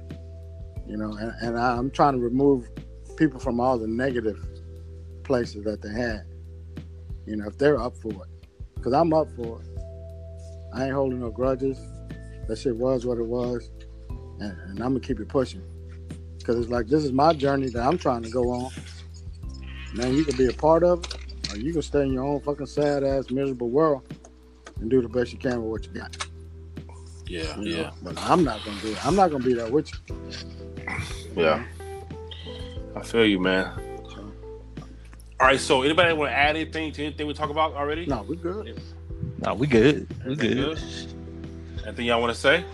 You 0.87 0.97
know, 0.97 1.13
and, 1.13 1.33
and 1.41 1.59
I'm 1.59 1.91
trying 1.91 2.15
to 2.15 2.19
remove 2.19 2.69
people 3.17 3.41
from 3.41 3.61
all 3.61 3.79
the 3.79 3.87
negative 3.87 4.45
places 5.25 5.65
that 5.65 5.83
they 5.83 5.91
had. 5.91 6.25
You 7.27 7.37
know, 7.37 7.47
if 7.47 7.59
they're 7.59 7.81
up 7.81 7.97
for 7.97 8.13
it, 8.13 8.49
because 8.77 8.93
I'm 8.93 9.13
up 9.13 9.29
for 9.35 9.61
it. 9.63 9.69
I 10.75 10.85
ain't 10.85 10.93
holding 10.93 11.21
no 11.21 11.31
grudges. 11.31 11.79
That 12.49 12.59
shit 12.59 12.77
was 12.77 13.07
what 13.07 13.19
it 13.19 13.25
was, 13.25 13.71
and, 14.41 14.53
and 14.67 14.81
I'm 14.81 14.91
gonna 14.93 15.01
keep 15.01 15.21
it 15.21 15.29
pushing. 15.29 15.63
Because 16.39 16.59
it's 16.59 16.69
like 16.69 16.89
this 16.89 17.05
is 17.05 17.13
my 17.13 17.33
journey 17.33 17.69
that 17.71 17.83
I'm 17.83 17.97
trying 17.97 18.23
to 18.23 18.31
go 18.31 18.51
on. 18.51 18.71
Man, 19.95 20.15
you 20.15 20.25
can 20.25 20.37
be 20.37 20.47
a 20.49 20.53
part 20.53 20.83
of 20.83 21.05
it, 21.05 21.53
or 21.53 21.57
you 21.57 21.73
can 21.73 21.81
stay 21.81 22.03
in 22.03 22.13
your 22.13 22.25
own 22.25 22.41
fucking 22.41 22.67
sad 22.67 23.05
ass 23.05 23.31
miserable 23.31 23.71
world 23.71 24.03
and 24.81 24.91
do 24.91 25.01
the 25.01 25.09
best 25.09 25.33
you 25.33 25.39
can 25.39 25.63
with 25.63 25.71
what 25.71 25.87
you 25.87 25.93
got. 26.01 26.27
Yeah, 27.27 27.59
you 27.59 27.77
know? 27.77 27.81
yeah, 27.83 27.91
But 28.03 28.19
I'm 28.19 28.45
not 28.45 28.63
gonna 28.65 28.81
do 28.81 28.89
it. 28.93 29.07
I'm 29.07 29.17
not 29.17 29.31
gonna 29.31 29.45
be 29.45 29.55
there 29.55 29.71
with 29.71 29.91
you. 30.09 30.17
yeah. 31.37 31.65
I 32.95 33.03
feel 33.03 33.25
you, 33.25 33.41
man. 33.41 33.73
All 35.41 35.49
right, 35.49 35.59
so 35.59 35.83
anybody 35.83 36.13
want 36.13 36.31
to 36.31 36.37
add 36.37 36.55
anything 36.57 36.93
to 36.93 37.05
anything 37.05 37.27
we 37.27 37.35
talk 37.35 37.51
about 37.51 37.75
already? 37.75 38.07
No, 38.07 38.23
we 38.23 38.37
good. 38.37 38.81
No, 39.45 39.55
we 39.55 39.67
good. 39.67 40.07
We 40.25 40.33
Everything 40.33 40.55
good. 40.57 40.79
Anything 41.87 42.07
y'all 42.07 42.21
want 42.21 42.33
to 42.35 42.41
say? 42.41 42.65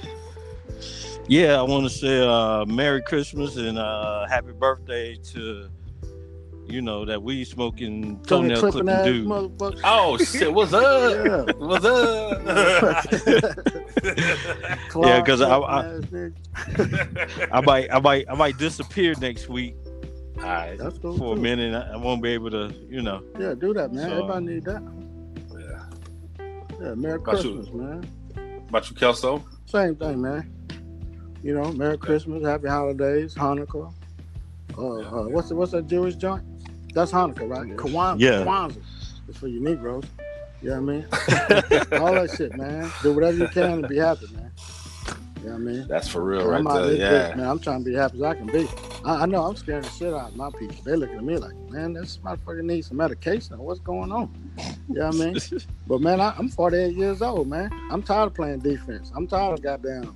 Yeah, 1.27 1.59
I 1.59 1.63
want 1.63 1.85
to 1.85 1.91
say 1.91 2.21
uh, 2.21 2.65
Merry 2.67 3.03
Christmas 3.03 3.57
and 3.57 3.79
uh, 3.79 4.27
Happy 4.29 4.53
Birthday 4.53 5.17
to 5.33 5.69
you 6.67 6.83
know 6.83 7.05
that 7.05 7.21
weed 7.21 7.45
smoking 7.47 8.21
Tony 8.25 8.55
toenail 8.55 8.71
clipping 8.71 8.87
clipping 8.87 9.05
dude. 9.05 9.27
Oh 9.83 10.17
shit! 10.19 10.53
What's 10.53 10.73
up? 10.73 11.27
Yeah. 11.27 11.43
What's 11.57 11.85
up? 11.85 12.45
yeah, 14.97 15.21
because 15.21 15.41
I- 15.41 15.59
clipping 15.59 15.59
I- 15.59 16.01
I 17.53 17.61
might, 17.63 17.93
I 17.93 17.99
might, 18.01 18.27
I 18.31 18.35
might 18.35 18.57
disappear 18.59 19.15
next 19.21 19.49
week 19.49 19.75
All 20.41 20.47
right. 20.47 20.77
That's 20.79 20.99
cool. 20.99 21.17
for 21.19 21.35
a 21.35 21.37
minute. 21.39 21.75
I 21.75 21.97
won't 21.97 22.23
be 22.23 22.31
able 22.31 22.51
to, 22.51 22.73
you 22.89 23.03
know. 23.03 23.23
Yeah, 23.39 23.55
do 23.55 23.73
that, 23.75 23.93
man. 23.93 24.09
So- 24.09 24.13
Everybody 24.15 24.47
need 24.47 24.65
that. 24.65 24.83
Yeah. 25.59 26.47
Yeah, 26.81 26.95
Merry 26.95 27.17
About 27.17 27.45
you? 27.45 27.55
Christmas, 27.57 27.71
man. 27.75 28.65
About 28.69 28.89
you, 28.91 28.97
Kelso? 28.97 29.45
Same 29.67 29.95
thing, 29.97 30.21
man. 30.23 30.51
You 31.43 31.55
know, 31.55 31.73
Merry 31.73 31.99
Christmas, 31.99 32.45
Happy 32.45 32.69
Holidays, 32.69 33.35
Hanukkah. 33.35 33.93
Uh, 34.79 34.97
Yeah. 34.99 35.07
uh, 35.09 35.23
what's 35.29 35.49
the, 35.49 35.55
what's 35.57 35.73
that 35.73 35.87
Jewish 35.87 36.17
joint? 36.17 36.43
That's 36.95 37.13
Hanukkah, 37.13 37.49
right? 37.49 37.69
Yeah. 37.69 37.75
Kwanzaa. 37.75 38.17
Yeah. 38.21 38.45
Kwanzaa. 38.45 38.83
It's 39.29 39.39
for 39.39 39.49
you 39.49 39.61
Negroes. 39.61 40.05
You 40.63 40.71
know 40.71 40.81
what 40.83 40.93
I 40.93 41.93
mean? 41.93 42.03
All 42.03 42.13
that 42.15 42.35
shit, 42.37 42.55
man. 42.57 42.91
Do 43.03 43.13
whatever 43.15 43.37
you 43.37 43.49
can 43.49 43.83
to 43.83 43.89
be 43.89 43.97
happy, 43.99 44.27
man. 44.35 44.51
You 45.41 45.47
know 45.47 45.53
what 45.53 45.55
I 45.55 45.59
mean? 45.59 45.89
That's 45.89 46.09
for 46.09 46.23
real, 46.23 46.53
I'm 46.53 46.67
right 46.67 46.75
there. 46.75 46.87
this 46.91 46.99
bitch, 46.99 47.29
Yeah. 47.31 47.35
man. 47.37 47.47
I'm 47.49 47.59
trying 47.59 47.83
to 47.83 47.91
be 47.91 47.97
happy 47.97 48.17
as 48.19 48.23
I 48.23 48.35
can 48.35 48.47
be. 48.47 48.69
I, 49.05 49.23
I 49.23 49.27
know 49.27 49.45
I'm 49.45 49.57
scaring 49.57 49.83
the 49.83 49.89
shit 49.89 50.13
out 50.13 50.31
of 50.31 50.37
my 50.37 50.51
people. 50.59 50.77
They 50.85 50.97
looking 50.97 51.17
at 51.17 51.25
me 51.25 51.39
like, 51.39 51.55
man, 51.71 51.95
this 51.95 52.19
motherfucker 52.19 52.63
needs 52.63 52.89
some 52.89 52.99
medication. 52.99 53.57
What's 53.59 53.81
going 53.81 54.13
on? 54.13 54.31
You 54.89 54.97
know 54.97 55.07
what 55.07 55.15
I 55.15 55.19
mean? 55.19 55.37
But 55.87 56.01
man, 56.03 56.21
I, 56.21 56.35
I'm 56.39 56.49
48 56.49 56.95
years 56.95 57.21
old, 57.23 57.49
man. 57.49 57.71
I'm 57.91 58.03
tired 58.03 58.27
of 58.27 58.35
playing 58.35 58.61
defense. 58.61 59.11
I'm 59.17 59.27
tired 59.27 59.55
of 59.55 59.63
goddamn 59.63 60.15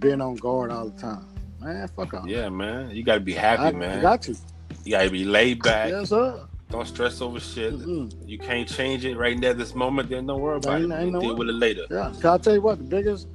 being 0.00 0.20
on 0.20 0.34
guard 0.36 0.70
all 0.70 0.88
the 0.90 1.00
time. 1.00 1.26
Man, 1.62 1.88
fuck 1.88 2.12
off. 2.12 2.26
Yeah, 2.26 2.48
man. 2.50 2.90
You 2.90 3.02
got 3.04 3.14
to 3.14 3.20
be 3.20 3.32
happy, 3.32 3.62
I, 3.62 3.72
man. 3.72 4.00
I 4.00 4.02
got 4.02 4.20
to. 4.22 4.36
you 4.84 4.90
got 4.90 5.04
to 5.04 5.10
be 5.10 5.24
laid 5.24 5.62
back. 5.62 5.88
Yes, 5.90 6.10
sir. 6.10 6.46
Don't 6.68 6.86
stress 6.86 7.20
over 7.22 7.38
shit. 7.40 7.72
Mm-mm. 7.72 8.12
You 8.28 8.36
can't 8.38 8.68
change 8.68 9.04
it 9.06 9.16
right 9.16 9.38
now, 9.38 9.52
this 9.54 9.74
moment. 9.74 10.10
Then 10.10 10.26
don't 10.26 10.40
worry 10.40 10.56
about 10.56 10.80
Ain't- 10.82 10.92
it. 10.92 10.96
ain't 10.96 11.12
no 11.12 11.20
Deal 11.20 11.36
with 11.36 11.48
it 11.48 11.52
later. 11.54 11.84
Yeah. 11.90 12.12
Can 12.20 12.30
I 12.30 12.38
tell 12.38 12.52
you 12.54 12.60
what? 12.60 12.78
The 12.78 12.84
biggest, 12.84 13.28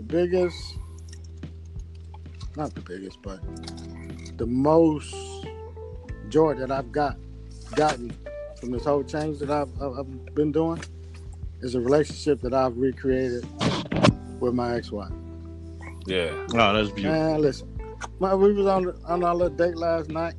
the 0.00 0.06
biggest, 0.06 0.78
not 2.56 2.74
the 2.74 2.80
biggest, 2.80 3.20
but 3.20 3.38
the 4.38 4.46
most 4.46 5.14
joy 6.30 6.54
that 6.54 6.70
I've 6.70 6.90
got 6.90 7.18
gotten 7.74 8.10
from 8.58 8.70
this 8.70 8.84
whole 8.84 9.04
change 9.04 9.40
that 9.40 9.50
I've, 9.50 9.68
I've 9.80 9.98
I've 9.98 10.34
been 10.34 10.52
doing 10.52 10.80
is 11.60 11.74
a 11.74 11.80
relationship 11.80 12.40
that 12.40 12.54
I've 12.54 12.78
recreated 12.78 13.46
with 14.40 14.54
my 14.54 14.76
ex-wife. 14.76 15.12
Yeah. 16.06 16.30
no, 16.54 16.72
that's 16.72 16.90
beautiful. 16.90 17.18
Man, 17.18 17.40
listen, 17.42 17.68
my, 18.20 18.34
we 18.34 18.54
was 18.54 18.66
on 18.66 18.94
on 19.04 19.22
our 19.22 19.34
little 19.34 19.54
date 19.54 19.76
last 19.76 20.08
night. 20.08 20.34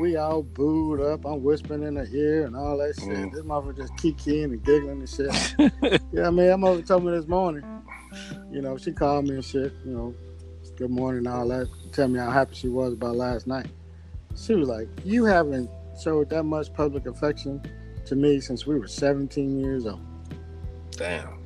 We 0.00 0.16
all 0.16 0.42
booed 0.42 1.00
up. 1.00 1.26
I'm 1.26 1.42
whispering 1.42 1.82
in 1.82 1.96
her 1.96 2.08
ear 2.10 2.46
and 2.46 2.56
all 2.56 2.78
that 2.78 2.94
shit. 2.94 3.08
Mm. 3.08 3.32
This 3.32 3.42
motherfucker 3.42 3.76
just 3.76 3.94
kikiing 3.96 4.44
and 4.44 4.64
giggling 4.64 5.00
and 5.00 5.08
shit. 5.08 6.00
yeah, 6.12 6.28
I 6.28 6.30
mean, 6.30 6.48
I'm 6.48 6.64
over 6.64 6.80
told 6.80 7.04
me 7.04 7.10
this 7.10 7.26
morning. 7.26 7.77
You 8.50 8.62
know, 8.62 8.76
she 8.76 8.92
called 8.92 9.26
me 9.28 9.34
and 9.36 9.44
shit. 9.44 9.72
You 9.84 9.92
know, 9.92 10.14
good 10.76 10.90
morning 10.90 11.26
and 11.26 11.28
all 11.28 11.48
that. 11.48 11.68
Tell 11.92 12.08
me 12.08 12.18
how 12.18 12.30
happy 12.30 12.54
she 12.54 12.68
was 12.68 12.92
about 12.94 13.16
last 13.16 13.46
night. 13.46 13.66
She 14.36 14.54
was 14.54 14.68
like, 14.68 14.88
"You 15.04 15.24
haven't 15.24 15.70
showed 16.02 16.30
that 16.30 16.44
much 16.44 16.72
public 16.72 17.06
affection 17.06 17.60
to 18.06 18.16
me 18.16 18.40
since 18.40 18.66
we 18.66 18.78
were 18.78 18.86
17 18.88 19.58
years 19.60 19.86
old." 19.86 20.00
Damn. 20.92 21.38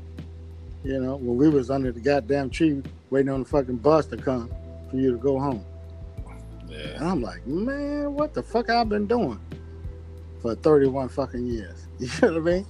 You 0.84 1.00
know, 1.00 1.16
when 1.16 1.36
we 1.36 1.48
was 1.48 1.70
under 1.70 1.92
the 1.92 2.00
goddamn 2.00 2.50
tree 2.50 2.82
waiting 3.10 3.30
on 3.30 3.40
the 3.44 3.48
fucking 3.48 3.76
bus 3.76 4.06
to 4.06 4.16
come 4.16 4.50
for 4.90 4.96
you 4.96 5.12
to 5.12 5.18
go 5.18 5.38
home. 5.38 5.64
Yeah. 6.68 6.78
And. 6.96 7.04
I'm 7.04 7.22
like, 7.22 7.46
man, 7.46 8.14
what 8.14 8.34
the 8.34 8.42
fuck 8.42 8.68
I've 8.70 8.88
been 8.88 9.06
doing 9.06 9.38
for 10.40 10.54
31 10.54 11.08
fucking 11.10 11.46
years? 11.46 11.86
You 11.98 12.08
know 12.20 12.40
what 12.40 12.52
I 12.52 12.54
mean? 12.56 12.66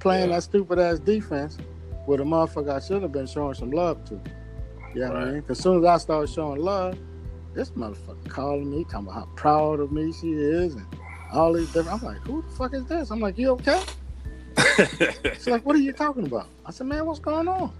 Playing 0.00 0.28
Yeah. 0.30 0.36
that 0.36 0.42
stupid 0.42 0.78
ass 0.78 0.98
defense 0.98 1.56
with 2.06 2.20
a 2.20 2.24
motherfucker 2.24 2.70
I 2.70 2.80
should 2.80 3.02
have 3.02 3.12
been 3.12 3.26
showing 3.26 3.54
some 3.54 3.70
love 3.70 4.04
to. 4.06 4.20
You 4.94 5.02
know 5.02 5.08
what 5.08 5.16
I 5.16 5.24
mean? 5.26 5.40
Because 5.40 5.58
as 5.58 5.62
soon 5.62 5.78
as 5.78 5.84
I 5.84 5.98
started 5.98 6.32
showing 6.32 6.60
love, 6.60 6.98
this 7.54 7.70
motherfucker 7.70 8.28
calling 8.28 8.70
me, 8.70 8.84
talking 8.84 9.08
about 9.08 9.14
how 9.14 9.28
proud 9.34 9.80
of 9.80 9.92
me 9.92 10.12
she 10.12 10.32
is 10.32 10.74
and 10.74 10.86
all 11.32 11.52
these 11.52 11.72
different. 11.72 12.02
I'm 12.02 12.08
like, 12.08 12.26
who 12.26 12.42
the 12.42 12.48
fuck 12.50 12.74
is 12.74 12.84
this? 12.86 13.10
I'm 13.10 13.20
like, 13.20 13.38
you 13.38 13.50
okay? 13.50 13.82
She's 15.34 15.48
like, 15.48 15.64
what 15.66 15.76
are 15.76 15.80
you 15.80 15.92
talking 15.92 16.26
about? 16.26 16.48
I 16.64 16.70
said, 16.70 16.86
man, 16.86 17.04
what's 17.06 17.18
going 17.18 17.48
on? 17.48 17.72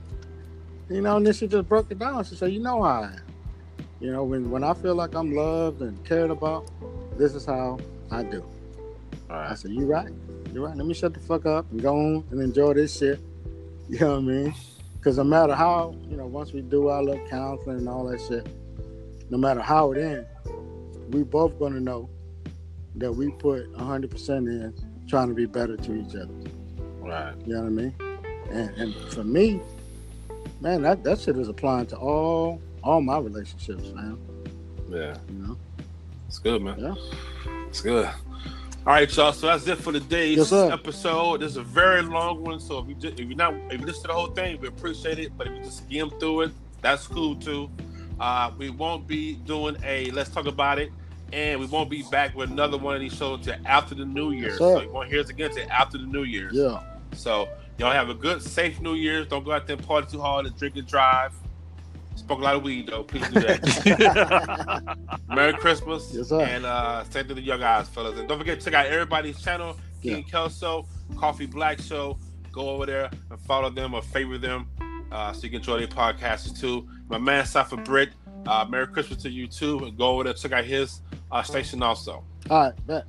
You 0.89 1.01
know, 1.01 1.17
and 1.17 1.27
then 1.27 1.35
she 1.35 1.47
just 1.47 1.69
broke 1.69 1.91
it 1.91 1.99
down. 1.99 2.25
She 2.25 2.37
said, 2.37 2.53
you 2.53 2.61
know 2.61 2.83
how 2.83 3.03
I 3.03 3.05
am. 3.05 3.21
You 4.01 4.13
know, 4.13 4.25
when, 4.25 4.51
when 4.51 4.63
I 4.63 4.75
feel 4.75 4.95
like 4.95 5.15
I'm 5.15 5.35
loved 5.35 5.81
and 5.81 6.03
cared 6.05 6.31
about, 6.31 6.71
this 7.19 7.35
is 7.35 7.47
how 7.47 7.79
I 8.11 8.23
do. 8.23 8.45
All 9.31 9.37
I 9.37 9.55
said, 9.55 9.73
you 9.73 9.87
right. 9.87 10.13
You're 10.53 10.67
right. 10.67 10.77
Let 10.77 10.87
me 10.87 10.95
shut 10.95 11.15
the 11.15 11.21
fuck 11.21 11.47
up 11.47 11.71
and 11.73 11.83
go 11.83 11.97
on 11.97 12.25
and 12.31 12.41
enjoy 12.41 12.75
this 12.75 12.99
shit. 12.99 13.21
You 13.89 14.01
know 14.01 14.15
what 14.15 14.19
I 14.19 14.21
mean? 14.23 14.55
Because 14.95 15.19
no 15.19 15.25
matter 15.25 15.55
how, 15.55 15.95
you 16.09 16.17
know, 16.17 16.27
once 16.27 16.53
we 16.53 16.61
do 16.61 16.89
our 16.89 17.01
little 17.01 17.25
counseling 17.29 17.79
and 17.79 17.89
all 17.89 18.05
that 18.09 18.21
shit, 18.21 18.49
no 19.31 19.39
matter 19.39 19.61
how 19.61 19.93
it 19.93 19.99
ends, 19.99 20.27
we 21.11 21.23
both 21.23 21.57
to 21.59 21.71
know 21.71 22.11
that 22.97 23.13
we 23.13 23.31
put 23.31 23.73
100% 23.75 24.29
in 24.29 24.75
trying 25.07 25.29
to 25.29 25.35
be 25.35 25.47
better 25.47 25.77
to 25.77 25.95
each 25.95 26.17
other. 26.17 26.35
Right. 26.99 27.35
You 27.47 27.55
know 27.55 27.61
what 27.61 27.67
I 27.67 27.71
mean? 27.71 27.95
And, 28.51 28.71
and 28.77 28.95
for 29.13 29.23
me, 29.23 29.61
man, 30.61 30.83
that, 30.83 31.05
that 31.05 31.21
shit 31.21 31.37
is 31.37 31.49
applying 31.49 31.87
to 31.87 31.97
all 31.97 32.61
all 32.87 33.01
my 33.01 33.19
relationships, 33.19 33.91
man. 33.93 34.17
Yeah. 34.89 35.17
You 35.29 35.47
know? 35.47 35.59
It's 36.29 36.39
good, 36.39 36.63
man. 36.63 36.79
Yeah. 36.79 36.95
It's 37.69 37.81
good. 37.81 38.09
All 38.87 38.93
right, 38.93 39.17
y'all. 39.17 39.33
So 39.33 39.49
that's 39.49 39.67
it 39.67 39.79
for 39.79 39.93
today's 39.93 40.37
Yes, 40.37 40.53
episode. 40.53 41.41
This 41.41 41.51
is 41.51 41.57
a 41.57 41.65
very 41.65 42.03
long 42.03 42.45
one, 42.45 42.61
so 42.61 42.79
if 42.79 42.89
you 42.89 42.95
just, 42.95 43.19
if 43.19 43.27
you're 43.27 43.37
not 43.37 43.53
if 43.69 43.81
you 43.81 43.85
listen 43.85 44.03
to 44.03 44.09
the 44.09 44.15
whole 44.15 44.29
thing, 44.29 44.61
we 44.61 44.69
appreciate 44.69 45.19
it. 45.19 45.37
But 45.37 45.49
if 45.49 45.55
you 45.55 45.65
just 45.65 45.79
skim 45.79 46.09
through 46.21 46.43
it, 46.43 46.53
that's 46.83 47.05
cool 47.09 47.35
too. 47.35 47.69
Uh, 48.21 48.53
we 48.57 48.71
won't 48.71 49.09
be 49.09 49.35
doing 49.39 49.77
a 49.83 50.13
let's 50.13 50.31
talk 50.31 50.47
about 50.47 50.79
it, 50.79 50.93
and 51.33 51.59
we 51.59 51.67
won't 51.67 51.91
be 51.91 52.05
back 52.13 52.37
with 52.37 52.49
another 52.49 52.79
one 52.79 52.95
of 52.95 53.01
these 53.01 53.13
shows 53.13 53.41
until 53.41 53.57
after 53.67 53.97
the 53.97 54.05
New 54.05 54.31
Year. 54.31 54.51
Yes, 54.51 54.59
so 54.59 54.81
you 54.81 54.89
won't 54.89 55.09
hear 55.09 55.21
us 55.21 55.31
again 55.31 55.51
until 55.51 55.69
after 55.69 55.99
the 55.99 56.07
New 56.07 56.23
year. 56.23 56.49
Yeah. 56.53 56.81
So 57.17 57.49
y'all 57.79 57.91
have 57.91 58.09
a 58.09 58.15
good, 58.15 58.41
safe 58.41 58.81
New 58.81 58.95
Year's. 58.95 59.27
Don't 59.27 59.45
go 59.45 59.51
out 59.51 59.67
there 59.67 59.75
and 59.75 59.85
party 59.85 60.07
too 60.13 60.21
hard 60.21 60.47
and 60.47 60.57
drink 60.57 60.77
and 60.77 60.87
drive. 60.87 61.33
Smoke 62.17 62.41
a 62.41 62.43
lot 62.43 62.57
of 62.57 62.63
weed 62.63 62.87
though. 62.89 63.03
Please 63.05 63.29
do 63.29 63.41
that. 63.41 64.97
Merry 65.29 65.53
Christmas. 65.55 66.11
Yes, 66.13 66.29
sir. 66.29 66.41
And 66.41 66.65
uh 66.67 67.05
same 67.05 67.29
to 67.29 67.35
the 67.35 67.41
young 67.41 67.61
guys, 67.61 67.89
fellas. 67.89 68.19
And 68.19 68.29
don't 68.29 68.39
forget 68.39 68.59
to 68.59 68.65
check 68.65 68.75
out 68.75 68.87
everybody's 68.87 69.41
channel, 69.43 69.77
King 70.03 70.19
Yeah. 70.25 70.31
Kelso. 70.31 70.87
Coffee 71.17 71.47
Black 71.47 71.81
Show. 71.81 72.19
Go 72.53 72.71
over 72.71 72.87
there 72.87 73.11
and 73.31 73.39
follow 73.41 73.71
them 73.71 73.95
or 73.95 74.03
favor 74.03 74.39
them 74.39 74.69
uh, 75.13 75.33
so 75.33 75.43
you 75.45 75.51
can 75.51 75.59
enjoy 75.59 75.79
their 75.79 75.87
podcasts 75.89 76.59
too. 76.59 76.89
My 77.09 77.19
man 77.19 77.45
Safa 77.45 77.77
Britt, 77.77 78.11
uh, 78.47 78.65
Merry 78.69 78.87
Christmas 78.89 79.23
to 79.23 79.31
you 79.31 79.47
too. 79.47 79.79
And 79.85 79.97
go 79.97 80.09
over 80.09 80.25
there, 80.25 80.33
check 80.33 80.53
out 80.53 80.65
his 80.65 81.01
uh, 81.31 81.43
station 81.43 81.83
also. 81.83 82.25
All 82.51 82.63
right, 82.71 82.87
bet. 82.87 83.05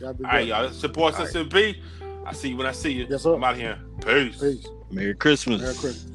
Y'all 0.00 0.12
be 0.12 0.24
All 0.24 0.30
right, 0.32 0.40
good. 0.40 0.48
y'all. 0.48 0.70
Support 0.70 1.14
All 1.14 1.24
right. 1.24 1.32
SMB. 1.32 1.80
I 2.26 2.32
see 2.32 2.48
you 2.50 2.56
when 2.56 2.66
I 2.66 2.72
see 2.72 2.92
you. 2.92 3.06
Yes, 3.08 3.22
sir. 3.22 3.34
I'm 3.34 3.42
out 3.44 3.56
here. 3.56 3.78
Peace. 4.04 4.38
Peace. 4.40 4.66
Merry 4.90 5.14
Christmas. 5.14 5.60
Merry 5.62 5.74
Christmas. 5.74 6.12